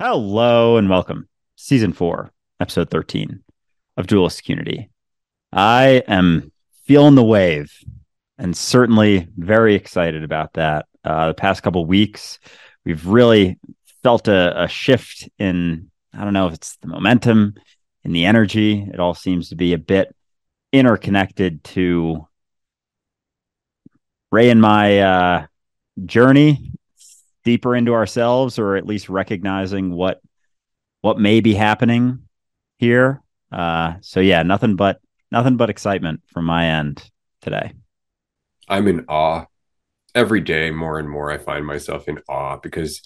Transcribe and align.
Hello 0.00 0.76
and 0.76 0.88
welcome. 0.88 1.28
Season 1.56 1.92
four, 1.92 2.30
episode 2.60 2.88
13 2.88 3.42
of 3.96 4.06
Dualistic 4.06 4.48
Unity. 4.48 4.90
I 5.52 6.04
am 6.06 6.52
feeling 6.84 7.16
the 7.16 7.24
wave 7.24 7.72
and 8.38 8.56
certainly 8.56 9.26
very 9.36 9.74
excited 9.74 10.22
about 10.22 10.52
that. 10.52 10.86
Uh, 11.02 11.26
the 11.26 11.34
past 11.34 11.64
couple 11.64 11.84
weeks, 11.84 12.38
we've 12.84 13.08
really 13.08 13.58
felt 14.04 14.28
a, 14.28 14.62
a 14.62 14.68
shift 14.68 15.28
in, 15.36 15.90
I 16.14 16.22
don't 16.22 16.32
know 16.32 16.46
if 16.46 16.54
it's 16.54 16.76
the 16.76 16.86
momentum, 16.86 17.54
in 18.04 18.12
the 18.12 18.24
energy. 18.24 18.80
It 18.80 19.00
all 19.00 19.14
seems 19.14 19.48
to 19.48 19.56
be 19.56 19.72
a 19.72 19.78
bit 19.78 20.14
interconnected 20.72 21.64
to 21.64 22.24
Ray 24.30 24.50
and 24.50 24.60
my 24.60 25.00
uh, 25.00 25.46
journey 26.06 26.77
deeper 27.48 27.74
into 27.74 27.94
ourselves 27.94 28.58
or 28.58 28.76
at 28.76 28.84
least 28.84 29.08
recognizing 29.08 29.90
what 29.90 30.20
what 31.00 31.18
may 31.18 31.40
be 31.40 31.54
happening 31.54 32.24
here. 32.76 33.22
Uh 33.50 33.94
so 34.02 34.20
yeah 34.20 34.42
nothing 34.42 34.76
but 34.76 35.00
nothing 35.32 35.56
but 35.56 35.70
excitement 35.70 36.20
from 36.26 36.44
my 36.44 36.66
end 36.66 37.02
today. 37.40 37.72
I'm 38.68 38.86
in 38.86 39.06
awe. 39.08 39.46
Every 40.14 40.42
day 40.42 40.70
more 40.70 40.98
and 40.98 41.08
more 41.08 41.30
i 41.30 41.38
find 41.38 41.64
myself 41.64 42.06
in 42.06 42.18
awe 42.28 42.58
because 42.58 43.00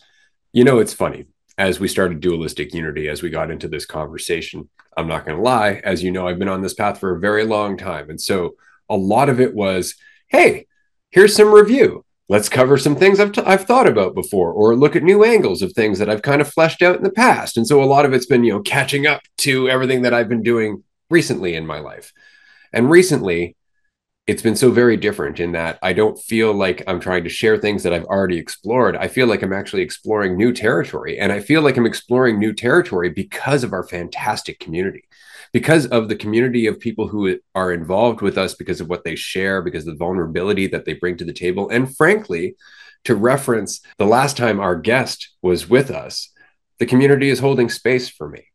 you 0.53 0.65
know 0.65 0.81
it's 0.81 0.93
funny. 0.93 1.27
As 1.57 1.79
we 1.79 1.87
started 1.87 2.19
dualistic 2.19 2.75
unity 2.75 3.09
as 3.09 3.23
we 3.23 3.31
got 3.31 3.51
into 3.53 3.69
this 3.69 3.87
conversation 3.87 4.69
i'm 4.97 5.07
not 5.07 5.25
going 5.25 5.37
to 5.37 5.43
lie 5.43 5.81
as 5.85 6.03
you 6.03 6.11
know 6.11 6.27
i've 6.27 6.41
been 6.41 6.49
on 6.57 6.63
this 6.63 6.75
path 6.75 6.99
for 6.99 7.15
a 7.15 7.21
very 7.21 7.45
long 7.45 7.77
time. 7.77 8.11
And 8.11 8.21
so 8.21 8.57
a 8.89 8.97
lot 8.97 9.29
of 9.29 9.41
it 9.41 9.55
was 9.55 9.95
hey 10.27 10.67
here's 11.11 11.37
some 11.37 11.53
review 11.55 12.05
let's 12.33 12.49
cover 12.49 12.79
some 12.79 12.97
things 12.97 13.21
I've, 13.21 13.33
t- 13.33 13.43
I've 13.45 13.67
thought 13.67 13.87
about 13.87 14.15
before 14.15 14.53
or 14.53 14.75
look 14.75 14.97
at 14.97 15.03
new 15.03 15.23
angles 15.23 15.61
of 15.61 15.75
things 15.75 15.99
that 15.99 16.09
I've 16.09 16.23
kind 16.23 16.41
of 16.41 16.51
fleshed 16.51 16.81
out 16.81 16.97
in 16.97 17.03
the 17.03 17.13
past. 17.13 17.59
And 17.59 17.67
so 17.67 17.83
a 17.83 17.85
lot 17.85 18.07
of 18.07 18.15
it's 18.15 18.25
been, 18.25 18.43
you 18.43 18.55
know, 18.55 18.63
catching 18.63 19.07
up 19.07 19.21
to 19.39 19.69
everything 19.69 20.01
that 20.01 20.15
I've 20.15 20.31
been 20.31 20.43
doing 20.43 20.83
recently 21.11 21.55
in 21.55 21.67
my 21.67 21.79
life. 21.79 22.15
And 22.73 22.89
recently, 22.89 23.55
it's 24.27 24.41
been 24.41 24.57
so 24.57 24.71
very 24.71 24.97
different 24.97 25.41
in 25.41 25.53
that 25.53 25.79
I 25.83 25.93
don't 25.93 26.19
feel 26.19 26.55
like 26.55 26.83
I'm 26.87 27.01
trying 27.01 27.25
to 27.25 27.29
share 27.29 27.59
things 27.59 27.83
that 27.83 27.93
I've 27.93 28.07
already 28.07 28.39
explored. 28.39 28.97
I 28.97 29.09
feel 29.09 29.27
like 29.27 29.43
I'm 29.43 29.53
actually 29.53 29.83
exploring 29.83 30.39
new 30.39 30.55
territory. 30.55 31.19
And 31.19 31.33
I 31.33 31.41
feel 31.41 31.61
like 31.61 31.77
I'm 31.77 31.85
exploring 31.85 32.39
new 32.39 32.55
territory 32.55 33.11
because 33.11 33.63
of 33.63 33.75
our 33.75 33.85
fantastic 33.85 34.59
community 34.59 35.05
because 35.53 35.87
of 35.87 36.09
the 36.09 36.17
community 36.17 36.67
of 36.67 36.81
people 36.81 37.09
who 37.09 37.39
are 37.55 37.73
involved 37.73 38.23
with 38.23 38.39
us 38.39 38.55
because 38.55 38.81
of 38.81 38.89
what 38.89 39.05
they 39.05 39.15
share, 39.15 39.61
because 39.63 39.87
of 39.87 39.95
the 39.95 39.99
vulnerability 39.99 40.67
that 40.67 40.85
they 40.85 40.95
bring 40.95 41.17
to 41.19 41.25
the 41.25 41.33
table. 41.33 41.69
And 41.69 41.95
frankly, 41.95 42.57
to 43.05 43.15
reference 43.15 43.81
the 43.99 44.07
last 44.07 44.37
time 44.37 44.61
our 44.61 44.77
guest 44.77 45.35
was 45.43 45.69
with 45.69 45.91
us, 45.91 46.31
the 46.79 46.87
community 46.87 47.29
is 47.29 47.41
holding 47.41 47.69
space 47.69 48.09
for 48.09 48.29
me. 48.29 48.47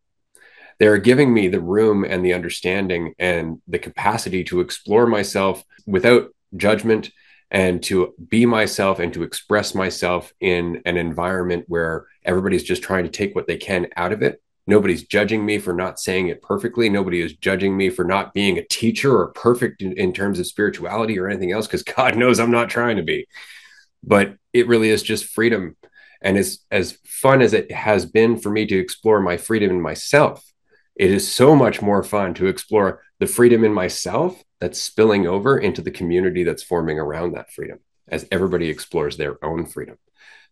They're 0.79 0.97
giving 0.97 1.33
me 1.33 1.47
the 1.47 1.61
room 1.61 2.03
and 2.03 2.23
the 2.25 2.33
understanding 2.33 3.13
and 3.19 3.61
the 3.67 3.79
capacity 3.79 4.43
to 4.45 4.61
explore 4.61 5.07
myself 5.07 5.63
without 5.85 6.29
judgment 6.55 7.11
and 7.49 7.81
to 7.83 8.13
be 8.27 8.45
myself 8.45 8.99
and 8.99 9.13
to 9.13 9.23
express 9.23 9.73
myself 9.73 10.33
in 10.39 10.81
an 10.85 10.97
environment 10.97 11.65
where 11.67 12.05
everybody's 12.25 12.63
just 12.63 12.83
trying 12.83 13.05
to 13.05 13.09
take 13.09 13.35
what 13.35 13.47
they 13.47 13.57
can 13.57 13.87
out 13.95 14.11
of 14.11 14.21
it 14.21 14.41
Nobody's 14.67 15.03
judging 15.03 15.45
me 15.45 15.59
for 15.59 15.73
not 15.73 15.99
saying 15.99 16.27
it 16.27 16.41
perfectly. 16.41 16.89
Nobody 16.89 17.21
is 17.21 17.33
judging 17.33 17.75
me 17.77 17.89
for 17.89 18.03
not 18.03 18.33
being 18.33 18.57
a 18.57 18.65
teacher 18.65 19.17
or 19.17 19.29
perfect 19.29 19.81
in, 19.81 19.93
in 19.93 20.11
terms 20.11 20.39
of 20.39 20.45
spirituality 20.45 21.17
or 21.17 21.29
anything 21.29 21.53
else, 21.53 21.67
because 21.67 21.83
God 21.83 22.15
knows 22.17 22.39
I'm 22.39 22.51
not 22.51 22.69
trying 22.69 22.97
to 22.97 23.03
be. 23.03 23.27
But 24.03 24.35
it 24.51 24.67
really 24.67 24.89
is 24.89 25.03
just 25.03 25.25
freedom. 25.25 25.77
And 26.21 26.37
as, 26.37 26.59
as 26.69 26.97
fun 27.05 27.41
as 27.41 27.53
it 27.53 27.71
has 27.71 28.05
been 28.05 28.37
for 28.37 28.49
me 28.49 28.65
to 28.65 28.77
explore 28.77 29.21
my 29.21 29.37
freedom 29.37 29.69
in 29.69 29.81
myself, 29.81 30.43
it 30.95 31.11
is 31.11 31.31
so 31.31 31.55
much 31.55 31.81
more 31.81 32.03
fun 32.03 32.33
to 32.35 32.47
explore 32.47 33.03
the 33.19 33.27
freedom 33.27 33.63
in 33.63 33.73
myself 33.73 34.43
that's 34.59 34.81
spilling 34.81 35.27
over 35.27 35.57
into 35.57 35.81
the 35.81 35.91
community 35.91 36.43
that's 36.43 36.63
forming 36.63 36.99
around 36.99 37.33
that 37.33 37.51
freedom 37.53 37.79
as 38.07 38.27
everybody 38.31 38.69
explores 38.69 39.15
their 39.15 39.43
own 39.45 39.65
freedom. 39.65 39.97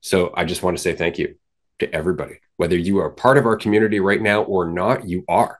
So 0.01 0.31
I 0.35 0.45
just 0.45 0.61
want 0.61 0.77
to 0.77 0.83
say 0.83 0.93
thank 0.93 1.17
you 1.17 1.35
to 1.79 1.93
everybody. 1.93 2.39
Whether 2.57 2.77
you 2.77 2.99
are 2.99 3.09
part 3.09 3.37
of 3.37 3.45
our 3.45 3.57
community 3.57 3.99
right 3.99 4.21
now 4.21 4.43
or 4.43 4.69
not, 4.69 5.07
you 5.07 5.25
are. 5.27 5.59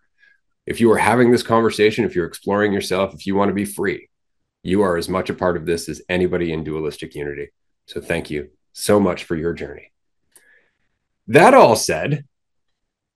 If 0.65 0.81
you 0.81 0.91
are 0.91 0.97
having 0.97 1.31
this 1.31 1.43
conversation, 1.43 2.05
if 2.05 2.15
you're 2.15 2.25
exploring 2.25 2.73
yourself, 2.73 3.13
if 3.13 3.27
you 3.27 3.35
want 3.35 3.49
to 3.49 3.55
be 3.55 3.65
free, 3.65 4.09
you 4.63 4.81
are 4.81 4.97
as 4.97 5.09
much 5.09 5.29
a 5.29 5.33
part 5.33 5.57
of 5.57 5.65
this 5.65 5.87
as 5.89 6.01
anybody 6.09 6.51
in 6.51 6.63
dualistic 6.63 7.13
unity. 7.13 7.49
So 7.85 8.01
thank 8.01 8.31
you 8.31 8.49
so 8.73 8.99
much 8.99 9.23
for 9.23 9.35
your 9.35 9.53
journey. 9.53 9.91
That 11.27 11.53
all 11.53 11.75
said, 11.75 12.25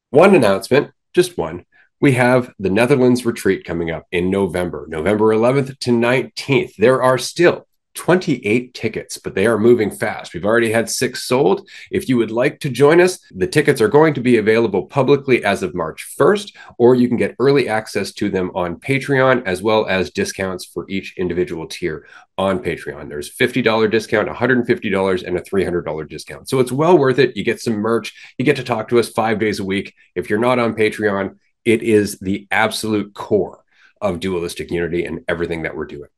one 0.09 0.35
announcement, 0.35 0.91
just 1.13 1.37
one. 1.37 1.65
We 2.01 2.13
have 2.13 2.53
the 2.59 2.69
Netherlands 2.69 3.25
retreat 3.25 3.65
coming 3.65 3.91
up 3.91 4.05
in 4.11 4.29
November, 4.29 4.85
November 4.87 5.33
11th 5.33 5.79
to 5.79 5.91
19th. 5.91 6.75
There 6.77 7.01
are 7.01 7.17
still 7.17 7.67
28 7.95 8.73
tickets, 8.73 9.17
but 9.17 9.35
they 9.35 9.45
are 9.45 9.57
moving 9.57 9.91
fast. 9.91 10.33
We've 10.33 10.45
already 10.45 10.71
had 10.71 10.89
six 10.89 11.23
sold. 11.23 11.67
If 11.91 12.07
you 12.07 12.17
would 12.17 12.31
like 12.31 12.59
to 12.61 12.69
join 12.69 13.01
us, 13.01 13.19
the 13.31 13.47
tickets 13.47 13.81
are 13.81 13.87
going 13.87 14.13
to 14.13 14.21
be 14.21 14.37
available 14.37 14.85
publicly 14.85 15.43
as 15.43 15.63
of 15.63 15.75
March 15.75 16.07
1st, 16.17 16.55
or 16.77 16.95
you 16.95 17.07
can 17.07 17.17
get 17.17 17.35
early 17.39 17.67
access 17.67 18.13
to 18.13 18.29
them 18.29 18.51
on 18.53 18.79
Patreon, 18.79 19.45
as 19.45 19.61
well 19.61 19.85
as 19.87 20.11
discounts 20.11 20.65
for 20.65 20.89
each 20.89 21.15
individual 21.17 21.67
tier 21.67 22.07
on 22.37 22.59
Patreon. 22.59 23.09
There's 23.09 23.35
$50 23.35 23.89
discount, 23.89 24.29
$150, 24.29 25.23
and 25.27 25.37
a 25.37 25.41
$300 25.41 26.09
discount. 26.09 26.47
So 26.47 26.59
it's 26.59 26.71
well 26.71 26.97
worth 26.97 27.19
it. 27.19 27.35
You 27.35 27.43
get 27.43 27.61
some 27.61 27.75
merch, 27.75 28.13
you 28.37 28.45
get 28.45 28.55
to 28.57 28.63
talk 28.63 28.89
to 28.89 28.99
us 28.99 29.09
five 29.09 29.39
days 29.39 29.59
a 29.59 29.65
week. 29.65 29.95
If 30.15 30.29
you're 30.29 30.39
not 30.39 30.59
on 30.59 30.75
Patreon, 30.75 31.37
it 31.65 31.83
is 31.83 32.19
the 32.19 32.47
absolute 32.51 33.13
core 33.13 33.63
of 33.99 34.19
dualistic 34.19 34.71
unity 34.71 35.05
and 35.05 35.25
everything 35.27 35.63
that 35.63 35.75
we're 35.75 35.85
doing 35.85 36.09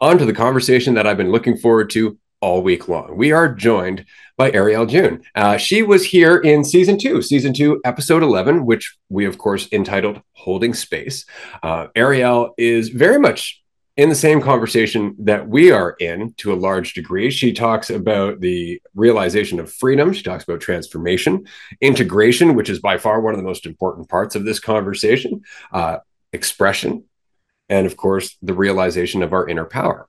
on 0.00 0.18
to 0.18 0.24
the 0.24 0.32
conversation 0.32 0.94
that 0.94 1.06
I've 1.06 1.16
been 1.16 1.32
looking 1.32 1.56
forward 1.56 1.90
to 1.90 2.18
all 2.40 2.62
week 2.62 2.88
long. 2.88 3.16
We 3.16 3.32
are 3.32 3.52
joined 3.52 4.06
by 4.38 4.50
Ariel 4.52 4.86
June. 4.86 5.22
Uh, 5.34 5.58
she 5.58 5.82
was 5.82 6.06
here 6.06 6.38
in 6.38 6.64
season 6.64 6.98
two, 6.98 7.20
season 7.20 7.52
two, 7.52 7.80
episode 7.84 8.22
11, 8.22 8.64
which 8.64 8.96
we, 9.10 9.26
of 9.26 9.36
course, 9.36 9.68
entitled 9.72 10.22
Holding 10.32 10.72
Space. 10.72 11.26
Uh, 11.62 11.88
Ariel 11.94 12.54
is 12.56 12.88
very 12.88 13.18
much 13.18 13.62
in 13.98 14.08
the 14.08 14.14
same 14.14 14.40
conversation 14.40 15.14
that 15.18 15.46
we 15.46 15.70
are 15.70 15.94
in 16.00 16.32
to 16.38 16.54
a 16.54 16.56
large 16.56 16.94
degree. 16.94 17.30
She 17.30 17.52
talks 17.52 17.90
about 17.90 18.40
the 18.40 18.80
realization 18.94 19.60
of 19.60 19.70
freedom. 19.70 20.14
She 20.14 20.22
talks 20.22 20.44
about 20.44 20.60
transformation, 20.60 21.46
integration, 21.82 22.54
which 22.54 22.70
is 22.70 22.78
by 22.78 22.96
far 22.96 23.20
one 23.20 23.34
of 23.34 23.38
the 23.38 23.44
most 23.44 23.66
important 23.66 24.08
parts 24.08 24.34
of 24.34 24.46
this 24.46 24.58
conversation, 24.58 25.42
uh, 25.72 25.98
expression, 26.32 27.04
and 27.70 27.86
of 27.86 27.96
course, 27.96 28.36
the 28.42 28.52
realization 28.52 29.22
of 29.22 29.32
our 29.32 29.48
inner 29.48 29.64
power. 29.64 30.08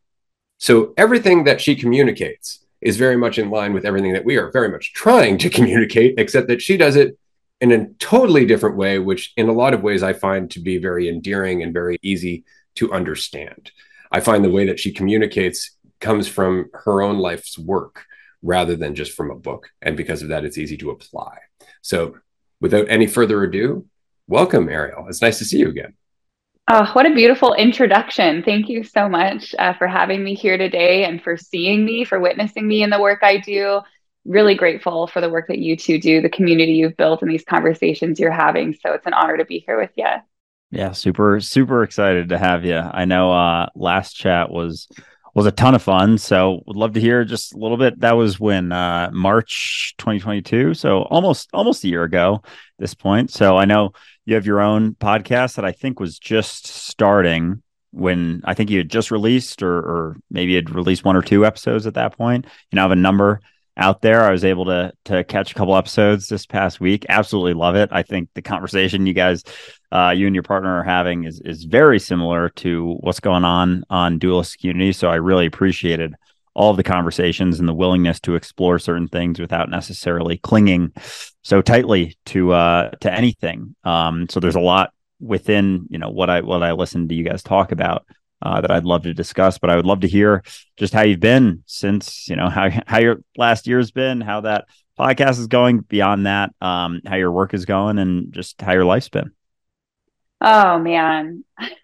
So 0.58 0.94
everything 0.98 1.46
that 1.46 1.62
she 1.62 1.76
communicates 1.76 2.66
is 2.82 2.98
very 2.98 3.16
much 3.16 3.38
in 3.38 3.52
line 3.52 3.74
with 3.74 3.86
everything 3.86 4.14
that 4.14 4.26
we 4.26 4.38
are 4.38 4.52
very 4.52 4.68
much 4.68 4.94
trying 4.94 5.38
to 5.38 5.50
communicate, 5.58 6.16
except 6.18 6.48
that 6.50 6.62
she 6.62 6.76
does 6.76 6.98
it 6.98 7.18
in 7.62 7.72
a 7.72 7.88
totally 8.00 8.46
different 8.46 8.76
way, 8.76 8.98
which 8.98 9.32
in 9.38 9.48
a 9.48 9.54
lot 9.54 9.76
of 9.76 9.84
ways 9.84 10.02
I 10.02 10.14
find 10.14 10.50
to 10.52 10.60
be 10.60 10.80
very 10.80 11.08
endearing 11.08 11.62
and 11.62 11.72
very 11.72 12.00
easy 12.02 12.44
to 12.76 12.92
understand. 12.92 13.72
I 14.12 14.20
find 14.20 14.44
the 14.44 14.50
way 14.50 14.66
that 14.66 14.80
she 14.80 14.92
communicates 14.92 15.78
comes 16.00 16.28
from 16.28 16.72
her 16.74 17.04
own 17.04 17.20
life's 17.20 17.58
work 17.60 18.06
rather 18.42 18.76
than 18.76 18.96
just 18.96 19.12
from 19.12 19.30
a 19.30 19.36
book. 19.36 19.70
And 19.84 19.96
because 19.96 20.24
of 20.24 20.30
that, 20.30 20.44
it's 20.44 20.58
easy 20.58 20.76
to 20.78 20.90
apply. 20.90 21.38
So 21.84 22.18
without 22.60 22.90
any 22.90 23.06
further 23.06 23.44
ado, 23.44 23.86
welcome, 24.28 24.68
Ariel. 24.68 25.06
It's 25.08 25.22
nice 25.22 25.38
to 25.38 25.46
see 25.46 25.60
you 25.60 25.70
again. 25.70 25.94
Oh, 26.68 26.90
what 26.94 27.06
a 27.06 27.14
beautiful 27.14 27.54
introduction. 27.54 28.44
Thank 28.44 28.70
you 28.70 28.84
so 28.84 29.10
much 29.10 29.54
uh, 29.58 29.74
for 29.74 29.88
having 29.88 30.24
me 30.24 30.36
here 30.36 30.58
today 30.58 31.06
and 31.06 31.22
for 31.22 31.36
seeing 31.36 31.84
me, 31.84 32.06
for 32.06 32.20
witnessing 32.20 32.68
me 32.68 32.84
in 32.84 32.90
the 32.90 33.00
work 33.00 33.20
I 33.24 33.38
do. 33.38 33.82
Really 34.26 34.56
grateful 34.56 35.08
for 35.08 35.20
the 35.20 35.30
work 35.30 35.48
that 35.48 35.58
you 35.58 35.76
two 35.76 36.00
do, 36.00 36.22
the 36.22 36.30
community 36.30 36.74
you've 36.74 36.96
built, 36.96 37.24
and 37.24 37.32
these 37.32 37.44
conversations 37.44 38.20
you're 38.20 38.32
having. 38.32 38.74
So 38.74 38.94
it's 38.94 39.08
an 39.08 39.14
honor 39.14 39.38
to 39.38 39.46
be 39.46 39.64
here 39.66 39.80
with 39.80 39.90
you. 39.96 40.06
Yeah, 40.70 40.92
super, 40.94 41.42
super 41.42 41.84
excited 41.84 42.30
to 42.30 42.38
have 42.38 42.64
you. 42.64 42.78
I 42.78 43.06
know 43.06 43.34
uh, 43.34 43.68
last 43.76 44.14
chat 44.14 44.50
was 44.50 44.88
was 45.34 45.46
a 45.46 45.52
ton 45.52 45.76
of 45.76 45.82
fun. 45.82 46.18
So 46.18 46.62
would 46.66 46.76
love 46.76 46.94
to 46.94 47.02
hear 47.02 47.24
just 47.24 47.54
a 47.54 47.58
little 47.58 47.78
bit. 47.78 48.00
That 48.00 48.14
was 48.14 48.40
when 48.40 48.72
uh, 48.72 49.10
March 49.14 49.96
2022, 49.98 50.74
so 50.74 51.04
almost 51.04 51.50
almost 51.54 51.84
a 51.84 51.88
year 51.88 52.04
ago 52.04 52.42
this 52.80 52.94
point. 52.94 53.32
So 53.32 53.58
I 53.58 53.66
know 53.66 53.94
you 54.26 54.36
have 54.36 54.46
your 54.46 54.60
own 54.60 54.96
podcast 54.96 55.56
that 55.56 55.66
I 55.66 55.72
think 55.72 56.00
was 56.00 56.20
just 56.20 56.68
starting 56.68 57.62
when 57.92 58.42
I 58.46 58.54
think 58.54 58.70
you 58.70 58.78
had 58.78 58.90
just 58.90 59.12
released, 59.12 59.62
or, 59.62 59.78
or 59.78 60.18
maybe 60.30 60.56
had 60.56 60.74
released 60.74 61.04
one 61.04 61.16
or 61.16 61.22
two 61.22 61.46
episodes 61.46 61.86
at 61.86 61.96
that 61.96 62.18
point. 62.18 62.46
You 62.72 62.76
know, 62.76 62.84
have 62.84 62.92
a 62.92 62.96
number 62.96 63.42
out 63.78 64.02
there. 64.02 64.24
I 64.24 64.32
was 64.32 64.44
able 64.44 64.66
to 64.66 64.92
to 65.06 65.24
catch 65.24 65.52
a 65.52 65.56
couple 65.56 65.76
episodes 65.76 66.28
this 66.28 66.46
past 66.46 66.80
week. 66.80 67.06
Absolutely 67.10 67.54
love 67.54 67.76
it. 67.76 67.90
I 67.92 68.04
think 68.04 68.30
the 68.34 68.42
conversation 68.42 69.06
you 69.06 69.14
guys, 69.14 69.44
uh, 69.92 70.14
you 70.16 70.28
and 70.28 70.36
your 70.36 70.44
partner 70.44 70.80
are 70.80 70.84
having 70.84 71.24
is 71.24 71.42
is 71.42 71.64
very 71.64 72.00
similar 72.00 72.50
to 72.50 72.98
what's 73.02 73.20
going 73.20 73.46
on 73.46 73.84
on 73.90 74.20
Dualistic 74.20 74.62
Community. 74.62 74.92
So 74.92 75.10
I 75.10 75.16
really 75.16 75.46
appreciated 75.46 76.16
all 76.54 76.72
of 76.72 76.78
the 76.78 76.84
conversations 76.84 77.60
and 77.60 77.68
the 77.68 77.74
willingness 77.74 78.20
to 78.20 78.36
explore 78.36 78.78
certain 78.78 79.08
things 79.08 79.40
without 79.40 79.70
necessarily 79.70 80.38
clinging 80.38 80.92
so 81.44 81.62
tightly 81.62 82.18
to 82.26 82.52
uh 82.52 82.90
to 83.00 83.12
anything 83.12 83.76
um 83.84 84.28
so 84.30 84.40
there's 84.40 84.56
a 84.56 84.60
lot 84.60 84.92
within 85.20 85.88
you 85.90 85.98
know 85.98 86.10
what 86.10 86.30
i 86.30 86.42
what 86.42 86.62
i 86.62 86.72
listened 86.74 87.08
to 87.10 87.16
you 87.16 87.24
guys 87.24 87.42
talk 87.42 87.72
about 87.72 88.06
uh, 88.42 88.62
that 88.62 88.72
I'd 88.72 88.86
love 88.86 89.04
to 89.04 89.14
discuss. 89.14 89.58
But 89.58 89.70
I 89.70 89.76
would 89.76 89.86
love 89.86 90.02
to 90.02 90.08
hear 90.08 90.44
just 90.78 90.94
how 90.94 91.04
you've 91.04 91.20
been 91.20 91.64
since 91.66 92.28
you 92.28 92.36
know 92.36 92.50
how 92.50 92.70
how 92.88 93.00
your 93.00 93.22
last 93.38 93.68
year's 93.68 93.92
been, 93.92 94.22
how 94.22 94.42
that 94.42 94.66
podcast 95.00 95.40
is 95.40 95.48
going. 95.48 95.80
Beyond 95.80 96.26
that, 96.26 96.54
um, 96.62 97.02
how 97.06 97.16
your 97.16 97.32
work 97.32 97.54
is 97.54 97.66
going, 97.66 97.98
and 97.98 98.34
just 98.34 98.62
how 98.62 98.74
your 98.74 98.86
life's 98.86 99.10
been. 99.10 99.32
Oh 100.44 100.80
man, 100.80 101.44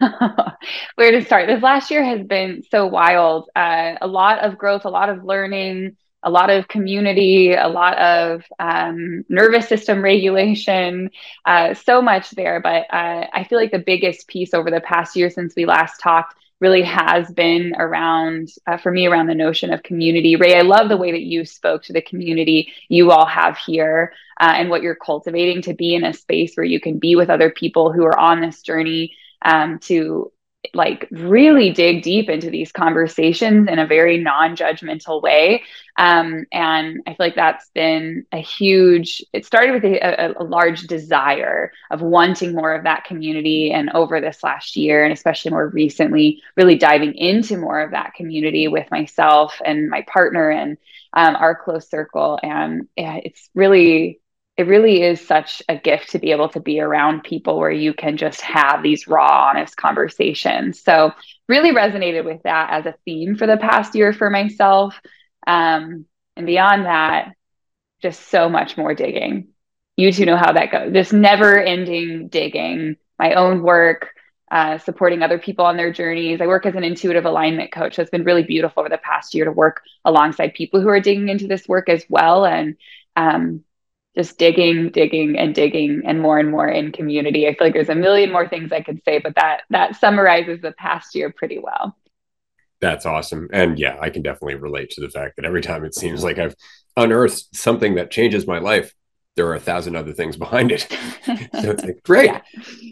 where 0.96 1.12
to 1.12 1.24
start? 1.24 1.46
This 1.46 1.62
last 1.62 1.92
year 1.92 2.02
has 2.02 2.26
been 2.26 2.64
so 2.70 2.86
wild. 2.86 3.48
Uh, 3.54 3.94
a 4.00 4.06
lot 4.06 4.40
of 4.40 4.58
growth, 4.58 4.84
a 4.84 4.90
lot 4.90 5.08
of 5.08 5.22
learning, 5.22 5.96
a 6.24 6.30
lot 6.30 6.50
of 6.50 6.66
community, 6.66 7.52
a 7.52 7.68
lot 7.68 7.96
of 7.98 8.42
um, 8.58 9.24
nervous 9.28 9.68
system 9.68 10.02
regulation, 10.02 11.10
uh, 11.44 11.74
so 11.74 12.02
much 12.02 12.30
there. 12.30 12.60
But 12.60 12.86
uh, 12.92 13.28
I 13.32 13.46
feel 13.48 13.58
like 13.58 13.70
the 13.70 13.78
biggest 13.78 14.26
piece 14.26 14.52
over 14.52 14.70
the 14.70 14.80
past 14.80 15.14
year 15.14 15.30
since 15.30 15.54
we 15.54 15.64
last 15.64 16.00
talked 16.00 16.34
really 16.60 16.82
has 16.82 17.30
been 17.30 17.72
around 17.78 18.48
uh, 18.66 18.76
for 18.76 18.90
me 18.90 19.06
around 19.06 19.26
the 19.26 19.34
notion 19.34 19.72
of 19.72 19.82
community. 19.82 20.36
Ray 20.36 20.56
i 20.56 20.62
love 20.62 20.88
the 20.88 20.96
way 20.96 21.12
that 21.12 21.22
you 21.22 21.44
spoke 21.44 21.82
to 21.84 21.92
the 21.92 22.02
community 22.02 22.72
you 22.88 23.10
all 23.10 23.26
have 23.26 23.56
here 23.58 24.12
uh, 24.40 24.52
and 24.56 24.70
what 24.70 24.82
you're 24.82 24.94
cultivating 24.94 25.62
to 25.62 25.74
be 25.74 25.94
in 25.94 26.04
a 26.04 26.12
space 26.12 26.54
where 26.54 26.66
you 26.66 26.80
can 26.80 26.98
be 26.98 27.16
with 27.16 27.30
other 27.30 27.50
people 27.50 27.92
who 27.92 28.04
are 28.04 28.18
on 28.18 28.40
this 28.40 28.62
journey 28.62 29.14
um, 29.42 29.78
to 29.78 30.32
like 30.74 31.08
really 31.10 31.70
dig 31.70 32.02
deep 32.02 32.28
into 32.28 32.50
these 32.50 32.72
conversations 32.72 33.68
in 33.68 33.78
a 33.78 33.86
very 33.86 34.18
non-judgmental 34.18 35.22
way. 35.22 35.62
Um, 35.96 36.46
and 36.52 37.00
i 37.08 37.10
feel 37.10 37.16
like 37.18 37.34
that's 37.34 37.70
been 37.74 38.24
a 38.30 38.38
huge 38.38 39.20
it 39.32 39.44
started 39.44 39.72
with 39.72 39.84
a, 39.84 39.98
a, 39.98 40.32
a, 40.40 40.44
large 40.44 40.82
desire 40.82 41.72
of 41.90 42.02
wanting 42.02 42.54
more 42.54 42.72
of 42.72 42.84
that 42.84 43.04
community 43.04 43.72
and 43.72 43.90
over 43.90 44.20
this 44.20 44.44
last 44.44 44.76
year 44.76 45.02
and 45.02 45.12
especially 45.12 45.50
more 45.50 45.66
recently 45.70 46.40
really 46.56 46.76
diving 46.76 47.16
into 47.16 47.56
more 47.56 47.80
of 47.80 47.90
that 47.90 48.14
community 48.14 48.68
with 48.68 48.88
myself 48.92 49.60
and 49.64 49.90
my 49.90 50.02
partner 50.02 50.50
and 50.50 50.78
um, 51.12 51.36
our 51.36 51.54
close 51.54 51.88
circle. 51.88 52.38
And 52.42 52.88
yeah, 52.96 53.18
it's 53.24 53.48
really 53.54 54.20
it 54.58 54.66
really 54.66 55.02
is 55.02 55.24
such 55.24 55.62
a 55.68 55.76
gift 55.76 56.10
to 56.10 56.18
be 56.18 56.32
able 56.32 56.48
to 56.48 56.58
be 56.58 56.80
around 56.80 57.22
people 57.22 57.58
where 57.58 57.70
you 57.70 57.94
can 57.94 58.16
just 58.16 58.40
have 58.40 58.82
these 58.82 59.06
raw, 59.06 59.48
honest 59.48 59.76
conversations. 59.76 60.82
So, 60.82 61.12
really 61.48 61.72
resonated 61.72 62.24
with 62.24 62.42
that 62.42 62.70
as 62.70 62.84
a 62.84 62.96
theme 63.04 63.36
for 63.36 63.46
the 63.46 63.56
past 63.56 63.94
year 63.94 64.12
for 64.12 64.30
myself. 64.30 65.00
Um, 65.46 66.06
and 66.36 66.44
beyond 66.44 66.86
that, 66.86 67.32
just 68.02 68.28
so 68.28 68.48
much 68.48 68.76
more 68.76 68.94
digging. 68.94 69.48
You 69.96 70.12
two 70.12 70.26
know 70.26 70.36
how 70.36 70.52
that 70.52 70.72
goes. 70.72 70.92
This 70.92 71.12
never 71.12 71.56
ending 71.56 72.26
digging, 72.26 72.96
my 73.16 73.34
own 73.34 73.62
work, 73.62 74.08
uh, 74.50 74.78
supporting 74.78 75.22
other 75.22 75.38
people 75.38 75.66
on 75.66 75.76
their 75.76 75.92
journeys. 75.92 76.40
I 76.40 76.48
work 76.48 76.66
as 76.66 76.74
an 76.74 76.84
intuitive 76.84 77.26
alignment 77.26 77.70
coach. 77.70 77.94
So 77.94 78.02
it's 78.02 78.10
been 78.10 78.24
really 78.24 78.42
beautiful 78.42 78.80
over 78.80 78.88
the 78.88 78.98
past 78.98 79.34
year 79.34 79.44
to 79.44 79.52
work 79.52 79.82
alongside 80.04 80.54
people 80.54 80.80
who 80.80 80.88
are 80.88 81.00
digging 81.00 81.28
into 81.28 81.46
this 81.46 81.68
work 81.68 81.88
as 81.88 82.04
well. 82.08 82.44
And 82.44 82.76
um, 83.14 83.64
just 84.18 84.36
digging, 84.36 84.90
digging, 84.90 85.38
and 85.38 85.54
digging, 85.54 86.02
and 86.04 86.20
more 86.20 86.40
and 86.40 86.50
more 86.50 86.68
in 86.68 86.90
community. 86.90 87.46
I 87.46 87.54
feel 87.54 87.68
like 87.68 87.74
there's 87.74 87.88
a 87.88 87.94
million 87.94 88.32
more 88.32 88.48
things 88.48 88.72
I 88.72 88.82
could 88.82 89.00
say, 89.04 89.20
but 89.20 89.36
that 89.36 89.62
that 89.70 89.94
summarizes 89.94 90.60
the 90.60 90.72
past 90.72 91.14
year 91.14 91.30
pretty 91.30 91.60
well. 91.60 91.96
That's 92.80 93.06
awesome. 93.06 93.48
And 93.52 93.78
yeah, 93.78 93.96
I 94.00 94.10
can 94.10 94.22
definitely 94.22 94.56
relate 94.56 94.90
to 94.90 95.00
the 95.00 95.08
fact 95.08 95.36
that 95.36 95.44
every 95.44 95.62
time 95.62 95.84
it 95.84 95.94
seems 95.94 96.24
like 96.24 96.38
I've 96.38 96.56
unearthed 96.96 97.54
something 97.54 97.94
that 97.94 98.10
changes 98.10 98.46
my 98.46 98.58
life, 98.58 98.92
there 99.38 99.46
are 99.46 99.54
a 99.54 99.60
thousand 99.60 99.94
other 99.94 100.12
things 100.12 100.36
behind 100.36 100.72
it. 100.72 100.80
so 101.24 101.70
it's 101.70 101.84
like, 101.84 102.02
great, 102.02 102.26
yeah. 102.26 102.40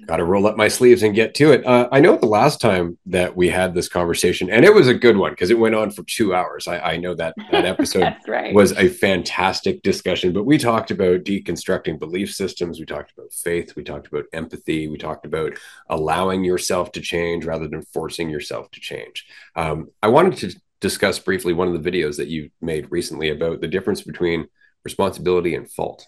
got 0.06 0.16
to 0.16 0.24
roll 0.24 0.46
up 0.46 0.56
my 0.56 0.68
sleeves 0.68 1.02
and 1.02 1.12
get 1.14 1.34
to 1.34 1.50
it. 1.50 1.66
Uh, 1.66 1.88
I 1.90 1.98
know 1.98 2.16
the 2.16 2.26
last 2.26 2.60
time 2.60 2.96
that 3.06 3.36
we 3.36 3.48
had 3.48 3.74
this 3.74 3.88
conversation, 3.88 4.48
and 4.48 4.64
it 4.64 4.72
was 4.72 4.86
a 4.86 4.94
good 4.94 5.16
one 5.16 5.32
because 5.32 5.50
it 5.50 5.58
went 5.58 5.74
on 5.74 5.90
for 5.90 6.04
two 6.04 6.34
hours. 6.34 6.68
I, 6.68 6.78
I 6.78 6.96
know 6.98 7.14
that 7.14 7.34
that 7.50 7.64
episode 7.74 8.14
right. 8.28 8.54
was 8.54 8.72
a 8.72 8.88
fantastic 8.88 9.82
discussion, 9.82 10.32
but 10.32 10.44
we 10.44 10.56
talked 10.56 10.92
about 10.92 11.24
deconstructing 11.24 11.98
belief 11.98 12.32
systems. 12.32 12.78
We 12.78 12.86
talked 12.86 13.12
about 13.12 13.32
faith. 13.32 13.74
We 13.74 13.82
talked 13.82 14.06
about 14.06 14.26
empathy. 14.32 14.86
We 14.86 14.98
talked 14.98 15.26
about 15.26 15.54
allowing 15.90 16.44
yourself 16.44 16.92
to 16.92 17.00
change 17.00 17.44
rather 17.44 17.66
than 17.66 17.82
forcing 17.92 18.30
yourself 18.30 18.70
to 18.70 18.80
change. 18.80 19.26
Um, 19.56 19.88
I 20.00 20.08
wanted 20.08 20.36
to 20.38 20.60
discuss 20.80 21.18
briefly 21.18 21.52
one 21.52 21.66
of 21.68 21.82
the 21.82 21.90
videos 21.90 22.16
that 22.18 22.28
you 22.28 22.50
made 22.60 22.90
recently 22.92 23.30
about 23.30 23.60
the 23.60 23.68
difference 23.68 24.02
between 24.02 24.46
responsibility 24.84 25.56
and 25.56 25.68
fault. 25.68 26.06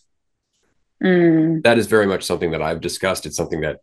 Mm. 1.02 1.62
That 1.62 1.78
is 1.78 1.86
very 1.86 2.06
much 2.06 2.24
something 2.24 2.50
that 2.50 2.62
I've 2.62 2.80
discussed. 2.80 3.26
It's 3.26 3.36
something 3.36 3.60
that 3.60 3.80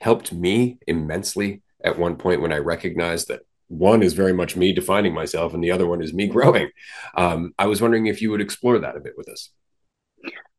helped 0.00 0.32
me 0.32 0.78
immensely 0.86 1.62
at 1.84 1.98
one 1.98 2.16
point 2.16 2.40
when 2.40 2.52
I 2.52 2.58
recognized 2.58 3.28
that 3.28 3.42
one 3.68 4.02
is 4.02 4.12
very 4.12 4.32
much 4.32 4.56
me 4.56 4.72
defining 4.72 5.14
myself 5.14 5.54
and 5.54 5.64
the 5.64 5.70
other 5.70 5.86
one 5.86 6.02
is 6.02 6.12
me 6.12 6.26
growing. 6.28 6.70
Um, 7.16 7.54
I 7.58 7.66
was 7.66 7.80
wondering 7.80 8.06
if 8.06 8.20
you 8.20 8.30
would 8.30 8.40
explore 8.40 8.78
that 8.78 8.96
a 8.96 9.00
bit 9.00 9.14
with 9.16 9.28
us. 9.28 9.50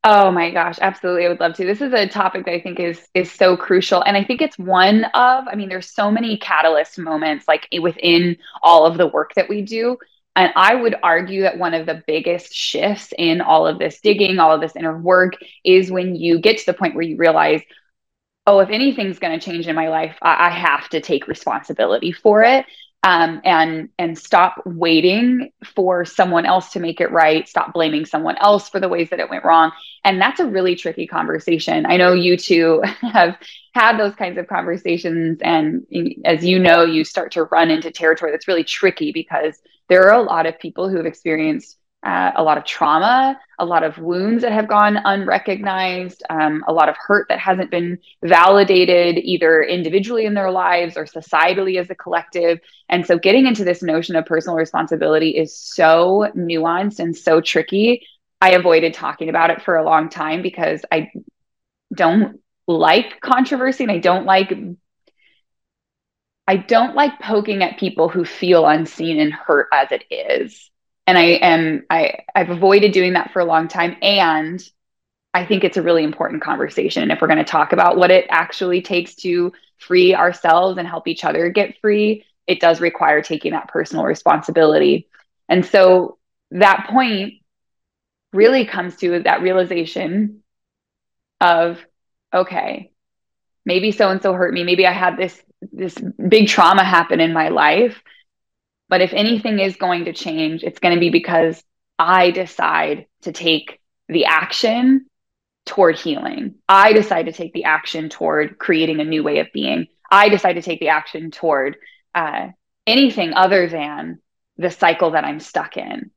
Oh 0.05 0.31
my 0.31 0.51
gosh, 0.51 0.79
absolutely. 0.81 1.25
I 1.25 1.29
would 1.29 1.39
love 1.39 1.53
to. 1.55 1.65
This 1.65 1.79
is 1.79 1.93
a 1.93 2.09
topic 2.09 2.43
that 2.45 2.53
I 2.53 2.59
think 2.59 2.77
is 2.77 3.07
is 3.13 3.31
so 3.31 3.55
crucial 3.55 4.03
and 4.03 4.17
I 4.17 4.23
think 4.25 4.41
it's 4.41 4.59
one 4.59 5.05
of 5.05 5.47
I 5.47 5.55
mean 5.55 5.69
there's 5.69 5.89
so 5.89 6.11
many 6.11 6.37
catalyst 6.37 6.99
moments 6.99 7.47
like 7.47 7.69
within 7.81 8.35
all 8.61 8.85
of 8.85 8.97
the 8.97 9.07
work 9.07 9.33
that 9.35 9.47
we 9.47 9.61
do 9.61 9.97
and 10.35 10.51
I 10.55 10.73
would 10.75 10.95
argue 11.03 11.41
that 11.43 11.59
one 11.59 11.73
of 11.73 11.85
the 11.85 12.03
biggest 12.07 12.53
shifts 12.53 13.13
in 13.17 13.41
all 13.41 13.67
of 13.67 13.77
this 13.77 14.01
digging, 14.01 14.39
all 14.39 14.51
of 14.51 14.61
this 14.61 14.75
inner 14.75 14.97
work 14.97 15.33
is 15.63 15.91
when 15.91 16.15
you 16.15 16.39
get 16.39 16.57
to 16.57 16.65
the 16.65 16.73
point 16.73 16.95
where 16.95 17.03
you 17.03 17.17
realize, 17.17 17.61
oh, 18.47 18.59
if 18.59 18.69
anything's 18.69 19.19
going 19.19 19.39
to 19.39 19.45
change 19.45 19.67
in 19.67 19.75
my 19.75 19.89
life, 19.89 20.17
I, 20.21 20.47
I, 20.47 20.49
have 20.49 20.89
to 20.89 21.01
take 21.01 21.27
responsibility 21.27 22.11
for 22.11 22.43
it. 22.43 22.65
Um, 23.05 23.41
and 23.43 23.89
and 23.99 24.17
stop 24.17 24.61
waiting 24.65 25.51
for 25.75 26.05
someone 26.05 26.45
else 26.45 26.71
to 26.71 26.79
make 26.79 27.01
it 27.01 27.11
right. 27.11 27.47
Stop 27.49 27.73
blaming 27.73 28.05
someone 28.05 28.37
else 28.37 28.69
for 28.69 28.79
the 28.79 28.87
ways 28.87 29.09
that 29.09 29.19
it 29.19 29.29
went 29.29 29.43
wrong. 29.43 29.73
And 30.05 30.21
that's 30.21 30.39
a 30.39 30.45
really 30.45 30.75
tricky 30.75 31.05
conversation. 31.05 31.85
I 31.85 31.97
know 31.97 32.13
you 32.13 32.37
two 32.37 32.81
have 33.01 33.37
had 33.73 33.97
those 33.97 34.15
kinds 34.15 34.37
of 34.37 34.47
conversations, 34.47 35.39
and 35.41 35.85
as 36.23 36.45
you 36.45 36.59
know, 36.59 36.85
you 36.85 37.03
start 37.03 37.33
to 37.33 37.43
run 37.43 37.69
into 37.69 37.91
territory 37.91 38.31
that's 38.31 38.47
really 38.47 38.63
tricky 38.63 39.11
because 39.11 39.57
there 39.89 40.09
are 40.09 40.17
a 40.17 40.23
lot 40.23 40.45
of 40.45 40.57
people 40.59 40.87
who 40.87 40.95
have 40.95 41.05
experienced 41.05 41.77
uh, 42.03 42.31
a 42.35 42.43
lot 42.43 42.57
of 42.57 42.65
trauma, 42.65 43.39
a 43.59 43.65
lot 43.65 43.83
of 43.83 43.97
wounds 43.97 44.41
that 44.43 44.51
have 44.51 44.67
gone 44.67 44.97
unrecognized, 45.05 46.23
um, 46.29 46.63
a 46.67 46.73
lot 46.73 46.89
of 46.89 46.95
hurt 46.97 47.27
that 47.29 47.39
hasn't 47.39 47.71
been 47.71 47.97
validated 48.23 49.17
either 49.23 49.61
individually 49.61 50.25
in 50.25 50.33
their 50.33 50.51
lives 50.51 50.97
or 50.97 51.05
societally 51.05 51.79
as 51.79 51.89
a 51.89 51.95
collective. 51.95 52.59
And 52.89 53.05
so 53.05 53.17
getting 53.17 53.47
into 53.47 53.63
this 53.63 53.81
notion 53.81 54.15
of 54.15 54.25
personal 54.25 54.57
responsibility 54.57 55.29
is 55.29 55.57
so 55.57 56.29
nuanced 56.35 56.99
and 56.99 57.15
so 57.15 57.39
tricky. 57.39 58.05
I 58.41 58.51
avoided 58.51 58.93
talking 58.93 59.29
about 59.29 59.51
it 59.51 59.61
for 59.61 59.77
a 59.77 59.85
long 59.85 60.09
time 60.09 60.41
because 60.41 60.83
I 60.91 61.11
don't 61.93 62.41
like 62.67 63.21
controversy 63.21 63.83
and 63.83 63.91
I 63.91 63.99
don't 63.99 64.25
like 64.25 64.53
I 66.45 66.57
don't 66.57 66.95
like 66.95 67.19
poking 67.19 67.63
at 67.63 67.79
people 67.79 68.09
who 68.09 68.25
feel 68.25 68.65
unseen 68.67 69.19
and 69.19 69.31
hurt 69.31 69.67
as 69.71 69.91
it 69.91 70.03
is. 70.11 70.69
And 71.05 71.17
I 71.17 71.23
am 71.23 71.85
I 71.89 72.19
I've 72.33 72.49
avoided 72.49 72.91
doing 72.93 73.13
that 73.13 73.31
for 73.31 73.39
a 73.39 73.45
long 73.45 73.67
time 73.67 73.97
and 74.01 74.63
I 75.33 75.45
think 75.45 75.63
it's 75.63 75.77
a 75.77 75.81
really 75.81 76.03
important 76.03 76.43
conversation 76.43 77.09
if 77.09 77.19
we're 77.21 77.27
going 77.27 77.39
to 77.39 77.43
talk 77.43 77.73
about 77.73 77.97
what 77.97 78.11
it 78.11 78.25
actually 78.29 78.81
takes 78.81 79.15
to 79.15 79.51
free 79.79 80.13
ourselves 80.13 80.77
and 80.77 80.87
help 80.87 81.07
each 81.07 81.25
other 81.25 81.49
get 81.49 81.79
free, 81.81 82.25
it 82.47 82.59
does 82.59 82.79
require 82.79 83.21
taking 83.21 83.51
that 83.53 83.67
personal 83.67 84.05
responsibility. 84.05 85.07
And 85.49 85.65
so 85.65 86.19
that 86.51 86.87
point 86.89 87.35
really 88.31 88.65
comes 88.65 88.95
to 88.97 89.19
that 89.23 89.41
realization 89.41 90.43
of 91.41 91.79
okay, 92.33 92.91
maybe 93.65 93.91
so 93.91 94.09
and 94.09 94.21
so 94.21 94.33
hurt 94.33 94.53
me, 94.53 94.63
maybe 94.63 94.85
I 94.87 94.91
had 94.91 95.17
this 95.17 95.41
this 95.71 95.95
big 96.27 96.47
trauma 96.47 96.83
happen 96.83 97.19
in 97.19 97.33
my 97.33 97.49
life. 97.49 98.01
But 98.93 99.01
if 99.01 99.11
anything 99.13 99.57
is 99.57 99.75
going 99.75 100.05
to 100.05 100.13
change, 100.13 100.61
it's 100.61 100.77
going 100.77 100.93
to 100.93 100.99
be 100.99 101.09
because 101.09 101.63
I 101.97 102.29
decide 102.29 103.07
to 103.23 103.31
take 103.31 103.81
the 104.07 104.25
action 104.25 105.07
toward 105.65 105.97
healing. 105.97 106.57
I 106.69 106.93
decide 106.93 107.25
to 107.25 107.31
take 107.31 107.53
the 107.53 107.63
action 107.63 108.09
toward 108.09 108.59
creating 108.59 108.99
a 108.99 109.03
new 109.03 109.23
way 109.23 109.39
of 109.39 109.47
being. 109.51 109.87
I 110.11 110.29
decide 110.29 110.53
to 110.53 110.61
take 110.61 110.79
the 110.79 110.89
action 110.89 111.31
toward 111.31 111.77
uh, 112.13 112.49
anything 112.85 113.33
other 113.33 113.67
than 113.67 114.19
the 114.57 114.69
cycle 114.69 115.09
that 115.09 115.25
I'm 115.25 115.39
stuck 115.39 115.75
in. 115.75 116.11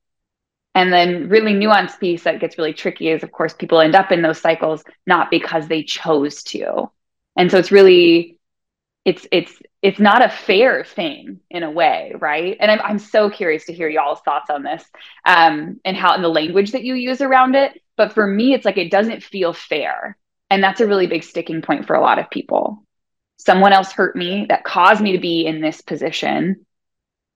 And 0.75 0.93
then, 0.93 1.31
really 1.31 1.55
nuanced 1.55 1.99
piece 1.99 2.25
that 2.25 2.41
gets 2.41 2.59
really 2.59 2.75
tricky 2.75 3.09
is, 3.09 3.23
of 3.23 3.33
course, 3.33 3.55
people 3.55 3.81
end 3.81 3.95
up 3.95 4.13
in 4.13 4.21
those 4.21 4.43
cycles 4.43 4.85
not 5.07 5.31
because 5.31 5.67
they 5.67 5.83
chose 5.83 6.43
to. 6.53 6.91
And 7.37 7.51
so 7.51 7.57
it's 7.57 7.73
really 7.73 8.37
it's 9.07 9.27
it's 9.33 9.63
it's 9.87 10.01
not 10.01 10.21
a 10.21 10.29
fair 10.29 10.83
thing 10.83 11.39
in 11.49 11.63
a 11.63 11.71
way, 11.71 12.13
right? 12.19 12.57
And 12.59 12.73
I'm 12.73 12.81
I'm 12.81 12.99
so 12.99 13.31
curious 13.31 13.67
to 13.67 13.73
hear 13.73 13.89
y'all's 13.89 14.19
thoughts 14.23 14.51
on 14.51 14.65
this 14.65 14.85
um, 15.25 15.81
and 15.85 15.97
how 15.97 16.13
in 16.17 16.23
the 16.23 16.29
language 16.29 16.73
that 16.73 16.83
you 16.83 16.95
use 16.95 17.21
around 17.21 17.55
it. 17.55 17.81
But 17.97 18.13
for 18.13 18.27
me, 18.27 18.53
it's 18.53 18.65
like 18.65 18.79
it 18.79 18.91
doesn't 18.91 19.23
feel 19.23 19.53
fair, 19.53 20.19
and 20.51 20.61
that's 20.61 20.81
a 20.81 20.89
really 20.89 21.07
big 21.07 21.23
sticking 21.23 21.63
point 21.63 21.87
for 21.87 21.95
a 21.95 22.01
lot 22.01 22.19
of 22.19 22.31
people. 22.31 22.83
Someone 23.37 23.73
else 23.73 23.93
hurt 23.93 24.17
me 24.17 24.47
that 24.49 24.65
caused 24.65 25.01
me 25.01 25.13
to 25.13 25.21
be 25.21 25.47
in 25.47 25.61
this 25.61 25.83
position, 25.83 26.67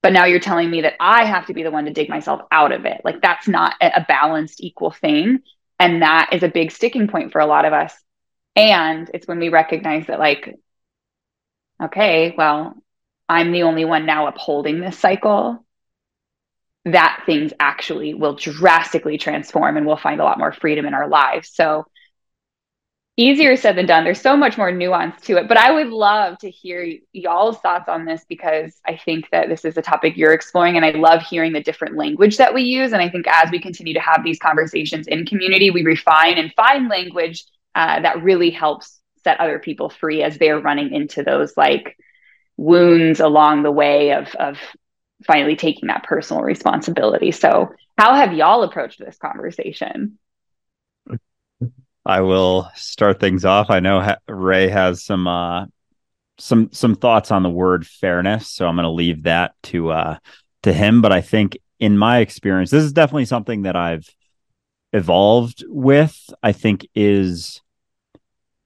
but 0.02 0.12
now 0.12 0.24
you're 0.24 0.40
telling 0.40 0.72
me 0.72 0.80
that 0.80 0.94
I 0.98 1.26
have 1.26 1.46
to 1.46 1.54
be 1.54 1.62
the 1.62 1.70
one 1.70 1.84
to 1.84 1.92
dig 1.92 2.08
myself 2.08 2.40
out 2.50 2.72
of 2.72 2.84
it. 2.84 3.00
Like 3.04 3.22
that's 3.22 3.46
not 3.46 3.74
a 3.80 4.04
balanced, 4.08 4.60
equal 4.60 4.90
thing, 4.90 5.38
and 5.78 6.02
that 6.02 6.30
is 6.32 6.42
a 6.42 6.48
big 6.48 6.72
sticking 6.72 7.06
point 7.06 7.30
for 7.30 7.40
a 7.40 7.46
lot 7.46 7.64
of 7.64 7.72
us. 7.72 7.94
And 8.56 9.08
it's 9.14 9.28
when 9.28 9.38
we 9.38 9.50
recognize 9.50 10.08
that 10.08 10.18
like 10.18 10.56
okay, 11.84 12.34
well, 12.36 12.74
I'm 13.28 13.52
the 13.52 13.62
only 13.62 13.84
one 13.84 14.06
now 14.06 14.26
upholding 14.26 14.80
this 14.80 14.98
cycle, 14.98 15.64
that 16.86 17.22
things 17.26 17.52
actually 17.60 18.14
will 18.14 18.34
drastically 18.34 19.18
transform 19.18 19.76
and 19.76 19.86
we'll 19.86 19.96
find 19.96 20.20
a 20.20 20.24
lot 20.24 20.38
more 20.38 20.52
freedom 20.52 20.86
in 20.86 20.94
our 20.94 21.08
lives. 21.08 21.50
So, 21.52 21.86
easier 23.16 23.54
said 23.56 23.76
than 23.76 23.86
done. 23.86 24.04
There's 24.04 24.20
so 24.20 24.36
much 24.36 24.56
more 24.56 24.72
nuance 24.72 25.20
to 25.22 25.36
it, 25.36 25.46
but 25.46 25.58
I 25.58 25.70
would 25.72 25.88
love 25.88 26.38
to 26.38 26.50
hear 26.50 26.82
y- 26.82 27.00
y'all's 27.12 27.58
thoughts 27.58 27.88
on 27.88 28.06
this 28.06 28.24
because 28.28 28.80
I 28.86 28.96
think 28.96 29.28
that 29.30 29.48
this 29.48 29.64
is 29.66 29.76
a 29.76 29.82
topic 29.82 30.16
you're 30.16 30.32
exploring 30.32 30.76
and 30.76 30.84
I 30.84 30.92
love 30.92 31.20
hearing 31.22 31.52
the 31.52 31.62
different 31.62 31.96
language 31.96 32.38
that 32.38 32.54
we 32.54 32.62
use. 32.62 32.92
And 32.92 33.02
I 33.02 33.10
think 33.10 33.26
as 33.28 33.50
we 33.50 33.60
continue 33.60 33.92
to 33.94 34.00
have 34.00 34.24
these 34.24 34.38
conversations 34.38 35.06
in 35.06 35.26
community, 35.26 35.70
we 35.70 35.84
refine 35.84 36.38
and 36.38 36.52
find 36.54 36.88
language 36.88 37.44
uh, 37.74 38.00
that 38.00 38.22
really 38.22 38.50
helps 38.50 38.99
set 39.24 39.40
other 39.40 39.58
people 39.58 39.90
free 39.90 40.22
as 40.22 40.38
they're 40.38 40.60
running 40.60 40.92
into 40.92 41.22
those 41.22 41.56
like 41.56 41.96
wounds 42.56 43.20
along 43.20 43.62
the 43.62 43.70
way 43.70 44.12
of 44.12 44.34
of 44.34 44.58
finally 45.26 45.56
taking 45.56 45.88
that 45.88 46.04
personal 46.04 46.42
responsibility. 46.42 47.32
So, 47.32 47.72
how 47.98 48.14
have 48.14 48.32
y'all 48.32 48.62
approached 48.62 48.98
this 48.98 49.16
conversation? 49.16 50.18
I 52.04 52.22
will 52.22 52.70
start 52.74 53.20
things 53.20 53.44
off. 53.44 53.70
I 53.70 53.80
know 53.80 54.16
Ray 54.26 54.68
has 54.68 55.04
some 55.04 55.26
uh, 55.26 55.66
some 56.38 56.72
some 56.72 56.94
thoughts 56.94 57.30
on 57.30 57.42
the 57.42 57.50
word 57.50 57.86
fairness, 57.86 58.48
so 58.48 58.66
I'm 58.66 58.76
going 58.76 58.84
to 58.84 58.90
leave 58.90 59.24
that 59.24 59.52
to 59.64 59.90
uh, 59.90 60.18
to 60.62 60.72
him. 60.72 61.02
But 61.02 61.12
I 61.12 61.20
think, 61.20 61.58
in 61.78 61.98
my 61.98 62.18
experience, 62.18 62.70
this 62.70 62.84
is 62.84 62.92
definitely 62.92 63.26
something 63.26 63.62
that 63.62 63.76
I've 63.76 64.08
evolved 64.92 65.64
with. 65.68 66.18
I 66.42 66.52
think 66.52 66.88
is 66.94 67.60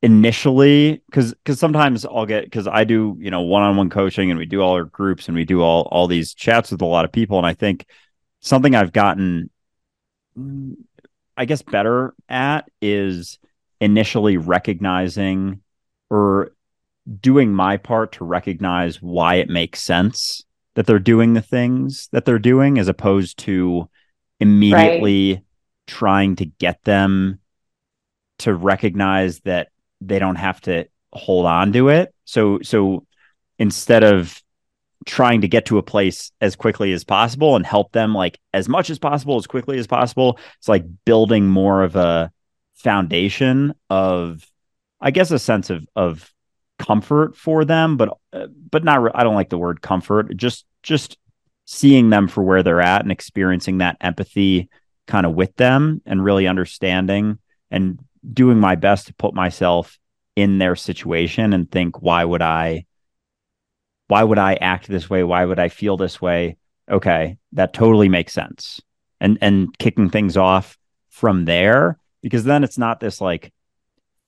initially 0.05 1.03
because 1.07 1.33
because 1.33 1.59
sometimes 1.59 2.05
i'll 2.05 2.27
get 2.27 2.45
because 2.45 2.69
i 2.69 2.85
do 2.85 3.17
you 3.19 3.31
know 3.31 3.41
one-on-one 3.41 3.89
coaching 3.89 4.31
and 4.31 4.39
we 4.39 4.45
do 4.45 4.61
all 4.61 4.75
our 4.75 4.85
groups 4.85 5.29
and 5.29 5.35
we 5.35 5.47
do 5.47 5.63
all 5.63 5.89
all 5.91 6.07
these 6.07 6.35
chats 6.35 6.71
with 6.71 6.83
a 6.83 6.85
lot 6.85 7.07
of 7.07 7.11
people 7.11 7.39
and 7.39 7.47
i 7.47 7.55
think 7.55 7.87
something 8.41 8.75
i've 8.75 8.93
gotten 8.93 9.49
i 11.39 11.47
guess 11.47 11.63
better 11.63 12.13
at 12.29 12.69
is 12.83 13.39
initially 13.81 14.37
recognizing 14.37 15.63
or 16.11 16.53
doing 17.23 17.55
my 17.55 17.79
part 17.79 18.13
to 18.13 18.27
recognize 18.27 19.01
why 19.01 19.37
it 19.37 19.49
makes 19.49 19.83
sense 19.83 20.45
that 20.75 20.85
they're 20.85 20.99
doing 20.99 21.33
the 21.33 21.41
things 21.41 22.11
that 22.13 22.27
they're 22.27 22.39
doing 22.39 22.79
as 22.79 22.89
opposed 22.89 23.39
to 23.39 23.89
immediately 24.39 25.33
right. 25.33 25.43
trying 25.87 26.37
to 26.37 26.45
get 26.45 26.85
them 26.85 27.39
to 28.41 28.53
recognize 28.53 29.41
that 29.41 29.69
they 30.07 30.19
don't 30.19 30.37
have 30.37 30.61
to 30.63 30.87
hold 31.13 31.47
on 31.47 31.73
to 31.73 31.89
it. 31.89 32.15
So 32.25 32.61
so 32.63 33.07
instead 33.59 34.03
of 34.03 34.41
trying 35.07 35.43
to 35.43 35.49
get 35.49 35.67
to 35.67 35.79
a 35.79 35.83
place 35.83 36.33
as 36.41 36.57
quickly 36.57 36.93
as 36.93 37.05
possible 37.05 37.57
and 37.57 37.67
help 37.67 37.93
them 37.93 38.15
like 38.15 38.39
as 38.53 38.69
much 38.69 38.91
as 38.91 38.99
possible 38.99 39.37
as 39.37 39.47
quickly 39.47 39.79
as 39.79 39.87
possible, 39.87 40.39
it's 40.59 40.69
like 40.69 40.85
building 41.05 41.47
more 41.47 41.83
of 41.83 41.97
a 41.97 42.33
foundation 42.75 43.75
of 43.91 44.45
I 45.01 45.11
guess 45.11 45.31
a 45.31 45.39
sense 45.39 45.71
of 45.71 45.87
of 45.95 46.33
comfort 46.79 47.37
for 47.37 47.65
them, 47.65 47.97
but 47.97 48.17
but 48.71 48.85
not 48.85 49.15
I 49.15 49.23
don't 49.23 49.35
like 49.35 49.51
the 49.51 49.59
word 49.59 49.83
comfort. 49.83 50.37
Just 50.37 50.65
just 50.83 51.19
seeing 51.67 52.11
them 52.11 52.29
for 52.29 52.43
where 52.43 52.63
they're 52.63 52.81
at 52.81 53.03
and 53.03 53.13
experiencing 53.13 53.79
that 53.79 53.97
empathy 54.01 54.69
kind 55.07 55.27
of 55.27 55.35
with 55.35 55.55
them 55.57 56.03
and 56.07 56.25
really 56.25 56.47
understanding 56.47 57.39
and 57.71 57.99
doing 58.33 58.59
my 58.59 58.75
best 58.75 59.07
to 59.07 59.15
put 59.15 59.35
myself 59.35 59.99
in 60.37 60.59
their 60.59 60.77
situation 60.77 61.53
and 61.53 61.71
think 61.71 62.03
why 62.03 62.25
would 62.25 62.43
i 62.43 62.85
why 64.09 64.23
would 64.23 64.39
i 64.39 64.55
act 64.55 64.89
this 64.89 65.09
way? 65.09 65.23
Why 65.23 65.45
would 65.45 65.59
i 65.59 65.69
feel 65.69 65.97
this 65.97 66.21
way? 66.21 66.57
Okay 66.91 67.39
that 67.55 67.73
totally 67.73 68.09
makes 68.09 68.33
sense. 68.33 68.81
And 69.21 69.39
and 69.41 69.77
kicking 69.79 70.11
things 70.11 70.37
off 70.37 70.77
from 71.09 71.45
there 71.45 71.99
because 72.21 72.45
then 72.45 72.65
it's 72.65 72.79
not 72.79 73.01
this 73.01 73.21
like 73.21 73.53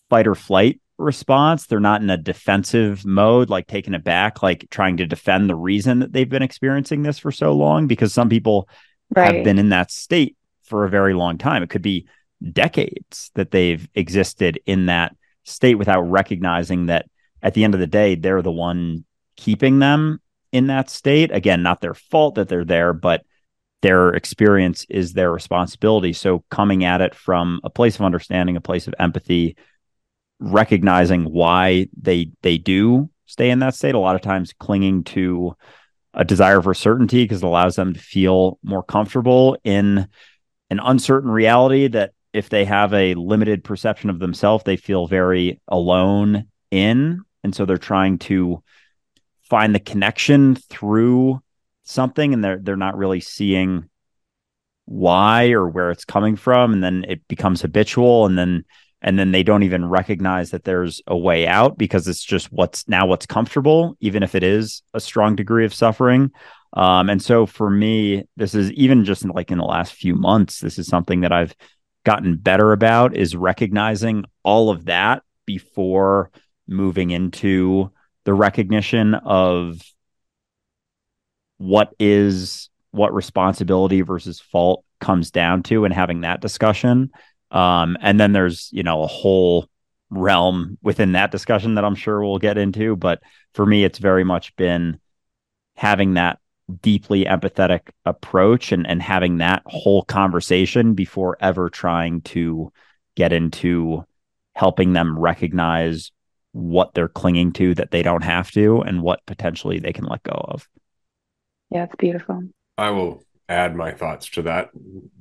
fight 0.08 0.26
or 0.26 0.34
flight 0.34 0.80
response. 0.98 1.66
They're 1.66 1.80
not 1.80 2.00
in 2.00 2.08
a 2.08 2.16
defensive 2.16 3.04
mode 3.04 3.50
like 3.50 3.66
taking 3.66 3.94
it 3.94 4.04
back 4.04 4.42
like 4.42 4.66
trying 4.70 4.96
to 4.98 5.06
defend 5.06 5.50
the 5.50 5.54
reason 5.54 5.98
that 5.98 6.12
they've 6.12 6.28
been 6.28 6.42
experiencing 6.42 7.02
this 7.02 7.18
for 7.18 7.32
so 7.32 7.52
long 7.52 7.86
because 7.86 8.14
some 8.14 8.28
people 8.28 8.68
right. 9.14 9.34
have 9.34 9.44
been 9.44 9.58
in 9.58 9.70
that 9.70 9.90
state 9.90 10.36
for 10.62 10.84
a 10.84 10.90
very 10.90 11.14
long 11.14 11.36
time. 11.38 11.62
It 11.62 11.70
could 11.70 11.82
be 11.82 12.06
decades 12.52 13.30
that 13.34 13.50
they've 13.50 13.88
existed 13.94 14.60
in 14.66 14.86
that 14.86 15.16
state 15.44 15.76
without 15.76 16.02
recognizing 16.02 16.86
that 16.86 17.06
at 17.42 17.54
the 17.54 17.64
end 17.64 17.74
of 17.74 17.80
the 17.80 17.86
day, 17.86 18.14
they're 18.14 18.42
the 18.42 18.50
one 18.50 19.04
keeping 19.36 19.78
them 19.78 20.20
in 20.52 20.66
that 20.68 20.90
state. 20.90 21.30
Again, 21.32 21.62
not 21.62 21.80
their 21.80 21.94
fault 21.94 22.34
that 22.36 22.48
they're 22.48 22.64
there, 22.64 22.92
but 22.92 23.24
their 23.82 24.10
experience 24.10 24.86
is 24.88 25.12
their 25.12 25.30
responsibility. 25.30 26.12
So 26.12 26.44
coming 26.50 26.84
at 26.84 27.00
it 27.00 27.14
from 27.14 27.60
a 27.62 27.70
place 27.70 27.96
of 27.96 28.02
understanding, 28.02 28.56
a 28.56 28.60
place 28.60 28.88
of 28.88 28.94
empathy, 28.98 29.56
recognizing 30.38 31.24
why 31.24 31.88
they 31.96 32.30
they 32.42 32.58
do 32.58 33.10
stay 33.26 33.50
in 33.50 33.60
that 33.60 33.74
state, 33.74 33.94
a 33.94 33.98
lot 33.98 34.16
of 34.16 34.22
times 34.22 34.52
clinging 34.58 35.04
to 35.04 35.54
a 36.14 36.24
desire 36.24 36.62
for 36.62 36.74
certainty 36.74 37.24
because 37.24 37.42
it 37.42 37.46
allows 37.46 37.76
them 37.76 37.92
to 37.92 38.00
feel 38.00 38.58
more 38.62 38.82
comfortable 38.82 39.56
in 39.64 40.08
an 40.70 40.80
uncertain 40.82 41.30
reality 41.30 41.88
that 41.88 42.12
if 42.36 42.48
they 42.48 42.64
have 42.64 42.92
a 42.92 43.14
limited 43.14 43.64
perception 43.64 44.10
of 44.10 44.18
themselves, 44.18 44.64
they 44.64 44.76
feel 44.76 45.06
very 45.06 45.60
alone 45.68 46.46
in. 46.70 47.22
And 47.42 47.54
so 47.54 47.64
they're 47.64 47.78
trying 47.78 48.18
to 48.18 48.62
find 49.48 49.74
the 49.74 49.80
connection 49.80 50.56
through 50.56 51.40
something 51.84 52.34
and 52.34 52.42
they're 52.44 52.58
they're 52.58 52.76
not 52.76 52.96
really 52.96 53.20
seeing 53.20 53.88
why 54.86 55.50
or 55.50 55.68
where 55.68 55.90
it's 55.90 56.04
coming 56.04 56.36
from 56.36 56.72
and 56.72 56.82
then 56.82 57.04
it 57.08 57.26
becomes 57.28 57.62
habitual 57.62 58.26
and 58.26 58.36
then 58.36 58.64
and 59.02 59.18
then 59.18 59.30
they 59.30 59.42
don't 59.42 59.62
even 59.62 59.88
recognize 59.88 60.50
that 60.50 60.64
there's 60.64 61.00
a 61.06 61.16
way 61.16 61.46
out 61.46 61.78
because 61.78 62.08
it's 62.08 62.24
just 62.24 62.52
what's 62.52 62.88
now 62.88 63.06
what's 63.06 63.26
comfortable 63.26 63.96
even 64.00 64.22
if 64.22 64.34
it 64.34 64.42
is 64.42 64.82
a 64.94 65.00
strong 65.00 65.36
degree 65.36 65.64
of 65.64 65.74
suffering 65.74 66.30
um, 66.72 67.08
and 67.08 67.22
so 67.22 67.46
for 67.46 67.70
me 67.70 68.24
this 68.36 68.54
is 68.54 68.70
even 68.72 69.04
just 69.04 69.24
like 69.24 69.50
in 69.50 69.58
the 69.58 69.64
last 69.64 69.92
few 69.92 70.14
months 70.14 70.60
this 70.60 70.78
is 70.78 70.86
something 70.86 71.20
that 71.20 71.32
i've 71.32 71.54
gotten 72.06 72.36
better 72.36 72.72
about 72.72 73.16
is 73.16 73.34
recognizing 73.34 74.24
all 74.44 74.70
of 74.70 74.84
that 74.84 75.24
before 75.44 76.30
moving 76.68 77.10
into 77.10 77.90
the 78.24 78.32
recognition 78.32 79.14
of 79.14 79.82
what 81.58 81.92
is 81.98 82.70
what 82.92 83.12
responsibility 83.12 84.02
versus 84.02 84.40
fault 84.40 84.84
comes 85.00 85.32
down 85.32 85.64
to 85.64 85.84
and 85.84 85.92
having 85.92 86.20
that 86.20 86.40
discussion. 86.40 87.10
Um, 87.50 87.98
and 88.00 88.20
then 88.20 88.32
there's 88.32 88.70
you 88.72 88.84
know 88.84 89.02
a 89.02 89.08
whole 89.08 89.68
realm 90.08 90.78
within 90.82 91.12
that 91.12 91.32
discussion 91.32 91.74
that 91.74 91.84
i'm 91.84 91.96
sure 91.96 92.22
we'll 92.22 92.38
get 92.38 92.56
into 92.56 92.94
but 92.94 93.20
for 93.54 93.66
me 93.66 93.82
it's 93.82 93.98
very 93.98 94.22
much 94.22 94.54
been 94.54 95.00
having 95.74 96.14
that 96.14 96.38
deeply 96.82 97.24
empathetic 97.24 97.80
approach 98.04 98.72
and 98.72 98.86
and 98.86 99.00
having 99.00 99.38
that 99.38 99.62
whole 99.66 100.02
conversation 100.02 100.94
before 100.94 101.36
ever 101.40 101.70
trying 101.70 102.20
to 102.22 102.72
get 103.14 103.32
into 103.32 104.04
helping 104.54 104.92
them 104.92 105.18
recognize 105.18 106.10
what 106.52 106.94
they're 106.94 107.08
clinging 107.08 107.52
to 107.52 107.74
that 107.74 107.90
they 107.90 108.02
don't 108.02 108.24
have 108.24 108.50
to 108.50 108.80
and 108.80 109.02
what 109.02 109.24
potentially 109.26 109.78
they 109.78 109.92
can 109.92 110.06
let 110.06 110.22
go 110.22 110.32
of. 110.32 110.66
Yeah, 111.70 111.84
it's 111.84 111.94
beautiful. 111.96 112.42
I 112.78 112.90
will 112.90 113.24
add 113.48 113.76
my 113.76 113.92
thoughts 113.92 114.28
to 114.30 114.42
that 114.42 114.70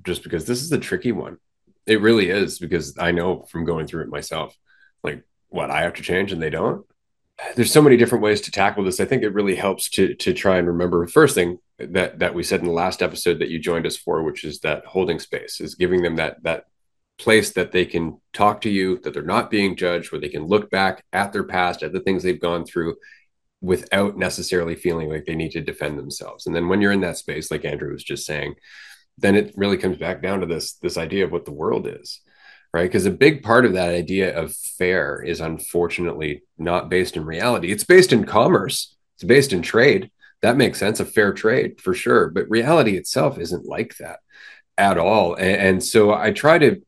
just 0.03 0.23
because 0.23 0.45
this 0.45 0.61
is 0.61 0.71
a 0.71 0.79
tricky 0.79 1.11
one. 1.11 1.37
It 1.85 2.01
really 2.01 2.29
is 2.29 2.57
because 2.57 2.97
I 2.97 3.11
know 3.11 3.43
from 3.43 3.65
going 3.65 3.85
through 3.85 4.03
it 4.03 4.09
myself. 4.09 4.55
Like 5.03 5.23
what 5.49 5.69
I 5.69 5.81
have 5.81 5.93
to 5.95 6.03
change 6.03 6.31
and 6.31 6.41
they 6.41 6.49
don't 6.49 6.85
there's 7.55 7.71
so 7.71 7.81
many 7.81 7.97
different 7.97 8.23
ways 8.23 8.41
to 8.41 8.51
tackle 8.51 8.83
this. 8.83 8.99
I 8.99 9.05
think 9.05 9.23
it 9.23 9.33
really 9.33 9.55
helps 9.55 9.89
to 9.91 10.15
to 10.15 10.33
try 10.33 10.57
and 10.57 10.67
remember 10.67 11.05
first 11.07 11.35
thing 11.35 11.59
that 11.79 12.19
that 12.19 12.33
we 12.33 12.43
said 12.43 12.61
in 12.61 12.67
the 12.67 12.71
last 12.71 13.01
episode 13.01 13.39
that 13.39 13.49
you 13.49 13.59
joined 13.59 13.85
us 13.85 13.97
for, 13.97 14.23
which 14.23 14.43
is 14.43 14.59
that 14.61 14.85
holding 14.85 15.19
space, 15.19 15.59
is 15.59 15.75
giving 15.75 16.01
them 16.01 16.15
that 16.15 16.41
that 16.43 16.65
place 17.17 17.51
that 17.53 17.71
they 17.71 17.85
can 17.85 18.19
talk 18.33 18.61
to 18.61 18.69
you, 18.69 18.99
that 18.99 19.13
they're 19.13 19.23
not 19.23 19.49
being 19.49 19.75
judged, 19.75 20.11
where 20.11 20.19
they 20.21 20.29
can 20.29 20.43
look 20.43 20.69
back 20.69 21.03
at 21.13 21.31
their 21.33 21.45
past, 21.45 21.83
at 21.83 21.93
the 21.93 22.01
things 22.01 22.23
they've 22.23 22.41
gone 22.41 22.65
through, 22.65 22.95
without 23.61 24.17
necessarily 24.17 24.75
feeling 24.75 25.09
like 25.09 25.25
they 25.25 25.35
need 25.35 25.51
to 25.51 25.61
defend 25.61 25.97
themselves. 25.97 26.45
And 26.45 26.55
then 26.55 26.67
when 26.67 26.81
you're 26.81 26.91
in 26.91 27.01
that 27.01 27.17
space, 27.17 27.51
like 27.51 27.65
Andrew 27.65 27.91
was 27.91 28.03
just 28.03 28.25
saying, 28.25 28.55
then 29.17 29.35
it 29.35 29.53
really 29.55 29.77
comes 29.77 29.97
back 29.97 30.21
down 30.21 30.41
to 30.41 30.45
this 30.45 30.73
this 30.73 30.97
idea 30.97 31.25
of 31.25 31.31
what 31.31 31.45
the 31.45 31.51
world 31.51 31.87
is 31.87 32.21
right? 32.75 32.89
Because 32.89 33.05
a 33.05 33.11
big 33.11 33.41
part 33.41 33.65
of 33.65 33.71
that 33.71 33.87
idea 33.87 34.37
of 34.37 34.53
fair 34.53 35.21
is 35.21 35.39
unfortunately 35.39 36.43
not 36.57 36.89
based 36.89 37.15
in 37.15 37.23
reality. 37.23 37.71
It's 37.71 37.85
based 37.85 38.11
in 38.11 38.25
commerce. 38.25 38.97
It's 39.15 39.23
based 39.23 39.53
in 39.53 39.61
trade. 39.61 40.11
That 40.41 40.57
makes 40.57 40.79
sense 40.79 40.99
a 40.99 41.05
fair 41.05 41.31
trade 41.31 41.79
for 41.79 41.93
sure. 41.93 42.29
But 42.29 42.49
reality 42.49 42.97
itself 42.97 43.39
isn't 43.39 43.65
like 43.65 43.95
that 43.99 44.19
at 44.77 44.97
all. 44.97 45.35
And, 45.35 45.55
and 45.67 45.83
so 45.83 46.13
i 46.13 46.31
try 46.31 46.57
to 46.57 46.81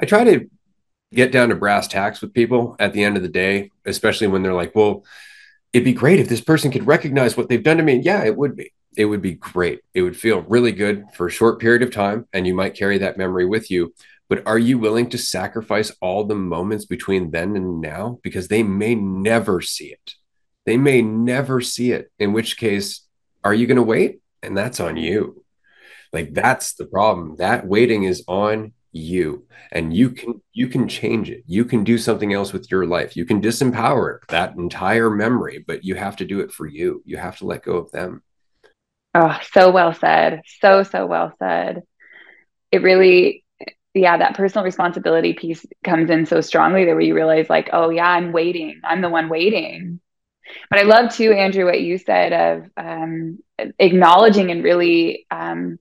i 0.00 0.06
try 0.06 0.24
to 0.24 0.50
get 1.14 1.30
down 1.30 1.50
to 1.50 1.54
brass 1.54 1.86
tacks 1.86 2.20
with 2.20 2.34
people 2.34 2.74
at 2.80 2.92
the 2.92 3.04
end 3.04 3.16
of 3.16 3.22
the 3.22 3.28
day 3.28 3.70
especially 3.84 4.26
when 4.26 4.42
they're 4.42 4.60
like 4.62 4.74
well 4.74 5.04
it'd 5.72 5.84
be 5.84 5.92
great 5.92 6.18
if 6.18 6.28
this 6.28 6.40
person 6.40 6.72
could 6.72 6.84
recognize 6.84 7.36
what 7.36 7.48
they've 7.48 7.62
done 7.62 7.76
to 7.76 7.84
me. 7.84 8.00
Yeah 8.00 8.24
it 8.24 8.36
would 8.36 8.56
be. 8.56 8.72
It 8.96 9.04
would 9.04 9.22
be 9.22 9.34
great. 9.34 9.80
It 9.94 10.02
would 10.02 10.16
feel 10.16 10.40
really 10.42 10.72
good 10.72 11.04
for 11.14 11.26
a 11.26 11.30
short 11.30 11.60
period 11.60 11.82
of 11.82 11.90
time, 11.90 12.26
and 12.32 12.46
you 12.46 12.54
might 12.54 12.74
carry 12.74 12.98
that 12.98 13.18
memory 13.18 13.44
with 13.44 13.70
you. 13.70 13.92
But 14.28 14.46
are 14.46 14.58
you 14.58 14.78
willing 14.78 15.08
to 15.10 15.18
sacrifice 15.18 15.92
all 16.00 16.24
the 16.24 16.34
moments 16.34 16.84
between 16.84 17.30
then 17.30 17.56
and 17.56 17.80
now? 17.80 18.18
Because 18.22 18.48
they 18.48 18.62
may 18.62 18.94
never 18.94 19.60
see 19.60 19.86
it. 19.86 20.14
They 20.64 20.76
may 20.76 21.00
never 21.00 21.60
see 21.60 21.92
it, 21.92 22.10
in 22.18 22.32
which 22.32 22.56
case, 22.56 23.02
are 23.44 23.54
you 23.54 23.66
going 23.66 23.76
to 23.76 23.82
wait? 23.82 24.20
And 24.42 24.56
that's 24.56 24.80
on 24.80 24.96
you. 24.96 25.44
Like 26.12 26.34
that's 26.34 26.74
the 26.74 26.86
problem. 26.86 27.36
That 27.36 27.66
waiting 27.66 28.04
is 28.04 28.24
on 28.26 28.72
you 28.92 29.46
and 29.72 29.94
you 29.94 30.08
can 30.08 30.40
you 30.54 30.68
can 30.68 30.88
change 30.88 31.28
it 31.28 31.42
you 31.46 31.66
can 31.66 31.84
do 31.84 31.98
something 31.98 32.32
else 32.32 32.54
with 32.54 32.70
your 32.70 32.86
life 32.86 33.14
you 33.14 33.26
can 33.26 33.42
disempower 33.42 34.20
that 34.28 34.54
entire 34.54 35.10
memory 35.10 35.62
but 35.66 35.84
you 35.84 35.94
have 35.94 36.16
to 36.16 36.24
do 36.24 36.40
it 36.40 36.50
for 36.50 36.66
you 36.66 37.02
you 37.04 37.18
have 37.18 37.36
to 37.36 37.44
let 37.44 37.62
go 37.62 37.76
of 37.76 37.92
them 37.92 38.22
Oh, 39.18 39.38
so 39.50 39.70
well 39.70 39.94
said. 39.94 40.42
So, 40.60 40.82
so 40.82 41.06
well 41.06 41.32
said. 41.38 41.84
It 42.70 42.82
really, 42.82 43.45
yeah, 43.96 44.18
that 44.18 44.36
personal 44.36 44.64
responsibility 44.64 45.32
piece 45.34 45.64
comes 45.84 46.10
in 46.10 46.26
so 46.26 46.40
strongly 46.40 46.84
there 46.84 46.94
where 46.94 47.04
you 47.04 47.14
realize, 47.14 47.48
like, 47.50 47.70
oh, 47.72 47.90
yeah, 47.90 48.08
I'm 48.08 48.32
waiting. 48.32 48.80
I'm 48.84 49.00
the 49.00 49.08
one 49.08 49.28
waiting. 49.28 50.00
But 50.70 50.80
I 50.80 50.82
love 50.82 51.12
too, 51.12 51.32
Andrew, 51.32 51.66
what 51.66 51.80
you 51.80 51.98
said 51.98 52.32
of 52.32 52.70
um, 52.76 53.38
acknowledging 53.78 54.50
and 54.50 54.62
really, 54.62 55.26
um, 55.30 55.78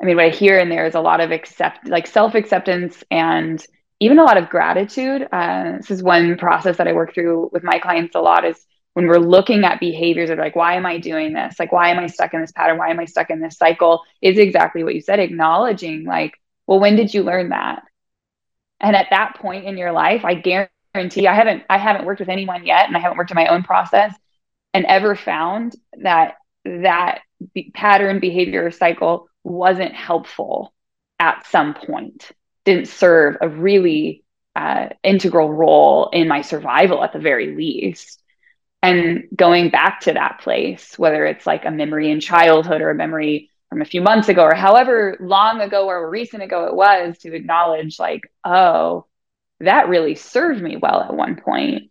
I 0.00 0.04
mean, 0.04 0.16
what 0.16 0.26
I 0.26 0.30
hear 0.30 0.58
in 0.58 0.68
there 0.68 0.86
is 0.86 0.94
a 0.94 1.00
lot 1.00 1.20
of 1.20 1.30
accept, 1.30 1.88
like 1.88 2.06
self 2.06 2.34
acceptance 2.34 3.02
and 3.10 3.64
even 4.00 4.18
a 4.18 4.24
lot 4.24 4.36
of 4.36 4.50
gratitude. 4.50 5.28
Uh, 5.32 5.76
this 5.78 5.90
is 5.90 6.02
one 6.02 6.36
process 6.36 6.78
that 6.78 6.88
I 6.88 6.92
work 6.92 7.14
through 7.14 7.50
with 7.52 7.62
my 7.62 7.78
clients 7.78 8.14
a 8.16 8.20
lot 8.20 8.44
is 8.44 8.66
when 8.94 9.06
we're 9.06 9.18
looking 9.18 9.64
at 9.64 9.80
behaviors 9.80 10.30
of 10.30 10.38
like 10.38 10.56
why 10.56 10.74
am 10.74 10.84
i 10.86 10.98
doing 10.98 11.32
this 11.32 11.58
like 11.58 11.72
why 11.72 11.88
am 11.90 11.98
i 11.98 12.06
stuck 12.06 12.34
in 12.34 12.40
this 12.40 12.52
pattern 12.52 12.78
why 12.78 12.90
am 12.90 13.00
i 13.00 13.04
stuck 13.04 13.30
in 13.30 13.40
this 13.40 13.56
cycle 13.56 14.02
is 14.20 14.38
exactly 14.38 14.84
what 14.84 14.94
you 14.94 15.00
said 15.00 15.18
acknowledging 15.18 16.04
like 16.04 16.34
well 16.66 16.80
when 16.80 16.96
did 16.96 17.12
you 17.12 17.22
learn 17.22 17.50
that? 17.50 17.82
And 18.80 18.96
at 18.96 19.08
that 19.10 19.36
point 19.36 19.64
in 19.64 19.78
your 19.78 19.92
life 19.92 20.24
i 20.24 20.34
guarantee 20.34 21.26
i 21.26 21.34
haven't 21.34 21.62
i 21.70 21.78
haven't 21.78 22.04
worked 22.04 22.20
with 22.20 22.28
anyone 22.28 22.66
yet 22.66 22.86
and 22.86 22.96
i 22.96 23.00
haven't 23.00 23.18
worked 23.18 23.30
in 23.30 23.36
my 23.36 23.46
own 23.46 23.62
process 23.62 24.14
and 24.74 24.84
ever 24.86 25.14
found 25.14 25.74
that 26.02 26.34
that 26.64 27.20
be- 27.54 27.70
pattern 27.74 28.20
behavior 28.20 28.70
cycle 28.70 29.28
wasn't 29.44 29.94
helpful 29.94 30.72
at 31.18 31.46
some 31.46 31.74
point 31.74 32.32
didn't 32.64 32.88
serve 32.88 33.36
a 33.40 33.48
really 33.48 34.24
uh, 34.54 34.88
integral 35.02 35.52
role 35.52 36.10
in 36.12 36.28
my 36.28 36.42
survival 36.42 37.02
at 37.02 37.12
the 37.12 37.18
very 37.18 37.54
least. 37.56 38.22
And 38.82 39.24
going 39.34 39.70
back 39.70 40.00
to 40.00 40.14
that 40.14 40.40
place, 40.40 40.98
whether 40.98 41.24
it's 41.24 41.46
like 41.46 41.64
a 41.64 41.70
memory 41.70 42.10
in 42.10 42.20
childhood 42.20 42.80
or 42.80 42.90
a 42.90 42.94
memory 42.94 43.50
from 43.72 43.80
a 43.80 43.86
few 43.86 44.02
months 44.02 44.28
ago 44.28 44.42
or 44.42 44.54
however 44.54 45.16
long 45.18 45.62
ago 45.62 45.86
or 45.86 46.10
recent 46.10 46.42
ago 46.42 46.66
it 46.66 46.74
was, 46.74 47.16
to 47.16 47.34
acknowledge, 47.34 47.98
like, 47.98 48.30
oh, 48.44 49.06
that 49.60 49.88
really 49.88 50.14
served 50.14 50.60
me 50.60 50.76
well 50.76 51.00
at 51.00 51.14
one. 51.14 51.88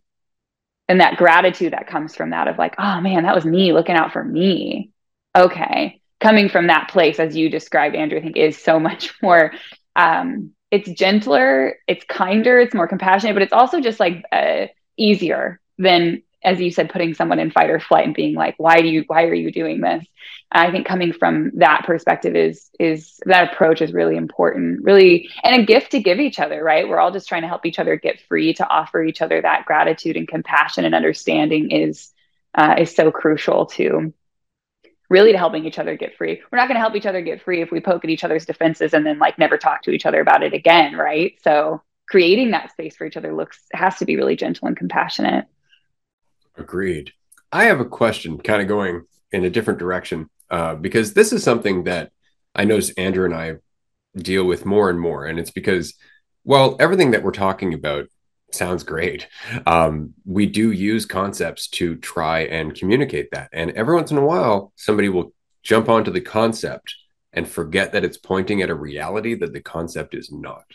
And 0.87 1.01
that 1.01 1.17
gratitude 1.17 1.73
that 1.73 1.87
comes 1.87 2.15
from 2.15 2.29
that 2.29 2.47
of 2.47 2.59
like, 2.59 2.75
oh 2.77 3.01
man, 3.01 3.23
that 3.23 3.33
was 3.33 3.45
me 3.45 3.73
looking 3.73 3.95
out 3.95 4.13
for 4.13 4.23
me. 4.23 4.91
Okay. 5.35 5.99
Coming 6.19 6.49
from 6.49 6.67
that 6.67 6.89
place, 6.89 7.19
as 7.19 7.35
you 7.35 7.49
described, 7.49 7.95
Andrew, 7.95 8.19
I 8.19 8.21
think 8.21 8.37
is 8.37 8.61
so 8.61 8.79
much 8.89 9.15
more 9.23 9.53
um, 9.95 10.51
it's 10.69 10.91
gentler, 10.91 11.77
it's 11.87 12.05
kinder, 12.05 12.59
it's 12.59 12.75
more 12.75 12.87
compassionate, 12.87 13.35
but 13.35 13.41
it's 13.41 13.53
also 13.53 13.81
just 13.81 13.99
like 13.99 14.23
uh, 14.31 14.67
easier 14.97 15.59
than 15.79 16.21
as 16.43 16.59
you 16.59 16.71
said, 16.71 16.89
putting 16.89 17.13
someone 17.13 17.39
in 17.39 17.51
fight 17.51 17.69
or 17.69 17.79
flight 17.79 18.05
and 18.05 18.15
being 18.15 18.35
like, 18.35 18.55
why 18.57 18.81
do 18.81 18.87
you, 18.87 19.03
why 19.07 19.25
are 19.25 19.33
you 19.33 19.51
doing 19.51 19.81
this? 19.81 20.05
And 20.51 20.67
I 20.67 20.71
think 20.71 20.87
coming 20.87 21.13
from 21.13 21.51
that 21.55 21.83
perspective 21.85 22.35
is, 22.35 22.69
is 22.79 23.19
that 23.25 23.53
approach 23.53 23.81
is 23.81 23.93
really 23.93 24.17
important, 24.17 24.83
really, 24.83 25.29
and 25.43 25.61
a 25.61 25.65
gift 25.65 25.91
to 25.91 26.01
give 26.01 26.19
each 26.19 26.39
other, 26.39 26.63
right? 26.63 26.87
We're 26.87 26.99
all 26.99 27.11
just 27.11 27.27
trying 27.27 27.43
to 27.43 27.47
help 27.47 27.65
each 27.65 27.79
other 27.79 27.95
get 27.95 28.21
free 28.27 28.53
to 28.55 28.67
offer 28.67 29.03
each 29.03 29.21
other 29.21 29.41
that 29.41 29.65
gratitude 29.65 30.17
and 30.17 30.27
compassion 30.27 30.85
and 30.85 30.95
understanding 30.95 31.71
is, 31.71 32.11
uh, 32.55 32.75
is 32.79 32.95
so 32.95 33.11
crucial 33.11 33.67
to 33.67 34.13
really 35.11 35.33
to 35.33 35.37
helping 35.37 35.65
each 35.65 35.77
other 35.77 35.97
get 35.97 36.15
free. 36.15 36.41
We're 36.49 36.57
not 36.57 36.69
going 36.69 36.75
to 36.75 36.81
help 36.81 36.95
each 36.95 37.05
other 37.05 37.21
get 37.21 37.41
free 37.41 37.61
if 37.61 37.69
we 37.69 37.81
poke 37.81 38.05
at 38.05 38.09
each 38.09 38.23
other's 38.23 38.45
defenses 38.45 38.93
and 38.93 39.05
then 39.05 39.19
like 39.19 39.37
never 39.37 39.57
talk 39.57 39.83
to 39.83 39.91
each 39.91 40.05
other 40.05 40.21
about 40.21 40.41
it 40.41 40.53
again, 40.53 40.95
right? 40.95 41.33
So 41.43 41.81
creating 42.07 42.51
that 42.51 42.71
space 42.71 42.95
for 42.95 43.05
each 43.05 43.17
other 43.17 43.33
looks 43.33 43.59
has 43.73 43.97
to 43.97 44.05
be 44.05 44.15
really 44.15 44.37
gentle 44.37 44.69
and 44.69 44.77
compassionate. 44.77 45.45
Agreed. 46.57 47.11
I 47.51 47.65
have 47.65 47.79
a 47.79 47.85
question 47.85 48.37
kind 48.37 48.61
of 48.61 48.67
going 48.67 49.03
in 49.31 49.45
a 49.45 49.49
different 49.49 49.79
direction 49.79 50.29
uh, 50.49 50.75
because 50.75 51.13
this 51.13 51.33
is 51.33 51.43
something 51.43 51.85
that 51.85 52.11
I 52.53 52.65
notice 52.65 52.91
Andrew 52.91 53.25
and 53.25 53.33
I 53.33 53.55
deal 54.15 54.43
with 54.43 54.65
more 54.65 54.89
and 54.89 54.99
more. 54.99 55.25
And 55.25 55.39
it's 55.39 55.51
because, 55.51 55.93
well, 56.43 56.75
everything 56.79 57.11
that 57.11 57.23
we're 57.23 57.31
talking 57.31 57.73
about 57.73 58.07
sounds 58.51 58.83
great. 58.83 59.27
Um, 59.65 60.13
we 60.25 60.45
do 60.45 60.71
use 60.71 61.05
concepts 61.05 61.67
to 61.69 61.95
try 61.95 62.41
and 62.41 62.75
communicate 62.75 63.31
that. 63.31 63.49
And 63.53 63.71
every 63.71 63.95
once 63.95 64.11
in 64.11 64.17
a 64.17 64.25
while, 64.25 64.73
somebody 64.75 65.09
will 65.09 65.33
jump 65.63 65.89
onto 65.89 66.11
the 66.11 66.21
concept 66.21 66.95
and 67.33 67.47
forget 67.47 67.93
that 67.93 68.03
it's 68.03 68.17
pointing 68.17 68.61
at 68.61 68.69
a 68.69 68.75
reality 68.75 69.35
that 69.35 69.53
the 69.53 69.61
concept 69.61 70.13
is 70.13 70.31
not. 70.31 70.65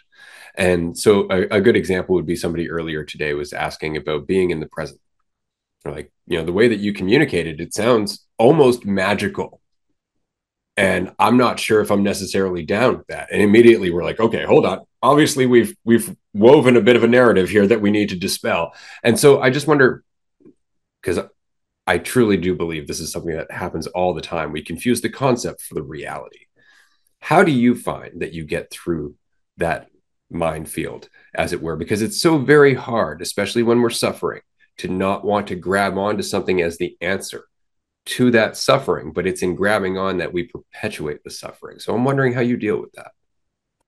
And 0.55 0.97
so 0.97 1.27
a, 1.31 1.57
a 1.57 1.61
good 1.61 1.77
example 1.77 2.15
would 2.15 2.27
be 2.27 2.37
somebody 2.37 2.71
earlier 2.71 3.05
today 3.05 3.35
was 3.35 3.53
asking 3.53 3.99
about 3.99 4.27
being 4.27 4.51
in 4.51 4.61
the 4.61 4.69
present 4.69 5.01
like 5.91 6.13
you 6.27 6.39
know 6.39 6.45
the 6.45 6.53
way 6.53 6.69
that 6.69 6.81
you 6.81 6.93
communicated 6.93 7.61
it 7.61 7.75
sounds 7.75 8.27
almost 8.39 8.85
magical. 8.85 9.61
And 10.77 11.13
i'm 11.19 11.37
not 11.37 11.59
sure 11.59 11.81
if 11.81 11.91
i'm 11.91 12.03
necessarily 12.03 12.65
down 12.65 12.99
with 12.99 13.07
that. 13.09 13.29
And 13.33 13.43
immediately 13.43 13.91
we're 13.91 14.05
like 14.05 14.21
okay 14.21 14.45
hold 14.45 14.67
on. 14.67 14.81
Obviously 15.03 15.47
we've 15.47 15.75
we've 15.85 16.15
woven 16.35 16.77
a 16.77 16.83
bit 16.83 16.97
of 16.97 17.05
a 17.05 17.09
narrative 17.09 17.49
here 17.49 17.67
that 17.67 17.81
we 17.81 17.91
need 17.91 18.11
to 18.11 18.17
dispel. 18.17 18.75
And 19.03 19.19
so 19.19 19.41
i 19.41 19.51
just 19.51 19.67
wonder 19.67 20.05
because 21.01 21.21
i 21.87 21.99
truly 21.99 22.37
do 22.37 22.55
believe 22.55 22.87
this 22.87 23.01
is 23.01 23.13
something 23.13 23.37
that 23.37 23.51
happens 23.51 23.87
all 23.89 24.15
the 24.15 24.21
time. 24.21 24.53
We 24.53 24.63
confuse 24.63 25.01
the 25.01 25.11
concept 25.11 25.63
for 25.63 25.75
the 25.75 25.83
reality. 25.83 26.41
How 27.21 27.43
do 27.43 27.53
you 27.53 27.75
find 27.75 28.21
that 28.21 28.35
you 28.35 28.45
get 28.45 28.71
through 28.71 29.15
that 29.57 29.89
minefield 30.31 31.09
as 31.35 31.53
it 31.53 31.63
were? 31.63 31.77
Because 31.77 32.03
it's 32.03 32.21
so 32.21 32.39
very 32.39 32.75
hard 32.75 33.23
especially 33.23 33.63
when 33.63 33.81
we're 33.81 33.91
suffering 33.91 34.43
to 34.79 34.89
not 34.89 35.25
want 35.25 35.49
to 35.49 35.57
grab 35.57 35.97
onto 35.97 36.23
something 36.23 36.61
as 36.61 36.79
the 36.79 36.97
answer 37.01 37.45
to 38.07 38.31
that 38.31 38.57
suffering, 38.57 39.13
but 39.13 39.27
it's 39.27 39.43
in 39.43 39.55
grabbing 39.55 39.99
on 39.99 40.19
that 40.19 40.33
we 40.33 40.45
perpetuate 40.45 41.25
the 41.25 41.31
suffering. 41.31 41.79
So 41.79 41.95
I'm 41.95 42.05
wondering 42.05 42.33
how 42.33 42.41
you 42.41 42.57
deal 42.57 42.81
with 42.81 42.93
that. 42.93 43.13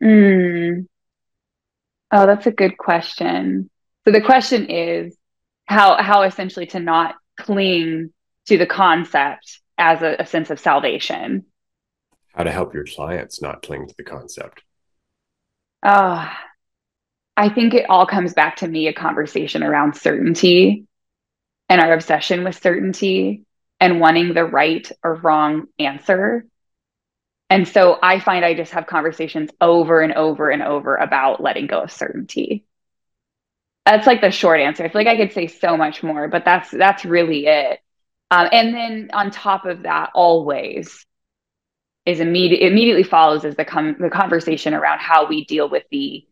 Mm. 0.02 0.86
Oh, 2.10 2.26
that's 2.26 2.46
a 2.46 2.52
good 2.52 2.76
question. 2.78 3.70
So 4.04 4.12
the 4.12 4.20
question 4.20 4.70
is 4.70 5.16
how 5.66 6.02
how 6.02 6.22
essentially 6.22 6.66
to 6.66 6.80
not 6.80 7.16
cling 7.38 8.12
to 8.46 8.58
the 8.58 8.66
concept 8.66 9.60
as 9.76 10.02
a, 10.02 10.16
a 10.18 10.26
sense 10.26 10.50
of 10.50 10.58
salvation. 10.58 11.44
How 12.34 12.44
to 12.44 12.50
help 12.50 12.74
your 12.74 12.84
clients 12.84 13.42
not 13.42 13.62
cling 13.62 13.86
to 13.86 13.94
the 13.96 14.04
concept. 14.04 14.62
Oh, 15.82 16.28
I 17.38 17.48
think 17.48 17.72
it 17.72 17.88
all 17.88 18.04
comes 18.04 18.34
back 18.34 18.56
to 18.56 18.68
me 18.68 18.88
a 18.88 18.92
conversation 18.92 19.62
around 19.62 19.94
certainty 19.94 20.86
and 21.68 21.80
our 21.80 21.92
obsession 21.92 22.42
with 22.42 22.60
certainty 22.60 23.44
and 23.78 24.00
wanting 24.00 24.34
the 24.34 24.44
right 24.44 24.90
or 25.04 25.14
wrong 25.14 25.68
answer. 25.78 26.44
And 27.48 27.68
so 27.68 27.96
I 28.02 28.18
find 28.18 28.44
I 28.44 28.54
just 28.54 28.72
have 28.72 28.88
conversations 28.88 29.50
over 29.60 30.00
and 30.00 30.14
over 30.14 30.50
and 30.50 30.64
over 30.64 30.96
about 30.96 31.40
letting 31.40 31.68
go 31.68 31.80
of 31.82 31.92
certainty. 31.92 32.64
That's 33.86 34.08
like 34.08 34.20
the 34.20 34.32
short 34.32 34.58
answer. 34.58 34.84
I 34.84 34.88
feel 34.88 35.00
like 35.00 35.06
I 35.06 35.16
could 35.16 35.32
say 35.32 35.46
so 35.46 35.76
much 35.76 36.02
more, 36.02 36.26
but 36.26 36.44
that's 36.44 36.72
that's 36.72 37.04
really 37.04 37.46
it. 37.46 37.78
Um, 38.32 38.48
and 38.50 38.74
then 38.74 39.10
on 39.12 39.30
top 39.30 39.64
of 39.64 39.84
that, 39.84 40.10
always 40.12 41.06
is 42.04 42.18
immediate 42.18 42.66
immediately 42.66 43.04
follows 43.04 43.44
is 43.44 43.54
the 43.54 43.64
com- 43.64 43.96
the 44.00 44.10
conversation 44.10 44.74
around 44.74 44.98
how 44.98 45.28
we 45.28 45.44
deal 45.44 45.70
with 45.70 45.84
the 45.92 46.26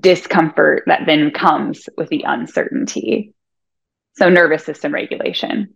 discomfort 0.00 0.84
that 0.86 1.02
then 1.06 1.30
comes 1.30 1.88
with 1.96 2.08
the 2.08 2.24
uncertainty. 2.26 3.34
So 4.16 4.28
nervous 4.28 4.64
system 4.64 4.92
regulation. 4.92 5.74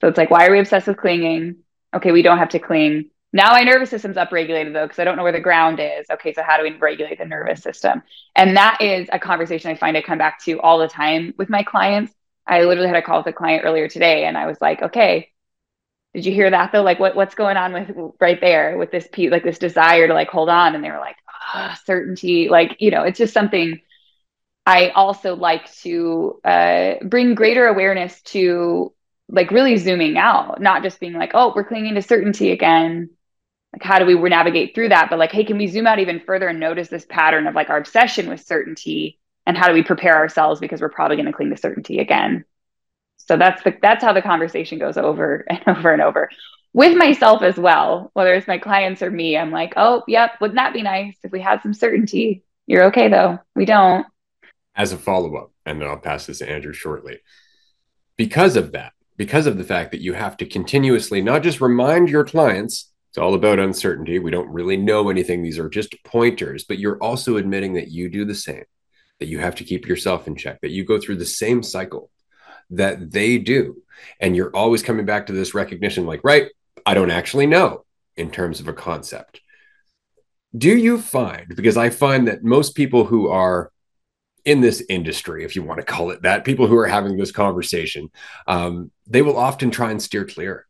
So 0.00 0.08
it's 0.08 0.18
like, 0.18 0.30
why 0.30 0.46
are 0.46 0.52
we 0.52 0.60
obsessed 0.60 0.86
with 0.86 0.96
clinging? 0.96 1.56
Okay, 1.94 2.12
we 2.12 2.22
don't 2.22 2.38
have 2.38 2.50
to 2.50 2.58
cling. 2.58 3.10
Now 3.32 3.50
my 3.50 3.62
nervous 3.62 3.90
system's 3.90 4.16
upregulated 4.16 4.72
though, 4.72 4.86
because 4.86 4.98
I 4.98 5.04
don't 5.04 5.16
know 5.16 5.22
where 5.22 5.32
the 5.32 5.40
ground 5.40 5.80
is. 5.80 6.06
Okay, 6.10 6.32
so 6.32 6.42
how 6.42 6.56
do 6.56 6.62
we 6.62 6.76
regulate 6.76 7.18
the 7.18 7.26
nervous 7.26 7.62
system? 7.62 8.02
And 8.34 8.56
that 8.56 8.80
is 8.80 9.08
a 9.12 9.18
conversation 9.18 9.70
I 9.70 9.74
find 9.74 9.96
I 9.96 10.02
come 10.02 10.18
back 10.18 10.42
to 10.44 10.60
all 10.60 10.78
the 10.78 10.88
time 10.88 11.34
with 11.36 11.50
my 11.50 11.62
clients. 11.62 12.12
I 12.46 12.62
literally 12.62 12.88
had 12.88 12.96
a 12.96 13.02
call 13.02 13.18
with 13.18 13.26
a 13.26 13.32
client 13.32 13.64
earlier 13.66 13.88
today, 13.88 14.24
and 14.24 14.38
I 14.38 14.46
was 14.46 14.58
like, 14.60 14.80
okay, 14.80 15.30
did 16.14 16.24
you 16.24 16.32
hear 16.32 16.50
that 16.50 16.72
though? 16.72 16.82
Like 16.82 16.98
what 16.98 17.14
what's 17.14 17.34
going 17.34 17.58
on 17.58 17.72
with 17.74 17.90
right 18.18 18.40
there 18.40 18.78
with 18.78 18.90
this 18.90 19.06
like 19.18 19.44
this 19.44 19.58
desire 19.58 20.06
to 20.08 20.14
like 20.14 20.28
hold 20.28 20.48
on? 20.48 20.74
And 20.74 20.82
they 20.82 20.90
were 20.90 20.98
like, 20.98 21.16
oh, 21.54 21.74
certainty. 21.84 22.48
Like, 22.48 22.76
you 22.78 22.90
know, 22.90 23.02
it's 23.02 23.18
just 23.18 23.34
something 23.34 23.80
I 24.66 24.90
also 24.90 25.34
like 25.34 25.72
to 25.82 26.40
uh, 26.44 26.94
bring 27.02 27.34
greater 27.34 27.66
awareness 27.66 28.20
to 28.22 28.92
like 29.28 29.50
really 29.50 29.76
zooming 29.76 30.16
out, 30.18 30.60
not 30.60 30.82
just 30.82 31.00
being 31.00 31.14
like, 31.14 31.32
oh, 31.34 31.52
we're 31.54 31.64
clinging 31.64 31.94
to 31.94 32.02
certainty 32.02 32.50
again. 32.50 33.10
Like 33.72 33.82
how 33.82 33.98
do 33.98 34.06
we 34.06 34.14
navigate 34.28 34.74
through 34.74 34.90
that? 34.90 35.10
But 35.10 35.18
like 35.18 35.32
hey 35.32 35.44
can 35.44 35.58
we 35.58 35.66
zoom 35.66 35.86
out 35.86 35.98
even 35.98 36.20
further 36.20 36.48
and 36.48 36.58
notice 36.58 36.88
this 36.88 37.06
pattern 37.08 37.46
of 37.46 37.54
like 37.54 37.70
our 37.70 37.78
obsession 37.78 38.28
with 38.28 38.40
certainty? 38.40 39.18
And 39.46 39.56
how 39.56 39.68
do 39.68 39.74
we 39.74 39.82
prepare 39.82 40.16
ourselves? 40.16 40.60
Because 40.60 40.80
we're 40.80 40.90
probably 40.90 41.16
going 41.16 41.26
to 41.26 41.32
cling 41.32 41.50
to 41.50 41.56
certainty 41.56 41.98
again. 41.98 42.44
So 43.16 43.36
that's 43.36 43.62
the 43.62 43.74
that's 43.80 44.02
how 44.02 44.12
the 44.12 44.22
conversation 44.22 44.78
goes 44.78 44.96
over 44.96 45.44
and 45.50 45.60
over 45.66 45.92
and 45.92 46.02
over 46.02 46.30
with 46.72 46.96
myself 46.96 47.42
as 47.42 47.56
well 47.56 48.10
whether 48.14 48.34
it's 48.34 48.46
my 48.46 48.58
clients 48.58 49.02
or 49.02 49.10
me 49.10 49.36
i'm 49.36 49.50
like 49.50 49.74
oh 49.76 50.02
yep 50.06 50.32
wouldn't 50.40 50.56
that 50.56 50.72
be 50.72 50.82
nice 50.82 51.16
if 51.22 51.32
we 51.32 51.40
had 51.40 51.62
some 51.62 51.74
certainty 51.74 52.42
you're 52.66 52.84
okay 52.84 53.08
though 53.08 53.38
we 53.54 53.64
don't 53.64 54.06
as 54.74 54.92
a 54.92 54.98
follow-up 54.98 55.50
and 55.66 55.80
then 55.80 55.88
i'll 55.88 55.98
pass 55.98 56.26
this 56.26 56.38
to 56.38 56.48
andrew 56.48 56.72
shortly 56.72 57.18
because 58.16 58.56
of 58.56 58.72
that 58.72 58.92
because 59.16 59.46
of 59.46 59.58
the 59.58 59.64
fact 59.64 59.90
that 59.90 60.00
you 60.00 60.12
have 60.12 60.36
to 60.36 60.46
continuously 60.46 61.22
not 61.22 61.42
just 61.42 61.60
remind 61.60 62.08
your 62.08 62.24
clients 62.24 62.90
it's 63.10 63.18
all 63.18 63.34
about 63.34 63.58
uncertainty. 63.58 64.18
We 64.18 64.30
don't 64.30 64.52
really 64.52 64.76
know 64.76 65.08
anything. 65.08 65.42
These 65.42 65.58
are 65.58 65.68
just 65.68 65.96
pointers, 66.04 66.64
but 66.64 66.78
you're 66.78 67.02
also 67.02 67.36
admitting 67.36 67.74
that 67.74 67.88
you 67.88 68.08
do 68.08 68.24
the 68.24 68.34
same, 68.34 68.64
that 69.18 69.28
you 69.28 69.38
have 69.38 69.56
to 69.56 69.64
keep 69.64 69.88
yourself 69.88 70.26
in 70.26 70.36
check, 70.36 70.60
that 70.60 70.70
you 70.70 70.84
go 70.84 71.00
through 71.00 71.16
the 71.16 71.26
same 71.26 71.62
cycle 71.62 72.10
that 72.70 73.10
they 73.10 73.38
do. 73.38 73.82
And 74.20 74.36
you're 74.36 74.54
always 74.54 74.82
coming 74.82 75.06
back 75.06 75.26
to 75.26 75.32
this 75.32 75.54
recognition 75.54 76.04
like, 76.04 76.20
right, 76.22 76.50
I 76.88 76.94
don't 76.94 77.10
actually 77.10 77.44
know 77.44 77.84
in 78.16 78.30
terms 78.30 78.60
of 78.60 78.66
a 78.66 78.72
concept. 78.72 79.42
Do 80.56 80.74
you 80.74 80.98
find, 80.98 81.54
because 81.54 81.76
I 81.76 81.90
find 81.90 82.26
that 82.26 82.42
most 82.42 82.74
people 82.74 83.04
who 83.04 83.28
are 83.28 83.70
in 84.46 84.62
this 84.62 84.82
industry, 84.88 85.44
if 85.44 85.54
you 85.54 85.62
want 85.62 85.80
to 85.80 85.84
call 85.84 86.12
it 86.12 86.22
that, 86.22 86.46
people 86.46 86.66
who 86.66 86.78
are 86.78 86.86
having 86.86 87.18
this 87.18 87.30
conversation, 87.30 88.08
um, 88.46 88.90
they 89.06 89.20
will 89.20 89.36
often 89.36 89.70
try 89.70 89.90
and 89.90 90.02
steer 90.02 90.24
clear 90.24 90.66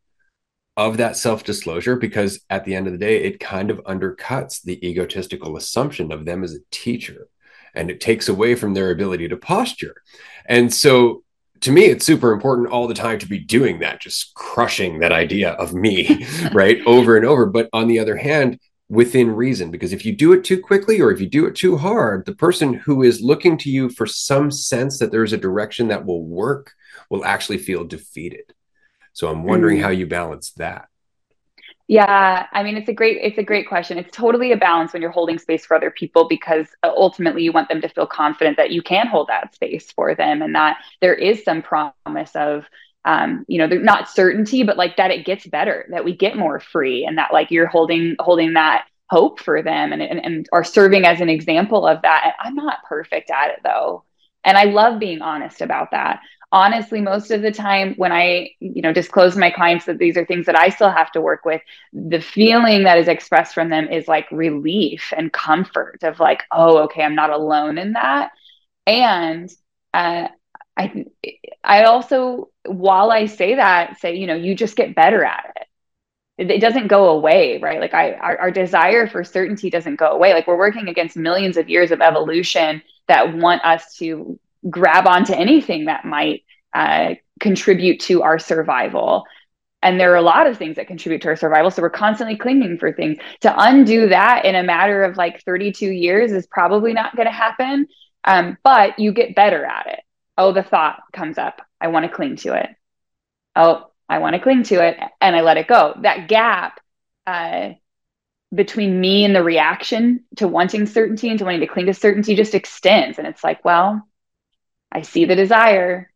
of 0.75 0.97
that 0.97 1.15
self 1.15 1.45
disclosure 1.45 1.95
because 1.95 2.41
at 2.49 2.65
the 2.65 2.75
end 2.75 2.87
of 2.87 2.91
the 2.91 2.99
day, 2.99 3.23
it 3.23 3.39
kind 3.39 3.71
of 3.71 3.81
undercuts 3.85 4.61
the 4.61 4.85
egotistical 4.85 5.55
assumption 5.55 6.11
of 6.11 6.25
them 6.25 6.43
as 6.43 6.53
a 6.53 6.65
teacher 6.69 7.29
and 7.73 7.89
it 7.89 8.01
takes 8.01 8.27
away 8.27 8.55
from 8.55 8.73
their 8.73 8.91
ability 8.91 9.29
to 9.29 9.37
posture. 9.37 9.95
And 10.45 10.73
so 10.73 11.23
to 11.61 11.71
me, 11.71 11.85
it's 11.85 12.05
super 12.05 12.31
important 12.31 12.69
all 12.69 12.87
the 12.87 12.93
time 12.93 13.19
to 13.19 13.27
be 13.27 13.39
doing 13.39 13.79
that, 13.79 14.01
just 14.01 14.33
crushing 14.33 14.99
that 14.99 15.11
idea 15.11 15.51
of 15.51 15.73
me, 15.73 16.25
right? 16.53 16.81
Over 16.85 17.17
and 17.17 17.25
over. 17.25 17.45
But 17.45 17.69
on 17.73 17.87
the 17.87 17.99
other 17.99 18.17
hand, 18.17 18.59
within 18.89 19.35
reason, 19.35 19.71
because 19.71 19.93
if 19.93 20.05
you 20.05 20.15
do 20.15 20.33
it 20.33 20.43
too 20.43 20.59
quickly 20.59 20.99
or 20.99 21.11
if 21.11 21.21
you 21.21 21.27
do 21.27 21.45
it 21.45 21.55
too 21.55 21.77
hard, 21.77 22.25
the 22.25 22.35
person 22.35 22.73
who 22.73 23.03
is 23.03 23.21
looking 23.21 23.57
to 23.59 23.69
you 23.69 23.89
for 23.89 24.07
some 24.07 24.49
sense 24.51 24.99
that 24.99 25.11
there's 25.11 25.33
a 25.33 25.37
direction 25.37 25.89
that 25.89 26.05
will 26.05 26.23
work 26.23 26.73
will 27.09 27.25
actually 27.25 27.57
feel 27.57 27.83
defeated. 27.83 28.53
So 29.13 29.27
I'm 29.27 29.43
wondering 29.43 29.79
mm. 29.79 29.81
how 29.83 29.89
you 29.89 30.07
balance 30.07 30.51
that. 30.53 30.87
Yeah, 31.89 32.45
I 32.53 32.61
mean 32.61 32.77
it's 32.77 32.87
a 32.87 32.93
great 32.93 33.17
it's 33.23 33.39
a 33.39 33.43
great 33.43 33.67
question. 33.67 33.97
It's 33.97 34.15
totally 34.15 34.51
a 34.51 34.57
balance 34.57 34.93
when 34.93 35.01
you're 35.01 35.09
holding 35.09 35.39
space 35.39 35.65
for 35.65 35.75
other 35.75 35.89
people 35.89 36.27
because 36.27 36.67
uh, 36.83 36.91
ultimately 36.95 37.41
you 37.41 37.51
want 37.51 37.67
them 37.67 37.81
to 37.81 37.89
feel 37.89 38.05
confident 38.05 38.57
that 38.57 38.69
you 38.69 38.83
can 38.83 39.07
hold 39.07 39.27
that 39.29 39.55
space 39.55 39.91
for 39.91 40.13
them 40.13 40.43
and 40.43 40.53
that 40.53 40.77
there 41.01 41.15
is 41.15 41.43
some 41.43 41.63
promise 41.63 42.35
of 42.35 42.65
um, 43.05 43.43
you 43.47 43.57
know, 43.57 43.65
not 43.75 44.07
certainty, 44.09 44.61
but 44.63 44.77
like 44.77 44.97
that 44.97 45.09
it 45.09 45.25
gets 45.25 45.47
better, 45.47 45.87
that 45.89 46.05
we 46.05 46.15
get 46.15 46.37
more 46.37 46.59
free 46.59 47.05
and 47.05 47.17
that 47.17 47.33
like 47.33 47.49
you're 47.49 47.65
holding 47.65 48.15
holding 48.19 48.53
that 48.53 48.85
hope 49.09 49.39
for 49.39 49.63
them 49.63 49.91
and, 49.91 50.01
and, 50.03 50.23
and 50.23 50.47
are 50.53 50.63
serving 50.63 51.05
as 51.05 51.21
an 51.21 51.29
example 51.29 51.87
of 51.87 52.03
that. 52.03 52.35
I'm 52.39 52.55
not 52.55 52.83
perfect 52.87 53.31
at 53.31 53.49
it 53.51 53.61
though. 53.63 54.03
And 54.43 54.57
I 54.57 54.65
love 54.65 54.99
being 54.99 55.21
honest 55.21 55.61
about 55.61 55.91
that 55.91 56.19
honestly 56.51 56.99
most 56.99 57.29
of 57.29 57.41
the 57.41 57.51
time 57.51 57.93
when 57.97 58.11
i 58.11 58.49
you 58.59 58.81
know 58.81 58.91
disclose 58.91 59.35
my 59.35 59.51
clients 59.51 59.85
that 59.85 59.99
these 59.99 60.17
are 60.17 60.25
things 60.25 60.47
that 60.47 60.57
i 60.57 60.69
still 60.69 60.89
have 60.89 61.11
to 61.11 61.21
work 61.21 61.45
with 61.45 61.61
the 61.93 62.19
feeling 62.19 62.83
that 62.83 62.97
is 62.97 63.07
expressed 63.07 63.53
from 63.53 63.69
them 63.69 63.87
is 63.87 64.07
like 64.07 64.29
relief 64.31 65.13
and 65.15 65.31
comfort 65.31 65.99
of 66.03 66.19
like 66.19 66.43
oh 66.51 66.79
okay 66.79 67.03
i'm 67.03 67.15
not 67.15 67.29
alone 67.29 67.77
in 67.77 67.93
that. 67.93 68.31
And 68.87 69.49
uh, 69.93 70.27
i 70.75 71.05
i 71.63 71.83
also 71.83 72.49
while 72.65 73.11
i 73.11 73.27
say 73.27 73.55
that 73.55 73.99
say 73.99 74.15
you 74.15 74.25
know 74.25 74.35
you 74.35 74.55
just 74.55 74.75
get 74.75 74.95
better 74.95 75.23
at 75.23 75.53
it 76.37 76.49
it 76.49 76.61
doesn't 76.61 76.87
go 76.87 77.09
away 77.09 77.59
right? 77.59 77.79
Like 77.79 77.93
i 77.93 78.13
our, 78.13 78.37
our, 78.37 78.51
desire 78.51 79.07
for 79.07 79.23
certainty 79.23 79.69
doesn't 79.69 79.97
go 79.97 80.07
away. 80.11 80.33
Like 80.33 80.47
we're 80.47 80.57
working 80.57 80.87
against 80.87 81.17
millions 81.17 81.57
of 81.57 81.69
years 81.69 81.91
of 81.91 82.01
evolution 82.01 82.81
that 83.07 83.35
want 83.35 83.63
us 83.65 83.95
to 83.97 84.39
grab 84.67 85.07
onto 85.07 85.33
anything 85.33 85.85
that 85.85 86.05
might 86.05 86.43
uh, 86.73 87.15
contribute 87.39 87.99
to 88.01 88.23
our 88.23 88.39
survival. 88.39 89.25
And 89.81 89.99
there 89.99 90.11
are 90.11 90.17
a 90.17 90.21
lot 90.21 90.47
of 90.47 90.57
things 90.57 90.75
that 90.75 90.87
contribute 90.87 91.21
to 91.21 91.29
our 91.29 91.35
survival. 91.35 91.71
So 91.71 91.81
we're 91.81 91.89
constantly 91.89 92.35
clinging 92.35 92.77
for 92.77 92.91
things. 92.91 93.17
To 93.41 93.53
undo 93.57 94.09
that 94.09 94.45
in 94.45 94.55
a 94.55 94.63
matter 94.63 95.03
of 95.03 95.17
like 95.17 95.43
32 95.43 95.89
years 95.89 96.31
is 96.31 96.47
probably 96.47 96.93
not 96.93 97.15
going 97.15 97.27
to 97.27 97.31
happen. 97.31 97.87
Um, 98.25 98.57
but 98.63 98.99
you 98.99 99.13
get 99.13 99.35
better 99.35 99.63
at 99.63 99.87
it. 99.87 99.99
Oh, 100.37 100.51
the 100.51 100.63
thought 100.63 101.01
comes 101.13 101.37
up. 101.37 101.61
I 101.79 101.87
want 101.87 102.05
to 102.05 102.11
cling 102.11 102.35
to 102.37 102.53
it. 102.53 102.69
Oh, 103.55 103.89
I 104.09 104.19
want 104.19 104.35
to 104.35 104.41
cling 104.41 104.63
to 104.63 104.85
it. 104.85 104.97
And 105.21 105.35
I 105.35 105.41
let 105.41 105.57
it 105.57 105.67
go. 105.67 105.95
That 106.01 106.27
gap 106.27 106.81
uh, 107.25 107.69
between 108.53 108.99
me 108.99 109.23
and 109.23 109.35
the 109.35 109.43
reaction 109.43 110.25
to 110.37 110.47
wanting 110.47 110.87
certainty 110.87 111.29
and 111.29 111.39
to 111.39 111.45
wanting 111.45 111.61
to 111.61 111.67
cling 111.67 111.85
to 111.85 111.93
certainty 111.93 112.35
just 112.35 112.55
extends. 112.55 113.17
And 113.17 113.27
it's 113.27 113.43
like, 113.43 113.63
well, 113.63 114.07
I 114.91 115.01
see 115.01 115.25
the 115.25 115.35
desire. 115.35 116.11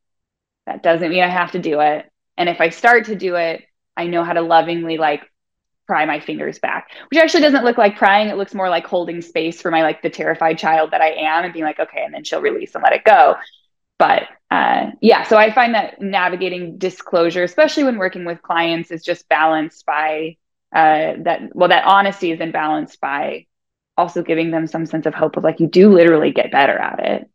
That 0.66 0.84
doesn't 0.84 1.10
mean 1.10 1.24
I 1.24 1.30
have 1.30 1.52
to 1.52 1.60
do 1.60 1.80
it. 1.82 2.10
And 2.38 2.50
if 2.50 2.62
I 2.62 2.70
start 2.70 3.06
to 3.06 3.16
do 3.16 3.36
it, 3.36 3.64
I 3.96 4.08
know 4.08 4.24
how 4.24 4.34
to 4.34 4.42
lovingly 4.42 4.98
like 4.98 5.22
pry 5.86 6.06
my 6.06 6.20
fingers 6.20 6.60
back, 6.60 6.90
which 7.10 7.20
actually 7.20 7.42
doesn't 7.42 7.66
look 7.66 7.78
like 7.78 7.98
prying. 7.98 8.30
It 8.30 8.38
looks 8.38 8.54
more 8.54 8.70
like 8.70 8.88
holding 8.88 9.22
space 9.22 9.62
for 9.62 9.70
my 9.70 9.84
like 9.84 10.02
the 10.02 10.10
terrified 10.10 10.58
child 10.58 10.92
that 10.92 11.02
I 11.02 11.12
am 11.12 11.44
and 11.44 11.54
being 11.54 11.66
like, 11.66 11.80
okay, 11.80 12.04
and 12.04 12.14
then 12.14 12.24
she'll 12.24 12.42
release 12.42 12.74
and 12.74 12.84
let 12.84 12.94
it 12.94 13.04
go. 13.04 13.36
But 14.00 14.24
uh, 14.50 14.92
yeah, 15.02 15.24
so 15.24 15.38
I 15.38 15.52
find 15.52 15.76
that 15.76 16.02
navigating 16.02 16.78
disclosure, 16.78 17.44
especially 17.44 17.84
when 17.84 17.98
working 17.98 18.26
with 18.26 18.42
clients, 18.42 18.92
is 18.92 19.04
just 19.04 19.28
balanced 19.30 19.86
by 19.86 20.38
uh, 20.74 21.14
that. 21.24 21.56
Well, 21.56 21.70
that 21.70 21.86
honesty 21.86 22.32
is 22.32 22.40
then 22.40 22.52
balanced 22.52 23.00
by 23.00 23.46
also 23.98 24.24
giving 24.24 24.50
them 24.52 24.68
some 24.68 24.86
sense 24.86 25.06
of 25.06 25.14
hope 25.14 25.38
of 25.38 25.44
like 25.44 25.60
you 25.60 25.68
do 25.68 25.94
literally 25.94 26.32
get 26.32 26.52
better 26.52 26.78
at 26.78 27.00
it 27.00 27.30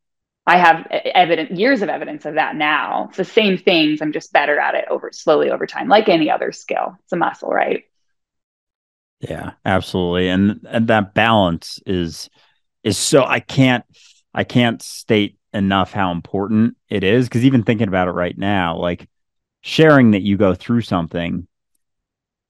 I 0.49 0.57
have 0.57 0.87
evidence, 0.91 1.59
years 1.59 1.83
of 1.83 1.91
evidence 1.91 2.25
of 2.25 2.35
that 2.35 2.57
now. 2.57 3.07
It's 3.09 3.19
the 3.19 3.25
same 3.25 3.59
things. 3.59 4.01
I'm 4.01 4.13
just 4.13 4.33
better 4.33 4.59
at 4.59 4.75
it 4.75 4.87
over 4.89 5.11
slowly 5.13 5.51
over 5.51 5.67
time, 5.67 5.89
like 5.89 6.09
any 6.09 6.31
other 6.31 6.53
skill. 6.53 6.97
It's 7.05 7.13
a 7.13 7.17
muscle, 7.17 7.51
right? 7.51 7.85
Yeah, 9.21 9.53
absolutely. 9.67 10.29
And 10.29 10.67
and 10.67 10.89
that 10.89 11.13
balance 11.13 11.81
is 11.85 12.31
is 12.83 12.97
so 12.97 13.25
I 13.25 13.41
can't 13.41 13.85
I 14.33 14.45
can't 14.45 14.81
state 14.81 15.39
enough 15.53 15.93
how 15.93 16.13
important 16.13 16.77
it 16.89 17.05
is 17.05 17.29
because 17.29 17.45
even 17.45 17.63
thinking 17.63 17.89
about 17.89 18.09
it 18.09 18.13
right 18.13 18.37
now, 18.37 18.79
like 18.79 19.07
sharing 19.61 20.13
that 20.13 20.23
you 20.23 20.39
go 20.39 20.55
through 20.55 20.81
something 20.81 21.47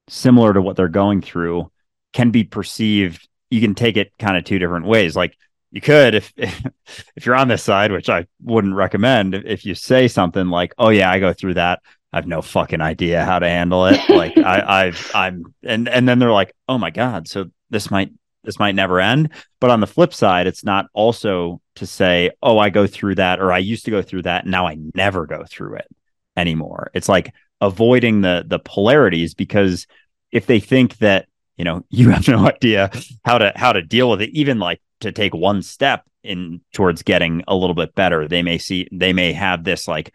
similar 0.08 0.52
to 0.52 0.62
what 0.62 0.76
they're 0.76 0.88
going 0.88 1.20
through 1.20 1.68
can 2.12 2.30
be 2.30 2.44
perceived. 2.44 3.28
You 3.50 3.60
can 3.60 3.74
take 3.74 3.96
it 3.96 4.12
kind 4.20 4.36
of 4.36 4.44
two 4.44 4.60
different 4.60 4.86
ways. 4.86 5.16
Like 5.16 5.36
you 5.70 5.80
could 5.80 6.14
if 6.14 6.32
if 6.36 7.26
you're 7.26 7.34
on 7.34 7.48
this 7.48 7.62
side 7.62 7.92
which 7.92 8.08
i 8.08 8.26
wouldn't 8.42 8.74
recommend 8.74 9.34
if 9.34 9.64
you 9.64 9.74
say 9.74 10.08
something 10.08 10.48
like 10.48 10.72
oh 10.78 10.88
yeah 10.88 11.10
i 11.10 11.18
go 11.18 11.32
through 11.32 11.54
that. 11.54 11.80
I 12.10 12.16
have 12.16 12.26
no 12.26 12.40
fucking 12.40 12.80
idea 12.80 13.22
how 13.22 13.38
to 13.38 13.46
handle 13.46 13.84
it. 13.86 14.00
Like 14.08 14.38
i 14.38 14.86
i've 14.86 15.10
i'm 15.14 15.54
and 15.62 15.88
and 15.88 16.08
then 16.08 16.18
they're 16.18 16.32
like 16.32 16.54
oh 16.68 16.78
my 16.78 16.90
god 16.90 17.28
so 17.28 17.46
this 17.70 17.90
might 17.90 18.10
this 18.44 18.58
might 18.58 18.74
never 18.74 18.98
end. 18.98 19.30
But 19.60 19.70
on 19.70 19.80
the 19.80 19.86
flip 19.86 20.14
side 20.14 20.46
it's 20.46 20.64
not 20.64 20.86
also 20.94 21.60
to 21.76 21.86
say 21.86 22.30
oh 22.42 22.58
i 22.58 22.70
go 22.70 22.86
through 22.86 23.16
that 23.16 23.40
or 23.40 23.52
i 23.52 23.58
used 23.58 23.84
to 23.84 23.90
go 23.90 24.02
through 24.02 24.22
that 24.22 24.46
now 24.46 24.66
i 24.66 24.76
never 24.94 25.26
go 25.26 25.44
through 25.44 25.76
it 25.76 25.88
anymore. 26.36 26.90
It's 26.94 27.08
like 27.08 27.34
avoiding 27.60 28.20
the 28.22 28.44
the 28.46 28.58
polarities 28.58 29.34
because 29.34 29.86
if 30.30 30.46
they 30.46 30.60
think 30.60 30.96
that 30.98 31.28
you 31.56 31.64
know 31.64 31.84
you 31.90 32.10
have 32.10 32.26
no 32.28 32.46
idea 32.46 32.90
how 33.24 33.38
to 33.38 33.52
how 33.54 33.72
to 33.72 33.82
deal 33.82 34.08
with 34.08 34.22
it 34.22 34.30
even 34.30 34.58
like 34.58 34.80
to 35.00 35.12
take 35.12 35.34
one 35.34 35.62
step 35.62 36.04
in 36.22 36.60
towards 36.72 37.02
getting 37.02 37.42
a 37.46 37.54
little 37.54 37.74
bit 37.74 37.94
better 37.94 38.26
they 38.26 38.42
may 38.42 38.58
see 38.58 38.88
they 38.92 39.12
may 39.12 39.32
have 39.32 39.64
this 39.64 39.86
like 39.86 40.12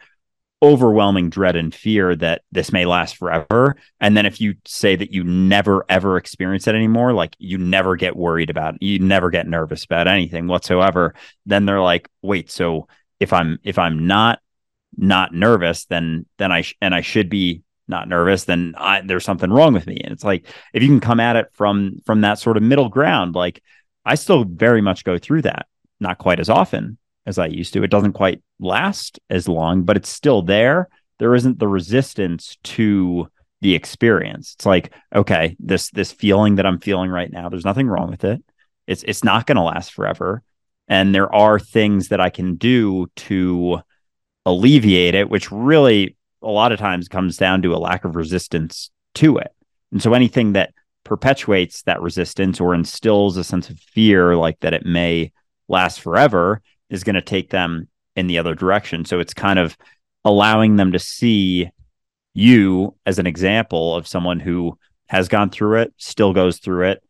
overwhelming 0.64 1.30
dread 1.30 1.58
and 1.58 1.76
fear 1.76 2.16
that 2.16 2.42
this 2.54 2.72
may 2.72 2.86
last 2.86 3.18
forever. 3.18 3.76
And 4.00 4.16
then 4.16 4.26
if 4.26 4.40
you 4.40 4.56
say 4.66 4.96
that 4.96 5.12
you 5.12 5.26
never 5.26 5.84
ever 5.90 6.16
experience 6.16 6.68
it 6.68 6.74
anymore, 6.74 7.12
like 7.12 7.36
you 7.38 7.58
never 7.58 7.98
get 7.98 8.16
worried 8.16 8.50
about, 8.50 8.82
you 8.82 8.98
never 8.98 9.30
get 9.30 9.46
nervous 9.46 9.84
about 9.84 10.08
anything 10.08 10.48
whatsoever, 10.48 11.16
then 11.46 11.66
they're 11.66 11.82
like, 11.82 12.10
wait, 12.22 12.50
so 12.50 12.88
if 13.20 13.34
I'm 13.34 13.60
if 13.64 13.78
I'm 13.78 14.08
not 14.08 14.40
not 14.96 15.34
nervous, 15.34 15.84
then 15.86 16.26
then 16.38 16.54
I 16.54 16.62
sh- 16.62 16.78
and 16.82 16.96
I 16.96 17.02
should 17.02 17.30
be 17.30 17.62
not 17.90 18.08
nervous, 18.08 18.46
then 18.46 18.74
I, 18.78 19.02
there's 19.02 19.26
something 19.26 19.52
wrong 19.52 19.74
with 19.74 19.86
me. 19.86 20.00
And 20.02 20.14
it's 20.14 20.24
like 20.24 20.48
if 20.74 20.82
you 20.82 20.88
can 20.88 21.02
come 21.02 21.20
at 21.20 21.36
it 21.36 21.48
from 21.56 21.98
from 22.06 22.22
that 22.22 22.40
sort 22.40 22.56
of 22.56 22.64
middle 22.64 22.88
ground, 22.88 23.36
like 23.36 23.62
I 24.06 24.16
still 24.16 24.44
very 24.44 24.82
much 24.82 25.04
go 25.04 25.18
through 25.18 25.44
that, 25.44 25.68
not 26.00 26.18
quite 26.18 26.40
as 26.40 26.50
often 26.50 26.98
as 27.26 27.38
I 27.38 27.48
used 27.48 27.74
to. 27.74 27.84
It 27.84 27.92
doesn't 27.92 28.14
quite 28.14 28.42
last 28.60 29.20
as 29.30 29.48
long, 29.48 29.84
but 29.84 29.98
it's 29.98 30.10
still 30.10 30.42
there. 30.42 30.90
There 31.20 31.36
isn't 31.36 31.60
the 31.60 31.68
resistance 31.68 32.58
to 32.64 33.30
the 33.62 33.76
experience. 33.76 34.56
It's 34.56 34.66
like, 34.66 34.94
okay, 35.16 35.56
this 35.60 35.90
this 35.92 36.12
feeling 36.12 36.56
that 36.56 36.66
I'm 36.66 36.80
feeling 36.80 37.10
right 37.10 37.32
now, 37.32 37.50
there's 37.50 37.66
nothing 37.66 37.88
wrong 37.88 38.12
with 38.12 38.24
it. 38.24 38.44
It's 38.88 39.04
it's 39.04 39.24
not 39.24 39.46
going 39.46 39.56
to 39.56 39.62
last 39.62 39.94
forever. 39.94 40.44
And 40.90 41.16
there 41.16 41.34
are 41.34 41.60
things 41.60 42.10
that 42.10 42.20
I 42.20 42.30
can 42.30 42.56
do 42.56 43.08
to 43.16 43.80
alleviate 44.46 45.16
it, 45.16 45.30
which 45.30 45.50
really 45.50 46.18
a 46.42 46.50
lot 46.50 46.74
of 46.74 46.80
times 46.80 47.08
comes 47.08 47.38
down 47.38 47.62
to 47.62 47.74
a 47.74 47.80
lack 47.80 48.04
of 48.04 48.18
resistance 48.18 48.92
to 49.16 49.38
it. 49.38 49.52
And 49.94 50.02
so 50.02 50.14
anything 50.14 50.54
that 50.54 50.74
perpetuates 51.04 51.84
that 51.84 52.02
resistance 52.02 52.60
or 52.60 52.74
instills 52.74 53.38
a 53.38 53.44
sense 53.44 53.70
of 53.70 53.80
fear 53.80 54.36
like 54.36 54.60
that 54.62 54.74
it 54.74 54.86
may 54.86 55.32
last 55.68 56.02
forever 56.02 56.62
is 56.90 57.04
going 57.04 57.16
to 57.16 57.22
take 57.22 57.50
them 57.50 57.88
in 58.16 58.28
the 58.28 58.38
other 58.38 58.56
direction. 58.56 59.06
So 59.06 59.20
it's 59.20 59.34
kind 59.34 59.60
of 59.60 59.78
allowing 60.24 60.76
them 60.76 60.92
to 60.92 61.00
see 61.00 61.70
you 62.34 62.96
as 63.06 63.20
an 63.20 63.28
example 63.28 63.96
of 63.96 64.08
someone 64.08 64.40
who 64.40 64.78
has 65.08 65.28
gone 65.28 65.50
through 65.50 65.82
it, 65.82 65.94
still 65.98 66.34
goes 66.34 66.60
through 66.60 66.90
it, 66.90 67.04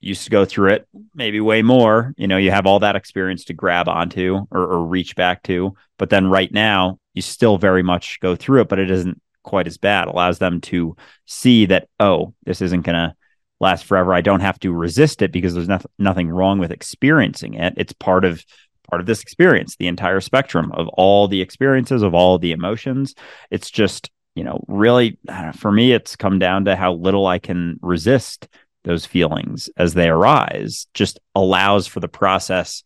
used 0.00 0.24
to 0.24 0.30
go 0.30 0.44
through 0.44 0.70
it, 0.70 0.88
maybe 1.14 1.40
way 1.40 1.62
more. 1.62 2.14
You 2.16 2.28
know, 2.28 2.36
you 2.36 2.50
have 2.50 2.66
all 2.66 2.80
that 2.80 2.96
experience 2.96 3.44
to 3.44 3.54
grab 3.54 3.88
onto 3.88 4.46
or, 4.50 4.60
or 4.60 4.84
reach 4.84 5.16
back 5.16 5.42
to. 5.44 5.74
But 5.98 6.10
then 6.10 6.26
right 6.26 6.52
now, 6.52 6.98
you 7.14 7.22
still 7.22 7.58
very 7.58 7.82
much 7.82 8.20
go 8.20 8.36
through 8.36 8.62
it, 8.62 8.68
but 8.68 8.78
it 8.78 8.90
isn't 8.90 9.20
quite 9.42 9.66
as 9.66 9.78
bad. 9.78 10.08
It 10.08 10.14
allows 10.14 10.38
them 10.38 10.60
to 10.62 10.96
see 11.26 11.66
that, 11.66 11.88
oh, 11.98 12.34
this 12.44 12.62
isn't 12.62 12.82
going 12.82 12.94
to 12.94 13.14
last 13.60 13.84
forever. 13.84 14.14
I 14.14 14.20
don't 14.22 14.40
have 14.40 14.58
to 14.60 14.72
resist 14.72 15.22
it 15.22 15.32
because 15.32 15.54
there's 15.54 15.68
nothing 15.98 16.30
wrong 16.30 16.58
with 16.58 16.70
experiencing 16.70 17.54
it. 17.54 17.74
It's 17.76 17.92
part 17.92 18.24
of 18.24 18.44
part 18.88 19.00
of 19.00 19.06
this 19.06 19.22
experience, 19.22 19.76
the 19.76 19.86
entire 19.86 20.20
spectrum 20.20 20.72
of 20.72 20.88
all 20.88 21.28
the 21.28 21.40
experiences, 21.40 22.02
of 22.02 22.14
all 22.14 22.38
the 22.38 22.52
emotions. 22.52 23.14
It's 23.50 23.70
just, 23.70 24.10
you 24.34 24.42
know, 24.42 24.64
really 24.66 25.18
know, 25.24 25.52
for 25.54 25.70
me, 25.70 25.92
it's 25.92 26.16
come 26.16 26.38
down 26.38 26.64
to 26.64 26.74
how 26.74 26.94
little 26.94 27.26
I 27.26 27.38
can 27.38 27.78
resist 27.82 28.48
those 28.82 29.06
feelings 29.06 29.68
as 29.76 29.94
they 29.94 30.08
arise, 30.08 30.86
just 30.94 31.20
allows 31.34 31.86
for 31.86 32.00
the 32.00 32.08
process 32.08 32.82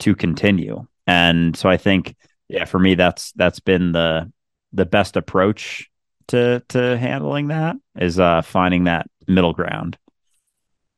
to 0.00 0.14
continue. 0.14 0.86
And 1.06 1.56
so 1.56 1.68
I 1.68 1.76
think, 1.76 2.16
yeah, 2.48 2.64
for 2.64 2.78
me, 2.78 2.94
that's 2.94 3.32
that's 3.32 3.60
been 3.60 3.92
the 3.92 4.30
the 4.72 4.86
best 4.86 5.16
approach 5.16 5.88
to 6.28 6.62
to 6.68 6.98
handling 6.98 7.48
that 7.48 7.76
is 7.96 8.18
uh 8.18 8.42
finding 8.42 8.84
that 8.84 9.06
middle 9.28 9.52
ground. 9.52 9.96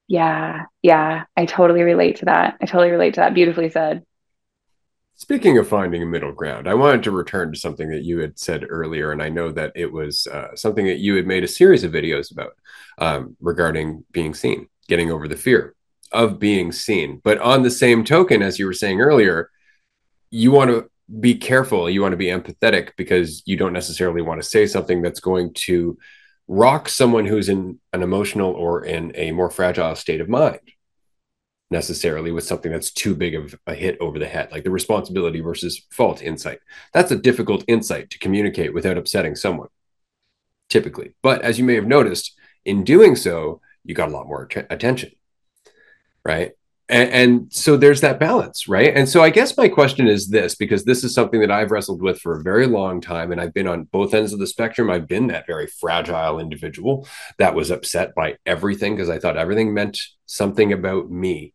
Yeah, 0.08 0.64
yeah, 0.82 1.24
I 1.36 1.44
totally 1.44 1.82
relate 1.82 2.16
to 2.16 2.24
that. 2.24 2.56
I 2.60 2.66
totally 2.66 2.90
relate 2.90 3.14
to 3.14 3.20
that. 3.20 3.34
Beautifully 3.34 3.68
said. 3.68 4.02
Speaking 5.16 5.58
of 5.58 5.68
finding 5.68 6.02
a 6.02 6.06
middle 6.06 6.32
ground, 6.32 6.68
I 6.68 6.74
wanted 6.74 7.02
to 7.02 7.10
return 7.10 7.52
to 7.52 7.58
something 7.58 7.90
that 7.90 8.04
you 8.04 8.18
had 8.18 8.38
said 8.38 8.64
earlier, 8.68 9.12
and 9.12 9.22
I 9.22 9.28
know 9.28 9.50
that 9.52 9.72
it 9.74 9.92
was 9.92 10.26
uh, 10.28 10.54
something 10.54 10.86
that 10.86 10.98
you 10.98 11.16
had 11.16 11.26
made 11.26 11.44
a 11.44 11.48
series 11.48 11.84
of 11.84 11.92
videos 11.92 12.32
about 12.32 12.52
um, 12.98 13.36
regarding 13.40 14.04
being 14.12 14.32
seen, 14.32 14.68
getting 14.86 15.10
over 15.10 15.28
the 15.28 15.36
fear 15.36 15.74
of 16.12 16.38
being 16.38 16.72
seen. 16.72 17.20
But 17.22 17.38
on 17.38 17.62
the 17.62 17.70
same 17.70 18.04
token, 18.04 18.42
as 18.42 18.58
you 18.58 18.66
were 18.66 18.72
saying 18.72 19.00
earlier, 19.00 19.50
you 20.30 20.52
want 20.52 20.70
to 20.70 20.88
be 21.20 21.34
careful, 21.34 21.90
you 21.90 22.00
want 22.00 22.12
to 22.12 22.16
be 22.16 22.26
empathetic 22.26 22.90
because 22.96 23.42
you 23.44 23.56
don't 23.56 23.72
necessarily 23.72 24.22
want 24.22 24.40
to 24.40 24.48
say 24.48 24.66
something 24.66 25.02
that's 25.02 25.20
going 25.20 25.52
to 25.54 25.98
rock 26.48 26.88
someone 26.88 27.26
who's 27.26 27.48
in 27.48 27.78
an 27.92 28.02
emotional 28.02 28.52
or 28.52 28.84
in 28.84 29.12
a 29.14 29.32
more 29.32 29.50
fragile 29.50 29.94
state 29.94 30.20
of 30.20 30.28
mind 30.28 30.60
necessarily 31.70 32.30
with 32.30 32.44
something 32.44 32.72
that's 32.72 32.90
too 32.90 33.14
big 33.14 33.34
of 33.34 33.54
a 33.66 33.74
hit 33.74 33.98
over 34.00 34.18
the 34.18 34.26
head, 34.26 34.50
like 34.50 34.64
the 34.64 34.70
responsibility 34.70 35.40
versus 35.40 35.86
fault 35.90 36.22
insight. 36.22 36.60
That's 36.94 37.10
a 37.10 37.16
difficult 37.16 37.64
insight 37.68 38.10
to 38.10 38.18
communicate 38.18 38.72
without 38.72 38.96
upsetting 38.96 39.36
someone, 39.36 39.68
typically. 40.68 41.14
But 41.22 41.42
as 41.42 41.58
you 41.58 41.64
may 41.64 41.74
have 41.74 41.86
noticed, 41.86 42.34
in 42.64 42.84
doing 42.84 43.16
so, 43.16 43.60
you 43.84 43.94
got 43.94 44.08
a 44.08 44.12
lot 44.12 44.26
more 44.26 44.48
att- 44.50 44.66
attention, 44.70 45.12
right? 46.24 46.52
And, 46.90 47.10
and, 47.10 47.52
so 47.52 47.76
there's 47.76 48.00
that 48.00 48.18
balance, 48.18 48.66
right? 48.66 48.94
And 48.96 49.06
so 49.06 49.22
I 49.22 49.28
guess 49.28 49.56
my 49.58 49.68
question 49.68 50.08
is 50.08 50.28
this 50.28 50.54
because 50.54 50.84
this 50.84 51.04
is 51.04 51.12
something 51.12 51.40
that 51.40 51.50
I've 51.50 51.70
wrestled 51.70 52.00
with 52.00 52.18
for 52.18 52.38
a 52.38 52.42
very 52.42 52.66
long 52.66 53.02
time. 53.02 53.30
And 53.30 53.40
I've 53.40 53.52
been 53.52 53.68
on 53.68 53.84
both 53.84 54.14
ends 54.14 54.32
of 54.32 54.38
the 54.38 54.46
spectrum. 54.46 54.90
I've 54.90 55.06
been 55.06 55.26
that 55.26 55.46
very 55.46 55.66
fragile 55.66 56.40
individual 56.40 57.06
that 57.36 57.54
was 57.54 57.70
upset 57.70 58.14
by 58.14 58.36
everything 58.46 58.96
because 58.96 59.10
I 59.10 59.18
thought 59.18 59.36
everything 59.36 59.74
meant 59.74 60.00
something 60.24 60.72
about 60.72 61.10
me. 61.10 61.52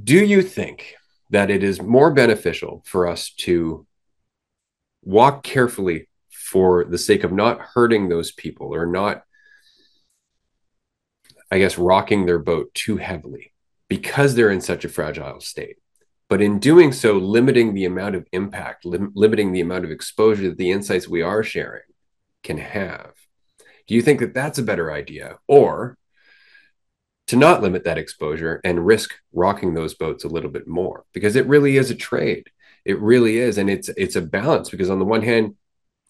Do 0.00 0.24
you 0.24 0.42
think 0.42 0.94
that 1.30 1.50
it 1.50 1.64
is 1.64 1.82
more 1.82 2.12
beneficial 2.12 2.84
for 2.86 3.08
us 3.08 3.30
to 3.38 3.86
walk 5.02 5.42
carefully 5.42 6.08
for 6.30 6.84
the 6.84 6.98
sake 6.98 7.24
of 7.24 7.32
not 7.32 7.60
hurting 7.60 8.08
those 8.08 8.30
people 8.30 8.74
or 8.74 8.86
not, 8.86 9.24
I 11.50 11.58
guess, 11.58 11.78
rocking 11.78 12.26
their 12.26 12.38
boat 12.38 12.72
too 12.74 12.96
heavily 12.96 13.52
because 13.88 14.34
they're 14.34 14.50
in 14.50 14.60
such 14.60 14.84
a 14.84 14.88
fragile 14.88 15.40
state? 15.40 15.76
But 16.28 16.42
in 16.42 16.58
doing 16.58 16.92
so, 16.92 17.14
limiting 17.14 17.74
the 17.74 17.84
amount 17.84 18.16
of 18.16 18.26
impact, 18.32 18.84
lim- 18.84 19.12
limiting 19.14 19.52
the 19.52 19.60
amount 19.60 19.84
of 19.84 19.90
exposure 19.90 20.48
that 20.48 20.58
the 20.58 20.72
insights 20.72 21.06
we 21.06 21.22
are 21.22 21.42
sharing 21.42 21.82
can 22.42 22.58
have. 22.58 23.12
Do 23.86 23.94
you 23.94 24.02
think 24.02 24.20
that 24.20 24.34
that's 24.34 24.58
a 24.58 24.64
better 24.64 24.92
idea? 24.92 25.38
Or 25.46 25.96
to 27.28 27.36
not 27.36 27.62
limit 27.62 27.84
that 27.84 27.98
exposure 27.98 28.60
and 28.64 28.86
risk 28.86 29.14
rocking 29.32 29.74
those 29.74 29.94
boats 29.94 30.24
a 30.24 30.28
little 30.28 30.50
bit 30.50 30.66
more 30.66 31.04
because 31.12 31.36
it 31.36 31.46
really 31.46 31.76
is 31.76 31.90
a 31.90 31.94
trade. 31.94 32.48
It 32.84 33.00
really 33.00 33.38
is. 33.38 33.58
And 33.58 33.68
it's 33.68 33.88
it's 33.90 34.16
a 34.16 34.22
balance 34.22 34.70
because 34.70 34.90
on 34.90 34.98
the 34.98 35.04
one 35.04 35.22
hand, 35.22 35.56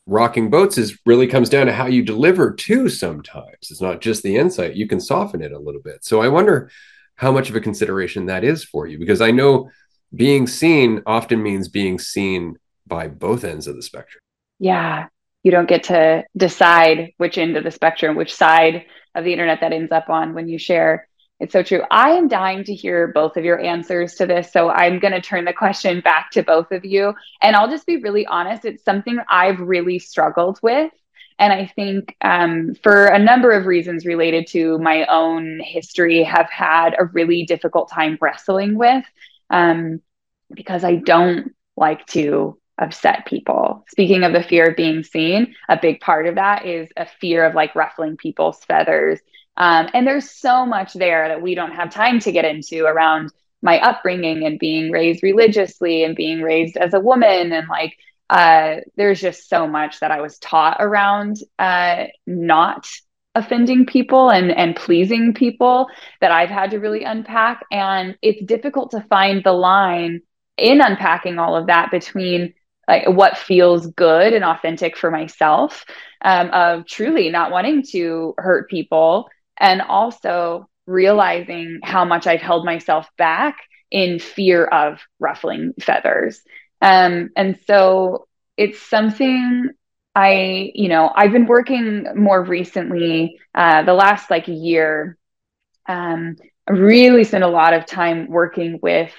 rocking 0.07 0.51
boats 0.51 0.79
is 0.79 0.99
really 1.05 1.27
comes 1.27 1.49
down 1.49 1.67
to 1.67 1.73
how 1.73 1.87
you 1.87 2.03
deliver 2.03 2.53
too 2.53 2.89
sometimes. 2.89 3.71
It's 3.71 3.83
not 3.83 4.01
just 4.01 4.23
the 4.23 4.37
insight. 4.37 4.77
You 4.77 4.87
can 4.87 5.01
soften 5.01 5.43
it 5.43 5.53
a 5.53 5.59
little 5.59 5.83
bit. 5.83 6.05
So 6.05 6.23
I 6.23 6.29
wonder 6.29 6.71
how 7.17 7.33
much 7.33 7.51
of 7.51 7.57
a 7.57 7.61
consideration 7.61 8.27
that 8.27 8.45
is 8.45 8.63
for 8.63 8.87
you 8.87 8.99
because 8.99 9.21
I 9.21 9.31
know 9.31 9.71
being 10.15 10.47
seen 10.47 11.03
often 11.07 11.43
means 11.43 11.69
being 11.69 11.99
seen 11.99 12.57
by 12.87 13.09
both 13.09 13.43
ends 13.45 13.67
of 13.67 13.75
the 13.75 13.83
spectrum. 13.83 14.21
Yeah. 14.59 15.09
You 15.43 15.51
don't 15.51 15.69
get 15.69 15.85
to 15.85 16.25
decide 16.37 17.13
which 17.17 17.39
end 17.39 17.57
of 17.57 17.65
the 17.65 17.71
spectrum, 17.71 18.17
which 18.17 18.35
side 18.35 18.87
of 19.15 19.25
the 19.25 19.33
internet 19.33 19.61
that 19.61 19.73
ends 19.73 19.93
up 19.93 20.09
on 20.09 20.35
when 20.35 20.49
you 20.49 20.59
share. 20.59 21.09
It's 21.39 21.53
so 21.53 21.63
true. 21.63 21.83
I 21.91 22.11
am 22.13 22.29
dying 22.29 22.65
to 22.65 22.75
hear 22.75 23.09
both 23.09 23.37
of 23.37 23.45
your 23.45 23.61
answers 23.61 24.15
to 24.15 24.27
this. 24.27 24.53
So 24.53 24.71
I'm 24.71 24.99
going 24.99 25.13
to 25.13 25.21
turn 25.21 25.45
the 25.45 25.53
question 25.53 26.01
back 26.01 26.31
to 26.31 26.43
both 26.43 26.73
of 26.73 26.85
you. 26.85 27.15
And 27.43 27.55
I'll 27.55 27.69
just 27.69 27.87
be 27.87 27.99
really 27.99 28.27
honest. 28.27 28.65
It's 28.65 28.85
something 28.85 29.19
I've 29.29 29.61
really 29.61 29.99
struggled 29.99 30.59
with. 30.63 30.93
And 31.39 31.53
I 31.53 31.67
think 31.67 32.17
um, 32.23 32.75
for 32.83 33.07
a 33.07 33.19
number 33.19 33.51
of 33.51 33.67
reasons 33.67 34.07
related 34.07 34.47
to 34.49 34.79
my 34.79 35.05
own 35.07 35.61
history, 35.63 36.23
have 36.23 36.49
had 36.49 36.97
a 36.99 37.05
really 37.05 37.45
difficult 37.45 37.91
time 37.91 38.17
wrestling 38.21 38.79
with 38.79 39.05
um, 39.51 40.01
because 40.55 40.85
I 40.85 40.97
don't 40.97 41.55
like 41.77 42.07
to 42.07 42.59
upset 42.79 43.27
people. 43.27 43.85
Speaking 43.91 44.25
of 44.25 44.33
the 44.33 44.43
fear 44.43 44.71
of 44.71 44.77
being 44.77 45.03
seen, 45.03 45.55
a 45.69 45.79
big 45.81 46.01
part 46.01 46.27
of 46.27 46.37
that 46.37 46.65
is 46.65 46.89
a 46.97 47.07
fear 47.21 47.45
of 47.45 47.55
like 47.55 47.75
ruffling 47.75 48.17
people's 48.17 48.65
feathers. 48.65 49.21
Um, 49.57 49.89
and 49.95 50.07
there's 50.07 50.31
so 50.31 50.67
much 50.67 50.93
there 50.93 51.29
that 51.29 51.43
we 51.43 51.55
don't 51.55 51.73
have 51.73 51.93
time 51.93 52.21
to 52.21 52.33
get 52.33 52.45
into 52.45 52.85
around 52.85 53.33
my 53.63 53.81
upbringing 53.81 54.45
and 54.45 54.59
being 54.59 54.91
raised 54.91 55.23
religiously 55.23 56.05
and 56.05 56.15
being 56.15 56.43
raised 56.43 56.77
as 56.77 56.95
a 56.95 57.01
woman. 57.01 57.53
And 57.53 57.69
like 57.69 57.97
uh, 58.29 58.77
there's 58.97 59.21
just 59.21 59.49
so 59.49 59.67
much 59.67 60.01
that 60.01 60.11
I 60.11 60.21
was 60.21 60.39
taught 60.39 60.77
around 60.81 61.39
uh, 61.59 62.05
not 62.27 62.89
offending 63.35 63.85
people 63.85 64.31
and 64.31 64.51
and 64.51 64.75
pleasing 64.75 65.35
people 65.35 65.89
that 66.23 66.33
I've 66.33 66.49
had 66.49 66.71
to 66.71 66.79
really 66.79 67.05
unpack. 67.05 67.65
And 67.71 68.17
it's 68.23 68.45
difficult 68.45 68.93
to 68.93 69.07
find 69.09 69.43
the 69.45 69.53
line 69.53 70.23
in 70.57 70.81
unpacking 70.81 71.39
all 71.39 71.55
of 71.57 71.67
that 71.67 71.91
between 71.91 72.55
like 72.89 73.09
what 73.09 73.37
feels 73.37 73.87
good 73.89 74.33
and 74.33 74.45
authentic 74.45 74.97
for 74.97 75.11
myself 75.11 75.85
um, 76.23 76.51
of 76.51 76.87
truly 76.87 77.31
not 77.31 77.51
wanting 77.51 77.83
to 77.83 78.35
hurt 78.39 78.71
people 78.71 79.29
and 79.59 79.83
also 79.83 80.69
realizing 80.87 81.81
how 81.83 82.05
much 82.05 82.27
I've 82.27 82.41
held 82.41 82.65
myself 82.65 83.09
back 83.19 83.59
in 83.91 84.19
fear 84.19 84.65
of 84.65 85.01
ruffling 85.19 85.75
feathers. 85.81 86.41
Um, 86.81 87.31
and 87.37 87.59
so 87.67 88.29
it's 88.57 88.81
something 88.81 89.71
I, 90.15 90.73
you 90.75 90.89
know, 90.89 91.11
I've 91.15 91.33
been 91.33 91.47
working 91.47 92.07
more 92.15 92.43
recently, 92.43 93.39
uh, 93.55 93.83
the 93.83 93.95
last 93.95 94.31
like 94.31 94.49
year. 94.49 95.19
Um, 95.89 96.37
really 96.69 97.25
spent 97.25 97.45
a 97.45 97.49
lot 97.49 97.75
of 97.75 97.87
time 97.87 98.29
working 98.29 98.81
with, 98.83 99.13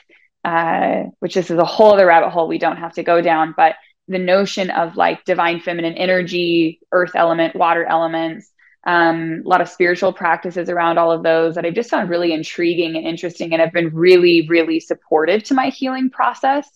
uh, 0.44 1.04
which 1.20 1.36
this 1.36 1.50
is 1.50 1.58
a 1.58 1.66
whole 1.66 1.94
other 1.94 2.08
rabbit 2.08 2.30
hole 2.32 2.48
we 2.48 2.58
don't 2.58 2.78
have 2.78 2.94
to 2.94 3.04
go 3.04 3.22
down, 3.22 3.54
but 3.56 3.76
the 4.08 4.20
notion 4.20 4.70
of 4.70 4.96
like 4.96 5.24
divine 5.26 5.60
feminine 5.60 5.94
energy, 5.94 6.80
earth 6.92 7.12
element, 7.16 7.56
water 7.56 7.86
elements, 7.86 8.52
um, 8.88 9.44
a 9.46 9.48
lot 9.48 9.60
of 9.60 9.68
spiritual 9.68 10.14
practices 10.14 10.70
around 10.70 10.98
all 10.98 11.12
of 11.12 11.22
those 11.22 11.56
that 11.56 11.66
I've 11.66 11.74
just 11.74 11.90
found 11.90 12.10
really 12.10 12.32
intriguing 12.32 12.96
and 12.96 13.06
interesting 13.06 13.52
and 13.52 13.62
have 13.62 13.74
been 13.74 13.94
really, 13.94 14.48
really 14.48 14.80
supportive 14.80 15.44
to 15.44 15.54
my 15.54 15.68
healing 15.68 16.10
process. 16.10 16.70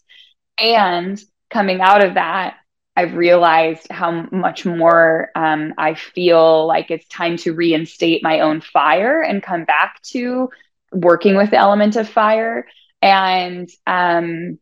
And 0.60 1.20
coming 1.50 1.80
out 1.80 2.04
of 2.04 2.16
that, 2.16 2.58
I've 2.98 3.16
realized 3.16 3.88
how 3.90 4.28
much 4.30 4.66
more 4.66 5.30
um, 5.36 5.74
I 5.78 5.94
feel 5.94 6.68
like 6.68 6.92
it's 6.92 7.08
time 7.08 7.38
to 7.38 7.54
reinstate 7.54 8.22
my 8.22 8.42
own 8.42 8.60
fire 8.60 9.22
and 9.22 9.42
come 9.42 9.64
back 9.64 10.02
to 10.08 10.50
working 10.92 11.38
with 11.38 11.52
the 11.52 11.58
element 11.58 11.96
of 11.96 12.10
fire. 12.10 12.68
And 13.02 13.70
um, 13.88 14.60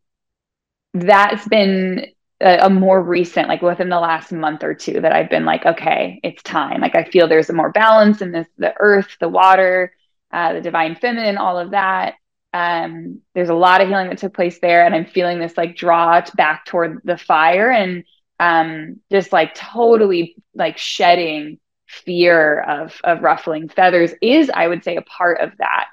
that's 0.94 1.48
been 1.48 2.06
a, 2.40 2.66
a, 2.66 2.70
more 2.70 3.02
recent, 3.02 3.48
like 3.48 3.62
within 3.62 3.88
the 3.88 4.00
last 4.00 4.32
month 4.32 4.62
or 4.62 4.74
two, 4.74 5.00
that 5.00 5.12
I've 5.12 5.30
been 5.30 5.44
like, 5.44 5.66
okay, 5.66 6.20
it's 6.22 6.42
time. 6.42 6.80
Like 6.80 6.94
I 6.94 7.04
feel 7.04 7.28
there's 7.28 7.50
a 7.50 7.54
more 7.54 7.70
balance 7.70 8.22
in 8.22 8.32
this, 8.32 8.46
the 8.58 8.74
earth, 8.78 9.16
the 9.20 9.28
water, 9.28 9.92
uh, 10.32 10.54
the 10.54 10.60
divine 10.60 10.96
feminine, 10.96 11.38
all 11.38 11.58
of 11.58 11.72
that 11.72 12.14
um, 12.52 13.20
there's 13.34 13.48
a 13.48 13.54
lot 13.54 13.80
of 13.80 13.88
healing 13.88 14.08
that 14.08 14.18
took 14.18 14.34
place 14.34 14.58
there 14.60 14.84
and 14.84 14.94
i'm 14.94 15.06
feeling 15.06 15.38
this 15.38 15.56
like 15.56 15.76
draw 15.76 16.20
back 16.34 16.64
toward 16.64 17.00
the 17.04 17.16
fire 17.16 17.70
and 17.70 18.04
um, 18.40 19.00
just 19.12 19.32
like 19.32 19.54
totally 19.54 20.36
like 20.54 20.78
shedding 20.78 21.58
fear 21.86 22.60
of 22.60 23.00
of 23.04 23.22
ruffling 23.22 23.68
feathers 23.68 24.12
is 24.22 24.50
i 24.54 24.66
would 24.66 24.84
say 24.84 24.96
a 24.96 25.02
part 25.02 25.40
of 25.40 25.50
that 25.58 25.86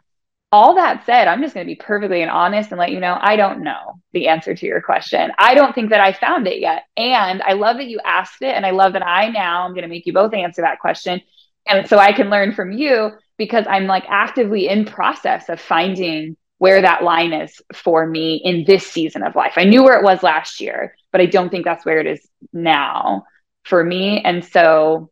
all 0.51 0.75
that 0.75 1.05
said 1.05 1.27
i'm 1.27 1.41
just 1.41 1.53
going 1.53 1.65
to 1.65 1.69
be 1.69 1.75
perfectly 1.75 2.23
honest 2.23 2.71
and 2.71 2.79
let 2.79 2.91
you 2.91 2.99
know 2.99 3.17
i 3.21 3.35
don't 3.35 3.63
know 3.63 3.99
the 4.13 4.27
answer 4.27 4.55
to 4.55 4.65
your 4.65 4.81
question 4.81 5.31
i 5.37 5.53
don't 5.53 5.73
think 5.75 5.89
that 5.89 5.99
i 5.99 6.13
found 6.13 6.47
it 6.47 6.59
yet 6.59 6.83
and 6.95 7.41
i 7.43 7.53
love 7.53 7.77
that 7.77 7.87
you 7.87 7.99
asked 8.05 8.41
it 8.41 8.55
and 8.55 8.65
i 8.65 8.71
love 8.71 8.93
that 8.93 9.05
i 9.05 9.29
now 9.29 9.63
i'm 9.63 9.71
going 9.71 9.83
to 9.83 9.89
make 9.89 10.05
you 10.05 10.13
both 10.13 10.33
answer 10.33 10.61
that 10.61 10.79
question 10.79 11.21
and 11.67 11.87
so 11.87 11.97
i 11.97 12.13
can 12.13 12.29
learn 12.29 12.53
from 12.53 12.71
you 12.71 13.11
because 13.37 13.65
i'm 13.67 13.87
like 13.87 14.05
actively 14.07 14.67
in 14.67 14.85
process 14.85 15.49
of 15.49 15.59
finding 15.59 16.35
where 16.59 16.81
that 16.81 17.03
line 17.03 17.33
is 17.33 17.61
for 17.73 18.05
me 18.05 18.41
in 18.43 18.63
this 18.65 18.85
season 18.85 19.23
of 19.23 19.35
life. 19.35 19.53
I 19.57 19.63
knew 19.63 19.83
where 19.83 19.97
it 19.99 20.03
was 20.03 20.23
last 20.23 20.59
year, 20.59 20.95
but 21.11 21.21
I 21.21 21.27
don't 21.27 21.49
think 21.49 21.65
that's 21.65 21.85
where 21.85 21.99
it 21.99 22.07
is 22.07 22.27
now 22.51 23.25
for 23.63 23.83
me. 23.83 24.21
And 24.21 24.43
so 24.43 25.11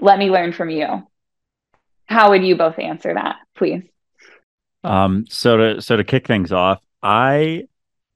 let 0.00 0.18
me 0.18 0.30
learn 0.30 0.52
from 0.52 0.70
you. 0.70 1.06
How 2.06 2.30
would 2.30 2.44
you 2.44 2.56
both 2.56 2.78
answer 2.78 3.14
that, 3.14 3.36
please? 3.56 3.82
Um, 4.84 5.26
so 5.28 5.56
to 5.56 5.82
so 5.82 5.96
to 5.96 6.04
kick 6.04 6.26
things 6.26 6.52
off, 6.52 6.82
I 7.02 7.64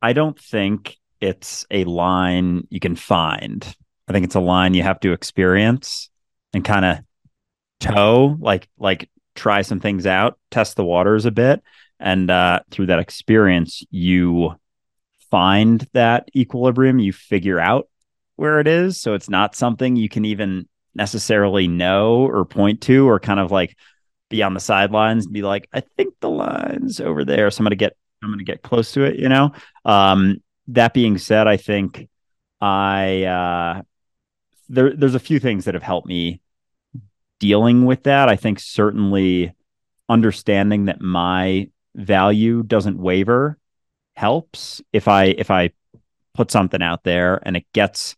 I 0.03 0.13
don't 0.13 0.39
think 0.39 0.97
it's 1.21 1.67
a 1.71 1.85
line 1.85 2.67
you 2.71 2.81
can 2.81 2.97
find. 2.97 3.77
I 4.09 4.13
think 4.13 4.25
it's 4.25 4.35
a 4.35 4.41
line 4.41 4.75
you 4.75 4.83
have 4.83 5.01
to 5.01 5.13
experience 5.13 6.11
and 6.53 6.65
kind 6.65 6.85
of 6.85 6.99
toe, 7.81 8.37
like 8.41 8.69
like 8.79 9.09
try 9.35 9.63
some 9.63 9.81
things 9.81 10.07
out, 10.07 10.39
test 10.51 10.77
the 10.77 10.85
waters 10.85 11.27
a 11.27 11.31
bit, 11.31 11.63
and 12.01 12.31
uh, 12.31 12.61
through 12.71 12.87
that 12.87 12.99
experience, 12.99 13.83
you 13.91 14.55
find 15.31 15.87
that 15.93 16.29
equilibrium. 16.35 16.99
You 16.99 17.13
figure 17.13 17.61
out 17.61 17.89
where 18.37 18.61
it 18.61 18.67
is, 18.67 19.01
so 19.01 19.15
it's 19.15 19.31
not 19.31 19.55
something 19.55 19.97
you 19.97 20.09
can 20.09 20.25
even 20.25 20.69
necessarily 20.97 21.69
know 21.69 22.27
or 22.27 22.45
point 22.45 22.81
to, 22.83 23.09
or 23.09 23.21
kind 23.21 23.41
of 23.41 23.51
like 23.51 23.77
be 24.29 24.43
on 24.43 24.55
the 24.55 24.61
sidelines 24.61 25.27
and 25.27 25.35
be 25.35 25.43
like, 25.43 25.69
"I 25.73 25.81
think 25.81 26.15
the 26.21 26.31
line's 26.31 27.01
over 27.01 27.25
there." 27.25 27.51
So 27.51 27.61
I'm 27.61 27.65
gonna 27.65 27.77
get 27.77 27.97
I'm 28.23 28.31
gonna 28.31 28.45
get 28.45 28.63
close 28.63 28.93
to 28.93 29.05
it. 29.05 29.17
You 29.19 29.29
know. 29.29 29.53
Um, 29.85 30.43
that 30.69 30.95
being 30.95 31.19
said, 31.19 31.47
I 31.47 31.57
think 31.57 32.09
I 32.61 33.25
uh, 33.25 33.83
there 34.69 34.95
there's 34.95 35.15
a 35.15 35.21
few 35.21 35.39
things 35.39 35.67
that 35.67 35.75
have 35.75 35.83
helped 35.83 36.09
me 36.09 36.41
dealing 37.39 37.85
with 37.85 38.05
that. 38.05 38.29
I 38.29 38.37
think 38.37 38.59
certainly 38.59 39.55
understanding 40.09 40.87
that 40.87 41.01
my 41.01 41.71
value 41.95 42.63
doesn't 42.63 42.99
waver 42.99 43.59
helps. 44.15 44.83
If 44.93 45.09
I 45.09 45.25
if 45.27 45.51
I 45.51 45.71
put 46.35 46.51
something 46.51 46.83
out 46.83 47.03
there 47.03 47.41
and 47.43 47.57
it 47.57 47.67
gets 47.73 48.17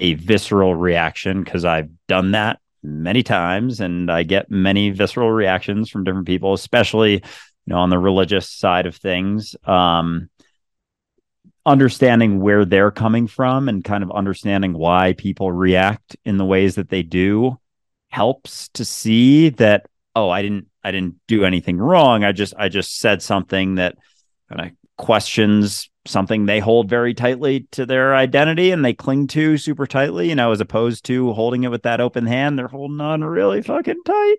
a 0.00 0.14
visceral 0.14 0.74
reaction 0.74 1.42
because 1.42 1.64
I've 1.64 1.90
done 2.06 2.32
that 2.32 2.60
many 2.82 3.22
times 3.22 3.80
and 3.80 4.10
I 4.10 4.22
get 4.22 4.50
many 4.50 4.90
visceral 4.90 5.30
reactions 5.30 5.90
from 5.90 6.04
different 6.04 6.26
people, 6.26 6.54
especially 6.54 7.14
you 7.14 7.20
know 7.66 7.78
on 7.78 7.90
the 7.90 7.98
religious 7.98 8.48
side 8.48 8.86
of 8.86 8.96
things. 8.96 9.56
Um, 9.64 10.30
understanding 11.66 12.40
where 12.40 12.64
they're 12.64 12.90
coming 12.90 13.26
from 13.26 13.68
and 13.68 13.84
kind 13.84 14.02
of 14.02 14.10
understanding 14.10 14.72
why 14.72 15.12
people 15.12 15.52
react 15.52 16.16
in 16.24 16.38
the 16.38 16.44
ways 16.44 16.76
that 16.76 16.88
they 16.88 17.02
do 17.02 17.58
helps 18.08 18.68
to 18.70 18.86
see 18.86 19.50
that 19.50 19.84
oh 20.16 20.30
i 20.30 20.40
didn't 20.40 20.66
i 20.82 20.90
didn't 20.90 21.16
do 21.26 21.44
anything 21.44 21.76
wrong 21.76 22.24
i 22.24 22.32
just 22.32 22.54
i 22.56 22.70
just 22.70 22.98
said 22.98 23.20
something 23.20 23.74
that 23.74 23.96
kind 24.48 24.62
of 24.62 24.76
questions 24.96 25.90
something 26.08 26.46
they 26.46 26.60
hold 26.60 26.88
very 26.88 27.14
tightly 27.14 27.66
to 27.70 27.86
their 27.86 28.14
identity 28.14 28.70
and 28.70 28.84
they 28.84 28.92
cling 28.92 29.26
to 29.26 29.56
super 29.56 29.86
tightly 29.86 30.28
you 30.28 30.34
know 30.34 30.52
as 30.52 30.60
opposed 30.60 31.04
to 31.04 31.32
holding 31.32 31.64
it 31.64 31.70
with 31.70 31.82
that 31.82 32.00
open 32.00 32.26
hand 32.26 32.58
they're 32.58 32.68
holding 32.68 33.00
on 33.00 33.22
really 33.22 33.62
fucking 33.62 34.02
tight 34.04 34.36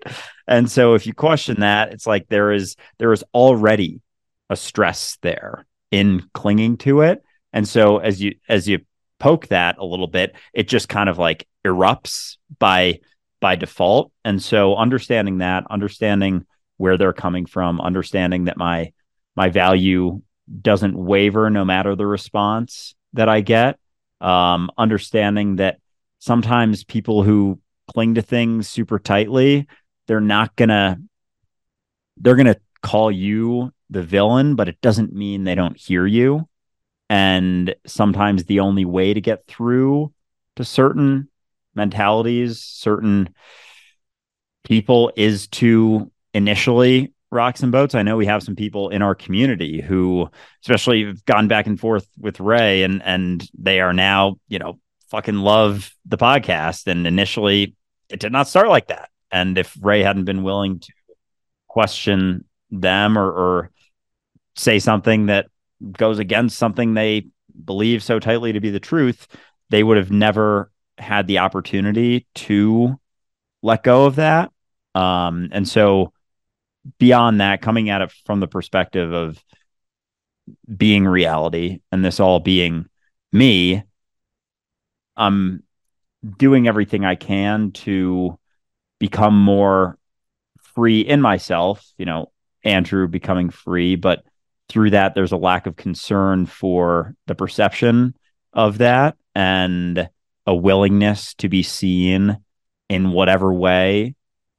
and 0.48 0.70
so 0.70 0.94
if 0.94 1.06
you 1.08 1.14
question 1.14 1.62
that 1.62 1.94
it's 1.94 2.08
like 2.08 2.28
there 2.28 2.52
is 2.52 2.76
there 2.98 3.14
is 3.14 3.24
already 3.34 4.02
a 4.50 4.56
stress 4.56 5.18
there 5.22 5.66
in 5.92 6.28
clinging 6.34 6.78
to 6.78 7.02
it 7.02 7.24
and 7.54 7.68
so 7.68 7.98
as 7.98 8.22
you 8.22 8.36
as 8.48 8.68
you 8.68 8.80
poke 9.20 9.48
that 9.48 9.78
a 9.78 9.86
little 9.86 10.08
bit 10.08 10.36
it 10.54 10.68
just 10.68 10.90
kind 10.90 11.10
of 11.10 11.18
like 11.18 11.48
erupts 11.66 12.38
by 12.58 13.00
by 13.40 13.56
default. 13.56 14.12
And 14.26 14.42
so 14.42 14.76
understanding 14.76 15.40
that, 15.40 15.66
understanding 15.70 16.46
where 16.78 16.98
they're 16.98 17.14
coming 17.14 17.46
from, 17.46 17.82
understanding 17.82 18.46
that 18.46 18.58
my 18.58 18.92
my 19.36 19.50
value 19.50 20.22
doesn't 20.62 20.96
waver 20.98 21.50
no 21.50 21.66
matter 21.66 21.96
the 21.96 22.08
response 22.08 22.96
that 23.14 23.30
I 23.30 23.42
get. 23.42 23.80
Um, 24.22 24.70
understanding 24.78 25.58
that 25.58 25.80
sometimes 26.20 26.84
people 26.84 27.24
who 27.24 27.60
cling 27.88 28.16
to 28.16 28.22
things 28.22 28.68
super 28.68 29.00
tightly, 29.00 29.68
they're 30.08 30.20
not 30.20 30.56
gonna 30.56 31.00
they're 32.18 32.36
gonna 32.36 32.58
call 32.82 33.12
you 33.12 33.72
the 33.90 34.04
villain, 34.04 34.56
but 34.56 34.68
it 34.68 34.80
doesn't 34.82 35.14
mean 35.14 35.44
they 35.44 35.56
don't 35.56 35.78
hear 35.78 36.06
you. 36.06 36.48
And 37.10 37.74
sometimes 37.88 38.44
the 38.44 38.60
only 38.60 38.86
way 38.86 39.14
to 39.14 39.22
get 39.22 39.48
through 39.48 40.14
to 40.58 40.64
certain 40.64 41.30
mentalities, 41.74 42.62
certain 42.62 43.34
people 44.64 45.12
is 45.16 45.48
to 45.48 46.12
initially 46.34 47.14
rocks 47.32 47.62
and 47.62 47.72
boats. 47.72 47.96
I 47.96 48.04
know 48.04 48.18
we 48.18 48.26
have 48.26 48.44
some 48.44 48.56
people 48.56 48.90
in 48.90 49.02
our 49.02 49.16
community 49.16 49.82
who, 49.82 50.30
especially, 50.64 51.06
have 51.06 51.24
gone 51.26 51.48
back 51.48 51.68
and 51.68 51.80
forth 51.80 52.08
with 52.18 52.40
Ray, 52.40 52.84
and 52.84 53.02
and 53.04 53.48
they 53.58 53.80
are 53.80 53.94
now, 53.94 54.38
you 54.48 54.60
know, 54.60 54.80
fucking 55.10 55.36
love 55.36 55.92
the 56.06 56.18
podcast. 56.18 56.88
And 56.88 57.06
initially, 57.06 57.76
it 58.10 58.20
did 58.20 58.32
not 58.32 58.48
start 58.48 58.70
like 58.70 58.88
that. 58.88 59.10
And 59.32 59.58
if 59.58 59.78
Ray 59.80 60.02
hadn't 60.02 60.26
been 60.26 60.44
willing 60.44 60.80
to 60.80 60.94
question 61.68 62.46
them 62.72 63.18
or, 63.18 63.28
or 63.30 63.72
say 64.56 64.80
something 64.80 65.28
that 65.28 65.48
goes 65.98 66.20
against 66.20 66.58
something 66.58 66.94
they 66.94 67.28
believe 67.64 68.04
so 68.04 68.20
tightly 68.20 68.54
to 68.54 68.60
be 68.60 68.70
the 68.70 68.80
truth, 68.80 69.28
they 69.70 69.84
would 69.84 69.98
have 69.98 70.12
never 70.12 70.72
had 70.98 71.28
the 71.28 71.40
opportunity 71.40 72.28
to 72.36 73.00
let 73.62 73.84
go 73.84 74.06
of 74.06 74.16
that. 74.16 74.52
Um, 74.96 75.50
and 75.52 75.68
so 75.68 76.14
beyond 76.98 77.42
that, 77.42 77.62
coming 77.62 77.90
at 77.90 78.02
it 78.02 78.12
from 78.26 78.40
the 78.40 78.48
perspective 78.48 79.14
of 79.14 79.44
being 80.76 81.06
reality 81.06 81.80
and 81.92 82.04
this 82.04 82.20
all 82.20 82.40
being 82.40 82.88
me, 83.32 83.84
I'm 85.16 85.64
doing 86.38 86.68
everything 86.68 87.06
I 87.06 87.16
can 87.16 87.72
to 87.72 88.40
become 89.00 89.38
more 89.38 89.98
free 90.76 91.02
in 91.02 91.22
myself, 91.22 91.86
you 91.98 92.06
know, 92.06 92.32
Andrew 92.64 93.08
becoming 93.08 93.50
free, 93.50 93.96
but 93.96 94.24
through 94.68 94.92
that, 94.92 95.16
there's 95.16 95.32
a 95.32 95.38
lack 95.38 95.66
of 95.66 95.76
concern 95.76 96.46
for 96.46 97.16
the 97.28 97.36
perception 97.36 98.16
of 98.54 98.80
that. 98.80 99.16
And 99.36 100.10
a 100.50 100.56
willingness 100.56 101.36
to 101.36 101.48
be 101.48 101.62
seen 101.62 102.36
in 102.90 103.12
whatever 103.12 103.54
way. 103.54 104.16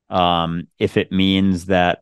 Um, 0.08 0.68
if 0.78 0.96
it 0.96 1.10
means 1.10 1.66
that 1.66 1.98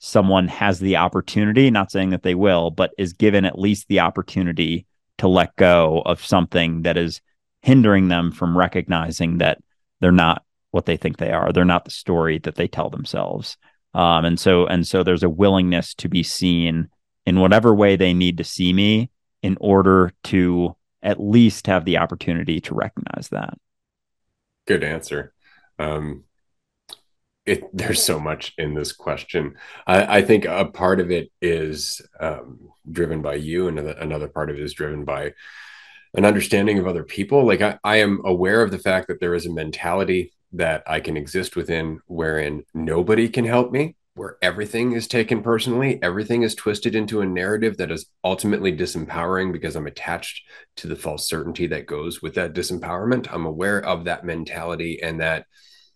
someone 0.00 0.48
has 0.48 0.80
the 0.80 0.96
opportunity, 0.96 1.70
not 1.70 1.92
saying 1.92 2.10
that 2.10 2.22
they 2.22 2.34
will, 2.34 2.70
but 2.70 2.92
is 2.98 3.12
given 3.12 3.44
at 3.44 3.58
least 3.58 3.86
the 3.86 4.00
opportunity 4.00 4.86
to 5.18 5.28
let 5.28 5.54
go 5.56 6.02
of 6.06 6.24
something 6.24 6.82
that 6.82 6.96
is 6.96 7.20
hindering 7.60 8.08
them 8.08 8.32
from 8.32 8.56
recognizing 8.56 9.38
that 9.38 9.58
they're 10.00 10.10
not 10.10 10.42
what 10.70 10.86
they 10.86 10.96
think 10.96 11.18
they 11.18 11.30
are. 11.30 11.52
They're 11.52 11.66
not 11.66 11.84
the 11.84 11.90
story 11.90 12.38
that 12.38 12.54
they 12.54 12.66
tell 12.66 12.88
themselves. 12.88 13.58
Um, 13.92 14.24
and 14.24 14.40
so 14.40 14.66
and 14.66 14.86
so 14.86 15.02
there's 15.02 15.22
a 15.22 15.28
willingness 15.28 15.94
to 15.96 16.08
be 16.08 16.22
seen 16.22 16.88
in 17.26 17.40
whatever 17.40 17.74
way 17.74 17.96
they 17.96 18.14
need 18.14 18.38
to 18.38 18.44
see 18.44 18.72
me 18.72 19.10
in 19.42 19.58
order 19.60 20.12
to 20.24 20.74
at 21.02 21.20
least 21.20 21.66
have 21.66 21.84
the 21.84 21.98
opportunity 21.98 22.60
to 22.60 22.74
recognize 22.74 23.28
that. 23.28 23.58
Good 24.66 24.82
answer. 24.82 25.34
Um, 25.78 26.24
it, 27.46 27.64
there's 27.72 28.02
so 28.02 28.20
much 28.20 28.52
in 28.58 28.74
this 28.74 28.92
question. 28.92 29.54
I, 29.86 30.18
I 30.18 30.22
think 30.22 30.44
a 30.44 30.66
part 30.66 31.00
of 31.00 31.10
it 31.10 31.30
is 31.40 32.00
um, 32.18 32.70
driven 32.90 33.22
by 33.22 33.34
you, 33.34 33.68
and 33.68 33.78
another 33.78 34.28
part 34.28 34.50
of 34.50 34.56
it 34.56 34.62
is 34.62 34.74
driven 34.74 35.04
by 35.04 35.32
an 36.14 36.24
understanding 36.24 36.78
of 36.78 36.86
other 36.86 37.04
people. 37.04 37.46
Like 37.46 37.60
I, 37.60 37.78
I 37.84 37.96
am 37.96 38.20
aware 38.24 38.62
of 38.62 38.70
the 38.70 38.78
fact 38.78 39.08
that 39.08 39.20
there 39.20 39.34
is 39.34 39.46
a 39.46 39.52
mentality 39.52 40.32
that 40.52 40.82
I 40.86 41.00
can 41.00 41.16
exist 41.16 41.56
within 41.56 42.00
wherein 42.06 42.64
nobody 42.74 43.28
can 43.28 43.44
help 43.44 43.70
me, 43.70 43.96
where 44.14 44.36
everything 44.42 44.92
is 44.92 45.06
taken 45.06 45.42
personally, 45.42 46.02
everything 46.02 46.42
is 46.42 46.54
twisted 46.54 46.94
into 46.94 47.20
a 47.20 47.26
narrative 47.26 47.76
that 47.76 47.92
is 47.92 48.06
ultimately 48.24 48.76
disempowering 48.76 49.52
because 49.52 49.76
I'm 49.76 49.86
attached 49.86 50.42
to 50.76 50.88
the 50.88 50.96
false 50.96 51.28
certainty 51.28 51.68
that 51.68 51.86
goes 51.86 52.20
with 52.20 52.34
that 52.34 52.52
disempowerment. 52.52 53.32
I'm 53.32 53.46
aware 53.46 53.80
of 53.80 54.04
that 54.04 54.24
mentality 54.24 55.00
and 55.02 55.20
that 55.20 55.46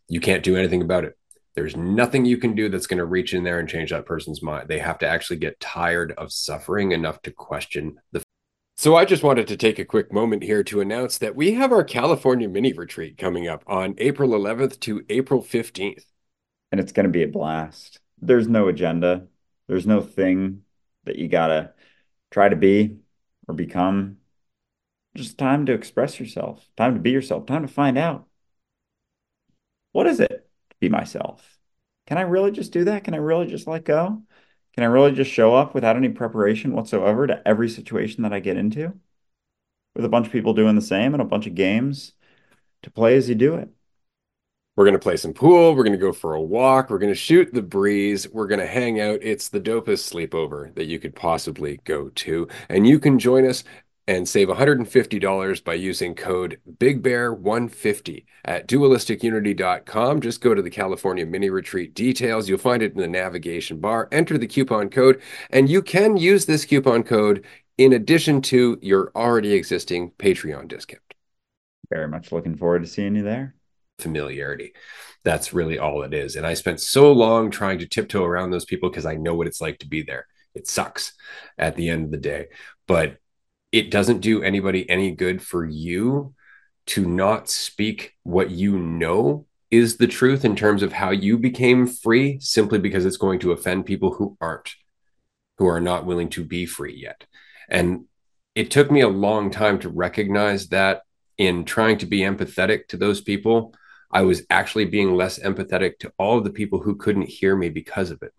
you 0.09 0.21
can't 0.21 0.45
do 0.45 0.57
anything 0.57 0.83
about 0.83 1.05
it. 1.05 1.19
There's 1.55 1.77
nothing 1.77 2.25
you 2.25 2.37
can 2.37 2.55
do 2.55 2.69
that's 2.69 2.87
going 2.87 2.99
to 2.99 3.05
reach 3.05 3.33
in 3.33 3.45
there 3.45 3.61
and 3.61 3.69
change 3.69 3.91
that 3.91 4.07
person's 4.07 4.43
mind. 4.43 4.69
They 4.69 4.81
have 4.81 4.99
to 4.99 5.07
actually 5.07 5.37
get 5.37 5.61
tired 5.61 6.13
of 6.13 6.33
suffering 6.33 6.93
enough 6.93 7.23
to 7.23 7.31
question 7.31 7.97
the 8.13 8.23
so 8.77 8.97
I 8.97 9.05
just 9.05 9.23
wanted 9.23 9.47
to 9.49 9.57
take 9.57 9.79
a 9.79 9.85
quick 9.85 10.13
moment 10.13 10.43
here 10.43 10.65
to 10.65 10.81
announce 10.81 11.19
that 11.19 11.37
we 11.37 11.53
have 11.53 11.73
our 11.73 11.85
California 11.85 12.49
mini 12.49 12.73
retreat 12.73 13.17
coming 13.17 13.47
up 13.47 13.63
on 13.69 13.95
April 13.99 14.31
11th 14.31 14.81
to 14.81 15.05
April 15.09 15.43
15th. 15.43 16.05
And 16.73 16.81
it's 16.81 16.91
going 16.91 17.05
to 17.05 17.11
be 17.11 17.23
a 17.23 17.29
blast. 17.29 18.01
There's 18.21 18.49
no 18.49 18.67
agenda. 18.67 19.29
There's 19.69 19.87
no 19.87 20.01
thing 20.01 20.63
that 21.05 21.17
you 21.17 21.29
got 21.29 21.47
to 21.47 21.73
try 22.33 22.49
to 22.49 22.57
be 22.57 22.99
or 23.47 23.55
become. 23.55 24.17
Just 25.15 25.39
time 25.39 25.67
to 25.67 25.73
express 25.73 26.19
yourself, 26.19 26.67
time 26.77 26.95
to 26.95 27.01
be 27.01 27.13
yourself, 27.13 27.47
time 27.47 27.63
to 27.63 27.73
find 27.73 27.97
out. 27.97 28.27
What 29.93 30.09
is 30.09 30.19
it 30.19 30.44
be 30.85 30.89
myself? 30.89 31.59
Can 32.07 32.19
I 32.19 32.23
really 32.23 32.51
just 32.51 32.73
do 32.73 32.85
that? 32.85 33.05
Can 33.05 33.15
I 33.15 33.19
really 33.19 33.47
just 33.47 33.67
let 33.67 33.85
go? 33.85 34.23
Can 34.75 34.85
I 34.85 34.87
really 34.87 35.13
just 35.13 35.31
show 35.31 35.55
up 35.55 35.75
without 35.75 35.97
any 35.97 36.09
preparation 36.09 36.73
whatsoever 36.73 37.27
to 37.27 37.47
every 37.47 37.69
situation 37.69 38.23
that 38.23 38.33
I 38.33 38.41
get 38.41 38.57
into? 38.57 38.93
With 39.95 40.05
a 40.05 40.09
bunch 40.09 40.27
of 40.27 40.33
people 40.33 40.55
doing 40.55 40.75
the 40.75 40.83
same 40.83 41.15
and 41.15 41.23
a 41.23 41.27
bunch 41.27 41.47
of 41.47 41.55
games 41.55 42.13
to 42.83 42.91
play 42.91 43.17
as 43.17 43.29
you 43.29 43.35
do 43.35 43.55
it. 43.55 43.71
We're 44.77 44.85
going 44.85 44.95
to 44.95 44.99
play 44.99 45.17
some 45.17 45.33
pool. 45.33 45.75
We're 45.75 45.85
going 45.85 45.93
to 45.93 45.99
go 45.99 46.13
for 46.13 46.35
a 46.35 46.43
walk. 46.43 46.91
We're 46.91 46.99
going 46.99 47.13
to 47.13 47.15
shoot 47.15 47.55
the 47.55 47.63
breeze. 47.63 48.29
We're 48.29 48.49
going 48.49 48.59
to 48.59 48.67
hang 48.67 49.01
out. 49.01 49.21
It's 49.23 49.49
the 49.49 49.61
dopest 49.61 50.13
sleepover 50.13 50.75
that 50.75 50.87
you 50.87 50.99
could 50.99 51.15
possibly 51.15 51.81
go 51.85 52.09
to. 52.09 52.49
And 52.69 52.85
you 52.85 52.99
can 52.99 53.21
join 53.21 53.47
us 53.47 53.63
and 54.07 54.29
save 54.29 54.49
$150 54.49 55.65
by 55.65 55.75
using 55.75 56.15
code 56.15 56.61
BigBear150 56.79 58.25
at 58.45 58.69
dualisticunity.com. 58.69 60.21
Just 60.21 60.41
go 60.41 60.55
to 60.55 60.63
the 60.63 60.71
California 60.71 61.25
mini 61.25 61.51
retreat 61.51 61.95
details. 61.95 62.49
You'll 62.49 62.59
find 62.59 62.83
it 62.83 62.93
in 62.93 63.01
the 63.01 63.09
navigation 63.09 63.81
bar. 63.81 64.09
Enter 64.13 64.37
the 64.37 64.47
coupon 64.47 64.91
code, 64.91 65.23
and 65.51 65.69
you 65.69 65.83
can 65.83 66.17
use 66.17 66.47
this 66.47 66.65
coupon 66.65 67.03
code 67.03 67.45
in 67.79 67.93
addition 67.93 68.41
to 68.43 68.79
your 68.83 69.11
already 69.17 69.55
existing 69.55 70.11
Patreon 70.13 70.69
discount. 70.69 71.03
Very 71.91 72.09
much 72.09 72.33
looking 72.33 72.57
forward 72.57 72.83
to 72.83 72.89
seeing 72.89 73.17
you 73.17 73.23
there. 73.23 73.55
Familiarity. 73.99 74.73
That's 75.23 75.53
really 75.53 75.79
all 75.79 76.03
it 76.03 76.13
is. 76.13 76.37
And 76.37 76.47
I 76.47 76.55
spent 76.55 76.81
so 76.81 77.13
long 77.13 77.51
trying 77.51 77.79
to 77.79 77.87
tiptoe 77.87 78.25
around 78.25 78.51
those 78.51 78.65
people 78.65 78.91
because 78.91 79.07
I 79.07 79.15
know 79.15 79.35
what 79.35 79.47
it's 79.47 79.61
like 79.61 79.79
to 79.79 79.89
be 79.89 80.03
there. 80.03 80.27
It 80.55 80.69
sucks 80.69 81.15
at 81.59 81.77
the 81.77 81.89
end 81.89 82.05
of 82.05 82.11
the 82.11 82.17
day. 82.17 82.47
But 82.87 83.19
it 83.75 83.91
doesn't 83.91 84.21
do 84.21 84.41
anybody 84.41 84.89
any 84.89 85.11
good 85.11 85.43
for 85.43 85.67
you 85.67 86.33
to 86.87 87.05
not 87.05 87.49
speak 87.49 88.13
what 88.23 88.49
you 88.49 88.79
know 88.79 89.47
is 89.69 89.97
the 89.97 90.07
truth 90.07 90.45
in 90.45 90.55
terms 90.55 90.81
of 90.81 90.93
how 90.93 91.11
you 91.11 91.37
became 91.37 91.85
free 91.85 92.39
simply 92.39 92.79
because 92.79 93.05
it's 93.05 93.17
going 93.17 93.41
to 93.41 93.51
offend 93.51 93.85
people 93.85 94.15
who 94.15 94.37
aren't 94.41 94.77
who 95.59 95.67
are 95.67 95.81
not 95.81 96.07
willing 96.07 96.29
to 96.29 96.45
be 96.45 96.67
free 96.67 96.95
yet. 96.95 97.27
And 97.69 98.05
it 98.55 98.71
took 98.71 98.93
me 98.93 99.01
a 99.01 99.09
long 99.09 99.51
time 99.51 99.81
to 99.81 99.89
recognize 99.89 100.69
that 100.69 101.03
in 101.37 101.65
trying 101.65 101.99
to 101.99 102.07
be 102.07 102.21
empathetic 102.21 102.87
to 102.87 102.97
those 102.97 103.21
people 103.21 103.75
i 104.13 104.23
was 104.23 104.43
actually 104.51 104.85
being 104.85 105.17
less 105.17 105.41
empathetic 105.41 105.99
to 105.99 106.13
all 106.17 106.39
of 106.39 106.45
the 106.45 106.53
people 106.53 106.81
who 106.81 106.95
couldn't 106.95 107.29
hear 107.29 107.57
me 107.57 107.69
because 107.69 108.13
of 108.13 108.23
it 108.23 108.33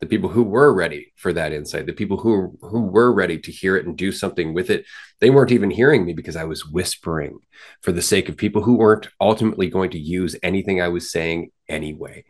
the 0.00 0.06
people 0.06 0.28
who 0.28 0.44
were 0.44 0.72
ready 0.72 1.12
for 1.16 1.32
that 1.32 1.52
insight, 1.52 1.86
the 1.86 1.92
people 1.92 2.18
who 2.18 2.56
who 2.60 2.82
were 2.82 3.12
ready 3.12 3.38
to 3.38 3.50
hear 3.50 3.76
it 3.76 3.86
and 3.86 3.96
do 3.96 4.12
something 4.12 4.54
with 4.54 4.70
it, 4.70 4.84
they 5.20 5.30
weren't 5.30 5.50
even 5.50 5.70
hearing 5.70 6.04
me 6.04 6.12
because 6.12 6.36
I 6.36 6.44
was 6.44 6.66
whispering 6.66 7.40
for 7.82 7.90
the 7.90 8.02
sake 8.02 8.28
of 8.28 8.36
people 8.36 8.62
who 8.62 8.76
weren't 8.76 9.08
ultimately 9.20 9.68
going 9.68 9.90
to 9.90 9.98
use 9.98 10.36
anything 10.42 10.80
I 10.80 10.88
was 10.88 11.10
saying 11.10 11.50
anyway. 11.68 12.24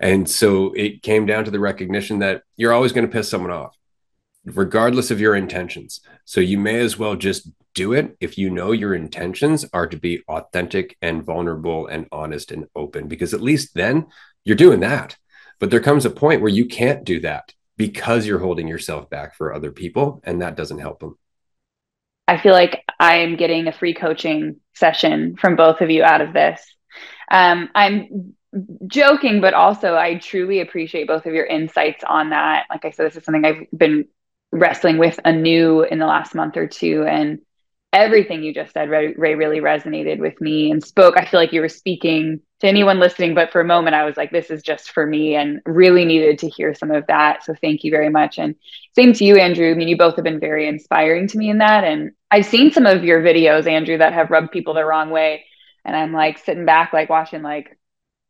And 0.00 0.28
so 0.28 0.72
it 0.72 1.02
came 1.02 1.26
down 1.26 1.44
to 1.44 1.50
the 1.50 1.60
recognition 1.60 2.18
that 2.18 2.42
you're 2.56 2.72
always 2.72 2.92
going 2.92 3.06
to 3.06 3.12
piss 3.12 3.30
someone 3.30 3.52
off, 3.52 3.76
regardless 4.44 5.12
of 5.12 5.20
your 5.20 5.36
intentions. 5.36 6.00
So 6.24 6.40
you 6.40 6.58
may 6.58 6.80
as 6.80 6.98
well 6.98 7.14
just 7.14 7.48
do 7.74 7.92
it 7.92 8.16
if 8.20 8.36
you 8.36 8.50
know 8.50 8.72
your 8.72 8.94
intentions 8.94 9.64
are 9.72 9.86
to 9.86 9.96
be 9.96 10.22
authentic 10.28 10.96
and 11.00 11.24
vulnerable 11.24 11.86
and 11.86 12.06
honest 12.10 12.50
and 12.50 12.66
open, 12.74 13.06
because 13.06 13.32
at 13.32 13.40
least 13.40 13.74
then 13.74 14.06
you're 14.44 14.56
doing 14.56 14.80
that 14.80 15.16
but 15.62 15.70
there 15.70 15.78
comes 15.78 16.04
a 16.04 16.10
point 16.10 16.42
where 16.42 16.50
you 16.50 16.66
can't 16.66 17.04
do 17.04 17.20
that 17.20 17.54
because 17.76 18.26
you're 18.26 18.40
holding 18.40 18.66
yourself 18.66 19.08
back 19.08 19.36
for 19.36 19.54
other 19.54 19.70
people, 19.70 20.20
and 20.24 20.42
that 20.42 20.56
doesn't 20.56 20.80
help 20.80 20.98
them. 20.98 21.16
I 22.26 22.36
feel 22.38 22.52
like 22.52 22.82
I'm 22.98 23.36
getting 23.36 23.68
a 23.68 23.72
free 23.72 23.94
coaching 23.94 24.56
session 24.74 25.36
from 25.36 25.54
both 25.54 25.80
of 25.80 25.88
you 25.88 26.02
out 26.02 26.20
of 26.20 26.32
this. 26.32 26.60
Um, 27.30 27.68
I'm 27.76 28.34
joking, 28.88 29.40
but 29.40 29.54
also 29.54 29.94
I 29.94 30.16
truly 30.16 30.58
appreciate 30.58 31.06
both 31.06 31.26
of 31.26 31.32
your 31.32 31.46
insights 31.46 32.02
on 32.02 32.30
that. 32.30 32.66
Like 32.68 32.84
I 32.84 32.90
said, 32.90 33.06
this 33.06 33.14
is 33.14 33.24
something 33.24 33.44
I've 33.44 33.66
been 33.70 34.06
wrestling 34.50 34.98
with 34.98 35.20
anew 35.24 35.82
in 35.82 36.00
the 36.00 36.06
last 36.06 36.34
month 36.34 36.56
or 36.56 36.66
two. 36.66 37.04
And 37.04 37.38
everything 37.92 38.42
you 38.42 38.54
just 38.54 38.72
said, 38.72 38.88
Ray, 38.88 39.14
really 39.14 39.60
resonated 39.60 40.18
with 40.18 40.40
me 40.40 40.70
and 40.70 40.82
spoke. 40.82 41.16
I 41.16 41.26
feel 41.26 41.38
like 41.38 41.52
you 41.52 41.60
were 41.60 41.68
speaking 41.68 42.40
to 42.60 42.66
anyone 42.66 42.98
listening, 42.98 43.34
but 43.34 43.52
for 43.52 43.60
a 43.60 43.66
moment, 43.66 43.94
I 43.94 44.04
was 44.04 44.16
like, 44.16 44.30
this 44.30 44.50
is 44.50 44.62
just 44.62 44.92
for 44.92 45.06
me 45.06 45.34
and 45.34 45.60
really 45.66 46.04
needed 46.04 46.38
to 46.38 46.48
hear 46.48 46.74
some 46.74 46.90
of 46.90 47.06
that. 47.08 47.44
So 47.44 47.54
thank 47.60 47.84
you 47.84 47.90
very 47.90 48.08
much. 48.08 48.38
And 48.38 48.54
same 48.94 49.12
to 49.12 49.24
you, 49.24 49.36
Andrew. 49.36 49.70
I 49.70 49.74
mean, 49.74 49.88
you 49.88 49.98
both 49.98 50.16
have 50.16 50.24
been 50.24 50.40
very 50.40 50.66
inspiring 50.66 51.28
to 51.28 51.38
me 51.38 51.50
in 51.50 51.58
that. 51.58 51.84
And 51.84 52.12
I've 52.30 52.46
seen 52.46 52.72
some 52.72 52.86
of 52.86 53.04
your 53.04 53.20
videos, 53.20 53.66
Andrew, 53.66 53.98
that 53.98 54.14
have 54.14 54.30
rubbed 54.30 54.52
people 54.52 54.72
the 54.72 54.84
wrong 54.84 55.10
way. 55.10 55.44
And 55.84 55.94
I'm 55.94 56.12
like 56.12 56.38
sitting 56.38 56.64
back, 56.64 56.92
like 56.92 57.10
watching, 57.10 57.42
like, 57.42 57.78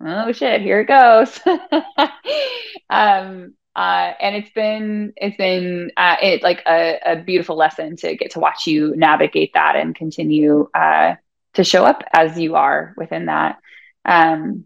oh 0.04 0.32
shit, 0.32 0.60
here 0.60 0.80
it 0.80 0.88
goes. 0.88 1.38
um, 2.90 3.54
uh, 3.74 4.12
and 4.20 4.36
it's 4.36 4.50
been 4.50 5.12
it's 5.16 5.36
been 5.36 5.90
uh, 5.96 6.16
it 6.20 6.42
like 6.42 6.62
a, 6.66 6.98
a, 7.04 7.16
beautiful 7.16 7.56
lesson 7.56 7.96
to 7.96 8.14
get 8.16 8.32
to 8.32 8.40
watch 8.40 8.66
you 8.66 8.94
navigate 8.96 9.52
that 9.54 9.76
and 9.76 9.94
continue 9.94 10.68
uh, 10.74 11.14
to 11.54 11.64
show 11.64 11.84
up 11.84 12.04
as 12.12 12.38
you 12.38 12.54
are 12.54 12.94
within 12.98 13.26
that. 13.26 13.58
Um, 14.04 14.64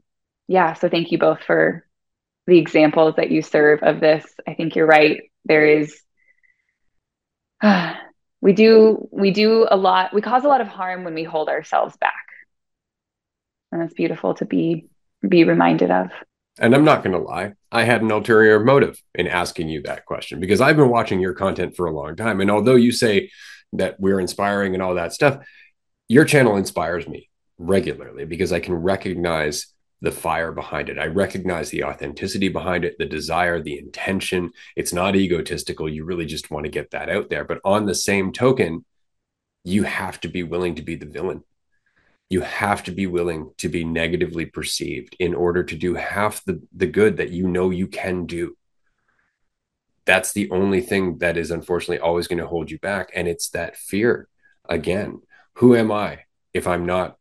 yeah, 0.48 0.74
so 0.74 0.88
thank 0.88 1.12
you 1.12 1.18
both 1.18 1.40
for 1.44 1.86
the 2.48 2.58
examples 2.58 3.14
that 3.16 3.30
you 3.30 3.42
serve 3.42 3.82
of 3.82 4.00
this. 4.00 4.24
I 4.46 4.54
think 4.54 4.74
you're 4.74 4.86
right. 4.86 5.30
There 5.44 5.66
is 5.66 5.96
we 8.40 8.52
do 8.54 9.08
we 9.12 9.30
do 9.30 9.68
a 9.70 9.76
lot. 9.76 10.14
We 10.14 10.20
cause 10.20 10.44
a 10.44 10.48
lot 10.48 10.60
of 10.60 10.68
harm 10.68 11.04
when 11.04 11.14
we 11.14 11.22
hold 11.22 11.48
ourselves 11.48 11.96
back, 11.96 12.26
and 13.70 13.82
it's 13.82 13.94
beautiful 13.94 14.34
to 14.34 14.44
be 14.44 14.88
be 15.26 15.44
reminded 15.44 15.92
of. 15.92 16.10
And 16.58 16.74
I'm 16.74 16.84
not 16.84 17.02
going 17.02 17.12
to 17.12 17.22
lie, 17.22 17.52
I 17.70 17.84
had 17.84 18.02
an 18.02 18.10
ulterior 18.10 18.58
motive 18.60 19.00
in 19.14 19.26
asking 19.26 19.68
you 19.68 19.82
that 19.82 20.06
question 20.06 20.40
because 20.40 20.60
I've 20.60 20.76
been 20.76 20.88
watching 20.88 21.20
your 21.20 21.34
content 21.34 21.76
for 21.76 21.86
a 21.86 21.92
long 21.92 22.16
time. 22.16 22.40
And 22.40 22.50
although 22.50 22.76
you 22.76 22.92
say 22.92 23.30
that 23.74 24.00
we're 24.00 24.20
inspiring 24.20 24.72
and 24.74 24.82
all 24.82 24.94
that 24.94 25.12
stuff, 25.12 25.44
your 26.08 26.24
channel 26.24 26.56
inspires 26.56 27.06
me 27.06 27.28
regularly 27.58 28.24
because 28.24 28.52
I 28.52 28.60
can 28.60 28.74
recognize 28.74 29.66
the 30.00 30.12
fire 30.12 30.52
behind 30.52 30.88
it. 30.88 30.98
I 30.98 31.06
recognize 31.06 31.70
the 31.70 31.84
authenticity 31.84 32.48
behind 32.48 32.84
it, 32.84 32.96
the 32.98 33.06
desire, 33.06 33.60
the 33.60 33.78
intention. 33.78 34.52
It's 34.76 34.92
not 34.92 35.16
egotistical. 35.16 35.88
You 35.88 36.04
really 36.04 36.26
just 36.26 36.50
want 36.50 36.64
to 36.64 36.70
get 36.70 36.90
that 36.90 37.08
out 37.08 37.30
there. 37.30 37.44
But 37.44 37.60
on 37.64 37.86
the 37.86 37.94
same 37.94 38.32
token, 38.32 38.84
you 39.64 39.82
have 39.82 40.20
to 40.20 40.28
be 40.28 40.42
willing 40.42 40.76
to 40.76 40.82
be 40.82 40.96
the 40.96 41.06
villain 41.06 41.42
you 42.28 42.40
have 42.40 42.82
to 42.84 42.90
be 42.90 43.06
willing 43.06 43.52
to 43.58 43.68
be 43.68 43.84
negatively 43.84 44.46
perceived 44.46 45.16
in 45.20 45.34
order 45.34 45.62
to 45.62 45.76
do 45.76 45.94
half 45.94 46.44
the, 46.44 46.60
the 46.74 46.86
good 46.86 47.18
that 47.18 47.30
you 47.30 47.46
know 47.46 47.70
you 47.70 47.86
can 47.86 48.26
do. 48.26 48.56
That's 50.04 50.32
the 50.32 50.50
only 50.50 50.80
thing 50.80 51.18
that 51.18 51.36
is 51.36 51.50
unfortunately 51.50 51.98
always 51.98 52.26
going 52.26 52.38
to 52.38 52.46
hold 52.46 52.70
you 52.70 52.78
back. 52.78 53.10
And 53.14 53.28
it's 53.28 53.50
that 53.50 53.76
fear 53.76 54.28
again. 54.68 55.20
Who 55.54 55.76
am 55.76 55.90
I 55.92 56.20
if 56.52 56.66
I'm 56.66 56.86
not 56.86 57.16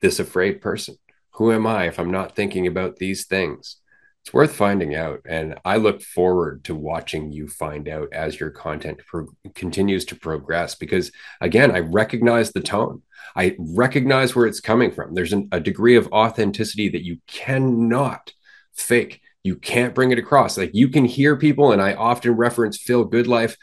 this 0.00 0.18
afraid 0.18 0.60
person? 0.60 0.96
Who 1.34 1.52
am 1.52 1.66
I 1.66 1.86
if 1.86 1.98
I'm 1.98 2.10
not 2.10 2.34
thinking 2.34 2.66
about 2.66 2.96
these 2.96 3.26
things? 3.26 3.76
It's 4.24 4.34
worth 4.34 4.54
finding 4.54 4.94
out. 4.94 5.20
And 5.26 5.58
I 5.64 5.76
look 5.76 6.02
forward 6.02 6.64
to 6.64 6.74
watching 6.74 7.32
you 7.32 7.48
find 7.48 7.88
out 7.88 8.08
as 8.12 8.38
your 8.38 8.50
content 8.50 9.00
pro- 9.06 9.28
continues 9.54 10.04
to 10.06 10.16
progress 10.16 10.74
because, 10.74 11.12
again, 11.40 11.70
I 11.70 11.78
recognize 11.78 12.52
the 12.52 12.60
tone. 12.60 13.02
I 13.36 13.56
recognize 13.58 14.34
where 14.34 14.46
it's 14.46 14.60
coming 14.60 14.90
from. 14.90 15.14
There's 15.14 15.32
an, 15.32 15.48
a 15.52 15.60
degree 15.60 15.96
of 15.96 16.12
authenticity 16.12 16.88
that 16.90 17.04
you 17.04 17.18
cannot 17.26 18.32
fake. 18.72 19.20
You 19.42 19.56
can't 19.56 19.94
bring 19.94 20.10
it 20.10 20.18
across. 20.18 20.58
Like 20.58 20.74
you 20.74 20.88
can 20.88 21.04
hear 21.04 21.36
people, 21.36 21.72
and 21.72 21.80
I 21.80 21.94
often 21.94 22.32
reference 22.32 22.78
Phil 22.78 23.08
Goodlife. 23.08 23.56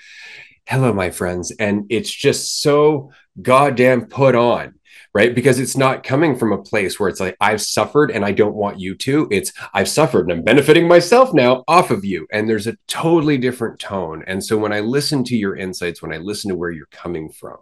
Hello, 0.67 0.93
my 0.93 1.11
friends. 1.11 1.51
And 1.59 1.85
it's 1.89 2.11
just 2.11 2.61
so 2.61 3.11
goddamn 3.41 4.07
put 4.07 4.35
on 4.35 4.75
right? 5.15 5.33
Because 5.33 5.59
it's 5.59 5.77
not 5.77 6.03
coming 6.03 6.35
from 6.35 6.51
a 6.51 6.61
place 6.61 6.99
where 6.99 7.07
it's 7.07 7.21
like, 7.21 7.37
I've 7.39 7.61
suffered 7.61 8.11
and 8.11 8.25
I 8.25 8.33
don't 8.33 8.53
want 8.53 8.81
you 8.81 8.95
to. 8.95 9.29
It's, 9.31 9.53
I've 9.73 9.87
suffered 9.87 10.29
and 10.29 10.33
I'm 10.33 10.43
benefiting 10.43 10.89
myself 10.89 11.33
now 11.33 11.63
off 11.69 11.89
of 11.89 12.03
you. 12.03 12.27
And 12.33 12.49
there's 12.49 12.67
a 12.67 12.75
totally 12.87 13.37
different 13.37 13.79
tone. 13.79 14.25
And 14.27 14.43
so 14.43 14.57
when 14.57 14.73
I 14.73 14.81
listen 14.81 15.23
to 15.23 15.37
your 15.37 15.55
insights, 15.55 16.01
when 16.01 16.11
I 16.11 16.17
listen 16.17 16.49
to 16.49 16.55
where 16.57 16.69
you're 16.69 16.87
coming 16.87 17.31
from, 17.31 17.55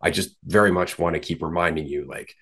I 0.00 0.10
just 0.10 0.36
very 0.44 0.72
much 0.72 0.98
want 0.98 1.14
to 1.14 1.20
keep 1.20 1.42
reminding 1.42 1.86
you 1.86 2.06
like, 2.08 2.34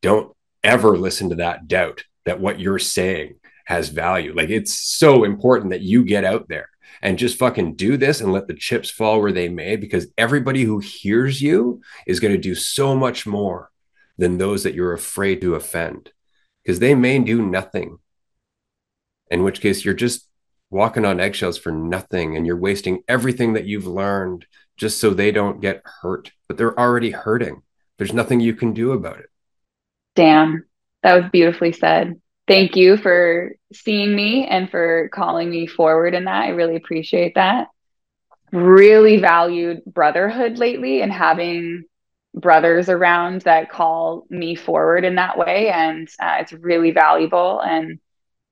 don't 0.00 0.34
ever 0.62 0.96
listen 0.96 1.30
to 1.30 1.36
that 1.36 1.68
doubt 1.68 2.04
that 2.24 2.40
what 2.40 2.60
you're 2.60 2.78
saying 2.78 3.36
has 3.64 3.88
value. 3.88 4.34
Like 4.34 4.50
it's 4.50 4.76
so 4.76 5.24
important 5.24 5.70
that 5.70 5.82
you 5.82 6.04
get 6.04 6.24
out 6.24 6.48
there 6.48 6.68
and 7.00 7.18
just 7.18 7.38
fucking 7.38 7.74
do 7.74 7.96
this 7.96 8.20
and 8.20 8.32
let 8.32 8.46
the 8.46 8.54
chips 8.54 8.90
fall 8.90 9.20
where 9.20 9.32
they 9.32 9.48
may 9.48 9.76
because 9.76 10.08
everybody 10.16 10.62
who 10.62 10.78
hears 10.78 11.40
you 11.40 11.80
is 12.06 12.20
going 12.20 12.32
to 12.32 12.40
do 12.40 12.54
so 12.54 12.94
much 12.94 13.26
more 13.26 13.70
than 14.18 14.38
those 14.38 14.62
that 14.62 14.74
you're 14.74 14.92
afraid 14.92 15.40
to 15.40 15.54
offend 15.54 16.12
because 16.62 16.78
they 16.78 16.94
may 16.94 17.18
do 17.18 17.42
nothing. 17.42 17.98
In 19.30 19.42
which 19.42 19.60
case, 19.60 19.84
you're 19.84 19.94
just 19.94 20.28
walking 20.70 21.04
on 21.04 21.20
eggshells 21.20 21.58
for 21.58 21.72
nothing 21.72 22.36
and 22.36 22.46
you're 22.46 22.56
wasting 22.56 23.02
everything 23.08 23.54
that 23.54 23.66
you've 23.66 23.86
learned 23.86 24.46
just 24.82 25.00
so 25.00 25.10
they 25.14 25.30
don't 25.30 25.60
get 25.60 25.80
hurt, 25.84 26.32
but 26.48 26.56
they're 26.56 26.76
already 26.76 27.12
hurting. 27.12 27.62
There's 27.98 28.12
nothing 28.12 28.40
you 28.40 28.52
can 28.52 28.72
do 28.72 28.90
about 28.90 29.20
it. 29.20 29.26
Damn, 30.16 30.64
that 31.04 31.14
was 31.14 31.30
beautifully 31.30 31.70
said. 31.70 32.20
Thank 32.48 32.74
you 32.74 32.96
for 32.96 33.52
seeing 33.72 34.12
me 34.12 34.44
and 34.44 34.68
for 34.68 35.08
calling 35.14 35.48
me 35.48 35.68
forward 35.68 36.14
in 36.14 36.24
that. 36.24 36.46
I 36.46 36.48
really 36.48 36.74
appreciate 36.74 37.36
that. 37.36 37.68
Really 38.50 39.18
valued 39.18 39.84
brotherhood 39.86 40.58
lately 40.58 41.00
and 41.00 41.12
having 41.12 41.84
brothers 42.34 42.88
around 42.88 43.42
that 43.42 43.70
call 43.70 44.26
me 44.30 44.56
forward 44.56 45.04
in 45.04 45.14
that 45.14 45.38
way 45.38 45.68
and 45.68 46.08
uh, 46.20 46.38
it's 46.40 46.54
really 46.54 46.90
valuable 46.90 47.60
and 47.60 47.98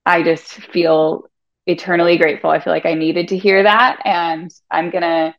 i 0.05 0.21
just 0.21 0.47
feel 0.71 1.23
eternally 1.65 2.15
grateful 2.15 2.51
i 2.51 2.59
feel 2.59 2.71
like 2.71 2.85
i 2.85 2.93
needed 2.93 3.29
to 3.29 3.37
hear 3.37 3.63
that 3.63 3.97
and 4.05 4.53
i'm 4.69 4.91
gonna 4.91 5.33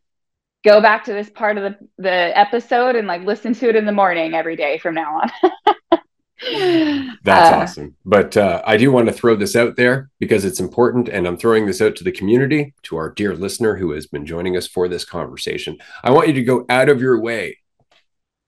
go 0.65 0.81
back 0.81 1.05
to 1.05 1.13
this 1.13 1.31
part 1.31 1.59
of 1.59 1.65
the, 1.65 1.89
the 1.99 2.39
episode 2.39 2.97
and 2.97 3.07
like 3.07 3.23
listen 3.23 3.53
to 3.55 3.69
it 3.69 3.77
in 3.77 3.87
the 3.87 3.93
morning 3.93 4.35
every 4.35 4.57
day 4.57 4.79
from 4.79 4.95
now 4.95 5.21
on 5.21 5.31
That's 7.23 7.53
uh, 7.53 7.57
awesome. 7.57 7.97
But 8.05 8.37
uh, 8.37 8.63
I 8.67 8.77
do 8.77 8.91
want 8.91 9.07
to 9.07 9.13
throw 9.13 9.37
this 9.37 9.55
out 9.55 9.77
there 9.77 10.11
because 10.19 10.45
it's 10.45 10.61
important. 10.61 11.09
And 11.09 11.27
I'm 11.27 11.37
throwing 11.37 11.67
this 11.67 11.81
out 11.81 11.95
to 11.97 12.05
the 12.05 12.11
community, 12.11 12.75
to 12.85 12.97
our 12.97 13.11
dear 13.11 13.37
listener 13.37 13.77
who 13.77 13.93
has 13.93 14.07
been 14.07 14.27
joining 14.27 14.57
us 14.57 14.67
for 14.67 14.89
this 14.89 15.05
conversation. 15.05 15.79
I 16.03 16.11
want 16.11 16.29
you 16.29 16.35
to 16.35 16.43
go 16.43 16.65
out 16.69 16.89
of 16.89 17.01
your 17.01 17.21
way 17.21 17.59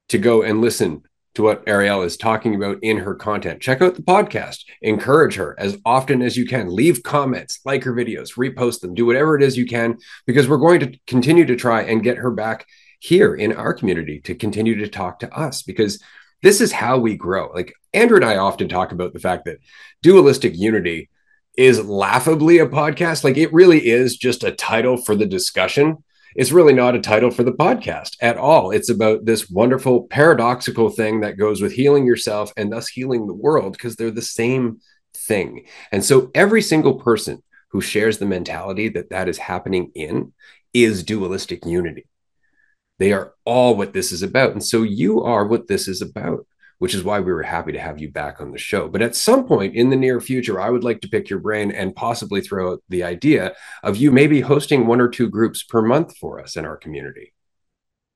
to 0.09 0.19
go 0.19 0.43
and 0.43 0.61
listen 0.61 1.03
to 1.35 1.43
what 1.43 1.65
Ariel 1.67 2.03
is 2.03 2.17
talking 2.17 2.55
about 2.55 2.79
in 2.83 2.99
her 2.99 3.15
content. 3.15 3.61
Check 3.61 3.83
out 3.83 3.95
the 3.95 4.03
podcast. 4.03 4.65
Encourage 4.83 5.35
her 5.35 5.55
as 5.59 5.77
often 5.85 6.23
as 6.23 6.37
you 6.37 6.47
can. 6.47 6.69
Leave 6.69 7.03
comments, 7.03 7.61
like 7.65 7.85
her 7.85 7.93
videos, 7.93 8.37
repost 8.37 8.81
them, 8.81 8.95
do 8.95 9.05
whatever 9.07 9.37
it 9.37 9.43
is 9.43 9.57
you 9.57 9.67
can, 9.67 9.99
because 10.27 10.49
we're 10.49 10.57
going 10.59 10.81
to 10.81 10.99
continue 11.07 11.45
to 11.45 11.57
try 11.57 11.83
and 11.83 12.03
get 12.03 12.19
her 12.19 12.31
back 12.31 12.67
here 13.01 13.35
in 13.35 13.53
our 13.53 13.75
community 13.75 14.21
to 14.21 14.35
continue 14.35 14.77
to 14.77 14.89
talk 14.89 15.19
to 15.19 15.33
us 15.37 15.63
because 15.63 16.03
this 16.43 16.61
is 16.61 16.73
how 16.73 16.99
we 16.99 17.17
grow. 17.17 17.51
Like 17.53 17.75
Andrew 17.93 18.17
and 18.17 18.25
I 18.25 18.37
often 18.37 18.69
talk 18.69 18.93
about 18.93 19.13
the 19.13 19.19
fact 19.19 19.45
that 19.45 19.59
dualistic 20.03 20.57
unity 20.57 21.11
is 21.57 21.85
laughably 21.85 22.59
a 22.59 22.67
podcast. 22.67 23.25
Like 23.25 23.37
it 23.37 23.53
really 23.53 23.87
is 23.87 24.17
just 24.17 24.45
a 24.45 24.53
title 24.53 24.97
for 24.97 25.15
the 25.15 25.27
discussion 25.27 26.03
it's 26.35 26.53
really 26.53 26.73
not 26.73 26.95
a 26.95 27.01
title 27.01 27.31
for 27.31 27.45
the 27.45 27.53
podcast 27.53 28.17
at 28.21 28.37
all. 28.37 28.71
It's 28.71 28.91
about 28.91 29.25
this 29.25 29.49
wonderful 29.49 30.07
paradoxical 30.09 30.91
thing 30.91 31.21
that 31.21 31.39
goes 31.39 31.61
with 31.63 31.73
healing 31.73 32.07
yourself 32.07 32.53
and 32.57 32.73
thus 32.73 32.89
healing 32.89 33.27
the 33.27 33.35
world 33.35 33.73
because 33.73 33.97
they're 33.97 34.11
the 34.11 34.23
same 34.23 34.81
thing. 35.17 35.67
And 35.93 36.05
so 36.05 36.31
every 36.35 36.63
single 36.63 36.95
person 36.95 37.43
who 37.71 37.81
shares 37.81 38.19
the 38.19 38.27
mentality 38.27 38.89
that 38.91 39.11
that 39.11 39.29
is 39.29 39.39
happening 39.39 39.91
in 39.95 40.33
is 40.73 41.05
dualistic 41.05 41.65
unity. 41.65 42.07
They 42.99 43.13
are 43.13 43.35
all 43.45 43.77
what 43.77 43.93
this 43.93 44.13
is 44.13 44.23
about. 44.23 44.53
And 44.53 44.65
so 44.65 44.83
you 44.83 45.23
are 45.23 45.47
what 45.47 45.67
this 45.69 45.89
is 45.89 46.03
about 46.03 46.47
which 46.85 46.95
is 46.95 47.03
why 47.03 47.19
we 47.19 47.33
were 47.33 47.43
happy 47.43 47.73
to 47.73 47.79
have 47.79 47.99
you 47.99 48.11
back 48.11 48.43
on 48.43 48.51
the 48.51 48.59
show. 48.59 48.89
But 48.89 49.01
at 49.01 49.17
some 49.17 49.47
point 49.47 49.75
in 49.75 49.89
the 49.89 49.97
near 49.97 50.21
future, 50.21 50.61
I 50.61 50.69
would 50.69 50.85
like 50.85 51.01
to 51.01 51.09
pick 51.09 51.31
your 51.31 51.39
brain 51.39 51.73
and 51.73 51.97
possibly 51.97 52.43
throw 52.43 52.73
out 52.73 52.83
the 52.91 53.05
idea 53.05 53.55
of 53.83 53.97
you 53.97 54.13
maybe 54.13 54.43
hosting 54.43 54.87
one 54.87 55.01
or 55.01 55.09
two 55.09 55.31
groups 55.31 55.63
per 55.63 55.81
month 55.81 56.15
for 56.19 56.43
us 56.43 56.59
in 56.59 56.67
our 56.67 56.77
community. 56.77 57.33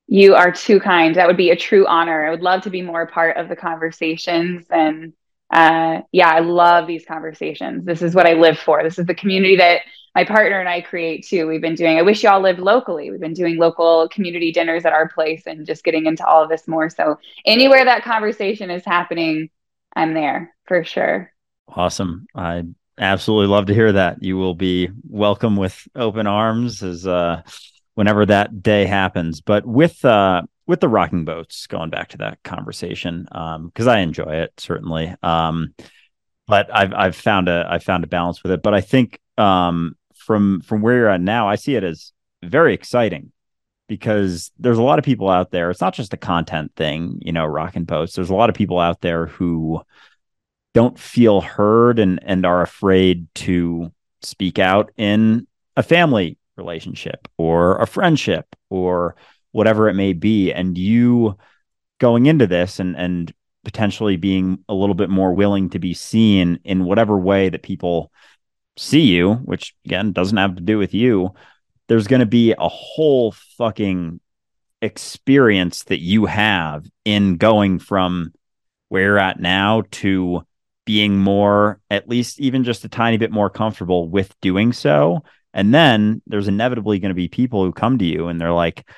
You 0.07 0.35
are 0.35 0.53
too 0.53 0.81
kind. 0.81 1.15
That 1.15 1.27
would 1.29 1.39
be 1.39 1.49
a 1.49 1.57
true 1.57 1.87
honor. 1.87 2.27
I 2.27 2.31
would 2.31 2.43
love 2.43 2.61
to 2.65 2.71
be 2.71 2.83
more 2.83 3.01
a 3.01 3.07
part 3.07 3.39
of 3.39 3.49
the 3.49 3.57
conversations. 3.57 4.67
And 4.69 5.15
uh, 5.51 6.03
yeah, 6.13 6.29
I 6.29 6.41
love 6.41 6.87
these 6.87 7.07
conversations. 7.07 7.87
This 7.87 8.03
is 8.03 8.15
what 8.15 8.27
I 8.27 8.35
live 8.35 8.59
for. 8.59 8.83
This 8.83 8.99
is 8.99 9.07
the 9.07 9.15
community 9.15 9.57
that 9.57 9.81
my 10.19 10.25
partner 10.25 10.59
and 10.59 10.69
I 10.69 10.81
create 10.81 11.25
too. 11.25 11.47
We've 11.47 11.61
been 11.61 11.77
doing, 11.77 11.97
I 11.97 12.03
wish 12.03 12.25
y'all 12.25 12.41
lived 12.41 12.59
locally. 12.59 13.09
We've 13.09 13.21
been 13.21 13.35
doing 13.35 13.57
local 13.57 14.09
community 14.09 14.51
dinners 14.51 14.85
at 14.85 14.93
our 14.93 15.09
place 15.09 15.45
and 15.47 15.65
just 15.65 15.85
getting 15.85 16.07
into 16.07 16.27
all 16.27 16.43
of 16.43 16.49
this 16.49 16.67
more. 16.67 16.91
So 16.91 17.21
anywhere 17.47 17.85
that 17.85 18.03
conversation 18.03 18.69
is 18.69 18.85
happening, 18.85 19.49
I'm 19.95 20.15
there 20.15 20.53
for 20.67 20.83
sure. 20.83 21.33
Awesome. 21.69 22.27
I 22.35 22.65
absolutely 22.99 23.47
love 23.47 23.67
to 23.67 23.75
hear 23.75 23.93
that. 23.93 24.21
You 24.21 24.37
will 24.37 24.57
be 24.57 24.91
welcome 25.09 25.55
with 25.55 25.87
open 25.95 26.27
arms 26.27 26.83
as 26.83 27.07
uh 27.07 27.43
whenever 27.95 28.27
that 28.27 28.61
day 28.61 28.87
happens. 28.87 29.41
But 29.41 29.65
with 29.67 30.05
uh 30.05 30.43
with 30.67 30.81
the 30.81 30.89
rocking 30.89 31.27
boats, 31.27 31.69
going 31.69 31.91
back 31.91 32.09
to 32.09 32.19
that 32.19 32.43
conversation, 32.43 33.29
um, 33.31 33.67
because 33.67 33.87
I 33.87 34.01
enjoy 34.01 34.33
it 34.43 34.53
certainly. 34.57 35.15
Um, 35.23 35.75
but 36.49 36.75
I've 36.75 36.93
I've 36.93 37.15
found 37.15 37.47
a 37.49 37.69
I 37.71 37.79
found 37.79 38.03
a 38.03 38.09
balance 38.09 38.43
with 38.43 38.51
it. 38.51 38.65
But 38.65 38.75
I 38.75 38.81
think 38.81 39.21
um 39.37 39.95
from 40.29 40.61
from 40.61 40.83
where 40.83 40.95
you're 40.95 41.09
at 41.09 41.23
now, 41.23 41.49
I 41.49 41.55
see 41.55 41.75
it 41.75 41.83
as 41.83 42.13
very 42.43 42.75
exciting 42.75 43.33
because 43.89 44.53
there's 44.59 44.77
a 44.77 44.83
lot 44.83 44.99
of 44.99 45.05
people 45.07 45.31
out 45.31 45.51
there. 45.51 45.71
It's 45.71 45.81
not 45.81 45.95
just 45.95 46.13
a 46.13 46.19
content 46.19 46.71
thing, 46.77 47.19
you 47.23 47.33
know, 47.33 47.47
rock 47.47 47.77
and 47.77 47.89
post. 47.89 48.15
There's 48.15 48.29
a 48.29 48.35
lot 48.35 48.51
of 48.51 48.55
people 48.55 48.79
out 48.79 49.01
there 49.01 49.25
who 49.25 49.81
don't 50.75 50.99
feel 50.99 51.41
heard 51.41 51.99
and 51.99 52.21
and 52.23 52.45
are 52.45 52.61
afraid 52.61 53.27
to 53.37 53.91
speak 54.21 54.59
out 54.59 54.93
in 54.99 55.47
a 55.79 55.83
family 55.83 56.37
relationship 56.59 57.27
or 57.39 57.81
a 57.81 57.87
friendship 57.87 58.55
or 58.69 59.17
whatever 59.53 59.89
it 59.89 59.95
may 59.95 60.13
be 60.13 60.53
and 60.53 60.77
you 60.77 61.39
going 61.99 62.27
into 62.27 62.47
this 62.47 62.81
and 62.81 62.97
and 62.97 63.33
potentially 63.65 64.19
being 64.19 64.63
a 64.69 64.75
little 64.75 64.95
bit 64.95 65.09
more 65.09 65.33
willing 65.33 65.71
to 65.71 65.79
be 65.79 65.95
seen 65.95 66.61
in 66.65 66.85
whatever 66.85 67.17
way 67.17 67.49
that 67.49 67.63
people 67.63 68.13
see 68.79 69.03
you, 69.03 69.35
which 69.35 69.75
again 69.85 70.13
doesn't 70.13 70.37
have 70.37 70.57
to 70.57 70.63
do 70.63 70.79
with 70.79 70.95
you, 70.95 71.35
there's 71.89 72.07
going 72.07 72.21
to 72.21 72.27
be 72.27 72.53
a 72.53 72.69
whole 72.69 73.33
fucking 73.57 74.21
experience 74.81 75.85
that 75.85 76.01
you 76.01 76.27
have 76.27 76.87
in 77.05 77.37
going 77.37 77.79
from 77.79 78.33
where 78.89 79.03
you're 79.03 79.19
at 79.19 79.41
now 79.41 79.83
to 79.91 80.43
being 80.85 81.19
more, 81.19 81.81
at 81.91 82.09
least 82.09 82.41
even 82.41 82.65
just 82.65 82.85
a 82.85 82.89
tiny 82.89 83.19
bit 83.19 83.31
more 83.31 83.51
comfortable 83.51 84.09
with 84.09 84.35
doing 84.41 84.73
so. 84.73 85.23
And 85.53 85.75
then 85.75 86.23
there's 86.27 86.49
inevitably 86.49 86.99
going 86.99 87.11
to 87.11 87.15
be 87.15 87.29
people 87.29 87.65
who 87.65 87.73
come 87.73 87.99
to 87.99 88.05
you 88.05 88.29
and 88.29 88.41
they're 88.41 88.53
like, 88.53 88.89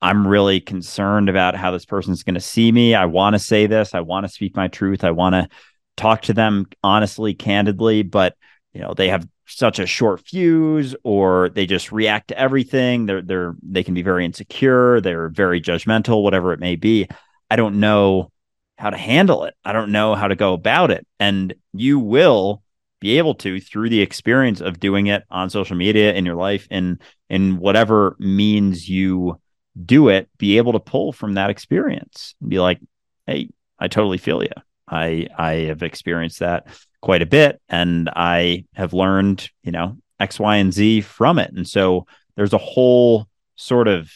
I'm 0.00 0.26
really 0.26 0.60
concerned 0.60 1.28
about 1.28 1.54
how 1.54 1.70
this 1.70 1.84
person's 1.84 2.22
going 2.22 2.34
to 2.34 2.40
see 2.40 2.70
me. 2.70 2.94
I 2.94 3.06
want 3.06 3.34
to 3.34 3.38
say 3.38 3.66
this. 3.66 3.94
I 3.94 4.00
want 4.00 4.26
to 4.26 4.32
speak 4.32 4.56
my 4.56 4.68
truth. 4.68 5.04
I 5.04 5.10
want 5.10 5.34
to 5.34 5.48
talk 5.96 6.22
to 6.22 6.34
them 6.34 6.66
honestly, 6.82 7.34
candidly, 7.34 8.02
but 8.02 8.36
you 8.76 8.82
know 8.82 8.92
they 8.92 9.08
have 9.08 9.26
such 9.46 9.78
a 9.78 9.86
short 9.86 10.20
fuse 10.20 10.94
or 11.02 11.48
they 11.48 11.64
just 11.64 11.92
react 11.92 12.28
to 12.28 12.38
everything. 12.38 13.06
They're 13.06 13.22
they're 13.22 13.56
they 13.62 13.82
can 13.82 13.94
be 13.94 14.02
very 14.02 14.26
insecure. 14.26 15.00
They're 15.00 15.30
very 15.30 15.62
judgmental 15.62 16.22
whatever 16.22 16.52
it 16.52 16.60
may 16.60 16.76
be. 16.76 17.08
I 17.50 17.56
don't 17.56 17.80
know 17.80 18.30
how 18.76 18.90
to 18.90 18.98
handle 18.98 19.44
it. 19.44 19.54
I 19.64 19.72
don't 19.72 19.92
know 19.92 20.14
how 20.14 20.28
to 20.28 20.36
go 20.36 20.52
about 20.52 20.90
it. 20.90 21.06
And 21.18 21.54
you 21.72 21.98
will 21.98 22.62
be 23.00 23.16
able 23.16 23.34
to 23.36 23.60
through 23.60 23.88
the 23.88 24.02
experience 24.02 24.60
of 24.60 24.78
doing 24.78 25.06
it 25.06 25.24
on 25.30 25.48
social 25.48 25.76
media 25.76 26.12
in 26.12 26.26
your 26.26 26.34
life 26.34 26.66
in 26.70 26.98
in 27.30 27.56
whatever 27.56 28.14
means 28.18 28.90
you 28.90 29.40
do 29.86 30.08
it, 30.10 30.28
be 30.36 30.58
able 30.58 30.72
to 30.72 30.80
pull 30.80 31.12
from 31.12 31.34
that 31.34 31.48
experience 31.48 32.34
and 32.42 32.50
be 32.50 32.58
like, 32.58 32.78
hey, 33.26 33.48
I 33.78 33.88
totally 33.88 34.18
feel 34.18 34.42
you. 34.42 34.50
I 34.86 35.28
I 35.34 35.52
have 35.70 35.82
experienced 35.82 36.40
that 36.40 36.66
quite 37.06 37.22
a 37.22 37.26
bit 37.26 37.60
and 37.68 38.10
I 38.16 38.64
have 38.74 38.92
learned, 38.92 39.48
you 39.62 39.70
know, 39.70 39.96
X, 40.18 40.40
Y, 40.40 40.56
and 40.56 40.74
Z 40.74 41.02
from 41.02 41.38
it. 41.38 41.52
And 41.52 41.64
so 41.64 42.04
there's 42.34 42.52
a 42.52 42.58
whole 42.58 43.28
sort 43.54 43.86
of, 43.86 44.10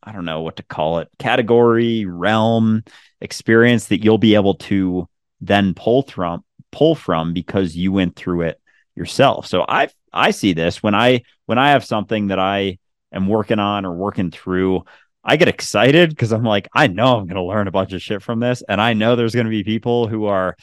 I 0.00 0.12
don't 0.12 0.24
know 0.24 0.42
what 0.42 0.54
to 0.58 0.62
call 0.62 1.00
it, 1.00 1.08
category, 1.18 2.04
realm, 2.04 2.84
experience 3.20 3.86
that 3.86 4.04
you'll 4.04 4.18
be 4.18 4.36
able 4.36 4.54
to 4.54 5.08
then 5.40 5.74
pull 5.74 6.04
from 6.04 6.44
pull 6.70 6.94
from 6.94 7.32
because 7.32 7.74
you 7.74 7.90
went 7.90 8.14
through 8.14 8.42
it 8.42 8.60
yourself. 8.94 9.48
So 9.48 9.64
I 9.68 9.88
I 10.12 10.30
see 10.30 10.52
this 10.52 10.80
when 10.80 10.94
I 10.94 11.22
when 11.46 11.58
I 11.58 11.70
have 11.70 11.84
something 11.84 12.28
that 12.28 12.38
I 12.38 12.78
am 13.12 13.26
working 13.26 13.58
on 13.58 13.84
or 13.84 13.92
working 13.92 14.30
through, 14.30 14.84
I 15.24 15.36
get 15.36 15.48
excited 15.48 16.10
because 16.10 16.30
I'm 16.30 16.44
like, 16.44 16.68
I 16.72 16.86
know 16.86 17.16
I'm 17.16 17.26
going 17.26 17.42
to 17.42 17.42
learn 17.42 17.66
a 17.66 17.72
bunch 17.72 17.92
of 17.92 18.00
shit 18.00 18.22
from 18.22 18.38
this. 18.38 18.62
And 18.68 18.80
I 18.80 18.92
know 18.92 19.16
there's 19.16 19.34
going 19.34 19.46
to 19.46 19.50
be 19.50 19.64
people 19.64 20.06
who 20.06 20.26
are 20.26 20.56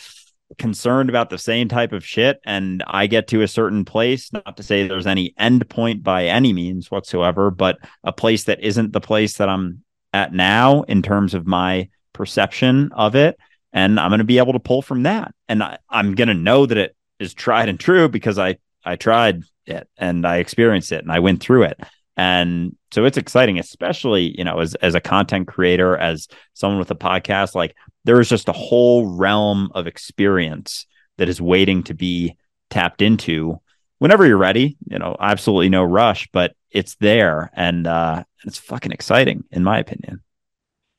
concerned 0.57 1.09
about 1.09 1.29
the 1.29 1.37
same 1.37 1.67
type 1.67 1.93
of 1.93 2.05
shit. 2.05 2.39
And 2.45 2.83
I 2.87 3.07
get 3.07 3.27
to 3.29 3.41
a 3.41 3.47
certain 3.47 3.85
place, 3.85 4.31
not 4.33 4.57
to 4.57 4.63
say 4.63 4.87
there's 4.87 5.07
any 5.07 5.33
end 5.37 5.67
point 5.69 6.03
by 6.03 6.25
any 6.25 6.53
means 6.53 6.91
whatsoever, 6.91 7.51
but 7.51 7.77
a 8.03 8.11
place 8.11 8.45
that 8.45 8.61
isn't 8.61 8.93
the 8.93 9.01
place 9.01 9.37
that 9.37 9.49
I'm 9.49 9.83
at 10.13 10.33
now 10.33 10.83
in 10.83 11.01
terms 11.01 11.33
of 11.33 11.47
my 11.47 11.89
perception 12.13 12.91
of 12.93 13.15
it. 13.15 13.37
And 13.71 13.99
I'm 13.99 14.11
going 14.11 14.19
to 14.19 14.25
be 14.25 14.37
able 14.37 14.53
to 14.53 14.59
pull 14.59 14.81
from 14.81 15.03
that. 15.03 15.33
And 15.49 15.63
I, 15.63 15.77
I'm 15.89 16.15
going 16.15 16.27
to 16.27 16.33
know 16.33 16.65
that 16.65 16.77
it 16.77 16.95
is 17.19 17.33
tried 17.33 17.69
and 17.69 17.79
true 17.79 18.07
because 18.07 18.37
I, 18.37 18.57
I 18.85 18.95
tried 18.95 19.43
it 19.65 19.87
and 19.97 20.25
I 20.27 20.37
experienced 20.37 20.91
it 20.91 21.03
and 21.03 21.11
I 21.11 21.19
went 21.19 21.41
through 21.41 21.63
it. 21.63 21.79
And 22.15 22.75
so 22.91 23.05
it's 23.05 23.17
exciting, 23.17 23.57
especially, 23.57 24.37
you 24.37 24.43
know, 24.43 24.59
as, 24.59 24.75
as 24.75 24.93
a 24.93 25.01
content 25.01 25.47
creator, 25.47 25.97
as 25.97 26.27
someone 26.53 26.77
with 26.77 26.91
a 26.91 26.95
podcast, 26.95 27.55
like 27.55 27.75
there 28.05 28.19
is 28.19 28.29
just 28.29 28.49
a 28.49 28.53
whole 28.53 29.15
realm 29.15 29.71
of 29.73 29.87
experience 29.87 30.85
that 31.17 31.29
is 31.29 31.41
waiting 31.41 31.83
to 31.83 31.93
be 31.93 32.35
tapped 32.69 33.01
into 33.01 33.59
whenever 33.99 34.25
you're 34.25 34.37
ready, 34.37 34.77
you 34.89 34.99
know, 34.99 35.15
absolutely 35.19 35.69
no 35.69 35.83
rush, 35.83 36.27
but 36.31 36.55
it's 36.71 36.95
there 36.95 37.51
and 37.53 37.85
uh 37.87 38.23
it's 38.45 38.57
fucking 38.57 38.91
exciting 38.91 39.43
in 39.51 39.63
my 39.63 39.79
opinion. 39.79 40.21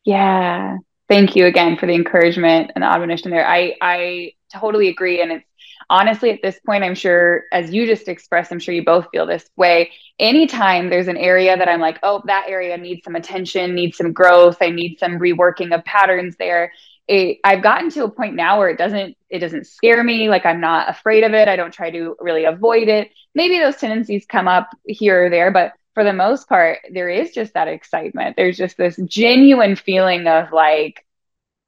Yeah. 0.04 0.78
Thank 1.08 1.36
you 1.36 1.46
again 1.46 1.76
for 1.76 1.86
the 1.86 1.94
encouragement 1.94 2.72
and 2.74 2.82
the 2.82 2.86
admonition 2.86 3.30
there. 3.30 3.46
I 3.46 3.74
I 3.80 4.32
totally 4.52 4.88
agree 4.88 5.20
and 5.20 5.32
it's 5.32 5.44
honestly, 5.90 6.30
at 6.30 6.42
this 6.42 6.58
point, 6.64 6.84
I'm 6.84 6.94
sure, 6.94 7.44
as 7.52 7.72
you 7.72 7.86
just 7.86 8.08
expressed, 8.08 8.52
I'm 8.52 8.58
sure 8.58 8.74
you 8.74 8.84
both 8.84 9.08
feel 9.12 9.26
this 9.26 9.48
way. 9.56 9.92
Anytime 10.18 10.88
there's 10.88 11.08
an 11.08 11.16
area 11.16 11.56
that 11.56 11.68
I'm 11.68 11.80
like, 11.80 11.98
oh, 12.02 12.22
that 12.26 12.46
area 12.48 12.76
needs 12.76 13.02
some 13.04 13.16
attention, 13.16 13.74
needs 13.74 13.96
some 13.96 14.12
growth, 14.12 14.58
I 14.60 14.70
need 14.70 14.98
some 14.98 15.18
reworking 15.18 15.74
of 15.74 15.84
patterns 15.84 16.36
there. 16.38 16.72
It, 17.06 17.38
I've 17.44 17.62
gotten 17.62 17.90
to 17.90 18.04
a 18.04 18.10
point 18.10 18.34
now 18.34 18.58
where 18.58 18.70
it 18.70 18.78
doesn't 18.78 19.16
it 19.28 19.40
doesn't 19.40 19.66
scare 19.66 20.02
me. 20.02 20.28
Like 20.28 20.46
i'm 20.46 20.60
not 20.60 20.88
afraid 20.88 21.24
of 21.24 21.34
it. 21.34 21.48
I 21.48 21.56
don't 21.56 21.72
try 21.72 21.90
to 21.90 22.16
really 22.20 22.44
avoid 22.44 22.88
it. 22.88 23.10
Maybe 23.34 23.58
those 23.58 23.76
tendencies 23.76 24.26
come 24.26 24.48
up 24.48 24.70
here 24.86 25.26
or 25.26 25.30
there 25.30 25.50
but 25.50 25.72
for 25.94 26.02
the 26.04 26.12
most 26.12 26.48
part 26.48 26.78
there 26.92 27.08
is 27.08 27.32
just 27.32 27.54
that 27.54 27.68
excitement. 27.68 28.36
There's 28.36 28.56
just 28.56 28.76
this 28.76 28.98
genuine 29.04 29.76
feeling 29.76 30.26
of 30.26 30.52
like 30.52 31.04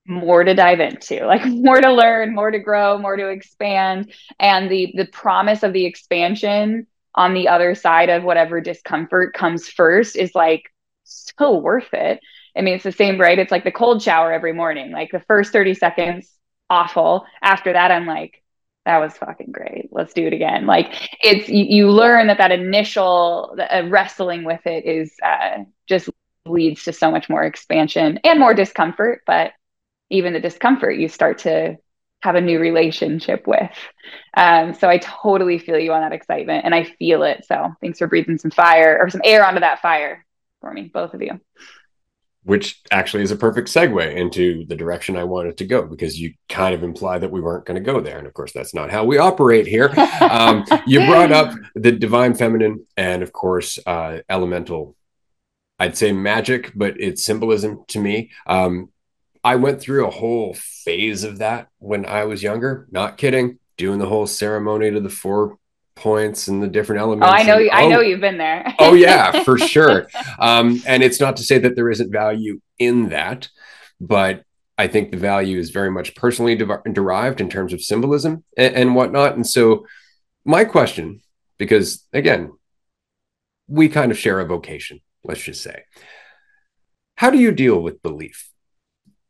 more 0.06 0.44
to 0.44 0.54
dive 0.54 0.80
into 0.80 1.26
like 1.26 1.44
more 1.44 1.80
to 1.80 1.92
learn 1.92 2.34
more 2.34 2.50
to 2.50 2.58
grow 2.58 2.98
more 2.98 3.16
to 3.16 3.28
expand. 3.28 4.12
And 4.38 4.70
the 4.70 4.92
the 4.96 5.06
promise 5.06 5.62
of 5.62 5.72
the 5.72 5.84
expansion 5.84 6.86
on 7.14 7.34
the 7.34 7.48
other 7.48 7.74
side 7.74 8.08
of 8.10 8.24
whatever 8.24 8.60
discomfort 8.60 9.34
comes 9.34 9.68
first 9.68 10.16
is 10.16 10.34
like 10.34 10.72
so 11.04 11.58
worth 11.58 11.92
it 11.92 12.20
i 12.56 12.60
mean 12.60 12.74
it's 12.74 12.84
the 12.84 12.92
same 12.92 13.20
right 13.20 13.38
it's 13.38 13.52
like 13.52 13.64
the 13.64 13.72
cold 13.72 14.02
shower 14.02 14.32
every 14.32 14.52
morning 14.52 14.90
like 14.92 15.10
the 15.10 15.20
first 15.20 15.52
30 15.52 15.74
seconds 15.74 16.32
awful 16.70 17.24
after 17.42 17.72
that 17.72 17.90
i'm 17.90 18.06
like 18.06 18.42
that 18.84 18.98
was 18.98 19.16
fucking 19.16 19.50
great 19.52 19.88
let's 19.90 20.14
do 20.14 20.26
it 20.26 20.32
again 20.32 20.66
like 20.66 21.08
it's 21.22 21.48
you, 21.48 21.64
you 21.64 21.90
learn 21.90 22.28
that 22.28 22.38
that 22.38 22.52
initial 22.52 23.56
uh, 23.58 23.82
wrestling 23.88 24.44
with 24.44 24.64
it 24.66 24.84
is 24.84 25.14
uh, 25.24 25.58
just 25.88 26.08
leads 26.46 26.84
to 26.84 26.92
so 26.92 27.10
much 27.10 27.28
more 27.28 27.42
expansion 27.42 28.18
and 28.24 28.38
more 28.38 28.54
discomfort 28.54 29.22
but 29.26 29.52
even 30.10 30.32
the 30.32 30.40
discomfort 30.40 30.96
you 30.96 31.08
start 31.08 31.38
to 31.38 31.76
have 32.26 32.34
a 32.34 32.40
new 32.40 32.58
relationship 32.58 33.46
with. 33.46 33.70
Um, 34.36 34.74
so 34.74 34.88
I 34.88 34.98
totally 34.98 35.58
feel 35.58 35.78
you 35.78 35.92
on 35.92 36.00
that 36.00 36.12
excitement 36.12 36.64
and 36.64 36.74
I 36.74 36.84
feel 36.84 37.22
it. 37.22 37.44
So 37.46 37.72
thanks 37.80 37.98
for 37.98 38.08
breathing 38.08 38.38
some 38.38 38.50
fire 38.50 38.98
or 39.00 39.10
some 39.10 39.20
air 39.24 39.46
onto 39.46 39.60
that 39.60 39.80
fire 39.80 40.24
for 40.60 40.72
me, 40.72 40.90
both 40.92 41.14
of 41.14 41.22
you. 41.22 41.40
Which 42.46 42.80
actually 42.90 43.24
is 43.24 43.32
a 43.32 43.36
perfect 43.36 43.68
segue 43.68 44.14
into 44.14 44.64
the 44.66 44.76
direction 44.76 45.16
I 45.16 45.24
wanted 45.24 45.58
to 45.58 45.64
go 45.64 45.82
because 45.82 46.18
you 46.18 46.34
kind 46.48 46.74
of 46.74 46.84
imply 46.84 47.18
that 47.18 47.30
we 47.30 47.40
weren't 47.40 47.66
going 47.66 47.82
to 47.82 47.92
go 47.92 48.00
there. 48.00 48.18
And 48.18 48.26
of 48.26 48.34
course, 48.34 48.52
that's 48.52 48.72
not 48.72 48.90
how 48.90 49.04
we 49.04 49.18
operate 49.18 49.66
here. 49.66 49.92
Um, 50.20 50.64
you 50.86 51.04
brought 51.06 51.32
up 51.32 51.54
the 51.74 51.90
divine 51.90 52.34
feminine 52.34 52.86
and, 52.96 53.24
of 53.24 53.32
course, 53.32 53.80
uh, 53.84 54.18
elemental 54.28 54.96
I'd 55.78 55.96
say 55.96 56.12
magic, 56.12 56.72
but 56.74 56.98
it's 56.98 57.24
symbolism 57.24 57.84
to 57.88 58.00
me. 58.00 58.30
Um, 58.46 58.90
I 59.44 59.56
went 59.56 59.80
through 59.80 60.06
a 60.06 60.10
whole 60.10 60.54
phase 60.54 61.22
of 61.22 61.38
that 61.38 61.68
when 61.78 62.06
I 62.06 62.24
was 62.24 62.42
younger. 62.42 62.88
Not 62.90 63.18
kidding. 63.18 63.58
Doing 63.76 63.98
the 63.98 64.06
whole 64.06 64.26
ceremony 64.26 64.90
to 64.90 65.00
the 65.00 65.10
four 65.10 65.58
points 65.96 66.48
and 66.48 66.62
the 66.62 66.68
different 66.68 67.00
elements. 67.00 67.26
Oh, 67.28 67.34
I 67.34 67.42
know. 67.42 67.58
And, 67.58 67.70
I 67.70 67.84
oh, 67.84 67.88
know 67.88 68.00
you've 68.00 68.20
been 68.20 68.38
there. 68.38 68.74
oh 68.78 68.94
yeah, 68.94 69.42
for 69.42 69.58
sure. 69.74 70.08
Um, 70.38 70.82
and 70.86 71.02
it's 71.02 71.20
not 71.20 71.36
to 71.38 71.42
say 71.42 71.58
that 71.58 71.74
there 71.74 71.90
isn't 71.90 72.12
value 72.12 72.60
in 72.78 73.08
that, 73.08 73.48
but 74.00 74.44
I 74.78 74.86
think 74.86 75.10
the 75.10 75.16
value 75.16 75.58
is 75.58 75.70
very 75.70 75.90
much 75.90 76.14
personally 76.14 76.54
de- 76.54 76.82
derived 76.92 77.40
in 77.40 77.48
terms 77.48 77.72
of 77.72 77.82
symbolism 77.82 78.44
and, 78.56 78.74
and 78.74 78.94
whatnot. 78.94 79.34
And 79.34 79.46
so, 79.46 79.86
my 80.44 80.64
question, 80.64 81.22
because 81.58 82.06
again, 82.12 82.52
we 83.66 83.88
kind 83.88 84.12
of 84.12 84.18
share 84.18 84.38
a 84.38 84.46
vocation. 84.46 85.00
Let's 85.24 85.42
just 85.42 85.62
say, 85.62 85.82
how 87.16 87.30
do 87.30 87.38
you 87.38 87.50
deal 87.50 87.82
with 87.82 88.02
belief? 88.02 88.50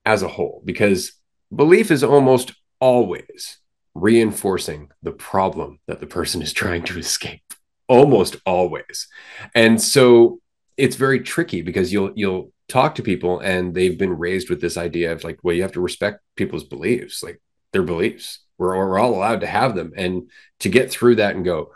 as 0.06 0.22
a 0.22 0.28
whole, 0.28 0.62
because 0.64 1.12
belief 1.54 1.90
is 1.90 2.04
almost 2.04 2.54
always 2.80 3.58
reinforcing 4.01 4.90
the 5.03 5.12
problem 5.12 5.78
that 5.86 6.01
the 6.01 6.07
person 6.07 6.42
is 6.42 6.53
trying 6.53 6.82
to 6.84 6.99
escape 6.99 7.42
almost 7.88 8.36
always. 8.44 9.09
And 9.55 9.80
so 9.80 10.40
it's 10.76 10.97
very 10.97 11.20
tricky 11.20 11.62
because 11.62 11.92
you'll 11.92 12.12
you'll 12.14 12.53
talk 12.68 12.97
to 12.97 13.03
people 13.03 13.40
and 13.40 13.74
they've 13.74 13.99
been 13.99 14.18
raised 14.18 14.51
with 14.51 14.61
this 14.61 14.76
idea 14.76 15.12
of 15.12 15.22
like 15.22 15.38
well 15.42 15.55
you 15.55 15.62
have 15.62 15.72
to 15.72 15.80
respect 15.80 16.20
people's 16.34 16.64
beliefs 16.64 17.22
like 17.22 17.40
their 17.72 17.82
beliefs. 17.82 18.40
We're, 18.59 18.76
we're 18.76 18.99
all 18.99 19.14
allowed 19.14 19.42
to 19.42 19.47
have 19.47 19.74
them. 19.74 19.92
And 19.97 20.30
to 20.61 20.68
get 20.68 20.90
through 20.90 21.16
that 21.16 21.36
and 21.36 21.44
go 21.44 21.72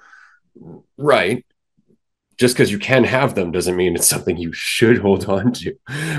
right 0.98 1.44
just 2.38 2.54
because 2.54 2.72
you 2.72 2.78
can 2.78 3.04
have 3.04 3.34
them 3.34 3.52
doesn't 3.52 3.76
mean 3.76 3.94
it's 3.94 4.08
something 4.08 4.36
you 4.36 4.52
should 4.52 4.98
hold 4.98 5.26
on 5.26 5.52
to 5.52 5.74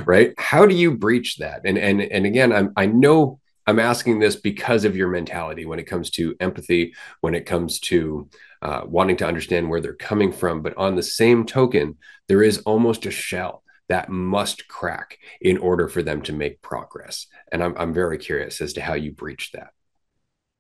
right? 0.06 0.34
How 0.38 0.66
do 0.66 0.74
you 0.74 0.98
breach 0.98 1.38
that? 1.38 1.62
And 1.66 1.78
and 1.78 2.02
and 2.02 2.26
again 2.26 2.52
i'm 2.52 2.72
i 2.76 2.86
know 2.86 3.41
i'm 3.68 3.80
asking 3.80 4.20
this 4.20 4.36
because 4.36 4.86
of 4.86 4.96
your 4.96 5.08
mentality 5.08 5.66
when 5.66 5.80
it 5.80 5.86
comes 5.86 6.10
to 6.10 6.36
empathy 6.40 6.94
when 7.22 7.36
it 7.36 7.46
comes 7.46 7.80
to 7.80 8.30
uh, 8.62 8.82
wanting 8.86 9.18
to 9.18 9.26
understand 9.26 9.70
where 9.70 9.82
they're 9.82 9.94
coming 9.94 10.32
from 10.32 10.62
but 10.62 10.78
on 10.78 10.96
the 10.96 11.04
same 11.04 11.46
token 11.46 11.98
there 12.28 12.44
is 12.44 12.60
almost 12.60 13.06
a 13.06 13.12
shell 13.12 13.64
that 13.90 14.10
must 14.10 14.68
crack 14.68 15.18
in 15.42 15.58
order 15.58 15.90
for 15.90 16.02
them 16.02 16.22
to 16.22 16.34
make 16.34 16.62
progress 16.62 17.28
and 17.52 17.64
i'm, 17.64 17.76
I'm 17.78 17.94
very 17.94 18.18
curious 18.18 18.62
as 18.62 18.74
to 18.74 18.82
how 18.82 18.94
you 18.94 19.12
breach 19.12 19.52
that 19.54 19.70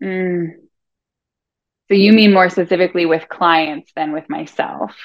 mm. 0.03 0.51
so 1.87 1.93
you 1.93 2.13
mean 2.13 2.33
more 2.33 2.49
specifically 2.49 3.05
with 3.05 3.29
clients 3.29 3.91
than 3.95 4.11
with 4.11 4.29
myself 4.29 4.95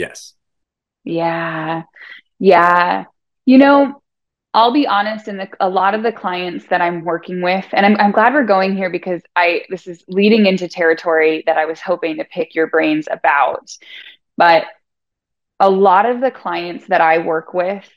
Yes. 0.00 0.34
Yeah. 1.04 1.82
Yeah. 2.38 3.04
You 3.44 3.58
know, 3.58 4.02
I'll 4.52 4.72
be 4.72 4.86
honest, 4.86 5.26
the, 5.26 5.48
a 5.60 5.68
lot 5.68 5.94
of 5.94 6.02
the 6.02 6.12
clients 6.12 6.66
that 6.66 6.80
I'm 6.80 7.04
working 7.04 7.40
with, 7.40 7.66
and 7.72 7.86
I'm, 7.86 7.96
I'm 7.96 8.10
glad 8.10 8.34
we're 8.34 8.44
going 8.44 8.76
here 8.76 8.90
because 8.90 9.22
I 9.36 9.62
this 9.68 9.86
is 9.86 10.02
leading 10.08 10.46
into 10.46 10.68
territory 10.68 11.44
that 11.46 11.56
I 11.56 11.66
was 11.66 11.80
hoping 11.80 12.16
to 12.16 12.24
pick 12.24 12.54
your 12.54 12.66
brains 12.66 13.06
about. 13.10 13.70
But 14.36 14.64
a 15.60 15.70
lot 15.70 16.06
of 16.06 16.20
the 16.20 16.32
clients 16.32 16.88
that 16.88 17.00
I 17.00 17.18
work 17.18 17.54
with 17.54 17.88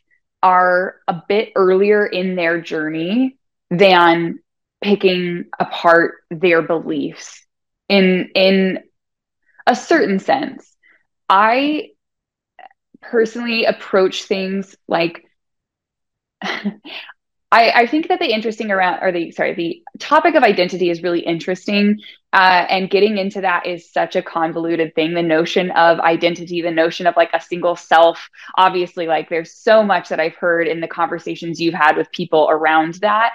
are 0.44 0.98
a 1.08 1.24
bit 1.28 1.54
earlier 1.56 2.06
in 2.06 2.36
their 2.36 2.62
journey 2.62 3.38
than 3.72 4.40
picking 4.82 5.46
apart 5.60 6.16
their 6.30 6.62
beliefs 6.62 7.44
in 7.90 8.30
in 8.36 8.80
a 9.66 9.76
certain 9.76 10.20
sense. 10.20 10.72
I 11.30 11.92
personally 13.02 13.66
approach 13.66 14.26
things 14.26 14.76
like 14.88 15.26
I, 17.52 17.72
I 17.84 17.88
think 17.88 18.10
that 18.10 18.20
the 18.20 18.34
interesting 18.34 18.72
around 18.72 19.00
or 19.04 19.12
the 19.12 19.32
sorry 19.32 19.54
the 19.54 19.84
topic 20.00 20.36
of 20.36 20.44
identity 20.44 20.90
is 20.90 21.04
really 21.04 21.22
interesting 21.22 21.98
Uh, 22.34 22.66
and 22.70 22.90
getting 22.90 23.18
into 23.18 23.42
that 23.42 23.68
is 23.68 23.92
such 23.92 24.16
a 24.16 24.24
convoluted 24.24 24.96
thing. 24.96 25.14
The 25.14 25.24
notion 25.24 25.72
of 25.72 26.00
identity, 26.00 26.62
the 26.62 26.72
notion 26.72 27.08
of 27.08 27.16
like 27.18 27.30
a 27.34 27.42
single 27.42 27.76
self, 27.76 28.30
obviously, 28.58 29.08
like 29.08 29.30
there's 29.30 29.56
so 29.56 29.84
much 29.84 30.10
that 30.10 30.20
I've 30.20 30.36
heard 30.36 30.68
in 30.68 30.82
the 30.82 30.88
conversations 30.88 31.62
you've 31.62 31.76
had 31.76 31.98
with 31.98 32.12
people 32.12 32.48
around 32.52 32.96
that. 33.02 33.34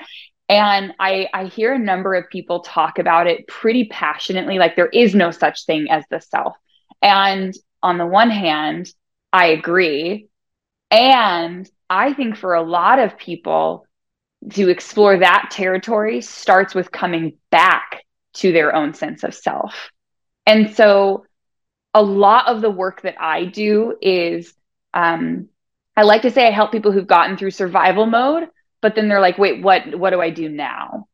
And 0.48 0.94
I, 1.00 1.28
I 1.34 1.46
hear 1.46 1.74
a 1.74 1.78
number 1.78 2.14
of 2.14 2.30
people 2.30 2.60
talk 2.60 2.98
about 2.98 3.26
it 3.28 3.46
pretty 3.48 3.86
passionately, 3.86 4.58
like 4.58 4.76
there 4.76 4.88
is 4.88 5.14
no 5.14 5.30
such 5.30 5.66
thing 5.66 5.90
as 5.90 6.04
the 6.10 6.20
self. 6.20 6.56
And 7.02 7.54
on 7.82 7.98
the 7.98 8.06
one 8.06 8.30
hand, 8.30 8.92
I 9.32 9.48
agree. 9.48 10.28
And 10.90 11.68
I 11.90 12.12
think 12.12 12.36
for 12.36 12.54
a 12.54 12.62
lot 12.62 12.98
of 12.98 13.18
people, 13.18 13.86
to 14.50 14.68
explore 14.68 15.18
that 15.18 15.48
territory 15.50 16.20
starts 16.20 16.74
with 16.74 16.92
coming 16.92 17.34
back 17.50 18.04
to 18.34 18.52
their 18.52 18.74
own 18.74 18.94
sense 18.94 19.24
of 19.24 19.34
self. 19.34 19.90
And 20.46 20.74
so 20.74 21.26
a 21.92 22.02
lot 22.02 22.46
of 22.46 22.60
the 22.60 22.70
work 22.70 23.02
that 23.02 23.20
I 23.20 23.46
do 23.46 23.96
is 24.00 24.54
um, 24.94 25.48
I 25.96 26.02
like 26.02 26.22
to 26.22 26.30
say 26.30 26.46
I 26.46 26.52
help 26.52 26.70
people 26.70 26.92
who've 26.92 27.06
gotten 27.06 27.36
through 27.36 27.50
survival 27.50 28.06
mode, 28.06 28.48
but 28.80 28.94
then 28.94 29.08
they're 29.08 29.20
like, 29.20 29.38
wait, 29.38 29.62
what 29.62 29.98
what 29.98 30.10
do 30.10 30.20
I 30.20 30.30
do 30.30 30.48
now? 30.48 31.08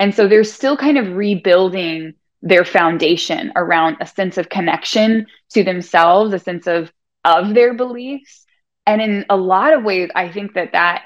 And 0.00 0.14
so 0.14 0.26
they're 0.26 0.44
still 0.44 0.76
kind 0.76 0.98
of 0.98 1.14
rebuilding 1.14 2.14
their 2.42 2.64
foundation 2.64 3.52
around 3.56 3.98
a 4.00 4.06
sense 4.06 4.36
of 4.36 4.48
connection 4.48 5.26
to 5.50 5.62
themselves, 5.62 6.32
a 6.34 6.38
sense 6.38 6.66
of 6.66 6.92
of 7.24 7.54
their 7.54 7.74
beliefs. 7.74 8.43
And 8.86 9.00
in 9.00 9.24
a 9.30 9.36
lot 9.36 9.72
of 9.72 9.84
ways, 9.84 10.10
I 10.14 10.30
think 10.30 10.54
that 10.54 10.72
that, 10.72 11.02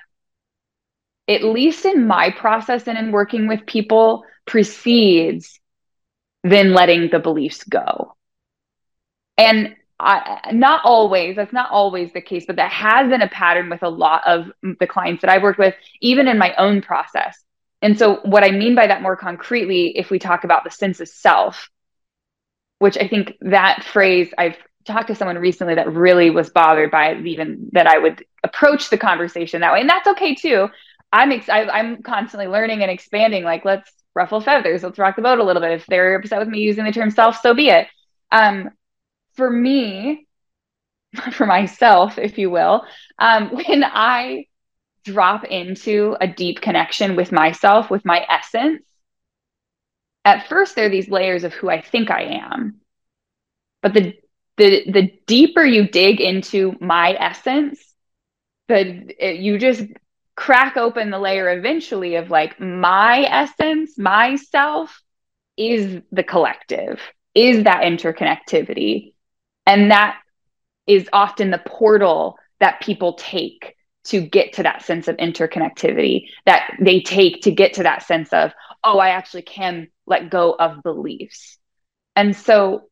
at 1.29 1.45
least 1.45 1.85
in 1.85 2.07
my 2.07 2.31
process 2.31 2.89
and 2.89 2.99
in 2.99 3.13
working 3.13 3.47
with 3.47 3.67
people, 3.67 4.25
precedes 4.47 5.61
then 6.43 6.73
letting 6.73 7.11
the 7.11 7.19
beliefs 7.19 7.65
go. 7.65 8.15
And 9.37 9.77
I, 10.01 10.51
not 10.53 10.83
always, 10.85 11.37
that's 11.37 11.53
not 11.53 11.71
always 11.71 12.13
the 12.13 12.21
case, 12.21 12.45
but 12.47 12.57
that 12.57 12.71
has 12.71 13.09
been 13.09 13.23
a 13.23 13.29
pattern 13.29 13.69
with 13.69 13.83
a 13.83 13.89
lot 13.89 14.27
of 14.27 14.51
the 14.63 14.87
clients 14.87 15.23
that 15.23 15.31
I've 15.31 15.43
worked 15.43 15.59
with, 15.59 15.75
even 16.01 16.29
in 16.29 16.39
my 16.39 16.55
own 16.55 16.83
process. 16.83 17.37
And 17.83 17.99
so, 17.99 18.17
what 18.23 18.45
I 18.45 18.51
mean 18.51 18.75
by 18.75 18.89
that 18.89 19.03
more 19.03 19.17
concretely, 19.17 19.97
if 19.97 20.11
we 20.11 20.19
talk 20.19 20.45
about 20.45 20.65
the 20.65 20.71
sense 20.71 21.01
of 21.01 21.09
self, 21.09 21.69
which 22.79 22.97
I 22.97 23.09
think 23.09 23.35
that 23.41 23.85
phrase 23.85 24.33
I've 24.37 24.57
talked 24.85 25.09
to 25.09 25.15
someone 25.15 25.39
recently 25.39 25.75
that 25.75 25.93
really 25.93 26.31
was 26.31 26.51
bothered 26.51 26.91
by 26.91 27.17
even 27.17 27.69
that 27.73 27.87
I 27.87 27.99
would 27.99 28.25
approach 28.45 28.91
the 28.91 28.99
conversation 28.99 29.61
that 29.61 29.73
way, 29.73 29.81
and 29.81 29.91
that's 29.91 30.09
okay 30.09 30.35
too. 30.35 30.69
I'm 31.13 31.33
ex- 31.33 31.49
I, 31.49 31.65
I'm 31.65 32.03
constantly 32.03 32.47
learning 32.47 32.83
and 32.83 32.91
expanding. 32.91 33.45
Like, 33.45 33.65
let's 33.65 33.91
ruffle 34.15 34.41
feathers. 34.41 34.83
Let's 34.83 34.99
rock 34.99 35.17
the 35.17 35.23
boat 35.23 35.39
a 35.39 35.45
little 35.45 35.63
bit. 35.63 35.73
If 35.73 35.87
they're 35.87 36.17
upset 36.17 36.41
with 36.41 36.49
me 36.49 36.61
using 36.61 36.85
the 36.85 36.93
term 36.93 37.11
self, 37.11 37.41
so 37.41 37.55
be 37.55 37.71
it. 37.71 37.87
Um, 38.31 38.71
for 39.35 39.51
me, 39.51 40.27
for 41.33 41.47
myself, 41.47 42.19
if 42.19 42.39
you 42.39 42.51
will, 42.51 42.85
um, 43.19 43.49
when 43.67 43.85
I 43.85 44.47
drop 45.05 45.45
into 45.45 46.17
a 46.21 46.27
deep 46.27 46.61
connection 46.61 47.17
with 47.17 47.33
myself, 47.33 47.91
with 47.91 48.05
my 48.05 48.27
essence, 48.29 48.83
at 50.25 50.49
first 50.49 50.77
there 50.77 50.87
are 50.87 50.91
these 50.91 51.09
layers 51.09 51.45
of 51.45 51.55
who 51.55 51.71
I 51.71 51.81
think 51.81 52.11
I 52.11 52.23
am. 52.45 52.81
But 53.81 53.95
the 53.95 54.15
the 54.59 54.91
the 54.91 55.13
deeper 55.27 55.65
you 55.65 55.89
dig 55.89 56.21
into 56.21 56.77
my 56.81 57.15
essence, 57.19 57.81
the 58.69 59.15
you 59.19 59.59
just 59.59 59.85
crack 60.37 60.77
open 60.77 61.11
the 61.11 61.19
layer 61.19 61.51
eventually 61.51 62.17
of 62.17 62.31
like 62.31 62.61
my 62.61 63.23
essence, 63.23 63.99
myself 63.99 65.03
is 65.57 66.01
the 66.13 66.23
collective, 66.23 67.01
is 67.35 67.65
that 67.65 67.83
interconnectivity. 67.83 69.15
And 69.67 69.91
that 69.91 70.21
is 70.87 71.09
often 71.13 71.51
the 71.51 71.63
portal 71.67 72.39
that 72.61 72.81
people 72.81 73.15
take 73.15 73.75
to 74.05 74.21
get 74.21 74.55
to 74.55 74.63
that 74.63 74.83
sense 74.83 75.09
of 75.09 75.17
interconnectivity, 75.17 76.29
that 76.47 76.71
they 76.81 77.01
take 77.01 77.43
to 77.43 77.51
get 77.51 77.75
to 77.75 77.83
that 77.83 78.05
sense 78.05 78.33
of, 78.33 78.53
oh, 78.85 78.99
I 78.99 79.11
actually 79.11 79.43
can 79.43 79.89
let 80.07 80.31
go 80.31 80.53
of 80.53 80.83
beliefs. 80.83 81.59
And 82.17 82.35
so 82.35 82.89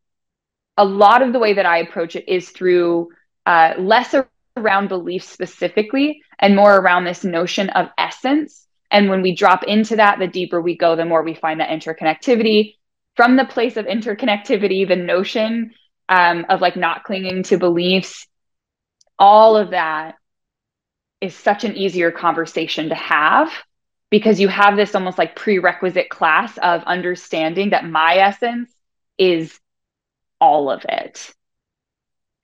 a 0.77 0.85
lot 0.85 1.23
of 1.23 1.33
the 1.33 1.39
way 1.39 1.55
that 1.55 1.67
I 1.67 1.79
approach 1.79 2.17
it 2.17 2.29
is 2.29 2.51
through 2.51 3.11
uh, 3.47 3.75
less 3.79 4.15
around 4.57 4.89
beliefs 4.89 5.29
specifically 5.29 6.23
and 6.39 6.57
more 6.57 6.77
around 6.77 7.05
this 7.05 7.25
notion 7.25 7.71
of 7.71 7.89
essence. 7.97 8.67
And 8.91 9.09
when 9.09 9.23
we 9.23 9.35
drop 9.35 9.65
into 9.65 9.97
that, 9.97 10.19
the 10.19 10.27
deeper 10.27 10.61
we 10.61 10.77
go, 10.77 10.97
the 10.97 11.05
more 11.05 11.23
we 11.23 11.35
find 11.35 11.61
that 11.61 11.71
interconnectivity. 11.71 12.75
From 13.17 13.37
the 13.37 13.45
place 13.45 13.77
of 13.77 13.87
interconnectivity, 13.87 14.87
the 14.87 14.97
notion 14.97 15.73
um, 16.09 16.47
of 16.49 16.61
like 16.61 16.77
not 16.77 17.05
clinging 17.05 17.43
to 17.45 17.59
beliefs, 17.59 18.27
all 19.19 19.57
of 19.57 19.71
that 19.71 20.17
is 21.21 21.35
such 21.35 21.65
an 21.65 21.77
easier 21.77 22.11
conversation 22.11 22.91
to 22.91 22.95
have 22.95 23.51
because 24.11 24.39
you 24.39 24.49
have 24.49 24.77
this 24.77 24.95
almost 24.95 25.19
like 25.19 25.35
prerequisite 25.35 26.11
class 26.11 26.57
of 26.59 26.83
understanding 26.85 27.71
that 27.71 27.89
my 27.89 28.17
essence 28.19 28.71
is 29.19 29.59
all 30.41 30.71
of 30.71 30.85
it. 30.89 31.33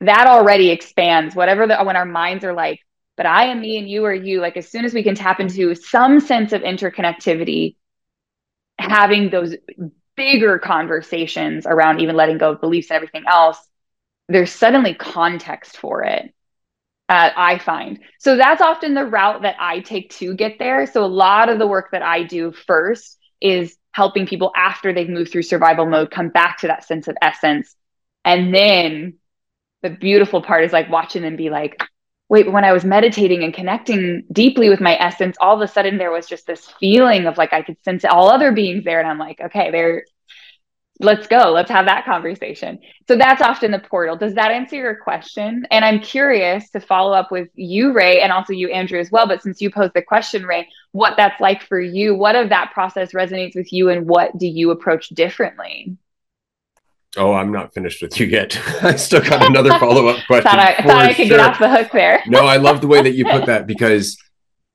That 0.01 0.27
already 0.27 0.71
expands 0.71 1.35
whatever 1.35 1.67
the 1.67 1.83
when 1.85 1.97
our 1.97 2.05
minds 2.05 2.45
are 2.45 2.55
like 2.55 2.81
but 3.17 3.27
i 3.27 3.45
am 3.45 3.61
me 3.61 3.77
and 3.79 3.89
you 3.89 4.05
are 4.05 4.15
you. 4.15 4.41
Like 4.41 4.57
as 4.57 4.69
soon 4.69 4.85
as 4.85 4.95
we 4.95 5.03
can 5.03 5.15
tap 5.15 5.41
into 5.41 5.75
some 5.75 6.21
sense 6.21 6.53
of 6.53 6.63
interconnectivity 6.63 7.77
having 8.79 9.31
those 9.31 9.55
bigger 10.17 10.59
conversations 10.59 11.67
around 11.67 12.01
even 12.01 12.17
letting 12.17 12.39
go 12.39 12.53
of 12.53 12.61
beliefs 12.61 12.91
and 12.91 12.97
everything 12.97 13.25
else 13.29 13.59
there's 14.29 14.51
suddenly 14.51 14.95
context 14.95 15.77
for 15.77 16.03
it 16.03 16.35
uh, 17.09 17.31
i 17.37 17.59
find. 17.59 18.01
So 18.19 18.37
that's 18.37 18.63
often 18.63 18.95
the 18.95 19.05
route 19.05 19.43
that 19.43 19.57
i 19.61 19.81
take 19.81 20.11
to 20.17 20.35
get 20.35 20.59
there. 20.59 20.87
So 20.87 21.05
a 21.05 21.07
lot 21.07 21.49
of 21.49 21.59
the 21.59 21.67
work 21.67 21.91
that 21.93 22.03
i 22.03 22.23
do 22.23 22.53
first 22.53 23.19
is 23.41 23.77
helping 23.93 24.27
people 24.27 24.51
after 24.57 24.93
they've 24.93 25.09
moved 25.09 25.31
through 25.31 25.43
survival 25.43 25.87
mode 25.87 26.11
come 26.11 26.31
back 26.31 26.59
to 26.59 26.69
that 26.69 26.85
sense 26.85 27.09
of 27.09 27.17
essence 27.21 27.77
and 28.25 28.55
then 28.55 29.15
the 29.83 29.91
beautiful 29.91 30.43
part 30.43 30.65
is 30.65 30.73
like 30.73 30.91
watching 30.91 31.23
them 31.23 31.37
be 31.37 31.51
like, 31.51 31.83
wait, 32.29 32.51
when 32.51 32.65
I 32.65 32.73
was 32.73 32.85
meditating 32.85 33.43
and 33.45 33.53
connecting 33.53 34.25
deeply 34.33 34.71
with 34.71 34.81
my 34.81 34.97
essence, 34.97 35.37
all 35.41 35.55
of 35.55 35.61
a 35.61 35.71
sudden 35.71 35.99
there 35.99 36.11
was 36.11 36.27
just 36.27 36.47
this 36.47 36.67
feeling 36.81 37.27
of 37.27 37.37
like 37.37 37.53
I 37.53 37.63
could 37.63 37.83
sense 37.85 38.05
all 38.05 38.31
other 38.31 38.53
beings 38.53 38.85
there. 38.85 39.01
And 39.01 39.09
I'm 39.09 39.19
like, 39.19 39.41
okay, 39.41 39.71
there, 39.71 40.05
let's 41.01 41.27
go. 41.27 41.51
Let's 41.51 41.71
have 41.71 41.87
that 41.87 42.05
conversation. 42.07 42.79
So 43.09 43.17
that's 43.17 43.43
often 43.43 43.71
the 43.71 43.81
portal. 43.81 44.17
Does 44.17 44.35
that 44.35 44.51
answer 44.51 44.77
your 44.77 44.97
question? 44.97 45.67
And 45.71 45.85
I'm 45.85 46.01
curious 46.01 46.71
to 46.71 46.81
follow 46.81 47.13
up 47.13 47.31
with 47.31 47.49
you, 47.55 47.93
Ray, 47.93 48.21
and 48.21 48.33
also 48.33 48.53
you, 48.53 48.71
Andrew, 48.71 49.01
as 49.01 49.11
well. 49.11 49.27
But 49.27 49.43
since 49.43 49.61
you 49.61 49.71
posed 49.71 49.93
the 49.95 50.03
question, 50.03 50.47
Ray, 50.47 50.69
what 50.93 51.15
that's 51.17 51.41
like 51.41 51.63
for 51.63 51.81
you, 51.81 52.15
what 52.15 52.37
of 52.37 52.49
that 52.51 52.71
process 52.73 53.13
resonates 53.13 53.57
with 53.57 53.73
you, 53.73 53.91
and 53.91 54.09
what 54.09 54.39
do 54.39 54.47
you 54.47 54.71
approach 54.71 55.09
differently? 55.11 55.99
Oh, 57.17 57.35
I'm 57.35 57.53
not 57.53 57.75
finished 57.75 58.03
with 58.03 58.19
you 58.19 58.27
yet. 58.27 58.59
I 58.83 58.97
still 58.97 59.21
got 59.21 59.47
another 59.47 59.71
follow 59.79 60.09
up 60.09 60.25
question. 60.27 60.51
thought 60.51 60.59
I, 60.59 60.83
thought 60.83 60.97
I 60.97 61.15
could 61.15 61.27
sure. 61.27 61.37
get 61.37 61.41
off 61.41 61.59
the 61.59 61.69
hook 61.69 61.93
there. 61.93 62.23
no, 62.27 62.47
I 62.47 62.57
love 62.57 62.81
the 62.81 62.87
way 62.87 63.03
that 63.03 63.15
you 63.15 63.25
put 63.25 63.47
that 63.47 63.67
because 63.67 64.17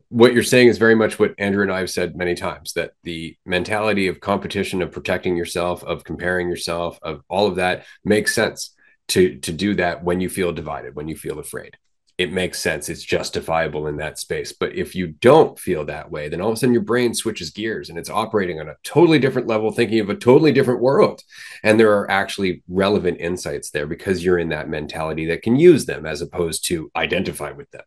what 0.10 0.34
you're 0.34 0.44
saying 0.44 0.68
is 0.68 0.78
very 0.78 0.96
much 0.96 1.20
what 1.20 1.34
Andrew 1.38 1.64
and 1.64 1.72
I 1.72 1.80
have 1.80 1.90
said 1.90 2.16
many 2.16 2.36
times 2.36 2.74
that 2.74 2.94
the 3.04 3.36
mentality 3.46 4.08
of 4.08 4.20
competition, 4.20 4.82
of 4.82 4.92
protecting 4.92 5.36
yourself, 5.36 5.84
of 5.84 6.04
comparing 6.04 6.48
yourself, 6.48 7.00
of 7.02 7.24
all 7.28 7.48
of 7.48 7.56
that 7.56 7.86
makes 8.06 8.34
sense 8.34 8.74
to 9.10 9.38
to 9.40 9.52
do 9.52 9.74
that 9.76 10.04
when 10.04 10.22
you 10.22 10.30
feel 10.30 10.54
divided, 10.54 10.96
when 10.96 11.08
you 11.08 11.16
feel 11.16 11.40
afraid 11.40 11.78
it 12.18 12.32
makes 12.32 12.59
sense. 12.59 12.89
It's 12.89 13.03
justifiable 13.03 13.86
in 13.86 13.97
that 13.97 14.18
space. 14.18 14.51
But 14.51 14.74
if 14.74 14.95
you 14.95 15.07
don't 15.07 15.59
feel 15.59 15.86
that 15.86 16.09
way, 16.09 16.30
then 16.30 16.41
all 16.41 16.49
of 16.49 16.55
a 16.55 16.57
sudden 16.57 16.74
your 16.74 16.82
brain 16.82 17.13
switches 17.13 17.51
gears 17.51 17.89
and 17.89 17.99
it's 17.99 18.09
operating 18.09 18.59
on 18.59 18.68
a 18.68 18.76
totally 18.84 19.20
different 19.20 19.47
level, 19.47 19.72
thinking 19.72 19.99
of 19.99 20.09
a 20.09 20.15
totally 20.15 20.51
different 20.51 20.82
world. 20.82 21.22
And 21.63 21.80
there 21.80 21.95
are 21.95 22.09
actually 22.09 22.63
relevant 22.68 23.22
insights 23.22 23.70
there 23.70 23.86
because 23.86 24.26
you're 24.26 24.39
in 24.39 24.49
that 24.49 24.68
mentality 24.68 25.26
that 25.28 25.43
can 25.43 25.57
use 25.57 25.86
them 25.86 26.07
as 26.07 26.22
opposed 26.22 26.65
to 26.65 26.91
identify 26.95 27.51
with 27.51 27.70
them. 27.70 27.84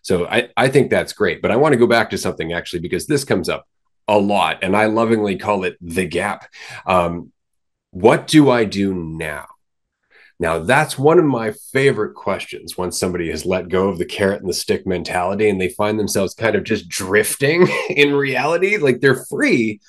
So 0.00 0.26
I, 0.26 0.48
I 0.56 0.68
think 0.68 0.90
that's 0.90 1.12
great. 1.12 1.42
But 1.42 1.50
I 1.50 1.56
want 1.56 1.74
to 1.74 1.78
go 1.78 1.86
back 1.86 2.08
to 2.10 2.18
something 2.18 2.54
actually 2.54 2.80
because 2.80 3.06
this 3.06 3.24
comes 3.24 3.50
up 3.50 3.66
a 4.06 4.18
lot 4.18 4.60
and 4.62 4.74
I 4.74 4.86
lovingly 4.86 5.36
call 5.36 5.64
it 5.64 5.76
the 5.82 6.06
gap. 6.06 6.48
Um, 6.86 7.32
what 7.90 8.26
do 8.26 8.50
I 8.50 8.64
do 8.64 8.94
now? 8.94 9.46
Now, 10.40 10.60
that's 10.60 10.96
one 10.96 11.18
of 11.18 11.24
my 11.24 11.52
favorite 11.72 12.14
questions 12.14 12.78
when 12.78 12.92
somebody 12.92 13.28
has 13.30 13.44
let 13.44 13.68
go 13.68 13.88
of 13.88 13.98
the 13.98 14.04
carrot 14.04 14.40
and 14.40 14.48
the 14.48 14.54
stick 14.54 14.86
mentality 14.86 15.48
and 15.48 15.60
they 15.60 15.68
find 15.70 15.98
themselves 15.98 16.32
kind 16.34 16.54
of 16.54 16.62
just 16.62 16.88
drifting 16.88 17.66
in 17.90 18.14
reality. 18.14 18.76
Like 18.76 19.00
they're 19.00 19.24
free, 19.24 19.80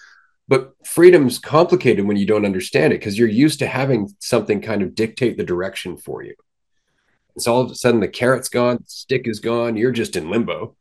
but 0.47 0.73
freedom's 0.83 1.37
complicated 1.37 2.07
when 2.07 2.17
you 2.17 2.25
don't 2.25 2.45
understand 2.45 2.93
it 2.93 2.99
because 2.99 3.17
you're 3.17 3.27
used 3.27 3.59
to 3.59 3.67
having 3.67 4.09
something 4.19 4.59
kind 4.59 4.81
of 4.81 4.95
dictate 4.95 5.37
the 5.37 5.43
direction 5.43 5.97
for 5.97 6.23
you. 6.23 6.33
And 7.35 7.43
so 7.43 7.53
all 7.53 7.61
of 7.61 7.69
a 7.69 7.75
sudden 7.75 7.99
the 7.99 8.07
carrot's 8.07 8.49
gone, 8.49 8.77
the 8.77 8.89
stick 8.89 9.27
is 9.27 9.39
gone, 9.39 9.75
you're 9.75 9.91
just 9.91 10.15
in 10.15 10.31
limbo. 10.31 10.75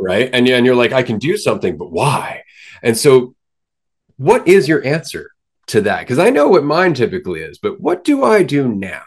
Right. 0.00 0.30
And, 0.32 0.48
and 0.48 0.66
you're 0.66 0.74
like, 0.74 0.92
I 0.92 1.04
can 1.04 1.18
do 1.18 1.36
something, 1.36 1.76
but 1.76 1.92
why? 1.92 2.42
And 2.82 2.96
so, 2.96 3.34
what 4.16 4.48
is 4.48 4.68
your 4.68 4.84
answer 4.84 5.29
to 5.70 5.80
that? 5.82 6.00
Because 6.00 6.18
I 6.18 6.30
know 6.30 6.48
what 6.48 6.64
mine 6.64 6.94
typically 6.94 7.40
is, 7.40 7.58
but 7.58 7.80
what 7.80 8.04
do 8.04 8.24
I 8.24 8.42
do 8.42 8.68
now? 8.68 9.02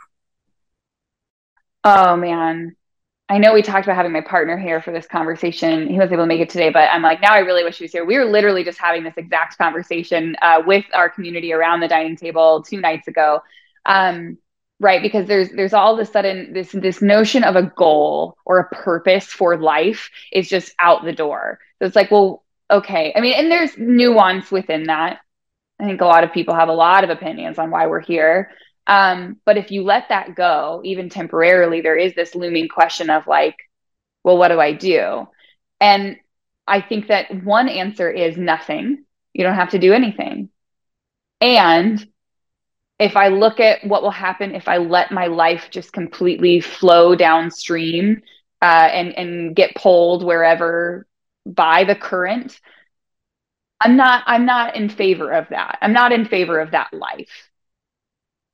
Oh 1.84 2.16
man. 2.16 2.76
I 3.30 3.38
know 3.38 3.54
we 3.54 3.62
talked 3.62 3.86
about 3.86 3.96
having 3.96 4.12
my 4.12 4.22
partner 4.22 4.58
here 4.58 4.82
for 4.82 4.92
this 4.92 5.08
conversation. 5.08 5.88
He 5.88 5.96
wasn't 5.96 6.14
able 6.14 6.24
to 6.24 6.28
make 6.28 6.42
it 6.42 6.50
today, 6.50 6.70
but 6.70 6.90
I'm 6.92 7.02
like, 7.02 7.22
now 7.22 7.34
I 7.34 7.40
really 7.40 7.64
wish 7.64 7.78
he 7.78 7.86
was 7.86 7.92
here. 7.92 8.06
We 8.06 8.18
were 8.18 8.26
literally 8.26 8.64
just 8.64 8.78
having 8.78 9.04
this 9.04 9.16
exact 9.18 9.58
conversation 9.58 10.36
uh, 10.42 10.62
with 10.66 10.86
our 10.94 11.10
community 11.10 11.54
around 11.54 11.80
the 11.80 11.88
dining 11.88 12.18
table 12.18 12.62
two 12.62 12.82
nights 12.82 13.08
ago. 13.08 13.42
Um, 13.86 14.38
right 14.84 15.02
because 15.02 15.28
there's 15.28 15.50
there's 15.52 15.74
all 15.74 15.94
of 15.94 16.00
a 16.00 16.06
sudden 16.06 16.54
this 16.54 16.72
this 16.74 17.02
notion 17.02 17.44
of 17.44 17.56
a 17.56 17.64
goal 17.64 18.36
or 18.46 18.60
a 18.60 18.70
purpose 18.76 19.26
for 19.26 19.58
life 19.58 20.10
is 20.32 20.50
just 20.50 20.74
out 20.80 21.04
the 21.04 21.14
door 21.14 21.60
so 21.80 21.86
it's 21.86 21.96
like 21.96 22.12
well 22.12 22.44
okay 22.70 23.14
i 23.16 23.22
mean 23.22 23.34
and 23.34 23.52
there's 23.52 23.78
nuance 23.78 24.52
within 24.52 24.86
that 24.86 25.20
i 25.84 25.88
think 25.88 26.02
a 26.02 26.06
lot 26.06 26.24
of 26.24 26.32
people 26.32 26.56
have 26.56 26.70
a 26.70 26.74
lot 26.74 27.04
of 27.04 27.10
opinions 27.10 27.60
on 27.60 27.70
why 27.70 27.88
we're 27.88 28.00
here. 28.00 28.52
Um, 28.88 29.38
but 29.46 29.58
if 29.58 29.72
you 29.72 29.84
let 29.84 30.10
that 30.10 30.36
go 30.36 30.82
even 30.84 31.10
temporarily 31.10 31.82
there 31.82 31.96
is 31.96 32.16
this 32.16 32.36
looming 32.36 32.68
question 32.68 33.10
of 33.10 33.28
like 33.28 33.56
well 34.24 34.38
what 34.38 34.50
do 34.50 34.60
i 34.60 34.74
do? 34.74 35.28
And 35.80 36.18
i 36.68 36.82
think 36.82 37.08
that 37.08 37.44
one 37.44 37.70
answer 37.70 38.10
is 38.10 38.38
nothing. 38.38 39.04
You 39.34 39.44
don't 39.44 39.56
have 39.56 39.72
to 39.72 39.80
do 39.80 39.94
anything. 39.94 40.50
And 41.42 42.06
if 43.00 43.18
I 43.18 43.30
look 43.30 43.60
at 43.60 43.86
what 43.86 44.04
will 44.04 44.12
happen 44.12 44.56
if 44.56 44.68
I 44.68 44.78
let 44.78 45.12
my 45.12 45.28
life 45.28 45.68
just 45.72 45.92
completely 45.92 46.62
flow 46.62 47.16
downstream 47.16 48.22
uh, 48.62 48.90
and 48.92 49.18
and 49.18 49.56
get 49.56 49.76
pulled 49.76 50.24
wherever 50.24 51.06
by 51.46 51.84
the 51.84 51.96
current, 51.96 52.60
I'm 53.84 53.98
not 53.98 54.24
I'm 54.28 54.46
not 54.46 54.76
in 54.76 54.90
favor 54.90 55.32
of 55.32 55.50
that. 55.50 55.78
I'm 55.82 55.94
not 55.94 56.12
in 56.12 56.26
favor 56.26 56.60
of 56.60 56.72
that 56.72 56.94
life. 56.94 57.50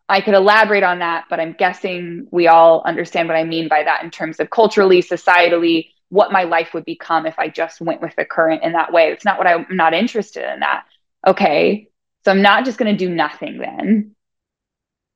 I 0.10 0.22
could 0.22 0.34
elaborate 0.34 0.84
on 0.84 1.00
that, 1.00 1.26
but 1.30 1.40
I'm 1.40 1.54
guessing 1.54 2.28
we 2.32 2.48
all 2.48 2.82
understand 2.84 3.28
what 3.28 3.38
I 3.38 3.44
mean 3.44 3.68
by 3.68 3.84
that 3.84 4.04
in 4.04 4.10
terms 4.10 4.40
of 4.40 4.50
culturally, 4.50 5.04
societally, 5.04 5.90
what 6.10 6.32
my 6.32 6.44
life 6.46 6.74
would 6.74 6.86
become 6.86 7.28
if 7.28 7.38
I 7.38 7.48
just 7.48 7.80
went 7.80 8.02
with 8.02 8.16
the 8.16 8.26
current 8.26 8.64
in 8.64 8.72
that 8.74 8.92
way. 8.92 9.12
It's 9.12 9.24
not 9.24 9.38
what 9.38 9.46
I, 9.46 9.54
I'm 9.54 9.68
not 9.70 9.94
interested 9.94 10.52
in 10.52 10.62
that. 10.62 10.86
Okay. 11.28 11.90
So 12.26 12.32
I'm 12.32 12.42
not 12.42 12.66
just 12.66 12.80
going 12.80 12.92
to 12.92 13.06
do 13.06 13.14
nothing 13.14 13.60
then. 13.60 14.16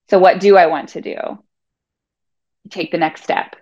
So, 0.10 0.20
what 0.20 0.40
do 0.40 0.58
I 0.58 0.68
want 0.68 0.90
to 0.90 1.02
do? 1.02 1.16
Take 2.70 2.92
the 2.92 2.98
next 2.98 3.24
step. 3.24 3.56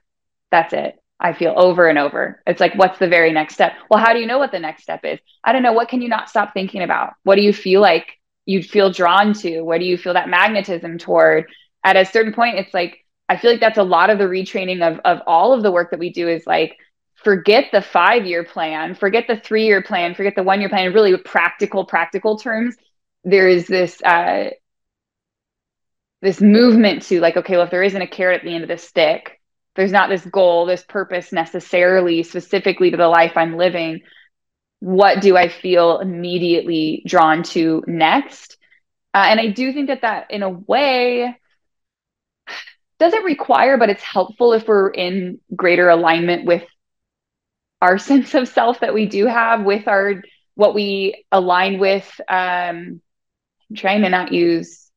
That's 0.52 0.74
it. 0.74 1.01
I 1.22 1.34
feel 1.34 1.54
over 1.56 1.88
and 1.88 2.00
over. 2.00 2.42
It's 2.48 2.60
like, 2.60 2.74
what's 2.76 2.98
the 2.98 3.08
very 3.08 3.32
next 3.32 3.54
step? 3.54 3.74
Well, 3.90 4.00
how 4.00 4.12
do 4.14 4.20
you 4.20 4.26
know 4.26 4.40
what 4.40 4.52
the 4.52 4.60
next 4.60 4.84
step 4.84 5.06
is? 5.06 5.20
I 5.44 5.54
don't 5.54 5.62
know. 5.62 5.74
What 5.74 5.88
can 5.88 6.02
you 6.02 6.10
not 6.10 6.30
stop 6.30 6.54
thinking 6.54 6.82
about? 6.82 7.14
What 7.24 7.36
do 7.36 7.42
you 7.42 7.54
feel 7.54 7.80
like 7.80 8.20
you'd 8.46 8.66
feel 8.66 8.92
drawn 8.92 9.34
to? 9.36 9.62
Where 9.62 9.78
do 9.78 9.86
you 9.86 9.98
feel 9.98 10.14
that 10.14 10.30
magnetism 10.30 10.98
toward? 10.98 11.46
At 11.84 11.96
a 11.96 12.06
certain 12.06 12.34
point, 12.34 12.58
it's 12.58 12.74
like, 12.74 13.06
I 13.30 13.38
feel 13.38 13.52
like 13.52 13.60
that's 13.60 13.78
a 13.78 13.84
lot 13.84 14.10
of 14.10 14.18
the 14.18 14.26
retraining 14.26 14.82
of, 14.82 15.00
of 15.06 15.22
all 15.28 15.54
of 15.54 15.62
the 15.62 15.72
work 15.72 15.92
that 15.92 16.00
we 16.00 16.12
do 16.12 16.28
is 16.28 16.46
like, 16.48 16.76
forget 17.24 17.66
the 17.72 17.82
five 17.82 18.26
year 18.26 18.44
plan, 18.44 18.96
forget 18.96 19.26
the 19.28 19.38
three 19.38 19.66
year 19.66 19.84
plan, 19.84 20.16
forget 20.16 20.36
the 20.36 20.44
one 20.44 20.60
year 20.60 20.70
plan, 20.70 20.92
really 20.92 21.16
practical, 21.18 21.86
practical 21.86 22.38
terms. 22.38 22.76
There 23.24 23.48
is 23.48 23.68
this 23.68 24.02
uh, 24.02 24.50
this 26.22 26.42
movement 26.42 27.04
to 27.04 27.20
like 27.20 27.38
okay 27.38 27.56
well 27.56 27.66
if 27.66 27.72
there 27.72 27.84
isn't 27.84 28.02
a 28.02 28.08
carrot 28.08 28.40
at 28.40 28.46
the 28.46 28.54
end 28.54 28.64
of 28.64 28.70
the 28.70 28.78
stick 28.78 29.41
there's 29.76 29.92
not 29.92 30.10
this 30.10 30.26
goal 30.26 30.66
this 30.66 30.84
purpose 30.84 31.32
necessarily 31.32 32.24
specifically 32.24 32.92
to 32.92 32.98
the 32.98 33.08
life 33.08 33.34
i'm 33.36 33.58
living. 33.58 34.02
What 34.80 35.22
do 35.22 35.38
i 35.38 35.48
feel 35.48 36.00
immediately 36.00 37.04
drawn 37.06 37.44
to 37.56 37.84
next? 37.88 38.58
Uh, 39.14 39.26
and 39.30 39.40
i 39.40 39.48
do 39.48 39.74
think 39.74 39.88
that 39.88 40.02
that 40.02 40.32
in 40.32 40.44
a 40.44 40.50
way 40.50 41.36
doesn't 43.00 43.24
require 43.24 43.78
but 43.78 43.90
it's 43.90 44.04
helpful 44.04 44.54
if 44.54 44.68
we're 44.68 44.90
in 44.90 45.40
greater 45.56 45.90
alignment 45.90 46.46
with 46.46 46.64
our 47.82 47.98
sense 48.10 48.34
of 48.36 48.48
self 48.48 48.80
that 48.82 48.94
we 48.94 49.06
do 49.06 49.26
have 49.26 49.64
with 49.64 49.88
our 49.88 50.24
what 50.56 50.76
we 50.76 51.26
align 51.32 51.80
with. 51.80 52.10
Um 52.28 53.02
I'm 53.70 53.76
trying 53.78 54.02
to 54.02 54.10
not 54.10 54.34
use 54.34 54.91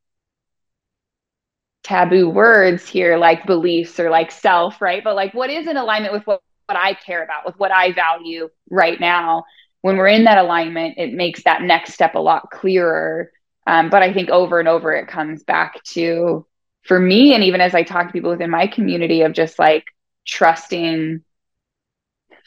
taboo 1.85 2.29
words 2.29 2.89
here 2.89 3.17
like 3.19 3.47
beliefs 3.47 4.01
or 4.01 4.11
like 4.11 4.33
self 4.33 4.81
right? 4.83 5.05
But 5.05 5.17
like 5.17 5.35
what 5.35 5.51
is 5.51 5.69
in 5.69 5.77
alignment 5.77 6.15
with 6.15 6.27
what, 6.27 6.43
what 6.67 6.79
i 6.79 6.95
care 6.95 7.23
about 7.23 7.47
with 7.47 7.59
what 7.59 7.73
i 7.73 7.93
value 7.93 8.49
right 8.71 8.99
now? 9.01 9.45
When 9.83 9.97
we're 9.99 10.09
in 10.09 10.25
that 10.25 10.39
alignment 10.39 10.99
it 10.99 11.13
makes 11.13 11.45
that 11.45 11.63
next 11.63 11.95
step 11.95 12.15
a 12.15 12.21
lot 12.21 12.51
clearer. 12.51 13.31
Um, 13.67 13.91
but 13.91 14.03
i 14.03 14.13
think 14.13 14.31
over 14.31 14.59
and 14.59 14.69
over 14.69 14.95
it 14.95 15.09
comes 15.09 15.45
back 15.45 15.83
to 15.95 16.47
for 16.83 16.99
me 16.99 17.35
and 17.35 17.45
even 17.45 17.61
as 17.61 17.75
i 17.75 17.83
talk 17.83 18.07
to 18.09 18.13
people 18.13 18.31
within 18.31 18.51
my 18.51 18.67
community 18.67 19.23
of 19.23 19.33
just 19.33 19.59
like 19.59 19.85
trusting 20.27 21.23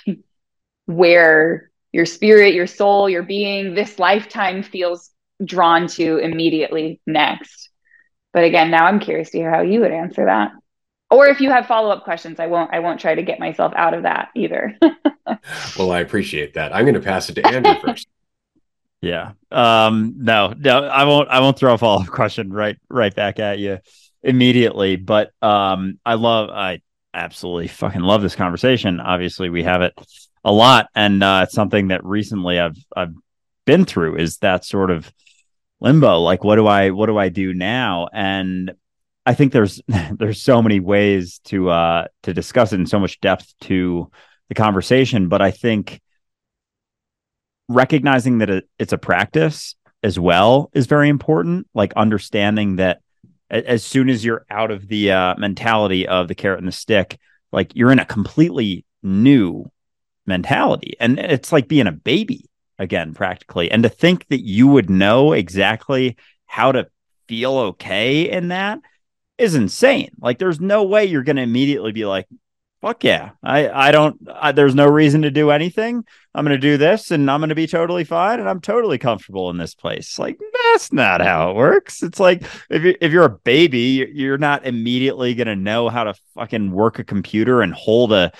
where 0.86 1.72
your 1.92 2.06
spirit 2.06 2.54
your 2.54 2.68
soul 2.68 3.10
your 3.10 3.24
being 3.24 3.74
this 3.74 4.00
lifetime 4.00 4.64
feels 4.64 5.12
drawn 5.44 5.88
to 5.88 6.18
immediately 6.18 7.00
next 7.08 7.70
but 8.34 8.44
again, 8.44 8.72
now 8.72 8.86
I'm 8.86 9.00
curious 9.00 9.30
to 9.32 9.38
hear 9.38 9.52
how 9.52 9.62
you 9.62 9.82
would 9.82 9.92
answer 9.92 10.26
that. 10.26 10.52
Or 11.10 11.28
if 11.28 11.40
you 11.40 11.50
have 11.50 11.68
follow-up 11.68 12.04
questions, 12.04 12.40
I 12.40 12.48
won't 12.48 12.74
I 12.74 12.80
won't 12.80 13.00
try 13.00 13.16
to 13.16 13.24
get 13.24 13.40
myself 13.40 13.74
out 13.76 13.94
of 13.94 14.04
that 14.04 14.30
either. 14.36 14.78
well, 15.80 15.92
I 15.92 16.00
appreciate 16.00 16.56
that. 16.56 16.76
I'm 16.76 16.84
going 16.84 16.96
to 16.96 17.00
pass 17.00 17.30
it 17.30 17.36
to 17.36 17.48
Andrew 17.48 17.76
first. 17.86 18.08
Yeah. 19.00 19.34
Um 19.52 20.16
no, 20.18 20.54
no, 20.58 20.84
I 20.84 21.06
won't 21.06 21.30
I 21.30 21.40
won't 21.40 21.58
throw 21.58 21.74
a 21.74 21.78
follow-up 21.78 22.08
question 22.08 22.52
right 22.52 22.78
right 22.90 23.14
back 23.14 23.40
at 23.40 23.60
you 23.60 23.80
immediately, 24.22 24.98
but 24.98 25.32
um 25.42 26.00
I 26.06 26.16
love 26.16 26.50
I 26.50 26.82
absolutely 27.14 27.68
fucking 27.70 28.02
love 28.02 28.22
this 28.22 28.36
conversation. 28.36 29.00
Obviously, 29.00 29.50
we 29.50 29.64
have 29.64 29.82
it 29.82 29.94
a 30.44 30.52
lot 30.52 30.90
and 30.94 31.24
uh 31.24 31.42
it's 31.44 31.56
something 31.56 31.90
that 31.90 32.04
recently 32.04 32.60
I've 32.60 32.78
I've 32.96 33.14
been 33.66 33.86
through 33.86 34.18
is 34.18 34.38
that 34.38 34.66
sort 34.66 34.92
of 34.92 35.12
limbo 35.80 36.20
like 36.20 36.44
what 36.44 36.56
do 36.56 36.66
i 36.68 36.90
what 36.90 37.06
do 37.06 37.18
i 37.18 37.30
do 37.30 37.54
now? 37.54 38.08
And 38.14 38.74
i 39.26 39.34
think 39.34 39.52
there's 39.52 39.82
there's 40.12 40.42
so 40.42 40.62
many 40.62 40.80
ways 40.80 41.40
to 41.46 41.70
uh 41.70 42.08
to 42.24 42.34
discuss 42.34 42.74
it 42.74 42.80
in 42.80 42.86
so 42.86 43.00
much 43.00 43.20
depth 43.20 43.54
to 43.62 44.10
the 44.50 44.56
conversation 44.56 45.28
but 45.28 45.42
i 45.42 45.52
think 45.52 46.02
recognizing 47.70 48.38
that 48.40 48.50
it, 48.50 48.70
it's 48.80 48.94
a 48.94 48.98
practice 48.98 49.76
as 50.04 50.20
well 50.20 50.70
is 50.74 50.88
very 50.88 51.10
important. 51.10 51.68
Like 51.74 51.94
understanding 51.94 52.78
that 52.78 53.02
as 53.50 53.84
soon 53.84 54.10
as 54.10 54.24
you're 54.24 54.46
out 54.50 54.72
of 54.72 54.88
the 54.88 55.12
uh, 55.12 55.36
mentality 55.38 56.08
of 56.08 56.28
the 56.28 56.36
carrot 56.36 56.60
and 56.60 56.68
the 56.68 56.74
stick 56.74 57.18
like 57.54 57.74
you're 57.76 57.94
in 57.94 58.00
a 58.00 58.06
completely 58.06 58.84
new 59.04 59.66
mentality. 60.26 60.96
And 61.00 61.18
it's 61.18 61.52
like 61.54 61.68
being 61.68 61.88
a 61.88 61.94
baby 61.94 62.47
again 62.80 63.14
practically. 63.14 63.72
And 63.72 63.84
to 63.84 63.90
think 63.90 64.28
that 64.28 64.44
you 64.44 64.68
would 64.68 64.90
know 64.90 65.34
exactly 65.34 66.18
how 66.46 66.72
to 66.72 66.88
feel 67.28 67.58
okay 67.58 68.30
in 68.30 68.50
that 68.50 68.80
is 69.38 69.56
insane. 69.56 70.12
Like 70.20 70.40
there's 70.40 70.60
no 70.60 70.84
way 70.84 71.06
you're 71.06 71.24
going 71.24 71.36
to 71.36 71.42
immediately 71.42 71.92
be 71.92 72.06
like 72.06 72.28
fuck 72.82 73.04
yeah. 73.04 73.32
I 73.44 73.70
i 73.70 73.92
don't 73.92 74.18
I, 74.32 74.52
there's 74.52 74.76
no 74.76 74.88
reason 74.88 75.24
to 75.24 75.32
do 75.32 75.52
anything. 75.52 76.06
I'm 76.34 76.46
going 76.46 76.56
to 76.56 76.60
do 76.60 76.78
this 76.78 77.12
and 77.12 77.30
i'm 77.30 77.40
going 77.40 77.50
to 77.50 77.56
be 77.56 77.68
totally 77.68 78.04
fine 78.04 78.40
and 78.40 78.48
i'm 78.48 78.62
totally 78.62 78.98
comfortable 78.98 79.50
in 79.50 79.58
this 79.58 79.76
place. 79.76 80.20
Like 80.20 80.40
that's 80.74 80.94
not 80.94 81.22
how 81.22 81.52
it 81.52 81.56
works. 81.56 82.04
It's 82.04 82.20
like 82.20 82.44
if 82.70 82.84
you 82.84 82.96
if 83.02 83.12
you're 83.12 83.26
a 83.26 83.40
baby 83.40 84.10
you're 84.14 84.38
not 84.38 84.66
immediately 84.66 85.36
going 85.36 85.48
to 85.48 85.56
know 85.56 85.90
how 85.90 86.06
to 86.06 86.14
fucking 86.36 86.72
work 86.72 87.00
a 87.00 87.04
computer 87.04 87.62
and 87.62 87.74
hold 87.74 88.14
a 88.14 88.32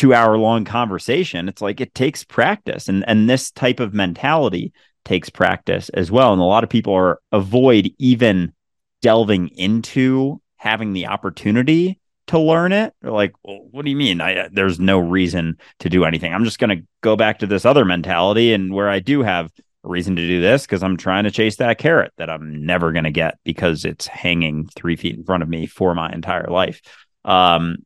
two 0.00 0.14
hour 0.14 0.38
long 0.38 0.64
conversation. 0.64 1.46
It's 1.46 1.60
like 1.60 1.78
it 1.78 1.94
takes 1.94 2.24
practice, 2.24 2.88
and 2.88 3.04
and 3.06 3.28
this 3.28 3.50
type 3.50 3.80
of 3.80 3.92
mentality 3.92 4.72
takes 5.04 5.28
practice 5.28 5.90
as 5.90 6.10
well. 6.10 6.32
And 6.32 6.40
a 6.40 6.44
lot 6.46 6.64
of 6.64 6.70
people 6.70 6.94
are 6.94 7.20
avoid 7.32 7.92
even 7.98 8.54
delving 9.02 9.48
into 9.48 10.40
having 10.56 10.94
the 10.94 11.06
opportunity 11.06 11.98
to 12.28 12.38
learn 12.38 12.72
it. 12.72 12.94
They're 13.02 13.10
like, 13.10 13.34
well, 13.42 13.60
what 13.70 13.84
do 13.84 13.90
you 13.90 13.96
mean? 13.96 14.22
I, 14.22 14.48
there's 14.50 14.80
no 14.80 14.98
reason 14.98 15.58
to 15.80 15.90
do 15.90 16.06
anything. 16.06 16.32
I'm 16.32 16.44
just 16.44 16.58
going 16.58 16.78
to 16.78 16.86
go 17.02 17.14
back 17.14 17.40
to 17.40 17.46
this 17.46 17.66
other 17.66 17.84
mentality 17.84 18.54
and 18.54 18.72
where 18.72 18.88
I 18.88 19.00
do 19.00 19.22
have 19.22 19.50
a 19.84 19.88
reason 19.88 20.16
to 20.16 20.26
do 20.26 20.40
this 20.40 20.62
because 20.62 20.82
I'm 20.82 20.96
trying 20.96 21.24
to 21.24 21.30
chase 21.30 21.56
that 21.56 21.76
carrot 21.76 22.12
that 22.16 22.30
I'm 22.30 22.64
never 22.64 22.92
going 22.92 23.04
to 23.04 23.10
get 23.10 23.38
because 23.44 23.84
it's 23.84 24.06
hanging 24.06 24.66
three 24.68 24.96
feet 24.96 25.16
in 25.16 25.24
front 25.24 25.42
of 25.42 25.48
me 25.48 25.66
for 25.66 25.94
my 25.94 26.10
entire 26.10 26.46
life. 26.48 26.80
Um, 27.24 27.78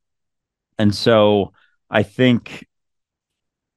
and 0.78 0.94
so 0.94 1.52
I 1.91 2.03
think 2.03 2.66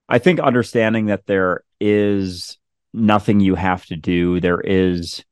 I 0.10 0.20
think 0.20 0.40
understanding 0.40 1.08
that 1.08 1.26
there 1.26 1.64
is 1.80 2.58
nothing 2.94 3.40
you 3.40 3.56
have 3.56 3.86
to 3.88 3.96
do, 3.96 4.40
there 4.40 4.62
is 4.62 5.24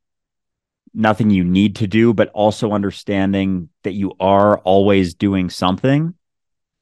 nothing 0.93 1.29
you 1.29 1.43
need 1.43 1.77
to 1.77 1.87
do, 1.87 2.13
but 2.13 2.29
also 2.29 2.71
understanding 2.71 3.69
that 3.83 3.93
you 3.93 4.13
are 4.19 4.59
always 4.59 5.13
doing 5.13 5.49
something 5.49 6.13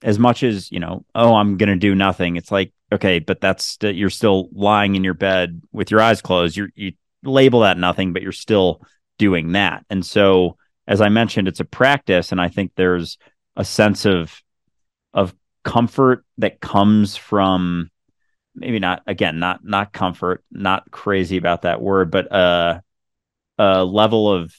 as 0.03 0.19
much 0.19 0.43
as, 0.43 0.71
you 0.71 0.79
know, 0.79 1.05
oh, 1.15 1.33
I'm 1.35 1.57
going 1.57 1.69
to 1.69 1.75
do 1.75 1.95
nothing. 1.95 2.35
It's 2.35 2.51
like, 2.51 2.73
okay, 2.91 3.19
but 3.19 3.39
that's 3.39 3.65
st- 3.65 3.95
you're 3.95 4.09
still 4.09 4.49
lying 4.51 4.95
in 4.95 5.03
your 5.03 5.13
bed 5.13 5.61
with 5.71 5.89
your 5.89 6.01
eyes 6.01 6.21
closed. 6.21 6.57
You're, 6.57 6.69
you 6.75 6.93
label 7.23 7.61
that 7.61 7.77
nothing, 7.77 8.13
but 8.13 8.21
you're 8.21 8.31
still 8.31 8.81
doing 9.17 9.53
that. 9.53 9.85
And 9.89 10.05
so, 10.05 10.57
as 10.87 10.99
I 10.99 11.09
mentioned, 11.09 11.47
it's 11.47 11.61
a 11.61 11.65
practice, 11.65 12.31
and 12.31 12.41
I 12.41 12.49
think 12.49 12.73
there's 12.75 13.17
a 13.55 13.63
sense 13.63 14.05
of 14.05 14.41
of 15.13 15.33
comfort 15.63 16.25
that 16.37 16.59
comes 16.59 17.15
from 17.15 17.89
maybe 18.55 18.79
not 18.79 19.01
again 19.07 19.39
not 19.39 19.63
not 19.63 19.93
comfort 19.93 20.43
not 20.51 20.89
crazy 20.91 21.37
about 21.37 21.63
that 21.63 21.81
word 21.81 22.11
but 22.11 22.31
uh 22.31 22.79
a 23.57 23.83
level 23.83 24.31
of 24.31 24.53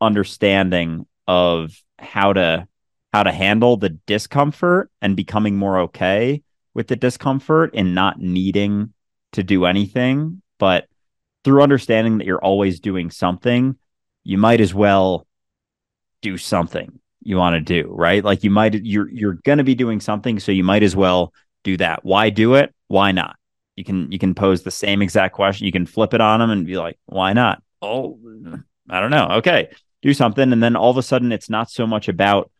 understanding 0.00 1.06
of 1.26 1.72
how 1.98 2.32
to 2.32 2.66
how 3.12 3.22
to 3.22 3.32
handle 3.32 3.76
the 3.76 3.90
discomfort 3.90 4.90
and 5.00 5.16
becoming 5.16 5.56
more 5.56 5.80
okay 5.80 6.42
with 6.74 6.88
the 6.88 6.96
discomfort 6.96 7.70
and 7.74 7.94
not 7.94 8.18
needing 8.18 8.92
to 9.32 9.42
do 9.42 9.66
anything. 9.66 10.40
But 10.58 10.86
through 11.44 11.62
understanding 11.62 12.18
that 12.18 12.26
you're 12.26 12.42
always 12.42 12.80
doing 12.80 13.10
something 13.10 13.76
you 14.24 14.38
might 14.38 14.60
as 14.60 14.72
well 14.72 15.26
do 16.20 16.38
something 16.38 17.00
you 17.24 17.36
want 17.36 17.54
to 17.54 17.60
do 17.60 17.88
right? 17.90 18.24
Like 18.24 18.44
you 18.44 18.50
might 18.50 18.74
you're 18.74 19.08
you're 19.10 19.38
going 19.44 19.58
to 19.58 19.64
be 19.64 19.74
doing 19.74 20.00
something 20.00 20.40
so 20.40 20.52
you 20.52 20.64
might 20.64 20.82
as 20.82 20.96
well 20.96 21.32
do 21.64 21.76
that. 21.78 22.04
Why 22.04 22.30
do 22.30 22.54
it? 22.54 22.74
Why 22.88 23.12
not? 23.12 23.36
You 23.76 23.84
can 23.84 24.10
you 24.12 24.18
can 24.18 24.34
pose 24.34 24.62
the 24.62 24.70
same 24.70 25.02
exact 25.02 25.34
question. 25.34 25.66
You 25.66 25.72
can 25.72 25.86
flip 25.86 26.14
it 26.14 26.20
on 26.20 26.40
them 26.40 26.50
and 26.50 26.66
be 26.66 26.76
like 26.76 26.98
why 27.06 27.32
not? 27.32 27.62
Oh 27.80 28.18
i 28.90 29.00
don't 29.00 29.10
know. 29.10 29.28
Okay 29.38 29.70
do 30.02 30.12
something 30.12 30.52
and 30.52 30.62
then 30.62 30.76
all 30.76 30.90
of 30.90 30.98
a 30.98 31.02
sudden 31.02 31.32
it's 31.32 31.48
not 31.48 31.70
so 31.70 31.86
much 31.86 32.08
about 32.08 32.50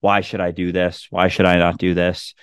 why 0.00 0.20
should 0.20 0.40
i 0.40 0.50
do 0.50 0.72
this? 0.72 1.06
Why 1.10 1.28
should 1.28 1.46
i 1.46 1.56
not 1.56 1.78
do 1.78 1.94
this? 1.94 2.34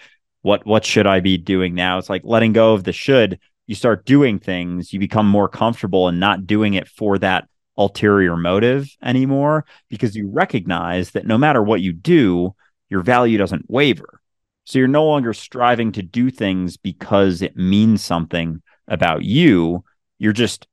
What 0.41 0.65
what 0.65 0.86
should 0.86 1.05
i 1.05 1.20
be 1.20 1.38
doing 1.38 1.76
now? 1.76 1.97
It's 1.97 2.09
like 2.09 2.22
letting 2.24 2.53
go 2.53 2.74
of 2.74 2.84
the 2.84 2.93
should. 2.93 3.39
You 3.68 3.76
start 3.76 4.05
doing 4.05 4.39
things 4.39 4.93
you 4.93 4.99
become 4.99 5.28
more 5.28 5.49
comfortable 5.49 6.07
and 6.07 6.20
not 6.20 6.47
doing 6.47 6.74
it 6.76 6.88
for 6.88 7.18
that 7.20 7.49
ulterior 7.78 8.36
motive 8.36 8.89
anymore 9.03 9.65
because 9.89 10.15
you 10.15 10.30
recognize 10.30 11.11
that 11.11 11.28
no 11.28 11.38
matter 11.38 11.61
what 11.61 11.82
you 11.82 11.93
do 11.93 12.53
your 12.89 13.01
value 13.01 13.38
doesn't 13.38 13.69
waver 13.69 14.21
so 14.63 14.80
you're 14.80 14.88
no 14.88 15.05
longer 15.05 15.34
striving 15.34 15.91
to 15.91 16.01
do 16.01 16.30
things 16.30 16.78
because 16.78 17.41
it 17.41 17.55
means 17.55 18.03
something 18.03 18.61
about 18.88 19.23
you 19.23 19.84
you're 20.17 20.34
just 20.34 20.67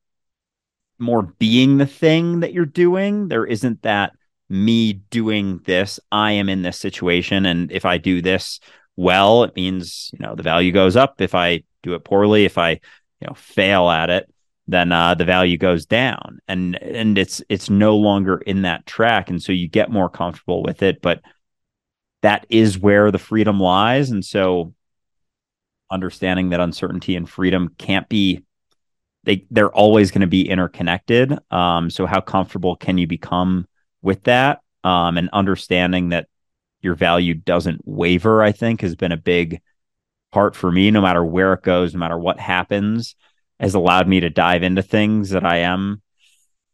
more 0.98 1.22
being 1.22 1.78
the 1.78 1.86
thing 1.86 2.40
that 2.40 2.52
you're 2.52 2.66
doing. 2.66 3.28
There 3.28 3.46
isn't 3.46 3.82
that 3.82 4.12
me 4.48 4.92
doing 4.92 5.60
this. 5.64 5.98
I 6.12 6.32
am 6.32 6.48
in 6.48 6.62
this 6.62 6.78
situation. 6.78 7.46
And 7.46 7.70
if 7.72 7.84
I 7.84 7.98
do 7.98 8.22
this 8.22 8.60
well, 8.96 9.44
it 9.44 9.56
means, 9.56 10.10
you 10.12 10.20
know, 10.20 10.34
the 10.34 10.42
value 10.42 10.72
goes 10.72 10.96
up. 10.96 11.20
If 11.20 11.34
I 11.34 11.64
do 11.82 11.94
it 11.94 12.04
poorly, 12.04 12.44
if 12.44 12.58
I, 12.58 12.70
you 12.70 13.26
know, 13.26 13.34
fail 13.34 13.90
at 13.90 14.10
it, 14.10 14.32
then 14.66 14.92
uh, 14.92 15.14
the 15.14 15.24
value 15.24 15.58
goes 15.58 15.86
down. 15.86 16.38
And 16.48 16.80
and 16.82 17.18
it's 17.18 17.42
it's 17.48 17.68
no 17.70 17.96
longer 17.96 18.38
in 18.38 18.62
that 18.62 18.86
track. 18.86 19.30
And 19.30 19.42
so 19.42 19.52
you 19.52 19.68
get 19.68 19.90
more 19.90 20.08
comfortable 20.08 20.62
with 20.62 20.82
it. 20.82 21.02
But 21.02 21.20
that 22.22 22.46
is 22.48 22.78
where 22.78 23.10
the 23.10 23.18
freedom 23.18 23.60
lies. 23.60 24.10
And 24.10 24.24
so 24.24 24.74
understanding 25.90 26.50
that 26.50 26.60
uncertainty 26.60 27.14
and 27.14 27.28
freedom 27.28 27.74
can't 27.78 28.08
be 28.08 28.42
they 29.24 29.46
they're 29.50 29.72
always 29.72 30.10
going 30.10 30.20
to 30.22 30.26
be 30.26 30.48
interconnected. 30.48 31.36
Um, 31.50 31.90
so 31.90 32.06
how 32.06 32.20
comfortable 32.20 32.76
can 32.76 32.98
you 32.98 33.06
become 33.06 33.66
with 34.02 34.24
that? 34.24 34.60
Um, 34.82 35.16
and 35.16 35.30
understanding 35.32 36.10
that 36.10 36.28
your 36.82 36.94
value 36.94 37.34
doesn't 37.34 37.80
waver, 37.86 38.42
I 38.42 38.52
think, 38.52 38.82
has 38.82 38.94
been 38.94 39.12
a 39.12 39.16
big 39.16 39.62
part 40.30 40.54
for 40.54 40.70
me. 40.70 40.90
No 40.90 41.00
matter 41.00 41.24
where 41.24 41.54
it 41.54 41.62
goes, 41.62 41.94
no 41.94 42.00
matter 42.00 42.18
what 42.18 42.38
happens, 42.38 43.16
has 43.60 43.74
allowed 43.74 44.08
me 44.08 44.20
to 44.20 44.30
dive 44.30 44.62
into 44.62 44.82
things 44.82 45.30
that 45.30 45.44
I 45.44 45.58
am 45.58 46.02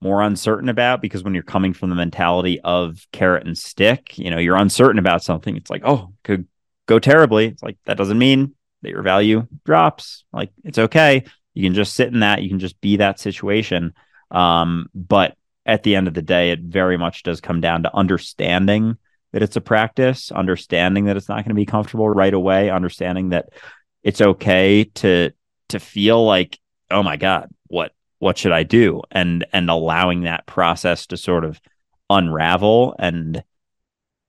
more 0.00 0.22
uncertain 0.22 0.68
about. 0.68 1.02
Because 1.02 1.22
when 1.22 1.34
you're 1.34 1.42
coming 1.42 1.72
from 1.72 1.90
the 1.90 1.96
mentality 1.96 2.60
of 2.60 3.06
carrot 3.12 3.46
and 3.46 3.56
stick, 3.56 4.18
you 4.18 4.30
know, 4.30 4.38
you're 4.38 4.56
uncertain 4.56 4.98
about 4.98 5.22
something. 5.22 5.56
It's 5.56 5.70
like, 5.70 5.82
oh, 5.84 6.12
could 6.24 6.46
go 6.86 6.98
terribly. 6.98 7.46
It's 7.46 7.62
like 7.62 7.78
that 7.86 7.96
doesn't 7.96 8.18
mean 8.18 8.54
that 8.82 8.90
your 8.90 9.02
value 9.02 9.46
drops. 9.64 10.24
Like 10.32 10.50
it's 10.64 10.78
okay. 10.78 11.24
You 11.54 11.64
can 11.64 11.74
just 11.74 11.94
sit 11.94 12.12
in 12.12 12.20
that. 12.20 12.42
You 12.42 12.48
can 12.48 12.58
just 12.58 12.80
be 12.80 12.96
that 12.96 13.20
situation. 13.20 13.94
Um, 14.30 14.88
but 14.94 15.36
at 15.66 15.82
the 15.82 15.96
end 15.96 16.08
of 16.08 16.14
the 16.14 16.22
day, 16.22 16.50
it 16.50 16.60
very 16.60 16.96
much 16.96 17.22
does 17.22 17.40
come 17.40 17.60
down 17.60 17.82
to 17.82 17.94
understanding 17.94 18.96
that 19.32 19.42
it's 19.42 19.56
a 19.56 19.60
practice, 19.60 20.32
understanding 20.32 21.04
that 21.04 21.16
it's 21.16 21.28
not 21.28 21.44
going 21.44 21.50
to 21.50 21.54
be 21.54 21.66
comfortable 21.66 22.08
right 22.08 22.34
away, 22.34 22.70
understanding 22.70 23.30
that 23.30 23.50
it's 24.02 24.20
okay 24.20 24.84
to 24.84 25.30
to 25.68 25.78
feel 25.78 26.24
like, 26.24 26.58
oh 26.90 27.02
my 27.02 27.16
God, 27.16 27.48
what 27.68 27.92
what 28.18 28.38
should 28.38 28.52
I 28.52 28.62
do? 28.62 29.02
And 29.10 29.46
and 29.52 29.70
allowing 29.70 30.22
that 30.22 30.46
process 30.46 31.06
to 31.06 31.16
sort 31.16 31.44
of 31.44 31.60
unravel 32.08 32.94
and 32.98 33.42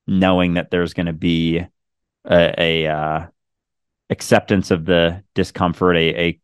knowing 0.06 0.54
that 0.54 0.70
there's 0.70 0.94
going 0.94 1.06
to 1.06 1.12
be 1.12 1.64
a, 2.24 2.54
a 2.58 2.86
uh, 2.86 3.26
acceptance 4.10 4.70
of 4.70 4.84
the 4.84 5.22
discomfort, 5.34 5.96
a, 5.96 6.20
a 6.20 6.40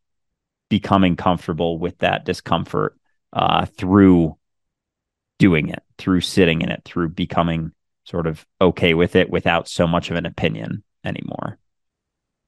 becoming 0.68 1.16
comfortable 1.16 1.78
with 1.78 1.98
that 1.98 2.24
discomfort 2.24 2.96
uh, 3.32 3.66
through 3.66 4.36
doing 5.38 5.68
it, 5.68 5.82
through 5.96 6.20
sitting 6.20 6.62
in 6.62 6.70
it, 6.70 6.82
through 6.84 7.08
becoming 7.08 7.72
sort 8.04 8.26
of 8.26 8.44
okay 8.60 8.94
with 8.94 9.16
it 9.16 9.30
without 9.30 9.68
so 9.68 9.86
much 9.86 10.10
of 10.10 10.16
an 10.16 10.26
opinion 10.26 10.82
anymore. 11.04 11.58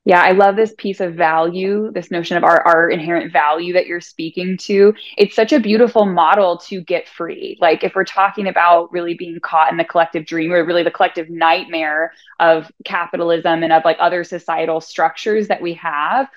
Yeah, 0.06 0.22
I 0.22 0.32
love 0.32 0.56
this 0.56 0.72
piece 0.78 1.00
of 1.00 1.14
value, 1.14 1.92
this 1.92 2.10
notion 2.10 2.38
of 2.38 2.42
our, 2.42 2.66
our 2.66 2.88
inherent 2.88 3.32
value 3.32 3.74
that 3.74 3.86
you're 3.86 4.00
speaking 4.00 4.56
to. 4.62 4.94
It's 5.18 5.36
such 5.36 5.52
a 5.52 5.60
beautiful 5.60 6.06
model 6.06 6.56
to 6.68 6.80
get 6.80 7.06
free. 7.06 7.58
Like, 7.60 7.84
if 7.84 7.94
we're 7.94 8.04
talking 8.04 8.48
about 8.48 8.90
really 8.92 9.12
being 9.12 9.38
caught 9.42 9.70
in 9.70 9.76
the 9.76 9.84
collective 9.84 10.24
dream 10.24 10.52
or 10.52 10.64
really 10.64 10.82
the 10.82 10.90
collective 10.90 11.28
nightmare 11.28 12.12
of 12.40 12.72
capitalism 12.84 13.62
and 13.62 13.72
of 13.74 13.84
like 13.84 13.98
other 14.00 14.24
societal 14.24 14.80
structures 14.80 15.48
that 15.48 15.60
we 15.60 15.74
have, 15.74 16.28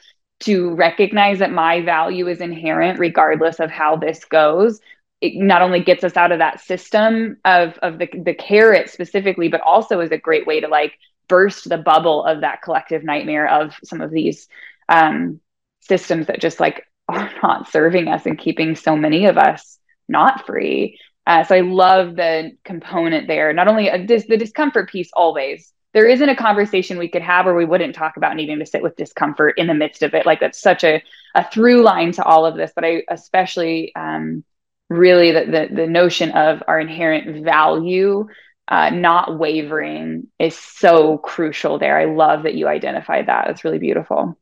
to 0.41 0.75
recognize 0.75 1.39
that 1.39 1.51
my 1.51 1.81
value 1.81 2.27
is 2.27 2.41
inherent 2.41 2.99
regardless 2.99 3.59
of 3.61 3.71
how 3.71 3.95
this 3.95 4.25
goes 4.25 4.81
it 5.21 5.35
not 5.35 5.61
only 5.61 5.79
gets 5.79 6.03
us 6.03 6.17
out 6.17 6.31
of 6.33 6.39
that 6.39 6.59
system 6.59 7.37
of 7.45 7.77
of 7.81 7.97
the 7.97 8.09
the 8.25 8.33
carrot 8.33 8.89
specifically 8.89 9.47
but 9.47 9.61
also 9.61 9.99
is 10.01 10.11
a 10.11 10.17
great 10.17 10.45
way 10.45 10.59
to 10.59 10.67
like 10.67 10.93
burst 11.27 11.67
the 11.69 11.77
bubble 11.77 12.23
of 12.23 12.41
that 12.41 12.61
collective 12.61 13.03
nightmare 13.03 13.47
of 13.47 13.75
some 13.83 14.01
of 14.01 14.11
these 14.11 14.47
um, 14.89 15.39
systems 15.81 16.27
that 16.27 16.41
just 16.41 16.59
like 16.59 16.85
are 17.09 17.31
not 17.41 17.69
serving 17.69 18.07
us 18.07 18.25
and 18.25 18.39
keeping 18.39 18.75
so 18.75 18.95
many 18.95 19.25
of 19.25 19.37
us 19.37 19.77
not 20.07 20.45
free 20.45 20.99
uh, 21.27 21.43
so 21.43 21.55
i 21.55 21.61
love 21.61 22.15
the 22.15 22.51
component 22.63 23.27
there 23.27 23.51
not 23.53 23.67
only 23.67 23.89
dis- 24.05 24.27
the 24.27 24.37
discomfort 24.37 24.89
piece 24.89 25.09
always 25.13 25.73
there 25.93 26.07
isn't 26.07 26.29
a 26.29 26.35
conversation 26.35 26.97
we 26.97 27.07
could 27.07 27.21
have 27.21 27.45
where 27.45 27.53
we 27.53 27.65
wouldn't 27.65 27.95
talk 27.95 28.17
about 28.17 28.35
needing 28.35 28.59
to 28.59 28.65
sit 28.65 28.81
with 28.81 28.95
discomfort 28.95 29.55
in 29.57 29.67
the 29.67 29.73
midst 29.75 30.01
of 30.01 30.13
it. 30.13 30.25
Like 30.25 30.39
that's 30.39 30.59
such 30.59 30.83
a, 30.83 31.03
a 31.35 31.49
through 31.49 31.83
line 31.83 32.11
to 32.13 32.23
all 32.23 32.45
of 32.45 32.55
this. 32.55 32.71
But 32.75 32.83
I 32.83 33.03
especially 33.09 33.93
um, 33.95 34.43
really 34.89 35.31
the, 35.31 35.45
the, 35.45 35.75
the 35.75 35.87
notion 35.87 36.31
of 36.31 36.63
our 36.67 36.79
inherent 36.79 37.45
value 37.45 38.27
uh, 38.67 38.89
not 38.89 39.37
wavering 39.37 40.27
is 40.39 40.57
so 40.57 41.17
crucial 41.17 41.79
there. 41.79 41.97
I 41.97 42.05
love 42.05 42.43
that 42.43 42.55
you 42.55 42.67
identified 42.67 43.27
that. 43.27 43.49
It's 43.49 43.63
really 43.63 43.79
beautiful. 43.79 44.37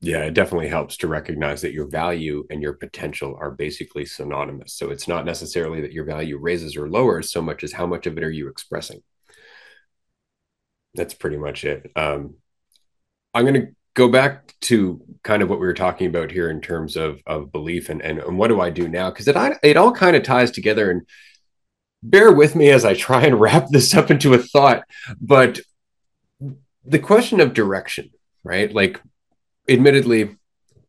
Yeah, 0.00 0.24
it 0.24 0.34
definitely 0.34 0.68
helps 0.68 0.98
to 0.98 1.08
recognize 1.08 1.62
that 1.62 1.72
your 1.72 1.88
value 1.88 2.44
and 2.50 2.62
your 2.62 2.74
potential 2.74 3.36
are 3.40 3.50
basically 3.50 4.04
synonymous. 4.04 4.74
So 4.74 4.90
it's 4.90 5.08
not 5.08 5.24
necessarily 5.24 5.80
that 5.80 5.92
your 5.92 6.04
value 6.04 6.38
raises 6.38 6.76
or 6.76 6.88
lowers 6.88 7.30
so 7.30 7.40
much 7.40 7.64
as 7.64 7.72
how 7.72 7.86
much 7.86 8.06
of 8.06 8.16
it 8.16 8.22
are 8.22 8.30
you 8.30 8.48
expressing 8.48 9.02
that's 10.96 11.14
pretty 11.14 11.36
much 11.36 11.64
it. 11.64 11.90
Um, 11.94 12.34
I'm 13.34 13.44
going 13.44 13.60
to 13.60 13.68
go 13.94 14.08
back 14.08 14.54
to 14.62 15.00
kind 15.22 15.42
of 15.42 15.48
what 15.48 15.60
we 15.60 15.66
were 15.66 15.74
talking 15.74 16.06
about 16.08 16.30
here 16.30 16.50
in 16.50 16.60
terms 16.60 16.96
of 16.96 17.20
of 17.26 17.52
belief 17.52 17.88
and 17.88 18.02
and, 18.02 18.18
and 18.18 18.38
what 18.38 18.48
do 18.48 18.60
I 18.60 18.70
do 18.70 18.88
now? 18.88 19.10
Because 19.10 19.28
it 19.28 19.36
it 19.62 19.76
all 19.76 19.92
kind 19.92 20.16
of 20.16 20.22
ties 20.22 20.50
together. 20.50 20.90
And 20.90 21.02
bear 22.10 22.32
with 22.32 22.54
me 22.54 22.70
as 22.70 22.84
I 22.84 22.94
try 22.94 23.24
and 23.24 23.40
wrap 23.40 23.68
this 23.70 23.94
up 23.94 24.10
into 24.10 24.34
a 24.34 24.38
thought. 24.38 24.84
But 25.20 25.60
the 26.84 26.98
question 26.98 27.40
of 27.40 27.54
direction, 27.54 28.10
right? 28.44 28.72
Like, 28.72 29.00
admittedly, 29.68 30.36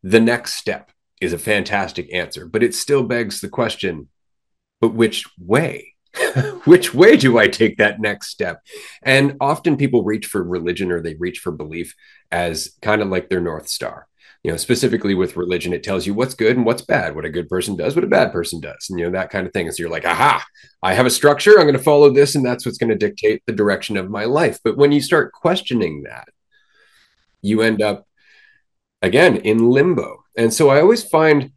the 0.02 0.20
next 0.20 0.54
step 0.54 0.92
is 1.20 1.32
a 1.32 1.38
fantastic 1.38 2.12
answer, 2.14 2.46
but 2.46 2.62
it 2.62 2.74
still 2.74 3.02
begs 3.02 3.40
the 3.40 3.48
question: 3.48 4.08
but 4.80 4.94
which 4.94 5.24
way? 5.38 5.94
which 6.64 6.94
way 6.94 7.16
do 7.16 7.38
I 7.38 7.48
take 7.48 7.76
that 7.76 8.00
next 8.00 8.28
step? 8.28 8.60
And 9.02 9.36
often 9.40 9.76
people 9.76 10.04
reach 10.04 10.26
for 10.26 10.42
religion 10.42 10.90
or 10.90 11.00
they 11.00 11.14
reach 11.14 11.38
for 11.38 11.52
belief 11.52 11.94
as 12.30 12.76
kind 12.82 13.02
of 13.02 13.08
like 13.08 13.28
their 13.28 13.40
North 13.40 13.68
Star. 13.68 14.06
You 14.48 14.54
know, 14.54 14.56
specifically 14.56 15.14
with 15.14 15.36
religion, 15.36 15.74
it 15.74 15.82
tells 15.82 16.06
you 16.06 16.14
what's 16.14 16.32
good 16.32 16.56
and 16.56 16.64
what's 16.64 16.80
bad, 16.80 17.14
what 17.14 17.26
a 17.26 17.28
good 17.28 17.50
person 17.50 17.76
does, 17.76 17.94
what 17.94 18.02
a 18.02 18.06
bad 18.06 18.32
person 18.32 18.60
does, 18.60 18.86
and 18.88 18.98
you 18.98 19.04
know, 19.04 19.12
that 19.12 19.28
kind 19.28 19.46
of 19.46 19.52
thing. 19.52 19.70
So 19.70 19.82
you're 19.82 19.90
like, 19.90 20.06
aha, 20.06 20.42
I 20.82 20.94
have 20.94 21.04
a 21.04 21.10
structure, 21.10 21.58
I'm 21.58 21.66
going 21.66 21.76
to 21.76 21.78
follow 21.78 22.08
this, 22.08 22.34
and 22.34 22.42
that's 22.42 22.64
what's 22.64 22.78
going 22.78 22.88
to 22.88 22.96
dictate 22.96 23.42
the 23.44 23.52
direction 23.52 23.98
of 23.98 24.08
my 24.08 24.24
life. 24.24 24.58
But 24.64 24.78
when 24.78 24.90
you 24.90 25.02
start 25.02 25.34
questioning 25.34 26.04
that, 26.04 26.28
you 27.42 27.60
end 27.60 27.82
up 27.82 28.06
again 29.02 29.36
in 29.36 29.68
limbo. 29.68 30.24
And 30.34 30.54
so 30.54 30.70
I 30.70 30.80
always 30.80 31.04
find 31.04 31.52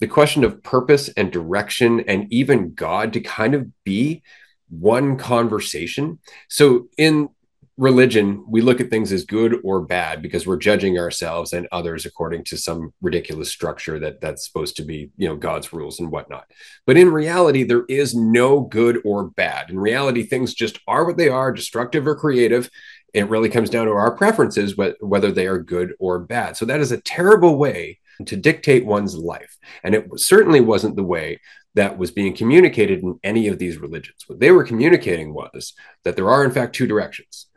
the 0.00 0.06
question 0.06 0.44
of 0.44 0.62
purpose 0.62 1.08
and 1.16 1.32
direction 1.32 2.00
and 2.00 2.30
even 2.30 2.74
God 2.74 3.14
to 3.14 3.20
kind 3.20 3.54
of 3.54 3.66
be 3.82 4.22
one 4.68 5.16
conversation. 5.16 6.18
So 6.50 6.88
in 6.98 7.30
religion, 7.78 8.42
we 8.48 8.62
look 8.62 8.80
at 8.80 8.88
things 8.88 9.12
as 9.12 9.24
good 9.24 9.60
or 9.62 9.82
bad 9.82 10.22
because 10.22 10.46
we're 10.46 10.56
judging 10.56 10.98
ourselves 10.98 11.52
and 11.52 11.68
others 11.70 12.06
according 12.06 12.42
to 12.44 12.56
some 12.56 12.92
ridiculous 13.02 13.50
structure 13.50 13.98
that 13.98 14.20
that's 14.20 14.46
supposed 14.46 14.76
to 14.76 14.82
be, 14.82 15.10
you 15.18 15.28
know, 15.28 15.36
God's 15.36 15.72
rules 15.72 16.00
and 16.00 16.10
whatnot. 16.10 16.50
But 16.86 16.96
in 16.96 17.12
reality, 17.12 17.64
there 17.64 17.84
is 17.88 18.14
no 18.14 18.60
good 18.60 19.02
or 19.04 19.24
bad. 19.24 19.68
In 19.68 19.78
reality, 19.78 20.22
things 20.22 20.54
just 20.54 20.78
are 20.88 21.04
what 21.04 21.18
they 21.18 21.28
are, 21.28 21.52
destructive 21.52 22.06
or 22.06 22.16
creative. 22.16 22.70
It 23.12 23.28
really 23.28 23.50
comes 23.50 23.68
down 23.68 23.86
to 23.86 23.92
our 23.92 24.16
preferences, 24.16 24.74
whether 25.00 25.30
they 25.30 25.46
are 25.46 25.58
good 25.58 25.92
or 25.98 26.18
bad. 26.18 26.56
So 26.56 26.64
that 26.64 26.80
is 26.80 26.92
a 26.92 27.00
terrible 27.00 27.58
way 27.58 28.00
to 28.24 28.36
dictate 28.36 28.86
one's 28.86 29.14
life. 29.14 29.58
And 29.82 29.94
it 29.94 30.08
certainly 30.18 30.60
wasn't 30.60 30.96
the 30.96 31.04
way 31.04 31.40
that 31.74 31.98
was 31.98 32.10
being 32.10 32.34
communicated 32.34 33.02
in 33.02 33.20
any 33.22 33.48
of 33.48 33.58
these 33.58 33.76
religions. 33.76 34.24
What 34.26 34.40
they 34.40 34.50
were 34.50 34.64
communicating 34.64 35.34
was 35.34 35.74
that 36.04 36.16
there 36.16 36.30
are, 36.30 36.42
in 36.42 36.50
fact, 36.50 36.74
two 36.74 36.86
directions 36.86 37.48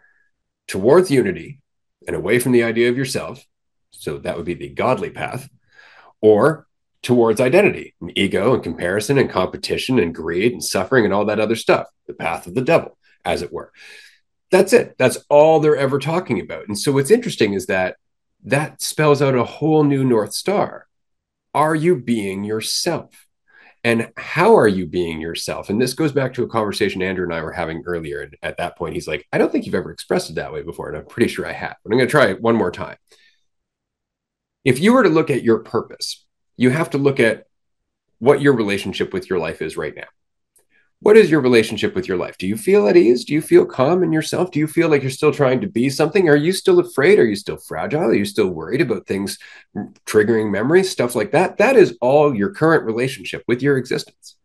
towards 0.69 1.11
unity 1.11 1.59
and 2.07 2.15
away 2.15 2.39
from 2.39 2.53
the 2.53 2.63
idea 2.63 2.87
of 2.87 2.95
yourself. 2.97 3.43
So 3.91 4.19
that 4.19 4.37
would 4.37 4.45
be 4.45 4.53
the 4.53 4.69
godly 4.69 5.09
path, 5.09 5.49
or 6.21 6.67
towards 7.01 7.41
identity 7.41 7.95
and 7.99 8.17
ego 8.17 8.53
and 8.53 8.63
comparison 8.63 9.17
and 9.17 9.29
competition 9.29 9.99
and 9.99 10.15
greed 10.15 10.53
and 10.53 10.63
suffering 10.63 11.03
and 11.03 11.13
all 11.13 11.25
that 11.25 11.39
other 11.39 11.55
stuff, 11.55 11.87
the 12.07 12.13
path 12.13 12.47
of 12.47 12.55
the 12.55 12.61
devil, 12.61 12.97
as 13.25 13.41
it 13.41 13.51
were. 13.51 13.73
That's 14.51 14.73
it. 14.73 14.95
That's 14.97 15.17
all 15.29 15.59
they're 15.59 15.75
ever 15.75 15.99
talking 15.99 16.39
about. 16.39 16.67
And 16.67 16.77
so 16.77 16.91
what's 16.91 17.11
interesting 17.11 17.53
is 17.53 17.65
that 17.65 17.97
that 18.43 18.81
spells 18.81 19.21
out 19.21 19.35
a 19.35 19.43
whole 19.43 19.83
new 19.83 20.03
North 20.03 20.33
Star. 20.33 20.87
Are 21.53 21.75
you 21.75 21.95
being 21.95 22.43
yourself? 22.43 23.27
And 23.83 24.11
how 24.17 24.55
are 24.57 24.67
you 24.67 24.85
being 24.85 25.21
yourself? 25.21 25.69
And 25.69 25.81
this 25.81 25.93
goes 25.93 26.11
back 26.11 26.33
to 26.33 26.43
a 26.43 26.49
conversation 26.49 27.01
Andrew 27.01 27.23
and 27.23 27.33
I 27.33 27.41
were 27.41 27.53
having 27.53 27.83
earlier. 27.85 28.21
And 28.21 28.35
at 28.43 28.57
that 28.57 28.77
point, 28.77 28.93
he's 28.93 29.07
like, 29.07 29.25
I 29.31 29.37
don't 29.37 29.51
think 29.51 29.65
you've 29.65 29.75
ever 29.75 29.91
expressed 29.91 30.29
it 30.29 30.35
that 30.35 30.51
way 30.51 30.63
before. 30.63 30.89
And 30.89 30.97
I'm 30.97 31.05
pretty 31.05 31.29
sure 31.29 31.45
I 31.45 31.53
have. 31.53 31.77
But 31.83 31.91
I'm 31.91 31.97
going 31.97 32.07
to 32.07 32.11
try 32.11 32.27
it 32.27 32.41
one 32.41 32.55
more 32.55 32.71
time. 32.71 32.97
If 34.65 34.79
you 34.79 34.93
were 34.93 35.03
to 35.03 35.09
look 35.09 35.29
at 35.29 35.43
your 35.43 35.59
purpose, 35.59 36.25
you 36.57 36.69
have 36.71 36.89
to 36.89 36.97
look 36.97 37.21
at 37.21 37.45
what 38.19 38.41
your 38.41 38.53
relationship 38.53 39.13
with 39.13 39.29
your 39.29 39.39
life 39.39 39.61
is 39.61 39.77
right 39.77 39.95
now 39.95 40.07
what 41.01 41.15
is 41.15 41.31
your 41.31 41.39
relationship 41.39 41.95
with 41.95 42.07
your 42.07 42.17
life? 42.17 42.37
Do 42.37 42.45
you 42.45 42.57
feel 42.57 42.87
at 42.87 42.97
ease? 42.97 43.23
Do 43.23 43.33
you 43.33 43.41
feel 43.41 43.65
calm 43.65 44.03
in 44.03 44.11
yourself? 44.11 44.51
Do 44.51 44.59
you 44.59 44.67
feel 44.67 44.89
like 44.89 45.01
you're 45.01 45.11
still 45.11 45.31
trying 45.31 45.61
to 45.61 45.67
be 45.67 45.89
something? 45.89 46.27
Are 46.27 46.35
you 46.35 46.51
still 46.51 46.79
afraid? 46.79 47.19
Are 47.19 47.25
you 47.25 47.37
still 47.37 47.57
fragile? 47.57 48.01
Are 48.01 48.13
you 48.13 48.25
still 48.25 48.49
worried 48.49 48.81
about 48.81 49.07
things 49.07 49.37
triggering 50.05 50.51
memories, 50.51 50.89
stuff 50.89 51.15
like 51.15 51.31
that? 51.31 51.57
That 51.57 51.77
is 51.77 51.97
all 52.01 52.35
your 52.35 52.53
current 52.53 52.83
relationship 52.83 53.43
with 53.47 53.61
your 53.61 53.77
existence. 53.77 54.35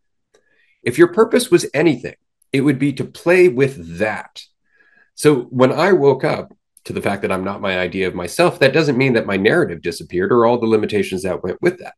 If 0.81 0.97
your 0.97 1.09
purpose 1.09 1.51
was 1.51 1.65
anything, 1.73 2.15
it 2.53 2.61
would 2.61 2.79
be 2.79 2.93
to 2.93 3.03
play 3.03 3.49
with 3.49 3.97
that. 3.97 4.41
So 5.15 5.41
when 5.43 5.73
I 5.73 5.91
woke 5.91 6.23
up 6.23 6.53
to 6.85 6.93
the 6.93 7.01
fact 7.01 7.23
that 7.23 7.31
I'm 7.31 7.43
not 7.43 7.59
my 7.59 7.79
idea 7.79 8.07
of 8.07 8.15
myself, 8.15 8.59
that 8.59 8.73
doesn't 8.73 8.97
mean 8.97 9.13
that 9.13 9.25
my 9.25 9.35
narrative 9.35 9.81
disappeared 9.81 10.31
or 10.31 10.45
all 10.45 10.57
the 10.57 10.67
limitations 10.67 11.23
that 11.23 11.43
went 11.43 11.61
with 11.61 11.79
that. 11.79 11.95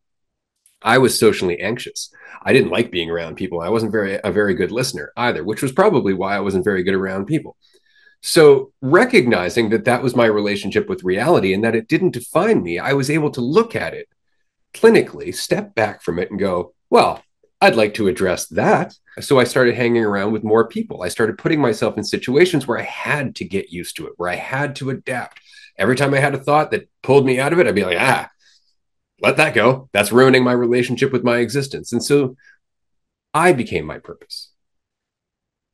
I 0.88 1.00
was 1.00 1.20
socially 1.20 1.60
anxious. 1.60 2.10
I 2.44 2.54
didn't 2.54 2.72
like 2.72 2.92
being 2.92 3.12
around 3.12 3.36
people. 3.36 3.60
I 3.60 3.68
wasn't 3.68 3.92
very 3.92 4.20
a 4.24 4.32
very 4.32 4.54
good 4.54 4.72
listener 4.72 5.12
either, 5.18 5.44
which 5.44 5.62
was 5.62 5.74
probably 5.74 6.14
why 6.14 6.38
I 6.38 6.40
wasn't 6.40 6.64
very 6.64 6.82
good 6.82 6.94
around 6.94 7.26
people. 7.26 7.58
So, 8.22 8.72
recognizing 8.82 9.70
that 9.72 9.84
that 9.84 10.02
was 10.02 10.16
my 10.16 10.26
relationship 10.26 10.88
with 10.88 11.04
reality 11.04 11.54
and 11.54 11.62
that 11.66 11.76
it 11.76 11.90
didn't 11.90 12.12
define 12.12 12.64
me, 12.64 12.80
I 12.80 12.94
was 12.94 13.10
able 13.10 13.32
to 13.32 13.42
look 13.42 13.76
at 13.76 13.94
it 13.94 14.08
clinically, 14.74 15.36
step 15.36 15.76
back 15.76 16.02
from 16.02 16.20
it 16.20 16.32
and 16.32 16.40
go, 16.40 16.74
well, 16.90 17.22
I'd 17.60 17.76
like 17.76 17.94
to 17.96 18.08
address 18.08 18.48
that. 18.48 18.96
So 19.20 19.40
I 19.40 19.44
started 19.44 19.76
hanging 19.76 20.06
around 20.06 20.32
with 20.32 20.44
more 20.46 20.70
people. 20.70 21.04
I 21.04 21.10
started 21.10 21.38
putting 21.38 21.60
myself 21.60 21.98
in 21.98 22.04
situations 22.06 22.66
where 22.66 22.80
I 22.80 22.84
had 22.84 23.36
to 23.36 23.46
get 23.46 23.74
used 23.74 23.98
to 23.98 24.08
it, 24.08 24.14
where 24.16 24.30
I 24.30 24.36
had 24.36 24.78
to 24.78 24.92
adapt. 24.92 25.42
Every 25.78 25.98
time 25.98 26.14
I 26.14 26.20
had 26.20 26.34
a 26.34 26.44
thought 26.44 26.72
that 26.72 26.88
pulled 27.04 27.26
me 27.26 27.42
out 27.42 27.52
of 27.52 27.60
it, 27.60 27.68
I'd 27.68 27.76
be 27.76 27.84
like, 27.84 28.00
ah, 28.00 28.30
let 29.22 29.38
that 29.38 29.54
go. 29.54 29.90
That's 29.94 30.12
ruining 30.12 30.44
my 30.44 30.52
relationship 30.52 31.12
with 31.12 31.24
my 31.24 31.38
existence. 31.38 31.92
And 31.92 32.04
so 32.04 32.36
I 33.34 33.54
became 33.54 33.86
my 33.86 34.00
purpose. 34.00 34.52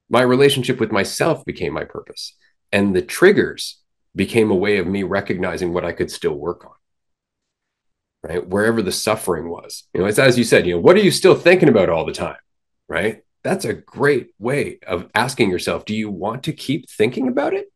My 0.10 0.22
relationship 0.22 0.80
with 0.80 0.92
myself 0.92 1.44
became 1.46 1.74
my 1.74 1.84
purpose. 1.84 2.36
And 2.72 2.96
the 2.96 3.02
triggers 3.02 3.80
became 4.16 4.52
a 4.52 4.56
way 4.56 4.78
of 4.78 4.88
me 4.88 5.04
recognizing 5.04 5.74
what 5.74 5.86
I 5.86 5.92
could 5.92 6.12
still 6.12 6.36
work 6.36 6.66
on. 6.66 6.72
Right. 8.22 8.48
Wherever 8.48 8.82
the 8.82 8.92
suffering 8.92 9.50
was. 9.50 9.84
You 9.94 10.02
know, 10.02 10.08
it's 10.08 10.20
as 10.20 10.38
you 10.38 10.46
said, 10.46 10.66
you 10.66 10.76
know, 10.76 10.80
what 10.80 10.96
are 10.96 11.02
you 11.02 11.12
still 11.12 11.36
thinking 11.36 11.68
about 11.68 11.90
all 11.90 12.06
the 12.06 12.14
time? 12.14 12.38
Right. 12.88 13.24
That's 13.44 13.66
a 13.66 13.74
great 13.74 14.30
way 14.40 14.80
of 14.88 15.10
asking 15.14 15.50
yourself, 15.50 15.84
do 15.84 15.94
you 15.94 16.10
want 16.10 16.44
to 16.44 16.54
keep 16.54 16.90
thinking 16.90 17.28
about 17.28 17.54
it? 17.54 17.72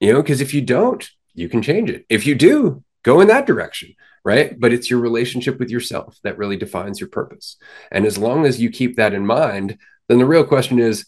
You 0.00 0.12
know, 0.12 0.22
because 0.22 0.40
if 0.40 0.52
you 0.52 0.60
don't, 0.60 1.08
you 1.34 1.48
can 1.48 1.62
change 1.62 1.88
it. 1.88 2.04
If 2.08 2.26
you 2.26 2.34
do, 2.34 2.82
go 3.02 3.20
in 3.20 3.28
that 3.28 3.46
direction 3.46 3.94
right? 4.24 4.60
But 4.60 4.74
it's 4.74 4.90
your 4.90 5.00
relationship 5.00 5.58
with 5.58 5.70
yourself 5.70 6.18
that 6.22 6.36
really 6.36 6.58
defines 6.58 7.00
your 7.00 7.08
purpose. 7.08 7.56
And 7.90 8.04
as 8.04 8.18
long 8.18 8.44
as 8.44 8.60
you 8.60 8.68
keep 8.68 8.96
that 8.96 9.14
in 9.14 9.24
mind, 9.24 9.78
then 10.08 10.18
the 10.18 10.26
real 10.26 10.44
question 10.44 10.78
is 10.78 11.06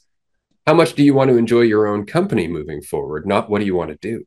how 0.67 0.73
much 0.73 0.95
do 0.95 1.03
you 1.03 1.13
want 1.13 1.31
to 1.31 1.37
enjoy 1.37 1.63
your 1.63 1.87
own 1.87 2.07
company 2.07 2.49
moving 2.49 2.81
forward, 2.81 3.27
not 3.27 3.51
what 3.51 3.59
do 3.59 3.67
you 3.67 3.75
want 3.75 3.91
to 3.91 3.99
do? 4.01 4.25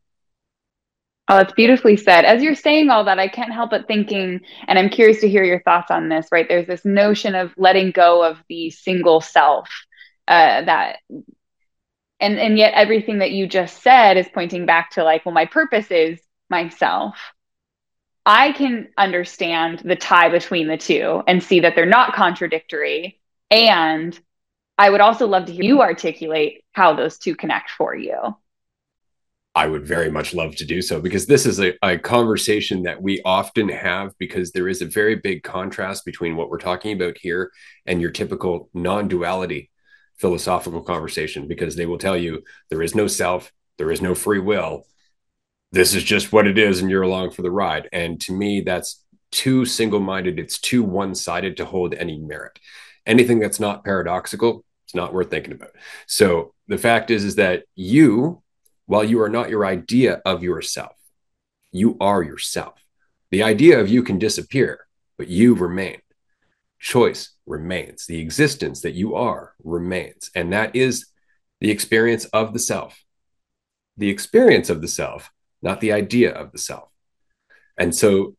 Oh, 1.28 1.38
it's 1.38 1.54
beautifully 1.54 1.98
said. 1.98 2.26
As 2.26 2.44
you're 2.44 2.54
saying 2.54 2.90
all 2.90 3.06
that, 3.06 3.18
I 3.18 3.30
can't 3.30 3.52
help 3.52 3.72
but 3.72 3.88
thinking, 3.88 4.42
and 4.68 4.78
I'm 4.78 4.90
curious 4.90 5.22
to 5.22 5.30
hear 5.30 5.44
your 5.44 5.62
thoughts 5.62 5.90
on 5.90 6.10
this, 6.10 6.28
right? 6.32 6.48
There's 6.48 6.68
this 6.68 6.86
notion 6.86 7.34
of 7.34 7.52
letting 7.58 7.92
go 7.92 8.24
of 8.24 8.44
the 8.48 8.70
single 8.70 9.22
self 9.22 9.70
uh, 10.28 10.62
that 10.66 10.98
and 12.20 12.40
and 12.40 12.58
yet 12.58 12.74
everything 12.76 13.20
that 13.20 13.32
you 13.32 13.48
just 13.48 13.82
said 13.82 14.18
is 14.18 14.28
pointing 14.34 14.66
back 14.66 14.92
to 14.92 15.04
like 15.04 15.26
well 15.26 15.34
my 15.34 15.46
purpose 15.46 15.92
is 15.92 16.22
myself 16.50 17.18
I 18.26 18.54
can 18.54 18.90
understand 18.98 19.82
the 19.84 19.96
tie 19.96 20.30
between 20.30 20.68
the 20.68 20.78
two 20.78 21.24
and 21.28 21.44
see 21.44 21.60
that 21.62 21.76
they're 21.76 21.86
not 21.86 22.14
contradictory. 22.14 23.20
And 23.52 24.18
I 24.78 24.90
would 24.90 25.02
also 25.02 25.28
love 25.28 25.46
to 25.46 25.52
hear 25.54 25.64
you 25.64 25.82
articulate 25.82 26.64
how 26.72 26.94
those 26.94 27.18
two 27.18 27.36
connect 27.36 27.72
for 27.72 27.96
you. 27.96 28.36
I 29.56 29.68
would 29.68 29.86
very 29.86 30.10
much 30.10 30.34
love 30.34 30.56
to 30.56 30.66
do 30.66 30.82
so 30.82 31.00
because 31.00 31.28
this 31.28 31.46
is 31.46 31.60
a, 31.60 31.74
a, 31.84 32.00
conversation 32.00 32.84
that 32.84 33.00
we 33.00 33.22
often 33.24 33.70
have 33.70 34.18
because 34.18 34.52
there 34.52 34.68
is 34.68 34.82
a 34.82 34.88
very 34.88 35.16
big 35.16 35.44
contrast 35.44 36.06
between 36.06 36.36
what 36.36 36.50
we're 36.50 36.58
talking 36.58 36.92
about 36.94 37.20
here 37.20 37.52
and 37.86 38.02
your 38.02 38.10
typical 38.10 38.70
non 38.74 39.08
duality 39.08 39.70
philosophical 40.18 40.82
conversation 40.82 41.48
because 41.48 41.76
they 41.76 41.86
will 41.86 42.00
tell 42.00 42.18
you 42.18 42.42
there 42.72 42.82
is 42.82 42.96
no 42.96 43.06
self, 43.06 43.52
there 43.78 43.92
is 43.92 44.02
no 44.02 44.16
free 44.16 44.40
will, 44.40 44.88
this 45.74 45.96
is 45.96 46.04
just 46.04 46.32
what 46.32 46.46
it 46.46 46.60
is 46.60 46.82
and 46.82 46.90
you're 46.90 47.02
along 47.02 47.32
for 47.32 47.42
the 47.42 47.52
ride. 47.52 47.90
And 47.92 48.22
to 48.22 48.32
me 48.32 48.62
that's 48.62 49.04
too 49.32 49.66
single-minded. 49.66 50.40
It's 50.40 50.60
too 50.60 50.84
one-sided 50.84 51.58
to 51.58 51.66
hold 51.66 51.96
any 51.96 52.20
merit. 52.20 52.60
Anything 53.06 53.40
that's 53.40 53.60
not 53.60 53.84
paradoxical 53.84 54.64
it's 54.86 54.96
not 54.96 55.14
worth 55.14 55.32
thinking 55.32 55.54
about. 55.54 55.72
So 56.08 56.54
the 56.68 56.78
fact 56.78 57.10
is 57.10 57.24
is 57.26 57.36
that 57.36 57.64
you 57.76 58.42
while 58.86 59.04
you 59.04 59.22
are 59.22 59.30
not 59.30 59.50
your 59.50 59.66
idea 59.66 60.22
of 60.26 60.44
yourself 60.44 60.96
you 61.72 61.98
are 62.00 62.22
yourself. 62.22 62.76
The 63.32 63.42
idea 63.42 63.80
of 63.80 63.90
you 63.90 64.04
can 64.04 64.20
disappear 64.20 64.86
but 65.18 65.28
you 65.28 65.56
remain. 65.56 65.98
Choice 66.80 67.32
remains. 67.48 68.06
The 68.06 68.20
existence 68.20 68.82
that 68.82 68.94
you 68.94 69.16
are 69.16 69.54
remains. 69.64 70.30
And 70.36 70.54
that 70.54 70.76
is 70.76 71.08
the 71.62 71.72
experience 71.72 72.26
of 72.26 72.54
the 72.54 72.60
self. 72.60 73.04
The 73.98 74.10
experience 74.10 74.70
of 74.70 74.82
the 74.82 74.88
self 74.88 75.32
not 75.64 75.82
the 75.82 75.94
idea 75.94 76.32
of 76.32 76.52
the 76.52 76.58
self. 76.58 76.90
And 77.78 77.96
so 77.96 78.36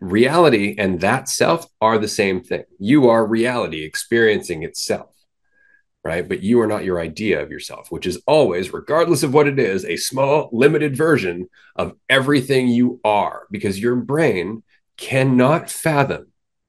reality 0.00 0.74
and 0.76 1.00
that 1.00 1.28
self 1.28 1.66
are 1.80 1.98
the 1.98 2.08
same 2.08 2.42
thing. 2.42 2.64
You 2.78 3.08
are 3.08 3.24
reality 3.24 3.84
experiencing 3.84 4.64
itself, 4.64 5.14
right? 6.04 6.28
But 6.28 6.42
you 6.42 6.60
are 6.60 6.66
not 6.66 6.84
your 6.84 7.00
idea 7.00 7.40
of 7.40 7.50
yourself, 7.50 7.90
which 7.90 8.06
is 8.06 8.20
always, 8.26 8.72
regardless 8.72 9.22
of 9.22 9.32
what 9.32 9.46
it 9.46 9.58
is, 9.58 9.84
a 9.84 9.96
small, 9.96 10.50
limited 10.52 10.96
version 10.96 11.48
of 11.76 11.94
everything 12.10 12.68
you 12.68 13.00
are, 13.04 13.46
because 13.50 13.80
your 13.80 13.96
brain 13.96 14.62
cannot 14.96 15.70
fathom 15.70 16.26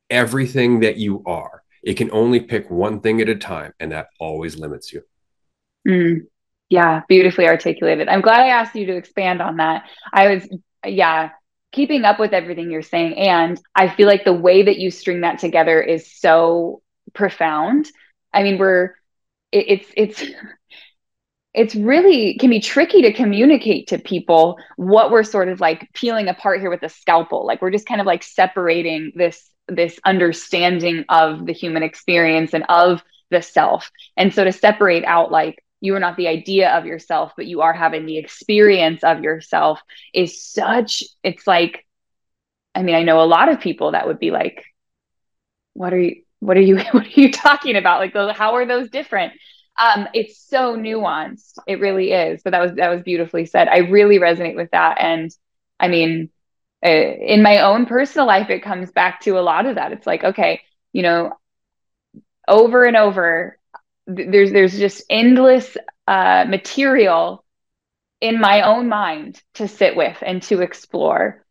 everything 0.10 0.82
that 0.82 0.98
you 0.98 1.24
are. 1.26 1.64
It 1.82 1.96
can 1.96 2.12
only 2.12 2.40
pick 2.40 2.70
one 2.70 3.02
thing 3.02 3.20
at 3.20 3.30
a 3.30 3.36
time, 3.36 3.74
and 3.80 3.92
that 3.92 4.08
always 4.20 4.58
limits 4.58 4.94
you. 4.94 5.02
Mm. 5.88 6.22
Yeah, 6.74 7.02
beautifully 7.08 7.48
articulated. 7.48 8.08
I'm 8.08 8.22
glad 8.22 8.40
I 8.40 8.48
asked 8.48 8.76
you 8.76 8.88
to 8.88 8.98
expand 8.98 9.44
on 9.44 9.58
that. 9.58 9.84
I 10.12 10.34
was, 10.34 10.50
yeah, 10.84 11.30
keeping 11.72 12.04
up 12.04 12.20
with 12.20 12.34
everything 12.34 12.72
you're 12.72 12.82
saying. 12.82 13.14
And 13.16 13.62
I 13.76 13.90
feel 13.90 14.08
like 14.08 14.26
the 14.26 14.34
way 14.34 14.64
that 14.64 14.80
you 14.80 14.90
string 14.90 15.22
that 15.22 15.38
together 15.38 15.80
is 15.80 16.12
so 16.12 16.82
profound. 17.14 17.92
I 18.34 18.42
mean, 18.42 18.58
we're, 18.58 18.96
it, 19.52 19.66
it's, 19.68 19.88
it's, 19.96 20.24
it's 21.54 21.76
really 21.76 22.40
can 22.40 22.50
be 22.50 22.60
tricky 22.60 23.04
to 23.04 23.14
communicate 23.14 23.90
to 23.90 24.00
people 24.00 24.58
what 24.76 25.12
we're 25.12 25.24
sort 25.24 25.50
of 25.50 25.62
like 25.62 25.88
peeling 25.94 26.28
apart 26.28 26.60
here 26.60 26.72
with 26.72 26.82
a 26.82 26.90
scalpel. 26.90 27.46
Like 27.46 27.62
we're 27.62 27.70
just 27.70 27.86
kind 27.86 28.02
of 28.02 28.08
like 28.08 28.24
separating 28.24 29.12
this 29.16 29.48
this 29.68 30.00
understanding 30.04 31.06
of 31.08 31.46
the 31.46 31.54
human 31.54 31.84
experience 31.84 32.56
and 32.56 32.66
of 32.68 33.04
the 33.30 33.44
self. 33.44 33.92
And 34.18 34.34
so 34.34 34.44
to 34.44 34.52
separate 34.52 35.06
out 35.06 35.32
like 35.32 35.64
you 35.84 35.94
are 35.96 36.00
not 36.00 36.16
the 36.16 36.30
idea 36.30 36.72
of 36.72 36.86
yourself, 36.86 37.34
but 37.36 37.46
you 37.46 37.60
are 37.60 37.74
having 37.74 38.06
the 38.06 38.18
experience 38.18 39.04
of 39.04 39.22
yourself 39.22 39.82
is 40.14 40.42
such, 40.42 41.04
it's 41.24 41.46
like, 41.46 41.86
I 42.74 42.84
mean, 42.84 42.96
I 42.96 43.04
know 43.04 43.22
a 43.22 43.26
lot 43.28 43.50
of 43.50 43.60
people 43.60 43.92
that 43.92 44.08
would 44.08 44.18
be 44.18 44.32
like, 44.32 44.64
what 45.74 45.92
are 45.92 46.00
you, 46.00 46.24
what 46.40 46.56
are 46.56 46.62
you, 46.62 46.78
what 46.92 47.06
are 47.06 47.20
you 47.20 47.34
talking 47.34 47.76
about? 47.76 48.00
Like, 48.00 48.14
those, 48.14 48.34
how 48.34 48.54
are 48.56 48.66
those 48.66 48.90
different? 48.90 49.34
Um, 49.78 50.08
it's 50.14 50.40
so 50.40 50.78
nuanced. 50.78 51.58
It 51.68 51.82
really 51.82 52.14
is. 52.14 52.42
But 52.44 52.52
that 52.52 52.62
was, 52.62 52.72
that 52.76 52.90
was 52.90 53.04
beautifully 53.04 53.46
said. 53.46 53.68
I 53.68 53.80
really 53.80 54.20
resonate 54.20 54.56
with 54.56 54.72
that. 54.72 55.02
And 55.02 55.36
I 55.82 55.90
mean, 55.90 56.30
uh, 56.86 56.90
in 56.90 57.44
my 57.44 57.60
own 57.60 57.88
personal 57.88 58.26
life, 58.26 58.50
it 58.50 58.64
comes 58.64 58.90
back 58.94 59.20
to 59.24 59.38
a 59.38 59.42
lot 59.42 59.66
of 59.66 59.76
that. 59.76 59.92
It's 59.92 60.08
like, 60.08 60.24
okay, 60.24 60.62
you 60.94 61.02
know, 61.02 61.34
over 62.48 62.86
and 62.86 62.96
over, 62.96 63.58
th- 64.08 64.30
there's 64.32 64.52
there's 64.52 64.78
just 64.78 65.04
endless 65.10 65.78
uh, 66.08 66.46
material 66.48 67.44
in 68.22 68.40
my 68.40 68.62
own 68.62 68.88
mind 68.90 69.42
to 69.56 69.68
sit 69.68 69.96
with 69.96 70.18
and 70.22 70.42
to 70.44 70.62
explore, 70.62 71.46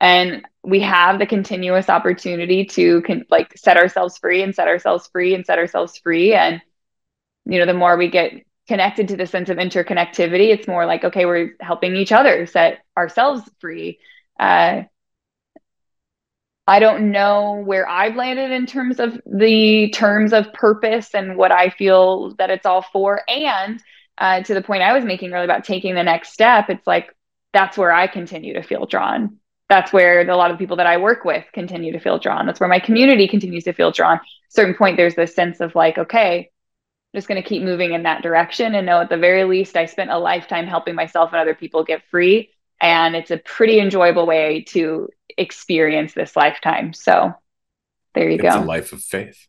and 0.00 0.46
we 0.62 0.80
have 0.80 1.18
the 1.18 1.26
continuous 1.26 1.88
opportunity 1.88 2.64
to 2.66 3.02
con- 3.02 3.26
like 3.30 3.56
set 3.56 3.76
ourselves 3.76 4.18
free 4.18 4.42
and 4.42 4.54
set 4.54 4.68
ourselves 4.68 5.08
free 5.08 5.34
and 5.34 5.46
set 5.46 5.58
ourselves 5.58 5.98
free, 5.98 6.34
and 6.34 6.60
you 7.44 7.58
know, 7.58 7.66
the 7.66 7.74
more 7.74 7.96
we 7.96 8.10
get 8.10 8.32
connected 8.68 9.08
to 9.08 9.16
the 9.16 9.26
sense 9.26 9.48
of 9.48 9.58
interconnectivity, 9.58 10.52
it's 10.52 10.68
more 10.68 10.86
like 10.86 11.04
okay, 11.04 11.26
we're 11.26 11.54
helping 11.60 11.96
each 11.96 12.12
other 12.12 12.46
set 12.46 12.80
ourselves 12.96 13.48
free. 13.60 13.98
Uh, 14.38 14.82
I 16.66 16.80
don't 16.80 17.12
know 17.12 17.62
where 17.64 17.88
I've 17.88 18.16
landed 18.16 18.50
in 18.50 18.66
terms 18.66 18.98
of 18.98 19.20
the 19.24 19.90
terms 19.90 20.32
of 20.32 20.52
purpose 20.52 21.14
and 21.14 21.36
what 21.36 21.52
I 21.52 21.70
feel 21.70 22.34
that 22.36 22.50
it's 22.50 22.66
all 22.66 22.82
for. 22.82 23.22
And 23.28 23.80
uh, 24.18 24.42
to 24.42 24.54
the 24.54 24.62
point 24.62 24.82
I 24.82 24.92
was 24.92 25.04
making 25.04 25.32
earlier 25.32 25.44
about 25.44 25.64
taking 25.64 25.94
the 25.94 26.02
next 26.02 26.32
step, 26.32 26.68
it's 26.68 26.86
like 26.86 27.14
that's 27.52 27.78
where 27.78 27.92
I 27.92 28.08
continue 28.08 28.54
to 28.54 28.62
feel 28.62 28.86
drawn. 28.86 29.38
That's 29.68 29.92
where 29.92 30.28
a 30.28 30.36
lot 30.36 30.50
of 30.50 30.58
people 30.58 30.76
that 30.78 30.86
I 30.86 30.96
work 30.96 31.24
with 31.24 31.44
continue 31.52 31.92
to 31.92 32.00
feel 32.00 32.18
drawn. 32.18 32.46
That's 32.46 32.60
where 32.60 32.68
my 32.68 32.80
community 32.80 33.28
continues 33.28 33.64
to 33.64 33.72
feel 33.72 33.92
drawn. 33.92 34.20
certain 34.48 34.74
point, 34.74 34.96
there's 34.96 35.14
this 35.14 35.34
sense 35.34 35.60
of 35.60 35.74
like, 35.74 35.98
okay, 35.98 36.38
I'm 36.38 37.18
just 37.18 37.28
going 37.28 37.40
to 37.40 37.48
keep 37.48 37.62
moving 37.62 37.92
in 37.92 38.04
that 38.04 38.22
direction 38.22 38.74
and 38.74 38.86
know 38.86 39.00
at 39.00 39.08
the 39.08 39.16
very 39.16 39.44
least 39.44 39.76
I 39.76 39.86
spent 39.86 40.10
a 40.10 40.18
lifetime 40.18 40.66
helping 40.66 40.96
myself 40.96 41.30
and 41.32 41.40
other 41.40 41.54
people 41.54 41.84
get 41.84 42.02
free 42.10 42.50
and 42.80 43.16
it's 43.16 43.30
a 43.30 43.38
pretty 43.38 43.80
enjoyable 43.80 44.26
way 44.26 44.64
to 44.68 45.08
experience 45.36 46.14
this 46.14 46.36
lifetime. 46.36 46.92
So 46.92 47.34
there 48.14 48.30
you 48.30 48.38
go. 48.38 48.48
it's 48.48 48.56
go. 48.56 48.62
a 48.62 48.64
life 48.64 48.92
of 48.92 49.02
faith. 49.02 49.46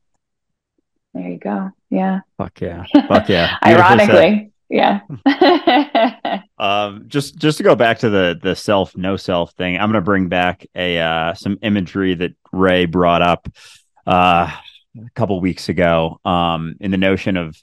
There 1.13 1.29
you 1.29 1.37
go. 1.37 1.71
Yeah. 1.89 2.21
Fuck 2.37 2.61
yeah. 2.61 2.85
Fuck 3.07 3.29
yeah. 3.29 3.55
Ironically. 3.65 4.51
Yeah. 4.69 4.99
um, 6.59 7.05
just 7.07 7.37
just 7.37 7.57
to 7.57 7.63
go 7.63 7.75
back 7.75 7.99
to 7.99 8.09
the 8.09 8.37
the 8.41 8.55
self 8.55 8.97
no 8.97 9.15
self 9.15 9.53
thing, 9.53 9.77
I'm 9.77 9.89
gonna 9.89 10.01
bring 10.01 10.27
back 10.27 10.65
a 10.75 10.99
uh, 10.99 11.33
some 11.33 11.57
imagery 11.61 12.15
that 12.15 12.33
Ray 12.51 12.85
brought 12.85 13.21
up 13.21 13.47
uh, 14.05 14.51
a 14.97 15.09
couple 15.15 15.39
weeks 15.39 15.69
ago. 15.69 16.19
Um, 16.25 16.75
in 16.81 16.91
the 16.91 16.97
notion 16.97 17.37
of 17.37 17.55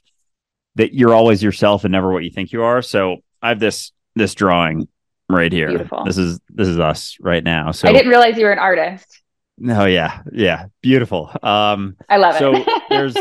that 0.75 0.93
you're 0.93 1.13
always 1.13 1.41
yourself 1.41 1.83
and 1.83 1.91
never 1.91 2.11
what 2.11 2.23
you 2.23 2.31
think 2.31 2.51
you 2.51 2.63
are. 2.63 2.81
So 2.81 3.17
I 3.41 3.49
have 3.49 3.59
this 3.59 3.91
this 4.15 4.33
drawing 4.33 4.87
right 5.29 5.51
here. 5.51 5.69
Beautiful. 5.69 6.03
This 6.05 6.17
is 6.17 6.39
this 6.49 6.67
is 6.67 6.79
us 6.79 7.17
right 7.19 7.43
now. 7.43 7.71
So 7.71 7.87
I 7.87 7.93
didn't 7.93 8.09
realize 8.09 8.37
you 8.37 8.45
were 8.45 8.51
an 8.51 8.59
artist. 8.59 9.21
No, 9.57 9.85
yeah, 9.85 10.21
yeah, 10.33 10.65
beautiful. 10.81 11.31
Um, 11.41 11.95
I 12.09 12.17
love 12.17 12.35
so 12.37 12.55
it. 12.55 12.65
So 12.65 12.79
there's 12.89 13.15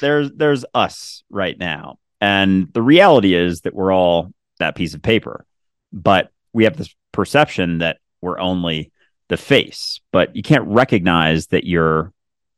there's 0.00 0.30
there's 0.32 0.64
us 0.74 1.24
right 1.30 1.58
now, 1.58 1.98
and 2.20 2.72
the 2.72 2.82
reality 2.82 3.34
is 3.34 3.62
that 3.62 3.74
we're 3.74 3.92
all 3.92 4.32
that 4.58 4.76
piece 4.76 4.94
of 4.94 5.02
paper, 5.02 5.44
but 5.92 6.30
we 6.52 6.64
have 6.64 6.76
this 6.76 6.94
perception 7.10 7.78
that 7.78 7.98
we're 8.20 8.38
only 8.38 8.92
the 9.28 9.36
face, 9.36 10.00
but 10.12 10.34
you 10.36 10.42
can't 10.42 10.66
recognize 10.68 11.48
that 11.48 11.64
you're 11.64 12.12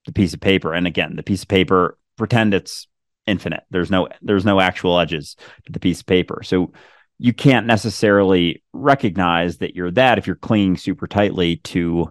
the 0.07 0.12
piece 0.12 0.35
of 0.35 0.41
paper. 0.41 0.75
And 0.75 0.87
again, 0.87 1.16
the 1.16 1.23
piece 1.23 1.43
of 1.43 1.49
paper 1.49 1.97
pretend 2.16 2.53
it's 2.53 2.87
infinite. 3.27 3.62
There's 3.71 3.91
no 3.91 4.09
there's 4.23 4.45
no 4.45 4.61
actual 4.61 4.99
edges 4.99 5.37
to 5.66 5.73
the 5.73 5.81
piece 5.81 6.01
of 6.01 6.07
paper. 6.07 6.43
So 6.45 6.73
you 7.19 7.32
can't 7.32 7.66
necessarily 7.66 8.62
recognize 8.73 9.59
that 9.59 9.74
you're 9.74 9.91
that 9.93 10.19
if 10.19 10.27
you're 10.27 10.36
clinging 10.36 10.77
super 10.77 11.07
tightly 11.07 11.57
to 11.57 12.11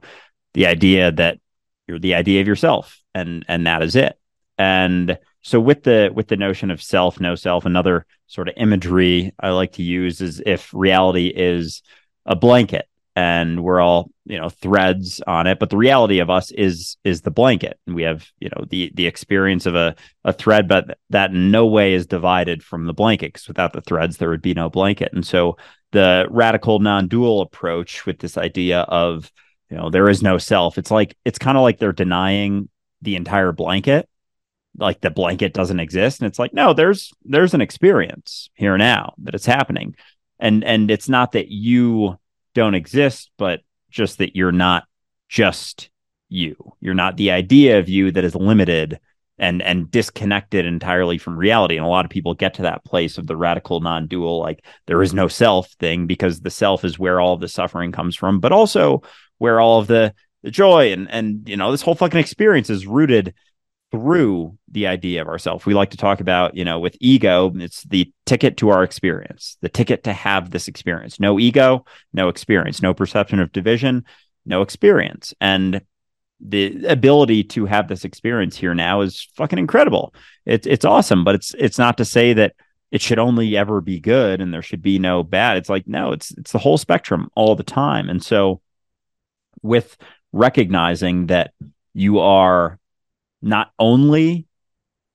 the 0.54 0.66
idea 0.68 1.12
that 1.12 1.40
you're 1.88 2.00
the 2.00 2.16
idea 2.16 2.42
of 2.42 2.48
yourself 2.48 3.02
and 3.14 3.46
and 3.48 3.68
that 3.68 3.84
is 3.84 3.96
it. 3.96 4.18
And 4.58 5.18
so 5.44 5.60
with 5.60 5.84
the 5.84 6.12
with 6.14 6.28
the 6.28 6.38
notion 6.38 6.72
of 6.72 6.82
self 6.82 7.20
no 7.20 7.36
self 7.36 7.66
another 7.66 8.06
sort 8.28 8.48
of 8.48 8.56
imagery 8.58 9.32
i 9.40 9.50
like 9.50 9.74
to 9.74 9.84
use 9.84 10.22
is 10.22 10.42
if 10.46 10.74
reality 10.74 11.28
is 11.28 11.84
a 12.26 12.36
blanket 12.36 12.88
and 13.16 13.64
we're 13.64 13.80
all 13.80 14.10
you 14.26 14.40
know 14.40 14.50
threads 14.50 15.22
on 15.28 15.46
it 15.46 15.60
but 15.60 15.70
the 15.70 15.78
reality 15.78 16.20
of 16.20 16.30
us 16.30 16.52
is 16.52 16.98
is 17.04 17.22
the 17.22 17.32
blanket. 17.32 17.80
And 17.86 17.96
we 17.96 18.04
have 18.04 18.28
you 18.40 18.50
know 18.50 18.66
the 18.70 18.92
the 18.96 19.08
experience 19.08 19.66
of 19.66 19.76
a 19.76 19.96
a 20.24 20.34
thread 20.34 20.68
but 20.68 20.98
that 21.10 21.32
in 21.32 21.52
no 21.52 21.66
way 21.66 21.94
is 21.94 22.06
divided 22.06 22.64
from 22.64 22.86
the 22.86 22.94
blanket 22.94 23.34
because 23.34 23.48
without 23.48 23.74
the 23.74 23.82
threads 23.82 24.18
there 24.18 24.30
would 24.30 24.42
be 24.42 24.54
no 24.54 24.70
blanket. 24.70 25.12
And 25.14 25.26
so 25.26 25.58
the 25.92 26.28
radical 26.30 26.80
non-dual 26.80 27.42
approach 27.42 28.06
with 28.06 28.20
this 28.20 28.38
idea 28.38 28.82
of 28.82 29.32
you 29.70 29.78
know 29.78 29.90
there 29.90 30.10
is 30.10 30.24
no 30.24 30.38
self 30.38 30.78
it's 30.78 30.92
like 30.92 31.16
it's 31.26 31.40
kind 31.40 31.58
of 31.58 31.64
like 31.64 31.80
they're 31.80 31.94
denying 31.94 32.70
the 33.02 33.16
entire 33.16 33.52
blanket 33.52 34.10
like 34.78 35.02
the 35.02 35.12
blanket 35.12 35.54
doesn't 35.54 35.80
exist. 35.80 36.20
And 36.20 36.28
it's 36.28 36.40
like 36.40 36.54
no 36.54 36.74
there's 36.74 37.14
there's 37.24 37.54
an 37.54 37.62
experience 37.62 38.50
here 38.56 38.78
now 38.78 39.14
that 39.20 39.36
it's 39.36 39.46
happening. 39.46 39.96
And 40.40 40.64
and 40.64 40.90
it's 40.90 41.10
not 41.10 41.34
that 41.34 41.50
you 41.50 42.18
don't 42.54 42.76
exist, 42.76 43.32
but 43.38 43.62
just 43.90 44.18
that 44.20 44.36
you're 44.36 44.52
not 44.52 44.86
just 45.30 45.90
you. 46.30 46.56
You're 46.82 46.94
not 46.94 47.18
the 47.18 47.32
idea 47.32 47.80
of 47.80 47.90
you 47.90 48.12
that 48.12 48.24
is 48.24 48.36
limited 48.36 49.00
and 49.40 49.62
and 49.62 49.90
disconnected 49.90 50.66
entirely 50.66 51.18
from 51.18 51.38
reality. 51.38 51.78
And 51.78 51.86
a 51.86 51.90
lot 51.90 52.06
of 52.06 52.12
people 52.12 52.34
get 52.34 52.56
to 52.56 52.64
that 52.64 52.84
place 52.84 53.18
of 53.18 53.28
the 53.28 53.36
radical 53.36 53.80
non-dual, 53.80 54.40
like 54.40 54.64
there 54.88 55.02
is 55.02 55.14
no 55.14 55.28
self 55.28 55.72
thing, 55.74 56.08
because 56.08 56.42
the 56.42 56.52
self 56.52 56.86
is 56.86 57.00
where 57.00 57.20
all 57.20 57.34
of 57.34 57.40
the 57.40 57.48
suffering 57.48 57.92
comes 57.92 58.16
from, 58.16 58.40
but 58.40 58.52
also 58.52 59.02
where 59.38 59.60
all 59.60 59.80
of 59.80 59.88
the 59.88 60.14
the 60.44 60.52
joy 60.52 60.92
and 60.92 61.10
and 61.10 61.48
you 61.48 61.58
know 61.58 61.72
this 61.72 61.82
whole 61.82 61.96
fucking 61.96 62.20
experience 62.20 62.70
is 62.70 62.86
rooted 62.86 63.34
through 63.94 64.58
the 64.72 64.88
idea 64.88 65.22
of 65.22 65.28
ourself. 65.28 65.68
We 65.68 65.76
like 65.76 65.92
to 65.92 65.98
talk 65.98 66.20
about, 66.20 66.58
you 66.58 66.66
know, 66.66 66.80
with 66.80 66.98
ego, 67.00 67.52
it's 67.58 67.84
the 67.84 68.12
ticket 68.26 68.58
to 68.58 68.70
our 68.70 68.82
experience, 68.82 69.56
the 69.62 69.70
ticket 69.70 70.04
to 70.06 70.14
have 70.14 70.50
this 70.50 70.68
experience. 70.68 71.20
No 71.20 71.40
ego, 71.40 71.86
no 72.12 72.28
experience, 72.28 72.82
no 72.82 72.96
perception 72.96 73.40
of 73.40 73.52
division, 73.52 74.04
no 74.48 74.64
experience. 74.64 75.36
And 75.40 75.84
the 76.42 76.86
ability 76.88 77.44
to 77.44 77.68
have 77.68 77.88
this 77.88 78.04
experience 78.04 78.58
here 78.58 78.74
now 78.74 79.02
is 79.02 79.30
fucking 79.36 79.60
incredible. 79.60 80.16
It's 80.48 80.66
it's 80.66 80.86
awesome, 80.86 81.24
but 81.24 81.36
it's 81.36 81.54
it's 81.60 81.78
not 81.78 81.98
to 81.98 82.06
say 82.06 82.34
that 82.34 82.56
it 82.90 83.00
should 83.00 83.20
only 83.20 83.56
ever 83.56 83.80
be 83.80 84.00
good 84.00 84.42
and 84.42 84.52
there 84.52 84.64
should 84.64 84.82
be 84.82 84.98
no 84.98 85.22
bad. 85.22 85.58
It's 85.58 85.70
like 85.70 85.88
no, 85.88 86.14
it's 86.14 86.32
it's 86.32 86.52
the 86.52 86.58
whole 86.58 86.80
spectrum 86.80 87.30
all 87.36 87.56
the 87.56 87.64
time. 87.64 88.10
And 88.10 88.24
so 88.24 88.60
with 89.62 89.98
recognizing 90.32 91.28
that 91.28 91.54
you 91.94 92.18
are 92.18 92.80
not 93.44 93.72
only 93.78 94.48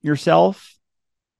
yourself 0.02 0.76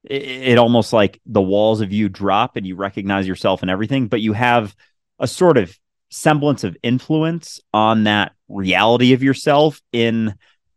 it, 0.05 0.23
it, 0.23 0.59
almost 0.59 0.93
like 0.93 1.21
the 1.27 1.43
walls 1.43 1.81
of 1.81 1.93
you 1.93 2.09
drop 2.09 2.57
and 2.57 2.67
you 2.67 2.75
recognize 2.75 3.29
yourself 3.29 3.63
and 3.63 3.71
everything 3.71 4.09
but 4.09 4.21
you 4.21 4.33
have 4.33 4.75
a 5.19 5.29
sort 5.29 5.57
of 5.57 5.77
semblance 6.11 6.65
of 6.65 6.77
influence 6.83 7.61
on 7.73 8.05
that 8.05 8.33
reality 8.49 9.13
of 9.13 9.23
yourself 9.23 9.81
in 9.93 10.35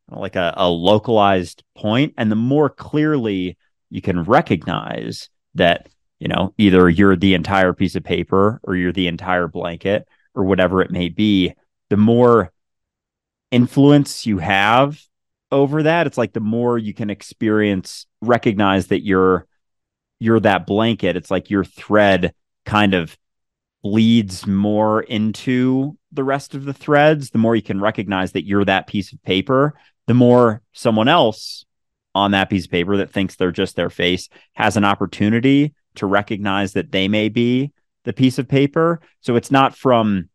like 0.09 0.35
a, 0.35 0.53
a 0.57 0.69
localized 0.69 1.63
point. 1.75 2.13
And 2.17 2.31
the 2.31 2.35
more 2.35 2.69
clearly 2.69 3.57
you 3.89 4.01
can 4.01 4.23
recognize 4.23 5.29
that 5.55 5.87
you 6.19 6.27
know 6.27 6.53
either 6.57 6.89
you're 6.89 7.15
the 7.15 7.33
entire 7.33 7.73
piece 7.73 7.95
of 7.95 8.03
paper 8.03 8.59
or 8.63 8.75
you're 8.75 8.91
the 8.91 9.07
entire 9.07 9.47
blanket 9.47 10.07
or 10.35 10.45
whatever 10.45 10.81
it 10.81 10.91
may 10.91 11.09
be 11.09 11.53
the 11.89 11.97
more 11.97 12.51
influence 13.51 14.25
you 14.25 14.37
have 14.37 15.01
over 15.51 15.83
that 15.83 16.07
it's 16.07 16.17
like 16.17 16.33
the 16.33 16.39
more 16.39 16.77
you 16.77 16.93
can 16.93 17.09
experience 17.09 18.05
recognize 18.21 18.87
that 18.87 19.03
you're 19.03 19.45
you're 20.19 20.39
that 20.39 20.65
blanket 20.65 21.15
it's 21.15 21.31
like 21.31 21.49
your 21.49 21.63
thread 21.63 22.33
kind 22.65 22.93
of 22.93 23.17
bleeds 23.83 24.45
more 24.45 25.01
into 25.01 25.97
the 26.11 26.23
rest 26.23 26.53
of 26.53 26.65
the 26.65 26.73
threads. 26.73 27.31
The 27.31 27.39
more 27.39 27.55
you 27.55 27.63
can 27.63 27.81
recognize 27.81 28.33
that 28.33 28.45
you're 28.45 28.65
that 28.65 28.85
piece 28.85 29.11
of 29.11 29.21
paper 29.23 29.73
the 30.07 30.13
more 30.13 30.61
someone 30.73 31.07
else 31.07 31.65
on 32.13 32.31
that 32.31 32.49
piece 32.49 32.65
of 32.65 32.71
paper 32.71 32.97
that 32.97 33.11
thinks 33.11 33.35
they're 33.35 33.51
just 33.51 33.75
their 33.75 33.89
face 33.89 34.27
has 34.53 34.75
an 34.75 34.83
opportunity 34.83 35.73
to 35.95 36.05
recognize 36.05 36.73
that 36.73 36.91
they 36.91 37.07
may 37.07 37.29
be 37.29 37.71
the 38.03 38.13
piece 38.13 38.37
of 38.37 38.47
paper. 38.47 38.99
So 39.21 39.35
it's 39.35 39.51
not 39.51 39.75
from 39.75 40.29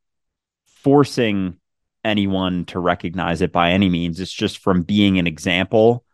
forcing 0.67 1.59
anyone 2.07 2.65
to 2.67 2.79
recognize 2.79 3.43
it 3.43 3.53
by 3.53 3.73
any 3.73 3.89
means. 3.89 4.21
It's 4.21 4.33
just 4.33 4.59
from 4.59 4.83
being 4.83 5.19
an 5.19 5.27
example 5.27 6.05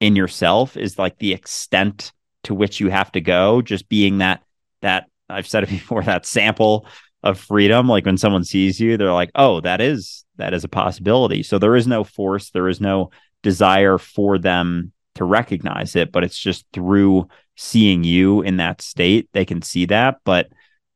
in 0.00 0.16
yourself 0.16 0.76
is 0.76 0.98
like 0.98 1.18
the 1.18 1.32
extent 1.32 2.12
to 2.44 2.54
which 2.54 2.80
you 2.80 2.90
have 2.90 3.10
to 3.12 3.20
go. 3.20 3.62
Just 3.62 3.88
being 3.88 4.18
that 4.18 4.42
that 4.82 5.06
I've 5.28 5.46
said 5.46 5.64
it 5.64 5.70
before, 5.70 6.02
that 6.02 6.26
sample 6.26 6.86
of 7.22 7.38
freedom. 7.38 7.88
Like 7.88 8.06
when 8.06 8.18
someone 8.18 8.44
sees 8.44 8.80
you, 8.80 8.96
they're 8.96 9.12
like, 9.12 9.30
oh, 9.34 9.60
that 9.60 9.80
is 9.80 10.24
that 10.36 10.54
is 10.54 10.64
a 10.64 10.68
possibility. 10.68 11.42
So 11.42 11.58
there 11.58 11.76
is 11.76 11.86
no 11.86 12.04
force, 12.04 12.50
there 12.50 12.68
is 12.68 12.80
no 12.80 13.10
desire 13.42 13.98
for 13.98 14.38
them 14.38 14.92
to 15.14 15.24
recognize 15.24 15.96
it, 15.96 16.12
but 16.12 16.24
it's 16.24 16.38
just 16.38 16.66
through 16.72 17.28
seeing 17.56 18.04
you 18.04 18.42
in 18.42 18.58
that 18.58 18.82
state, 18.82 19.30
they 19.32 19.46
can 19.46 19.62
see 19.62 19.86
that. 19.86 20.16
But 20.24 20.48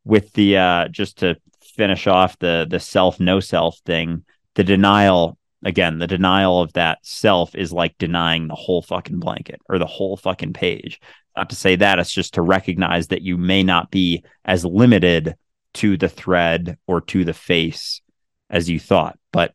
with 0.05 0.33
the 0.33 0.57
uh 0.57 0.89
just 0.89 1.19
to 1.19 1.37
finish 1.63 2.07
off 2.07 2.39
the 2.39 2.67
the 2.69 2.81
self 2.81 3.21
no 3.21 3.41
self 3.41 3.79
thing, 3.87 4.25
the 4.55 4.65
denial 4.65 5.39
again, 5.63 5.99
the 5.99 6.07
denial 6.07 6.61
of 6.61 6.73
that 6.73 6.99
self 7.03 7.55
is 7.55 7.73
like 7.73 7.99
denying 7.99 8.49
the 8.49 8.55
whole 8.55 8.83
fucking 8.83 9.19
blanket 9.19 9.61
or 9.69 9.79
the 9.79 9.87
whole 9.87 10.17
fucking 10.17 10.53
page. 10.53 11.01
Not 11.37 11.51
to 11.51 11.57
say 11.57 11.77
that, 11.77 11.99
it's 11.99 12.13
just 12.13 12.35
to 12.35 12.43
recognize 12.43 13.09
that 13.09 13.23
you 13.23 13.37
may 13.37 13.63
not 13.63 13.91
be 13.91 14.25
as 14.45 14.65
limited 14.65 15.37
to 15.75 15.97
the 15.97 16.09
thread 16.09 16.79
or 16.87 17.01
to 17.03 17.25
the 17.25 17.33
face 17.33 18.01
as 18.49 18.69
you 18.69 18.81
thought. 18.81 19.19
But 19.33 19.55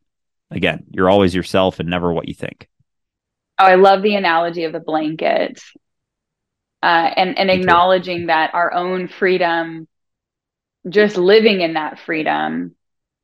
again, 0.52 0.86
you're 0.92 1.10
always 1.10 1.36
yourself 1.36 1.80
and 1.80 1.90
never 1.90 2.14
what 2.14 2.28
you 2.28 2.34
think. 2.34 2.70
Oh, 3.58 3.66
I 3.66 3.76
love 3.76 4.02
the 4.02 4.16
analogy 4.16 4.64
of 4.64 4.74
the 4.74 4.80
blanket. 4.80 5.62
Uh, 6.84 7.10
and 7.16 7.38
and 7.40 7.50
acknowledging 7.50 8.28
that 8.28 8.54
our 8.54 8.72
own 8.72 9.08
freedom, 9.08 9.88
just 10.88 11.18
living 11.18 11.62
in 11.62 11.74
that 11.74 12.00
freedom, 12.00 12.76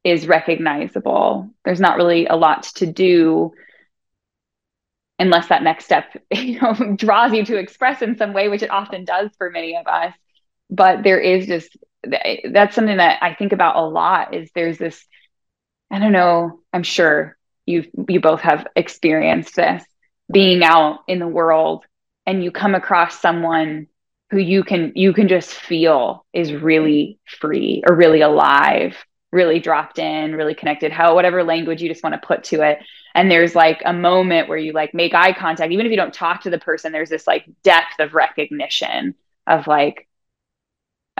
is 0.03 0.27
recognizable. 0.27 1.49
There's 1.63 1.79
not 1.79 1.97
really 1.97 2.25
a 2.25 2.35
lot 2.35 2.63
to 2.75 2.85
do 2.85 3.53
unless 5.21 5.49
that 5.49 5.61
next 5.61 5.85
step 5.85 6.17
you 6.33 6.59
know 6.59 6.73
draws 6.95 7.31
you 7.31 7.45
to 7.45 7.57
express 7.57 8.01
in 8.01 8.17
some 8.17 8.33
way 8.33 8.49
which 8.49 8.63
it 8.63 8.71
often 8.71 9.05
does 9.05 9.29
for 9.37 9.51
many 9.51 9.77
of 9.77 9.85
us 9.87 10.13
but 10.69 11.03
there 11.03 11.19
is 11.19 11.45
just 11.45 11.77
that's 12.51 12.73
something 12.73 12.97
that 12.97 13.21
i 13.21 13.35
think 13.35 13.53
about 13.53 13.75
a 13.75 13.81
lot 13.81 14.33
is 14.33 14.49
there's 14.55 14.79
this 14.79 15.05
i 15.91 15.99
don't 15.99 16.11
know 16.11 16.59
i'm 16.73 16.81
sure 16.81 17.37
you 17.67 17.85
you 18.09 18.19
both 18.19 18.41
have 18.41 18.65
experienced 18.75 19.55
this 19.55 19.83
being 20.31 20.63
out 20.63 20.99
in 21.07 21.19
the 21.19 21.27
world 21.27 21.85
and 22.25 22.43
you 22.43 22.51
come 22.51 22.73
across 22.73 23.19
someone 23.19 23.85
who 24.31 24.37
you 24.39 24.63
can 24.63 24.91
you 24.95 25.13
can 25.13 25.27
just 25.27 25.53
feel 25.53 26.25
is 26.33 26.51
really 26.51 27.19
free 27.39 27.83
or 27.87 27.95
really 27.95 28.21
alive 28.21 28.97
really 29.31 29.59
dropped 29.59 29.97
in, 29.99 30.35
really 30.35 30.55
connected, 30.55 30.91
how 30.91 31.15
whatever 31.15 31.43
language 31.43 31.81
you 31.81 31.89
just 31.89 32.03
want 32.03 32.13
to 32.13 32.27
put 32.27 32.43
to 32.45 32.61
it. 32.61 32.79
And 33.15 33.29
there's 33.29 33.55
like 33.55 33.81
a 33.85 33.93
moment 33.93 34.49
where 34.49 34.57
you 34.57 34.73
like 34.73 34.93
make 34.93 35.13
eye 35.13 35.33
contact, 35.33 35.71
even 35.71 35.85
if 35.85 35.89
you 35.89 35.97
don't 35.97 36.13
talk 36.13 36.43
to 36.43 36.49
the 36.49 36.59
person, 36.59 36.91
there's 36.91 37.09
this 37.09 37.27
like 37.27 37.45
depth 37.63 37.99
of 37.99 38.13
recognition 38.13 39.15
of 39.47 39.67
like, 39.67 40.07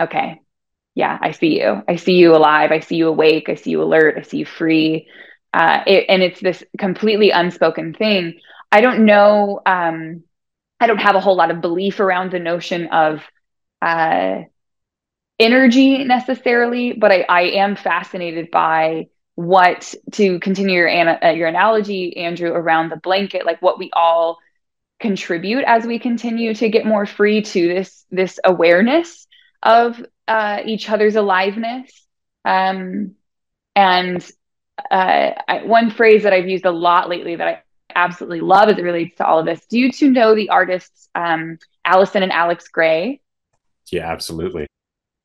okay, 0.00 0.40
yeah, 0.94 1.18
I 1.20 1.30
see 1.32 1.58
you. 1.60 1.82
I 1.88 1.96
see 1.96 2.14
you 2.14 2.36
alive. 2.36 2.70
I 2.70 2.80
see 2.80 2.96
you 2.96 3.08
awake. 3.08 3.48
I 3.48 3.54
see 3.54 3.70
you 3.70 3.82
alert. 3.82 4.16
I 4.18 4.22
see 4.22 4.38
you 4.38 4.46
free. 4.46 5.08
Uh, 5.54 5.82
it, 5.86 6.06
and 6.08 6.22
it's 6.22 6.40
this 6.40 6.62
completely 6.78 7.30
unspoken 7.30 7.94
thing. 7.94 8.40
I 8.70 8.80
don't 8.80 9.04
know. 9.04 9.60
Um, 9.64 10.24
I 10.80 10.86
don't 10.86 10.98
have 10.98 11.14
a 11.14 11.20
whole 11.20 11.36
lot 11.36 11.50
of 11.50 11.60
belief 11.60 12.00
around 12.00 12.30
the 12.30 12.38
notion 12.38 12.88
of 12.88 13.22
uh, 13.80 14.42
energy 15.38 16.04
necessarily, 16.04 16.92
but 16.92 17.10
I, 17.10 17.24
I 17.28 17.42
am 17.42 17.76
fascinated 17.76 18.50
by 18.50 19.08
what 19.34 19.94
to 20.12 20.38
continue 20.40 20.74
your 20.74 20.88
uh, 20.88 21.30
your 21.30 21.48
analogy, 21.48 22.16
Andrew, 22.16 22.50
around 22.50 22.90
the 22.90 22.96
blanket, 22.96 23.46
like 23.46 23.62
what 23.62 23.78
we 23.78 23.90
all 23.94 24.38
contribute 25.00 25.64
as 25.66 25.84
we 25.84 25.98
continue 25.98 26.54
to 26.54 26.68
get 26.68 26.86
more 26.86 27.06
free 27.06 27.42
to 27.42 27.68
this 27.68 28.04
this 28.10 28.38
awareness 28.44 29.26
of 29.62 30.04
uh, 30.28 30.60
each 30.64 30.88
other's 30.88 31.16
aliveness. 31.16 32.06
Um, 32.44 33.16
and 33.74 34.22
uh, 34.90 35.30
I, 35.48 35.62
one 35.64 35.90
phrase 35.90 36.24
that 36.24 36.32
I've 36.32 36.48
used 36.48 36.66
a 36.66 36.70
lot 36.70 37.08
lately 37.08 37.36
that 37.36 37.48
I 37.48 37.62
absolutely 37.94 38.40
love 38.40 38.68
as 38.68 38.78
it 38.78 38.82
relates 38.82 39.16
to 39.16 39.26
all 39.26 39.38
of 39.38 39.46
this. 39.46 39.64
Do 39.66 39.78
you 39.78 39.92
two 39.92 40.10
know 40.10 40.34
the 40.34 40.50
artists 40.50 41.08
um, 41.14 41.58
Allyson 41.84 42.22
and 42.22 42.32
Alex 42.32 42.68
Grey? 42.68 43.20
Yeah, 43.90 44.10
absolutely. 44.10 44.66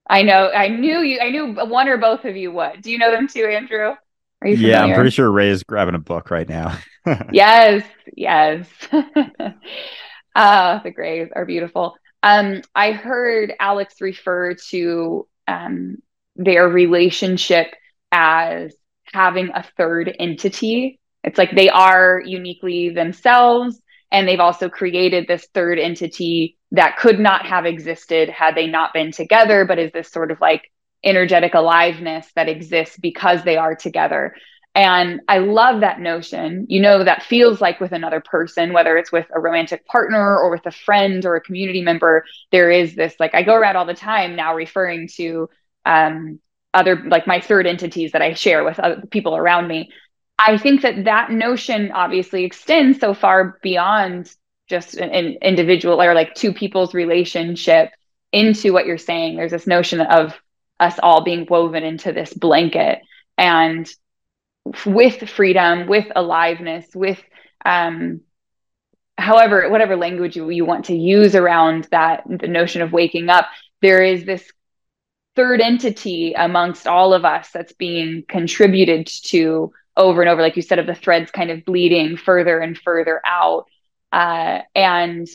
I 0.10 0.24
know. 0.24 0.50
I 0.50 0.70
knew 0.70 1.00
you. 1.00 1.20
I 1.20 1.30
knew 1.30 1.54
one 1.54 1.88
or 1.88 1.98
both 1.98 2.26
of 2.26 2.36
you 2.36 2.52
would. 2.52 2.82
Do 2.82 2.92
you 2.92 2.98
know 2.98 3.12
them 3.12 3.28
too, 3.28 3.46
Andrew? 3.46 3.94
Are 4.42 4.48
you 4.48 4.56
yeah, 4.56 4.84
I'm 4.84 4.94
pretty 4.94 5.10
sure 5.10 5.32
Ray 5.32 5.50
is 5.50 5.64
grabbing 5.64 5.96
a 5.96 6.00
book 6.00 6.30
right 6.30 6.48
now. 6.48 6.78
yes, 7.32 7.84
yes. 8.16 8.68
uh, 8.92 10.80
the 10.84 10.92
Greys 10.94 11.30
are 11.36 11.46
beautiful. 11.46 11.98
Um, 12.22 12.62
I 12.76 12.92
heard 12.92 13.54
Alex 13.60 13.96
refer 14.00 14.54
to 14.70 15.28
um, 15.48 15.98
their 16.36 16.68
relationship 16.68 17.74
as 18.12 18.76
having 19.12 19.50
a 19.50 19.64
third 19.76 20.16
entity. 20.20 21.00
It's 21.24 21.38
like 21.38 21.56
they 21.56 21.70
are 21.70 22.22
uniquely 22.24 22.90
themselves, 22.90 23.82
and 24.12 24.28
they've 24.28 24.40
also 24.40 24.70
created 24.70 25.28
this 25.28 25.48
third 25.54 25.80
entity 25.80 26.58
that 26.72 26.98
could 26.98 27.20
not 27.20 27.46
have 27.46 27.66
existed 27.66 28.30
had 28.30 28.56
they 28.56 28.68
not 28.68 28.94
been 28.94 29.12
together, 29.12 29.66
but 29.66 29.80
is 29.80 29.92
this 29.92 30.10
sort 30.12 30.32
of 30.32 30.40
like 30.42 30.72
energetic 31.04 31.54
aliveness 31.54 32.28
that 32.36 32.50
exists 32.50 32.98
because 32.98 33.44
they 33.44 33.58
are 33.58 33.76
together. 33.76 34.36
And 34.76 35.22
I 35.28 35.40
love 35.40 35.82
that 35.82 36.00
notion. 36.00 36.68
You 36.70 36.82
know, 36.82 37.04
that 37.04 37.24
feels 37.24 37.60
like 37.60 37.80
with 37.80 37.94
another 37.94 38.22
person, 38.22 38.74
whether 38.74 38.96
it's 38.98 39.12
with 39.12 39.26
a 39.36 39.40
romantic 39.40 39.86
partner 39.88 40.38
or 40.38 40.52
with 40.52 40.66
a 40.66 40.72
friend 40.72 41.26
or 41.26 41.36
a 41.36 41.42
community 41.42 41.82
member, 41.82 42.26
there 42.52 42.70
is 42.70 42.96
this 42.96 43.16
like, 43.20 43.34
I 43.34 43.42
go 43.42 43.56
around 43.56 43.76
all 43.76 43.86
the 43.88 43.96
time 43.96 44.36
now 44.36 44.54
referring 44.54 45.08
to 45.16 45.50
um, 45.86 46.40
other, 46.76 47.02
like 47.08 47.26
my 47.26 47.42
third 47.42 47.66
entities 47.66 48.12
that 48.12 48.22
I 48.22 48.34
share 48.34 48.64
with 48.64 48.80
other 48.80 49.02
people 49.10 49.36
around 49.36 49.68
me. 49.68 49.90
I 50.40 50.58
think 50.58 50.82
that 50.82 51.06
that 51.06 51.32
notion 51.32 51.92
obviously 51.92 52.44
extends 52.44 53.00
so 53.00 53.14
far 53.14 53.60
beyond 53.64 54.32
just 54.68 54.96
an, 54.96 55.10
an 55.10 55.38
individual 55.42 56.02
or 56.02 56.14
like 56.14 56.36
two 56.36 56.54
people's 56.54 56.94
relationship 56.94 57.92
into 58.32 58.74
what 58.74 58.86
you're 58.86 58.98
saying. 58.98 59.38
There's 59.38 59.52
this 59.52 59.68
notion 59.68 60.02
of 60.02 60.40
us 60.80 61.00
all 61.02 61.24
being 61.24 61.48
woven 61.50 61.84
into 61.84 62.12
this 62.12 62.34
blanket 62.34 63.00
and 63.38 63.90
with 64.86 65.30
freedom, 65.30 65.88
with 65.88 66.06
aliveness, 66.16 66.86
with 66.94 67.22
um, 67.66 68.22
however, 69.18 69.70
whatever 69.70 69.96
language 69.96 70.36
you, 70.36 70.50
you 70.50 70.66
want 70.66 70.86
to 70.86 70.96
use 70.96 71.36
around 71.36 71.88
that, 71.92 72.24
the 72.28 72.48
notion 72.48 72.82
of 72.82 72.92
waking 72.92 73.30
up, 73.30 73.48
there 73.82 74.04
is 74.04 74.26
this 74.26 74.50
third 75.36 75.62
entity 75.62 76.34
amongst 76.34 76.88
all 76.88 77.14
of 77.14 77.26
us 77.26 77.50
that's 77.54 77.74
being 77.74 78.24
contributed 78.28 79.08
to 79.08 79.72
over 79.98 80.22
and 80.22 80.30
over, 80.30 80.42
like 80.42 80.56
you 80.56 80.62
said, 80.62 80.80
of 80.80 80.88
the 80.88 80.96
threads 80.96 81.32
kind 81.32 81.52
of 81.52 81.66
bleeding 81.66 82.16
further 82.16 82.60
and 82.60 82.78
further 82.78 83.20
out. 83.26 83.66
Uh, 84.12 84.60
and 84.74 85.28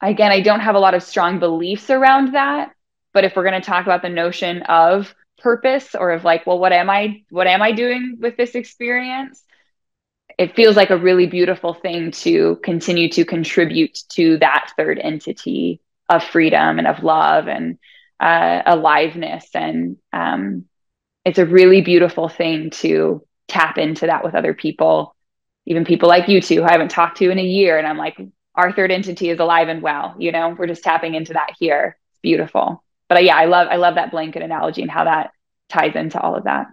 again, 0.00 0.30
I 0.30 0.40
don't 0.40 0.60
have 0.60 0.74
a 0.74 0.80
lot 0.80 0.94
of 0.94 1.02
strong 1.02 1.38
beliefs 1.38 1.90
around 1.90 2.34
that. 2.34 2.72
But 3.12 3.24
if 3.24 3.34
we're 3.34 3.44
going 3.44 3.60
to 3.60 3.66
talk 3.66 3.84
about 3.84 4.02
the 4.02 4.08
notion 4.08 4.62
of 4.62 5.14
purpose 5.38 5.94
or 5.94 6.12
of 6.12 6.24
like, 6.24 6.46
well, 6.46 6.58
what 6.58 6.72
am 6.72 6.88
I, 6.88 7.24
what 7.30 7.46
am 7.46 7.62
I 7.62 7.72
doing 7.72 8.16
with 8.20 8.36
this 8.36 8.54
experience? 8.54 9.42
It 10.38 10.56
feels 10.56 10.76
like 10.76 10.90
a 10.90 10.96
really 10.96 11.26
beautiful 11.26 11.74
thing 11.74 12.10
to 12.12 12.56
continue 12.62 13.10
to 13.10 13.24
contribute 13.24 13.98
to 14.10 14.38
that 14.38 14.72
third 14.78 14.98
entity 14.98 15.80
of 16.08 16.24
freedom 16.24 16.78
and 16.78 16.86
of 16.86 17.02
love 17.02 17.48
and 17.48 17.78
uh, 18.18 18.62
aliveness. 18.64 19.48
And 19.54 19.98
um, 20.12 20.64
it's 21.24 21.38
a 21.38 21.46
really 21.46 21.80
beautiful 21.80 22.28
thing 22.28 22.70
to 22.70 23.24
tap 23.48 23.78
into 23.78 24.06
that 24.06 24.24
with 24.24 24.34
other 24.34 24.54
people 24.54 25.14
even 25.66 25.84
people 25.84 26.08
like 26.08 26.28
you 26.28 26.40
two 26.40 26.56
who 26.56 26.64
I 26.64 26.72
haven't 26.72 26.90
talked 26.90 27.18
to 27.18 27.30
in 27.30 27.38
a 27.38 27.44
year. 27.44 27.78
And 27.78 27.86
I'm 27.86 27.98
like, 27.98 28.20
our 28.54 28.72
third 28.72 28.90
entity 28.90 29.30
is 29.30 29.38
alive 29.38 29.68
and 29.68 29.82
well, 29.82 30.14
you 30.18 30.32
know, 30.32 30.50
we're 30.50 30.66
just 30.66 30.82
tapping 30.82 31.14
into 31.14 31.34
that 31.34 31.52
here. 31.58 31.96
It's 32.10 32.20
beautiful. 32.20 32.82
But 33.08 33.18
uh, 33.18 33.20
yeah, 33.20 33.36
I 33.36 33.46
love, 33.46 33.68
I 33.70 33.76
love 33.76 33.94
that 33.94 34.10
blanket 34.10 34.42
analogy 34.42 34.82
and 34.82 34.90
how 34.90 35.04
that 35.04 35.30
ties 35.68 35.94
into 35.94 36.20
all 36.20 36.34
of 36.34 36.44
that. 36.44 36.66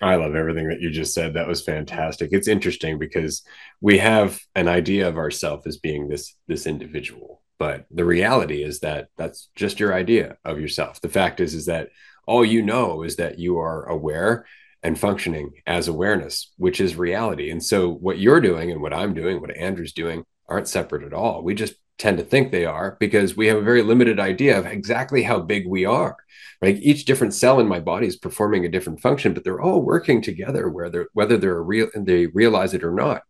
I 0.00 0.16
love 0.16 0.34
everything 0.34 0.68
that 0.68 0.80
you 0.80 0.90
just 0.90 1.14
said. 1.14 1.34
That 1.34 1.48
was 1.48 1.62
fantastic. 1.62 2.30
It's 2.32 2.48
interesting 2.48 2.98
because 2.98 3.42
we 3.80 3.98
have 3.98 4.40
an 4.54 4.68
idea 4.68 5.08
of 5.08 5.16
ourselves 5.16 5.66
as 5.66 5.78
being 5.78 6.08
this 6.08 6.34
this 6.46 6.66
individual, 6.66 7.42
but 7.58 7.86
the 7.90 8.04
reality 8.04 8.62
is 8.62 8.80
that 8.80 9.08
that's 9.16 9.48
just 9.56 9.80
your 9.80 9.94
idea 9.94 10.36
of 10.44 10.60
yourself. 10.60 11.00
The 11.00 11.08
fact 11.08 11.40
is 11.40 11.54
is 11.54 11.66
that 11.66 11.88
all 12.28 12.44
you 12.44 12.62
know 12.62 13.02
is 13.02 13.16
that 13.16 13.38
you 13.38 13.58
are 13.58 13.84
aware 13.84 14.44
and 14.82 14.98
functioning 14.98 15.54
as 15.66 15.88
awareness, 15.88 16.52
which 16.58 16.80
is 16.80 16.94
reality. 16.94 17.50
And 17.50 17.64
so, 17.64 17.90
what 17.90 18.18
you're 18.18 18.40
doing 18.40 18.70
and 18.70 18.82
what 18.82 18.92
I'm 18.92 19.14
doing, 19.14 19.40
what 19.40 19.56
Andrew's 19.56 19.94
doing, 19.94 20.24
aren't 20.46 20.68
separate 20.68 21.02
at 21.02 21.14
all. 21.14 21.42
We 21.42 21.54
just 21.54 21.74
tend 21.96 22.18
to 22.18 22.24
think 22.24 22.52
they 22.52 22.64
are 22.64 22.96
because 23.00 23.36
we 23.36 23.48
have 23.48 23.56
a 23.56 23.62
very 23.62 23.82
limited 23.82 24.20
idea 24.20 24.58
of 24.58 24.66
exactly 24.66 25.22
how 25.22 25.40
big 25.40 25.66
we 25.66 25.84
are. 25.84 26.16
Right 26.60 26.76
each 26.76 27.06
different 27.06 27.34
cell 27.34 27.60
in 27.60 27.66
my 27.66 27.80
body 27.80 28.06
is 28.06 28.16
performing 28.16 28.64
a 28.64 28.68
different 28.68 29.00
function 29.00 29.32
but 29.32 29.44
they're 29.44 29.60
all 29.60 29.80
working 29.80 30.20
together 30.20 30.68
whether 30.68 31.08
whether 31.12 31.36
they're 31.36 31.62
real 31.62 31.88
they 31.94 32.26
realize 32.26 32.74
it 32.74 32.84
or 32.84 32.92
not. 32.92 33.22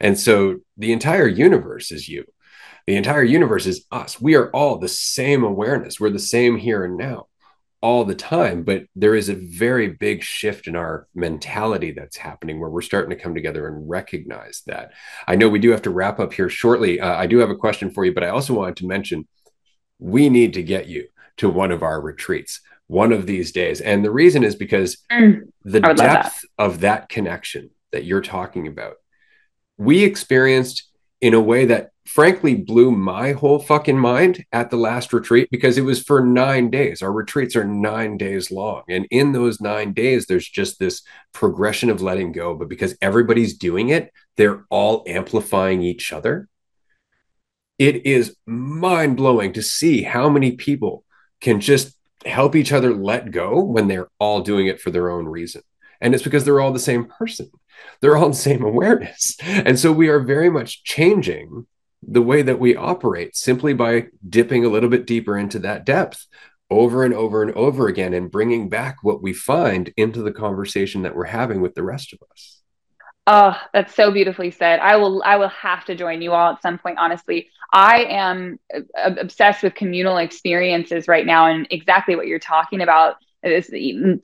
And 0.00 0.18
so 0.18 0.58
the 0.76 0.92
entire 0.92 1.28
universe 1.28 1.90
is 1.92 2.08
you. 2.08 2.24
The 2.86 2.96
entire 2.96 3.22
universe 3.22 3.66
is 3.66 3.86
us. 3.90 4.20
We 4.20 4.34
are 4.34 4.50
all 4.50 4.78
the 4.78 4.88
same 4.88 5.42
awareness. 5.42 5.98
We're 5.98 6.10
the 6.10 6.18
same 6.18 6.56
here 6.56 6.84
and 6.84 6.96
now 6.96 7.28
all 7.84 8.04
the 8.04 8.14
time 8.14 8.62
but 8.62 8.84
there 8.96 9.14
is 9.14 9.28
a 9.28 9.34
very 9.34 9.88
big 9.88 10.22
shift 10.22 10.66
in 10.66 10.74
our 10.74 11.06
mentality 11.14 11.90
that's 11.92 12.16
happening 12.16 12.58
where 12.58 12.70
we're 12.70 12.90
starting 12.90 13.10
to 13.10 13.22
come 13.22 13.34
together 13.34 13.68
and 13.68 13.88
recognize 13.88 14.62
that. 14.66 14.92
I 15.28 15.36
know 15.36 15.50
we 15.50 15.58
do 15.58 15.70
have 15.70 15.82
to 15.82 15.90
wrap 15.90 16.18
up 16.18 16.32
here 16.32 16.48
shortly. 16.48 16.98
Uh, 16.98 17.14
i 17.14 17.26
do 17.26 17.38
have 17.38 17.50
a 17.50 17.62
question 17.64 17.90
for 17.90 18.04
you 18.04 18.14
but 18.14 18.24
i 18.24 18.28
also 18.28 18.54
wanted 18.54 18.76
to 18.76 18.86
mention 18.86 19.28
we 19.98 20.28
need 20.28 20.54
to 20.54 20.62
get 20.62 20.88
you 20.88 21.06
to 21.36 21.48
one 21.48 21.72
of 21.72 21.82
our 21.82 22.00
retreats 22.00 22.60
one 22.86 23.12
of 23.12 23.26
these 23.26 23.50
days. 23.50 23.80
And 23.80 24.04
the 24.04 24.10
reason 24.10 24.44
is 24.44 24.54
because 24.56 24.98
mm, 25.10 25.40
the 25.62 25.80
depth 25.80 25.96
that. 25.96 26.34
of 26.58 26.80
that 26.80 27.08
connection 27.08 27.70
that 27.92 28.04
you're 28.04 28.20
talking 28.20 28.66
about 28.66 28.96
we 29.76 30.04
experienced 30.04 30.88
in 31.20 31.34
a 31.34 31.40
way 31.40 31.66
that 31.66 31.90
frankly 32.06 32.54
blew 32.54 32.90
my 32.90 33.32
whole 33.32 33.58
fucking 33.58 33.98
mind 33.98 34.44
at 34.52 34.70
the 34.70 34.76
last 34.76 35.12
retreat 35.12 35.48
because 35.50 35.78
it 35.78 35.84
was 35.84 36.02
for 36.02 36.24
nine 36.24 36.70
days. 36.70 37.02
Our 37.02 37.12
retreats 37.12 37.56
are 37.56 37.64
nine 37.64 38.18
days 38.18 38.50
long. 38.50 38.82
And 38.88 39.06
in 39.10 39.32
those 39.32 39.60
nine 39.60 39.92
days, 39.92 40.26
there's 40.26 40.48
just 40.48 40.78
this 40.78 41.02
progression 41.32 41.90
of 41.90 42.02
letting 42.02 42.32
go. 42.32 42.54
But 42.54 42.68
because 42.68 42.96
everybody's 43.00 43.56
doing 43.56 43.88
it, 43.88 44.12
they're 44.36 44.64
all 44.68 45.04
amplifying 45.06 45.82
each 45.82 46.12
other. 46.12 46.48
It 47.78 48.06
is 48.06 48.36
mind 48.46 49.16
blowing 49.16 49.52
to 49.54 49.62
see 49.62 50.02
how 50.02 50.28
many 50.28 50.52
people 50.52 51.04
can 51.40 51.60
just 51.60 51.96
help 52.24 52.54
each 52.54 52.72
other 52.72 52.94
let 52.94 53.30
go 53.30 53.60
when 53.60 53.88
they're 53.88 54.08
all 54.18 54.40
doing 54.42 54.66
it 54.66 54.80
for 54.80 54.90
their 54.90 55.10
own 55.10 55.26
reason. 55.26 55.62
And 56.00 56.14
it's 56.14 56.22
because 56.22 56.44
they're 56.44 56.60
all 56.60 56.72
the 56.72 56.78
same 56.78 57.06
person. 57.06 57.50
They're 58.00 58.16
all 58.16 58.28
the 58.28 58.34
same 58.34 58.62
awareness. 58.64 59.36
And 59.40 59.78
so 59.78 59.90
we 59.90 60.08
are 60.08 60.20
very 60.20 60.50
much 60.50 60.84
changing 60.84 61.66
the 62.06 62.22
way 62.22 62.42
that 62.42 62.58
we 62.58 62.76
operate 62.76 63.36
simply 63.36 63.74
by 63.74 64.06
dipping 64.28 64.64
a 64.64 64.68
little 64.68 64.88
bit 64.88 65.06
deeper 65.06 65.36
into 65.38 65.58
that 65.60 65.84
depth 65.84 66.26
over 66.70 67.04
and 67.04 67.14
over 67.14 67.42
and 67.42 67.52
over 67.52 67.88
again 67.88 68.14
and 68.14 68.30
bringing 68.30 68.68
back 68.68 68.96
what 69.02 69.22
we 69.22 69.32
find 69.32 69.92
into 69.96 70.22
the 70.22 70.32
conversation 70.32 71.02
that 71.02 71.14
we're 71.14 71.24
having 71.24 71.60
with 71.60 71.74
the 71.74 71.82
rest 71.82 72.12
of 72.12 72.18
us. 72.30 72.62
Oh, 73.26 73.58
that's 73.72 73.94
so 73.94 74.10
beautifully 74.10 74.50
said. 74.50 74.80
I 74.80 74.96
will 74.96 75.22
I 75.24 75.36
will 75.36 75.48
have 75.48 75.84
to 75.86 75.94
join 75.94 76.20
you 76.20 76.32
all 76.32 76.52
at 76.52 76.62
some 76.62 76.78
point 76.78 76.98
honestly. 76.98 77.48
I 77.72 78.04
am 78.04 78.58
uh, 78.74 78.80
obsessed 78.96 79.62
with 79.62 79.74
communal 79.74 80.18
experiences 80.18 81.08
right 81.08 81.24
now 81.24 81.46
and 81.46 81.66
exactly 81.70 82.16
what 82.16 82.26
you're 82.26 82.38
talking 82.38 82.82
about 82.82 83.16
is 83.52 83.68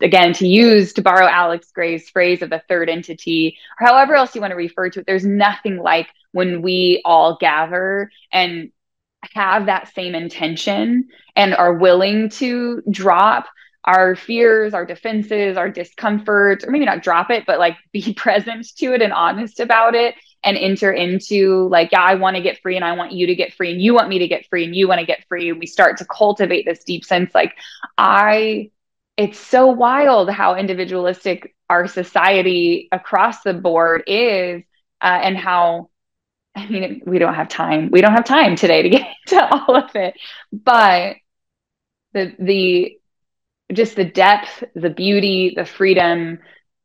again 0.00 0.32
to 0.34 0.46
use 0.46 0.92
to 0.94 1.02
borrow 1.02 1.26
Alex 1.26 1.70
Grey's 1.72 2.08
phrase 2.10 2.42
of 2.42 2.50
the 2.50 2.62
third 2.68 2.88
entity 2.88 3.56
or 3.80 3.86
however 3.86 4.14
else 4.14 4.34
you 4.34 4.40
want 4.40 4.52
to 4.52 4.56
refer 4.56 4.90
to 4.90 5.00
it 5.00 5.06
there's 5.06 5.24
nothing 5.24 5.76
like 5.78 6.08
when 6.32 6.62
we 6.62 7.02
all 7.04 7.36
gather 7.40 8.10
and 8.32 8.70
have 9.34 9.66
that 9.66 9.92
same 9.94 10.14
intention 10.14 11.08
and 11.36 11.54
are 11.54 11.74
willing 11.74 12.30
to 12.30 12.82
drop 12.90 13.46
our 13.84 14.14
fears, 14.14 14.74
our 14.74 14.84
defenses, 14.84 15.56
our 15.56 15.68
discomfort, 15.68 16.64
or 16.64 16.70
maybe 16.70 16.84
not 16.84 17.02
drop 17.02 17.30
it, 17.30 17.44
but 17.46 17.58
like 17.58 17.76
be 17.92 18.12
present 18.16 18.66
to 18.76 18.92
it 18.94 19.02
and 19.02 19.12
honest 19.12 19.60
about 19.60 19.94
it 19.94 20.14
and 20.42 20.56
enter 20.56 20.90
into 20.90 21.68
like, 21.68 21.92
yeah, 21.92 22.02
I 22.02 22.14
want 22.14 22.36
to 22.36 22.42
get 22.42 22.60
free 22.62 22.76
and 22.76 22.84
I 22.84 22.92
want 22.92 23.12
you 23.12 23.26
to 23.26 23.34
get 23.34 23.52
free 23.54 23.72
and 23.72 23.80
you 23.80 23.94
want 23.94 24.08
me 24.08 24.18
to 24.20 24.28
get 24.28 24.46
free 24.46 24.64
and 24.64 24.74
you 24.74 24.88
want 24.88 25.00
to 25.00 25.06
get 25.06 25.24
free. 25.28 25.50
And 25.50 25.58
we 25.58 25.66
start 25.66 25.98
to 25.98 26.06
cultivate 26.06 26.64
this 26.64 26.82
deep 26.84 27.04
sense 27.04 27.34
like, 27.34 27.54
I 27.98 28.70
it's 29.20 29.38
so 29.38 29.66
wild 29.66 30.30
how 30.30 30.56
individualistic 30.56 31.54
our 31.68 31.86
society 31.86 32.88
across 32.90 33.42
the 33.42 33.52
board 33.52 34.02
is 34.06 34.62
uh, 35.02 35.20
and 35.22 35.36
how 35.36 35.90
i 36.56 36.66
mean 36.68 37.02
we 37.06 37.18
don't 37.18 37.34
have 37.34 37.48
time. 37.48 37.90
We 37.90 38.00
don't 38.00 38.12
have 38.14 38.24
time 38.24 38.56
today 38.56 38.82
to 38.82 38.88
get 38.88 39.06
into 39.26 39.54
all 39.54 39.76
of 39.76 39.94
it. 39.94 40.14
But 40.52 41.16
the 42.14 42.34
the 42.38 42.98
just 43.72 43.96
the 43.96 44.04
depth 44.04 44.64
the 44.74 44.90
beauty 44.90 45.52
the 45.54 45.66
freedom 45.66 46.38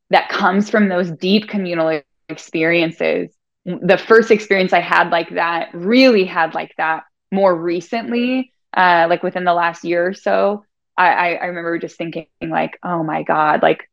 that 0.10 0.30
comes 0.30 0.70
from 0.70 0.90
those 0.90 1.10
deep 1.12 1.48
communal 1.48 2.02
experiences. 2.30 3.32
The 3.66 3.98
first 3.98 4.30
experience 4.30 4.74
i 4.74 4.82
had 4.82 5.10
like 5.10 5.30
that 5.36 5.70
really 5.74 6.26
had 6.26 6.54
like 6.54 6.74
that 6.78 7.04
more 7.32 7.56
recently 7.56 8.52
uh, 8.76 9.08
like 9.10 9.24
within 9.24 9.46
the 9.46 9.54
last 9.54 9.86
year 9.86 10.08
or 10.08 10.14
so 10.14 10.66
I, 10.98 11.36
I 11.36 11.46
remember 11.46 11.78
just 11.78 11.98
thinking 11.98 12.28
like, 12.42 12.80
oh 12.84 13.04
my 13.04 13.24
God, 13.24 13.62
like 13.62 13.90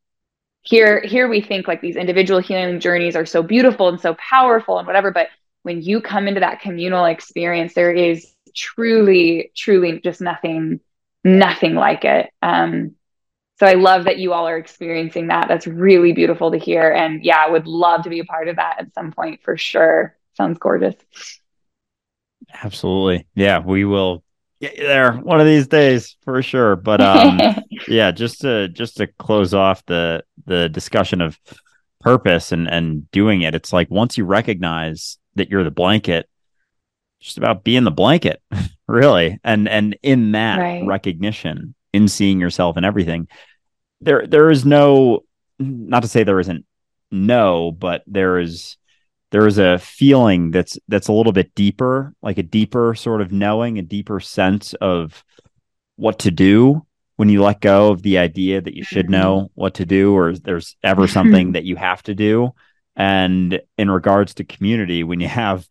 here, 0.63 1.01
here 1.01 1.29
we 1.29 1.41
think 1.41 1.67
like 1.67 1.81
these 1.81 1.97
individual 1.97 2.41
healing 2.41 2.79
journeys 2.81 3.17
are 3.17 3.27
so 3.27 3.43
beautiful 3.43 3.89
and 3.89 4.01
so 4.01 4.15
powerful 4.15 4.79
and 4.79 4.87
whatever. 4.87 5.11
But 5.11 5.29
when 5.63 5.83
you 5.83 6.01
come 6.01 6.29
into 6.29 6.41
that 6.41 6.61
communal 6.61 7.05
experience, 7.05 7.75
there 7.75 7.93
is 7.93 8.33
truly, 8.55 9.51
truly 9.57 10.01
just 10.01 10.21
nothing, 10.21 10.81
nothing 11.25 11.75
like 11.75 12.05
it. 12.05 12.31
Um, 12.43 12.95
so 13.59 13.67
I 13.67 13.75
love 13.75 14.05
that 14.05 14.19
you 14.19 14.33
all 14.33 14.49
are 14.49 14.59
experiencing 14.59 15.29
that. 15.29 15.47
That's 15.49 15.67
really 15.67 16.13
beautiful 16.13 16.51
to 16.51 16.59
hear. 16.59 16.91
And 16.91 17.25
yeah, 17.25 17.39
I 17.39 17.51
would 17.51 17.67
love 17.67 18.03
to 18.05 18.11
be 18.11 18.19
a 18.19 18.25
part 18.25 18.49
of 18.49 18.57
that 18.57 18.77
at 18.79 18.95
some 18.95 19.13
point 19.13 19.43
for 19.43 19.57
sure. 19.57 20.17
Sounds 20.37 20.59
gorgeous. 20.59 20.97
Absolutely. 22.63 23.27
Yeah, 23.35 23.61
we 23.61 23.85
will 23.85 24.25
get 24.63 24.79
you 24.79 24.87
there 24.87 25.15
one 25.15 25.41
of 25.41 25.47
these 25.47 25.67
days 25.67 26.17
for 26.23 26.41
sure. 26.41 26.77
But 26.77 27.01
um, 27.03 27.39
yeah, 27.89 28.13
just 28.13 28.41
to 28.41 28.69
just 28.69 28.97
to 28.97 29.09
close 29.19 29.53
off 29.53 29.85
the 29.87 30.25
the 30.47 30.69
discussion 30.69 31.21
of 31.21 31.39
purpose 32.01 32.53
and 32.53 32.69
and 32.69 33.11
doing 33.11 33.43
it, 33.43 33.55
it's 33.55 33.73
like 33.73 33.91
once 33.91 34.17
you 34.17 34.25
recognize 34.25 35.19
that 35.35 35.51
you're 35.51 35.65
the 35.65 35.71
blanket, 35.71 36.29
just 37.21 37.37
about 37.37 37.65
being 37.65 37.85
the 37.85 37.91
blanket, 37.91 38.41
really, 38.89 39.39
and 39.45 39.69
and 39.69 39.99
in 40.03 40.33
that 40.33 40.59
right. 40.59 40.87
recognition, 40.87 41.75
in 41.93 42.09
seeing 42.09 42.41
yourself 42.41 42.77
and 42.77 42.87
everything, 42.87 43.29
there 44.01 44.27
there 44.27 44.51
is 44.51 44.65
no, 44.65 45.25
not 45.59 46.01
to 46.03 46.09
say 46.09 46.23
there 46.23 46.41
isn't 46.41 46.65
no, 47.11 47.73
but 47.73 48.03
there 48.07 48.39
is 48.39 48.77
there 49.33 49.47
is 49.47 49.59
a 49.59 49.79
feeling 49.79 50.51
that's 50.51 50.79
that's 50.89 51.09
a 51.09 51.13
little 51.13 51.33
bit 51.33 51.55
deeper, 51.55 52.15
like 52.23 52.37
a 52.37 52.43
deeper 52.43 52.95
sort 52.95 53.23
of 53.23 53.33
knowing, 53.33 53.79
a 53.79 53.83
deeper 53.83 54.21
sense 54.21 54.75
of 54.75 55.25
what 55.97 56.21
to 56.21 56.31
do 56.31 56.87
when 57.17 57.31
you 57.31 57.43
let 57.43 57.61
go 57.61 57.91
of 57.91 58.03
the 58.03 58.19
idea 58.19 58.61
that 58.61 58.75
you 58.75 58.85
should 58.85 59.09
know 59.09 59.37
mm-hmm. 59.37 59.61
what 59.61 59.75
to 59.75 59.87
do 59.87 60.15
or 60.15 60.35
there's 60.35 60.77
ever 60.83 61.09
something 61.09 61.53
that 61.53 61.65
you 61.65 61.77
have 61.77 62.03
to 62.03 62.15
do. 62.15 62.51
And 62.95 63.61
in 63.79 63.91
regards 63.91 64.35
to 64.35 64.45
community, 64.45 65.03
when 65.03 65.19
you 65.19 65.29
have 65.29 65.67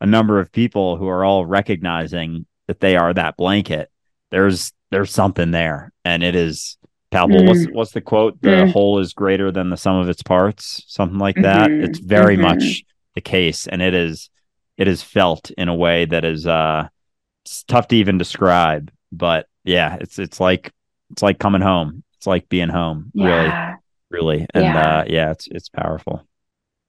a 0.00 0.06
number 0.06 0.38
of 0.38 0.52
people 0.52 0.96
who 0.96 1.08
are 1.08 1.24
all 1.24 1.44
recognizing 1.44 2.46
that 2.68 2.78
they 2.78 2.96
are 2.96 3.12
that 3.12 3.36
blanket, 3.36 3.90
there's 4.30 4.72
there's 4.92 5.10
something 5.10 5.50
there, 5.50 5.92
and 6.04 6.22
it 6.22 6.36
is 6.36 6.78
palpable. 7.10 7.40
Mm. 7.40 7.48
What's 7.48 7.66
what's 7.72 7.92
the 7.92 8.00
quote? 8.00 8.40
The 8.42 8.48
mm. 8.48 8.72
whole 8.72 9.00
is 9.00 9.12
greater 9.12 9.50
than 9.50 9.70
the 9.70 9.76
sum 9.76 9.96
of 9.96 10.08
its 10.08 10.22
parts, 10.22 10.84
something 10.86 11.18
like 11.18 11.36
that. 11.36 11.68
Mm-hmm. 11.68 11.84
It's 11.84 11.98
very 11.98 12.36
mm-hmm. 12.36 12.42
much 12.42 12.84
the 13.14 13.20
case, 13.20 13.66
and 13.66 13.82
it 13.82 13.94
is 13.94 14.30
it 14.76 14.88
is 14.88 15.02
felt 15.02 15.50
in 15.52 15.68
a 15.68 15.74
way 15.74 16.04
that 16.04 16.24
is 16.24 16.46
uh 16.46 16.88
it's 17.44 17.64
tough 17.64 17.88
to 17.88 17.96
even 17.96 18.18
describe. 18.18 18.90
But 19.10 19.46
yeah, 19.64 19.96
it's 20.00 20.18
it's 20.18 20.40
like 20.40 20.72
it's 21.10 21.22
like 21.22 21.38
coming 21.38 21.62
home. 21.62 22.02
It's 22.16 22.26
like 22.26 22.48
being 22.48 22.68
home. 22.68 23.10
Yeah. 23.14 23.76
Really, 24.10 24.36
really, 24.36 24.46
and 24.54 24.64
yeah. 24.64 24.98
uh, 24.98 25.04
yeah, 25.08 25.30
it's 25.30 25.48
it's 25.48 25.68
powerful. 25.68 26.26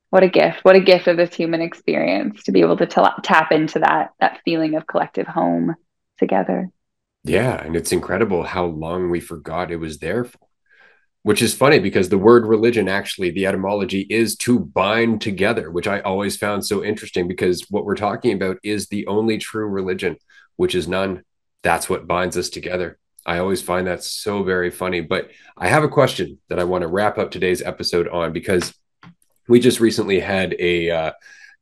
What 0.09 0.23
a 0.23 0.29
gift! 0.29 0.63
What 0.63 0.75
a 0.75 0.79
gift 0.79 1.07
of 1.07 1.17
this 1.17 1.33
human 1.33 1.61
experience 1.61 2.43
to 2.43 2.51
be 2.51 2.61
able 2.61 2.77
to 2.77 2.85
t- 2.85 3.01
tap 3.23 3.51
into 3.51 3.79
that 3.79 4.11
that 4.19 4.41
feeling 4.45 4.75
of 4.75 4.85
collective 4.85 5.25
home 5.25 5.75
together. 6.19 6.69
Yeah, 7.23 7.63
and 7.63 7.75
it's 7.75 7.91
incredible 7.91 8.43
how 8.43 8.65
long 8.65 9.09
we 9.09 9.19
forgot 9.19 9.71
it 9.71 9.77
was 9.77 9.99
there 9.99 10.23
for 10.25 10.37
which 11.23 11.41
is 11.41 11.53
funny 11.53 11.79
because 11.79 12.09
the 12.09 12.17
word 12.17 12.45
religion 12.45 12.87
actually 12.87 13.31
the 13.31 13.45
etymology 13.45 14.05
is 14.09 14.35
to 14.35 14.59
bind 14.59 15.21
together 15.21 15.71
which 15.71 15.87
i 15.87 15.99
always 16.01 16.37
found 16.37 16.65
so 16.65 16.83
interesting 16.83 17.27
because 17.27 17.65
what 17.69 17.85
we're 17.85 17.95
talking 17.95 18.33
about 18.33 18.57
is 18.63 18.87
the 18.87 19.07
only 19.07 19.37
true 19.37 19.67
religion 19.67 20.15
which 20.55 20.75
is 20.75 20.87
none. 20.87 21.23
That's 21.61 21.89
what 21.89 22.07
binds 22.07 22.37
us 22.37 22.49
together. 22.49 22.97
I 23.25 23.37
always 23.39 23.61
find 23.61 23.87
that 23.87 24.03
so 24.03 24.43
very 24.43 24.69
funny. 24.69 25.01
But 25.01 25.31
i 25.57 25.67
have 25.67 25.83
a 25.83 25.89
question 25.89 26.39
that 26.49 26.59
i 26.59 26.63
want 26.63 26.81
to 26.81 26.87
wrap 26.87 27.17
up 27.17 27.31
today's 27.31 27.61
episode 27.61 28.07
on 28.07 28.33
because 28.33 28.73
we 29.47 29.59
just 29.59 29.79
recently 29.79 30.19
had 30.19 30.55
a 30.59 30.89
uh, 30.89 31.11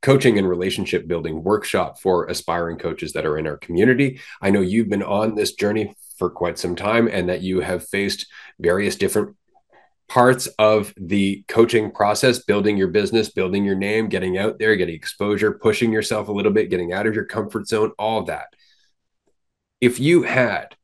coaching 0.02 0.38
and 0.38 0.48
relationship 0.48 1.06
building 1.06 1.42
workshop 1.42 2.00
for 2.00 2.26
aspiring 2.26 2.78
coaches 2.78 3.12
that 3.12 3.26
are 3.26 3.38
in 3.38 3.46
our 3.46 3.56
community. 3.56 4.20
I 4.40 4.50
know 4.50 4.60
you've 4.60 4.88
been 4.88 5.02
on 5.02 5.34
this 5.34 5.52
journey 5.52 5.94
for 6.18 6.30
quite 6.30 6.58
some 6.58 6.76
time 6.76 7.08
and 7.08 7.28
that 7.28 7.42
you 7.42 7.60
have 7.60 7.88
faced 7.88 8.26
various 8.60 8.96
different 8.96 9.36
parts 10.12 10.46
of 10.58 10.92
the 10.98 11.42
coaching 11.48 11.90
process, 11.90 12.40
building 12.40 12.76
your 12.76 12.88
business, 12.88 13.30
building 13.30 13.64
your 13.64 13.74
name, 13.74 14.10
getting 14.10 14.36
out 14.36 14.58
there, 14.58 14.76
getting 14.76 14.94
exposure, 14.94 15.52
pushing 15.52 15.90
yourself 15.90 16.28
a 16.28 16.32
little 16.32 16.52
bit, 16.52 16.68
getting 16.68 16.92
out 16.92 17.06
of 17.06 17.14
your 17.14 17.24
comfort 17.24 17.66
zone, 17.66 17.92
all 17.98 18.20
of 18.20 18.26
that. 18.26 18.48
If 19.80 19.98
you 19.98 20.24
had 20.24 20.76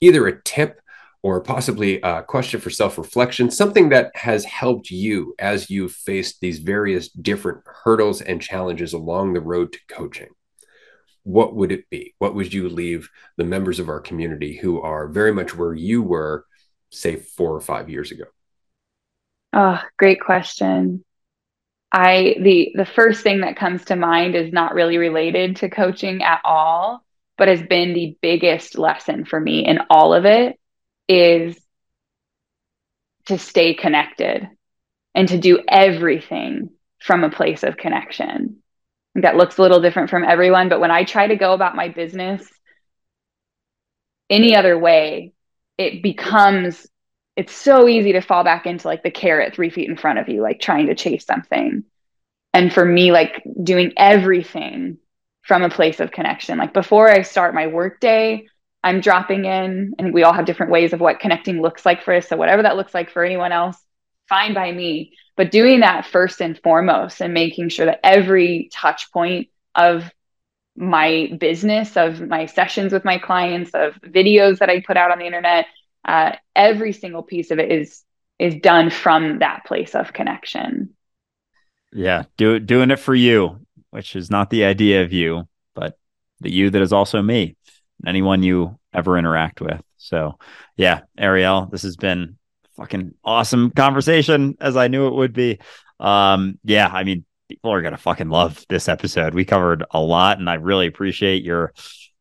either 0.00 0.26
a 0.26 0.40
tip 0.40 0.80
or 1.22 1.42
possibly 1.42 2.00
a 2.00 2.22
question 2.22 2.58
for 2.58 2.70
self 2.70 2.96
reflection, 2.96 3.50
something 3.50 3.90
that 3.90 4.16
has 4.16 4.46
helped 4.46 4.90
you 4.90 5.34
as 5.38 5.68
you've 5.68 5.92
faced 5.92 6.40
these 6.40 6.58
various 6.58 7.10
different 7.10 7.60
hurdles 7.84 8.22
and 8.22 8.40
challenges 8.40 8.94
along 8.94 9.34
the 9.34 9.42
road 9.42 9.74
to 9.74 9.78
coaching, 9.90 10.30
what 11.22 11.54
would 11.54 11.70
it 11.70 11.84
be? 11.90 12.14
What 12.18 12.34
would 12.34 12.54
you 12.54 12.70
leave 12.70 13.10
the 13.36 13.44
members 13.44 13.78
of 13.78 13.90
our 13.90 14.00
community 14.00 14.56
who 14.56 14.80
are 14.80 15.06
very 15.06 15.34
much 15.34 15.54
where 15.54 15.74
you 15.74 16.02
were, 16.02 16.46
say, 16.92 17.16
four 17.16 17.54
or 17.54 17.60
five 17.60 17.88
years 17.88 18.12
ago? 18.12 18.24
Oh, 19.52 19.80
great 19.98 20.20
question. 20.20 21.04
I 21.90 22.36
the 22.40 22.72
the 22.74 22.86
first 22.86 23.22
thing 23.22 23.40
that 23.40 23.56
comes 23.56 23.84
to 23.86 23.96
mind 23.96 24.34
is 24.34 24.52
not 24.52 24.74
really 24.74 24.96
related 24.96 25.56
to 25.56 25.68
coaching 25.68 26.22
at 26.22 26.40
all, 26.44 27.04
but 27.36 27.48
has 27.48 27.62
been 27.62 27.92
the 27.92 28.16
biggest 28.22 28.78
lesson 28.78 29.24
for 29.24 29.38
me 29.38 29.66
in 29.66 29.80
all 29.90 30.14
of 30.14 30.24
it 30.24 30.58
is 31.08 31.58
to 33.26 33.38
stay 33.38 33.74
connected 33.74 34.48
and 35.14 35.28
to 35.28 35.38
do 35.38 35.62
everything 35.68 36.70
from 37.00 37.24
a 37.24 37.30
place 37.30 37.62
of 37.62 37.76
connection. 37.76 38.62
That 39.14 39.36
looks 39.36 39.58
a 39.58 39.62
little 39.62 39.82
different 39.82 40.08
from 40.08 40.24
everyone, 40.24 40.70
but 40.70 40.80
when 40.80 40.90
I 40.90 41.04
try 41.04 41.26
to 41.26 41.36
go 41.36 41.52
about 41.52 41.76
my 41.76 41.88
business 41.88 42.48
any 44.30 44.56
other 44.56 44.78
way, 44.78 45.31
it 45.82 46.02
becomes 46.02 46.86
it's 47.36 47.54
so 47.54 47.88
easy 47.88 48.12
to 48.12 48.20
fall 48.20 48.44
back 48.44 48.66
into 48.66 48.86
like 48.86 49.02
the 49.02 49.10
carrot 49.10 49.54
three 49.54 49.70
feet 49.70 49.88
in 49.88 49.96
front 49.96 50.18
of 50.18 50.28
you, 50.28 50.42
like 50.42 50.60
trying 50.60 50.86
to 50.86 50.94
chase 50.94 51.24
something. 51.24 51.84
And 52.52 52.72
for 52.72 52.84
me, 52.84 53.10
like 53.10 53.42
doing 53.62 53.92
everything 53.96 54.98
from 55.42 55.62
a 55.62 55.70
place 55.70 56.00
of 56.00 56.12
connection. 56.12 56.58
Like 56.58 56.74
before 56.74 57.10
I 57.10 57.22
start 57.22 57.54
my 57.54 57.66
workday, 57.66 58.46
I'm 58.84 59.00
dropping 59.00 59.44
in, 59.44 59.94
and 59.98 60.12
we 60.12 60.24
all 60.24 60.32
have 60.32 60.44
different 60.44 60.72
ways 60.72 60.92
of 60.92 61.00
what 61.00 61.20
connecting 61.20 61.62
looks 61.62 61.86
like 61.86 62.02
for 62.02 62.14
us. 62.14 62.28
So, 62.28 62.36
whatever 62.36 62.62
that 62.62 62.76
looks 62.76 62.94
like 62.94 63.10
for 63.10 63.24
anyone 63.24 63.52
else, 63.52 63.76
fine 64.28 64.54
by 64.54 64.72
me. 64.72 65.12
But 65.36 65.50
doing 65.50 65.80
that 65.80 66.06
first 66.06 66.42
and 66.42 66.58
foremost 66.62 67.20
and 67.20 67.32
making 67.32 67.70
sure 67.70 67.86
that 67.86 68.00
every 68.04 68.68
touch 68.72 69.10
point 69.12 69.48
of 69.74 70.04
my 70.76 71.30
business, 71.38 71.96
of 71.96 72.20
my 72.20 72.46
sessions 72.46 72.92
with 72.92 73.04
my 73.04 73.18
clients, 73.18 73.70
of 73.74 73.94
videos 74.02 74.58
that 74.58 74.70
I 74.70 74.80
put 74.80 74.96
out 74.96 75.10
on 75.10 75.18
the 75.18 75.26
internet, 75.26 75.66
uh, 76.04 76.32
every 76.56 76.92
single 76.92 77.22
piece 77.22 77.50
of 77.50 77.58
it 77.58 77.70
is 77.70 78.02
is 78.38 78.56
done 78.56 78.90
from 78.90 79.38
that 79.38 79.64
place 79.66 79.94
of 79.94 80.12
connection. 80.12 80.94
Yeah, 81.92 82.24
do 82.36 82.58
doing 82.58 82.90
it 82.90 82.98
for 82.98 83.14
you, 83.14 83.60
which 83.90 84.16
is 84.16 84.30
not 84.30 84.50
the 84.50 84.64
idea 84.64 85.02
of 85.02 85.12
you, 85.12 85.46
but 85.74 85.98
the 86.40 86.50
you 86.50 86.70
that 86.70 86.82
is 86.82 86.92
also 86.92 87.22
me 87.22 87.56
anyone 88.06 88.42
you 88.42 88.78
ever 88.92 89.16
interact 89.16 89.60
with. 89.60 89.80
So, 89.96 90.38
yeah, 90.76 91.02
Ariel, 91.16 91.68
this 91.70 91.82
has 91.82 91.96
been 91.96 92.36
fucking 92.76 93.14
awesome 93.24 93.70
conversation 93.70 94.56
as 94.60 94.76
I 94.76 94.88
knew 94.88 95.06
it 95.06 95.14
would 95.14 95.32
be. 95.32 95.58
Um, 96.00 96.58
yeah, 96.64 96.88
I 96.88 97.04
mean, 97.04 97.24
people 97.52 97.70
are 97.70 97.82
gonna 97.82 97.98
fucking 97.98 98.30
love 98.30 98.64
this 98.70 98.88
episode. 98.88 99.34
We 99.34 99.44
covered 99.44 99.84
a 99.90 100.00
lot, 100.00 100.38
and 100.38 100.48
I 100.48 100.54
really 100.54 100.86
appreciate 100.86 101.44
your 101.44 101.74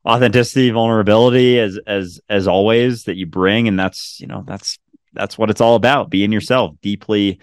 authenticity, 0.05 0.71
vulnerability, 0.71 1.57
as 1.57 1.79
as 1.87 2.19
as 2.27 2.47
always 2.49 3.05
that 3.05 3.15
you 3.15 3.25
bring, 3.25 3.69
and 3.69 3.79
that's 3.79 4.19
you 4.19 4.27
know 4.27 4.43
that's 4.45 4.77
that's 5.13 5.37
what 5.37 5.49
it's 5.49 5.61
all 5.61 5.75
about. 5.75 6.09
Being 6.09 6.33
yourself, 6.33 6.75
deeply 6.81 7.39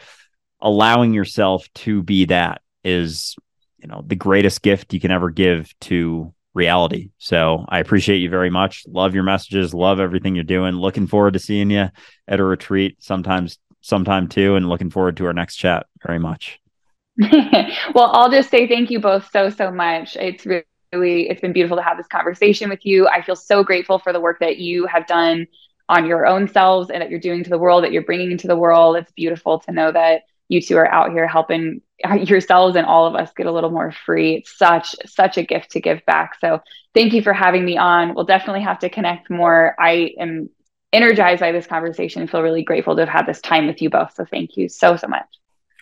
allowing 0.60 1.14
yourself 1.14 1.66
to 1.72 2.02
be 2.02 2.26
that 2.26 2.60
is 2.84 3.36
you 3.78 3.88
know 3.88 4.04
the 4.06 4.16
greatest 4.16 4.60
gift 4.60 4.92
you 4.92 5.00
can 5.00 5.10
ever 5.10 5.30
give 5.30 5.72
to 5.80 6.34
reality. 6.52 7.08
So 7.16 7.64
I 7.70 7.78
appreciate 7.78 8.18
you 8.18 8.28
very 8.28 8.50
much. 8.50 8.84
Love 8.86 9.14
your 9.14 9.24
messages. 9.24 9.72
Love 9.72 9.98
everything 9.98 10.34
you're 10.34 10.44
doing. 10.44 10.74
Looking 10.74 11.06
forward 11.06 11.32
to 11.32 11.38
seeing 11.38 11.70
you 11.70 11.88
at 12.26 12.40
a 12.40 12.44
retreat 12.44 12.96
sometimes, 12.98 13.58
sometime 13.80 14.28
too, 14.28 14.56
and 14.56 14.68
looking 14.68 14.90
forward 14.90 15.16
to 15.18 15.26
our 15.26 15.32
next 15.32 15.56
chat 15.56 15.86
very 16.04 16.18
much. 16.18 16.60
well, 17.94 18.10
I'll 18.12 18.30
just 18.30 18.50
say 18.50 18.68
thank 18.68 18.90
you 18.90 19.00
both 19.00 19.28
so, 19.32 19.50
so 19.50 19.72
much. 19.72 20.16
It's 20.16 20.46
really, 20.46 21.28
it's 21.28 21.40
been 21.40 21.52
beautiful 21.52 21.76
to 21.76 21.82
have 21.82 21.96
this 21.96 22.06
conversation 22.06 22.70
with 22.70 22.86
you. 22.86 23.08
I 23.08 23.22
feel 23.22 23.34
so 23.36 23.64
grateful 23.64 23.98
for 23.98 24.12
the 24.12 24.20
work 24.20 24.38
that 24.40 24.58
you 24.58 24.86
have 24.86 25.06
done 25.06 25.48
on 25.88 26.06
your 26.06 26.26
own 26.26 26.46
selves 26.46 26.90
and 26.90 27.02
that 27.02 27.10
you're 27.10 27.18
doing 27.18 27.42
to 27.42 27.50
the 27.50 27.58
world, 27.58 27.82
that 27.82 27.92
you're 27.92 28.04
bringing 28.04 28.30
into 28.30 28.46
the 28.46 28.56
world. 28.56 28.96
It's 28.96 29.10
beautiful 29.12 29.58
to 29.60 29.72
know 29.72 29.90
that 29.90 30.22
you 30.48 30.62
two 30.62 30.76
are 30.76 30.90
out 30.90 31.10
here 31.10 31.26
helping 31.26 31.80
yourselves 32.22 32.76
and 32.76 32.86
all 32.86 33.06
of 33.06 33.16
us 33.16 33.32
get 33.36 33.46
a 33.46 33.52
little 33.52 33.70
more 33.70 33.90
free. 33.90 34.36
It's 34.36 34.56
such 34.56 34.94
such 35.06 35.38
a 35.38 35.42
gift 35.42 35.72
to 35.72 35.80
give 35.80 36.04
back. 36.06 36.36
So 36.40 36.60
thank 36.94 37.14
you 37.14 37.22
for 37.22 37.32
having 37.32 37.64
me 37.64 37.76
on. 37.76 38.14
We'll 38.14 38.24
definitely 38.24 38.62
have 38.62 38.78
to 38.80 38.90
connect 38.90 39.28
more. 39.28 39.74
I 39.78 40.12
am 40.20 40.50
energized 40.92 41.40
by 41.40 41.50
this 41.50 41.66
conversation 41.66 42.22
and 42.22 42.30
feel 42.30 42.42
really 42.42 42.62
grateful 42.62 42.94
to 42.94 43.02
have 43.02 43.08
had 43.08 43.26
this 43.26 43.40
time 43.40 43.66
with 43.66 43.82
you 43.82 43.90
both. 43.90 44.14
So 44.14 44.24
thank 44.24 44.56
you 44.56 44.68
so 44.68 44.96
so 44.96 45.08
much. 45.08 45.26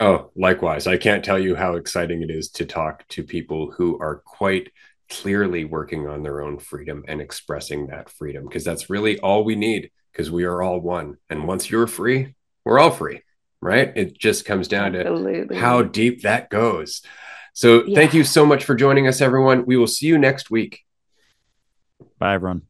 Oh, 0.01 0.31
likewise. 0.37 0.87
I 0.87 0.99
can't 0.99 1.25
tell 1.25 1.39
you 1.39 1.57
how 1.57 1.77
exciting 1.77 2.23
it 2.23 2.31
is 2.31 2.51
to 2.53 2.67
talk 2.67 3.07
to 3.09 3.23
people 3.23 3.71
who 3.71 3.99
are 4.01 4.17
quite 4.27 4.71
clearly 5.09 5.65
working 5.65 6.07
on 6.07 6.23
their 6.23 6.43
own 6.43 6.59
freedom 6.59 7.05
and 7.09 7.21
expressing 7.21 7.87
that 7.87 8.11
freedom 8.11 8.45
because 8.45 8.65
that's 8.65 8.91
really 8.91 9.19
all 9.21 9.45
we 9.45 9.55
need 9.55 9.91
because 10.13 10.31
we 10.31 10.45
are 10.45 10.63
all 10.63 10.81
one. 10.81 11.17
And 11.31 11.47
once 11.47 11.71
you're 11.71 11.87
free, 11.87 12.35
we're 12.65 12.79
all 12.79 12.91
free 12.91 13.23
right? 13.61 13.93
It 13.97 14.19
just 14.19 14.45
comes 14.45 14.69
down 14.69 14.95
Absolutely. 14.95 15.57
to 15.57 15.61
how 15.61 15.83
deep 15.83 16.23
that 16.23 16.51
goes. 16.51 17.03
So 17.53 17.85
yeah. 17.85 17.95
thank 17.95 18.15
you 18.15 18.25
so 18.25 18.45
much 18.47 18.65
for 18.65 18.75
joining 18.75 19.09
us, 19.09 19.21
everyone. 19.21 19.67
We 19.67 19.77
will 19.77 19.87
see 19.87 20.07
you 20.07 20.19
next 20.19 20.51
week. 20.51 20.85
Bye, 22.19 22.35
everyone. 22.35 22.63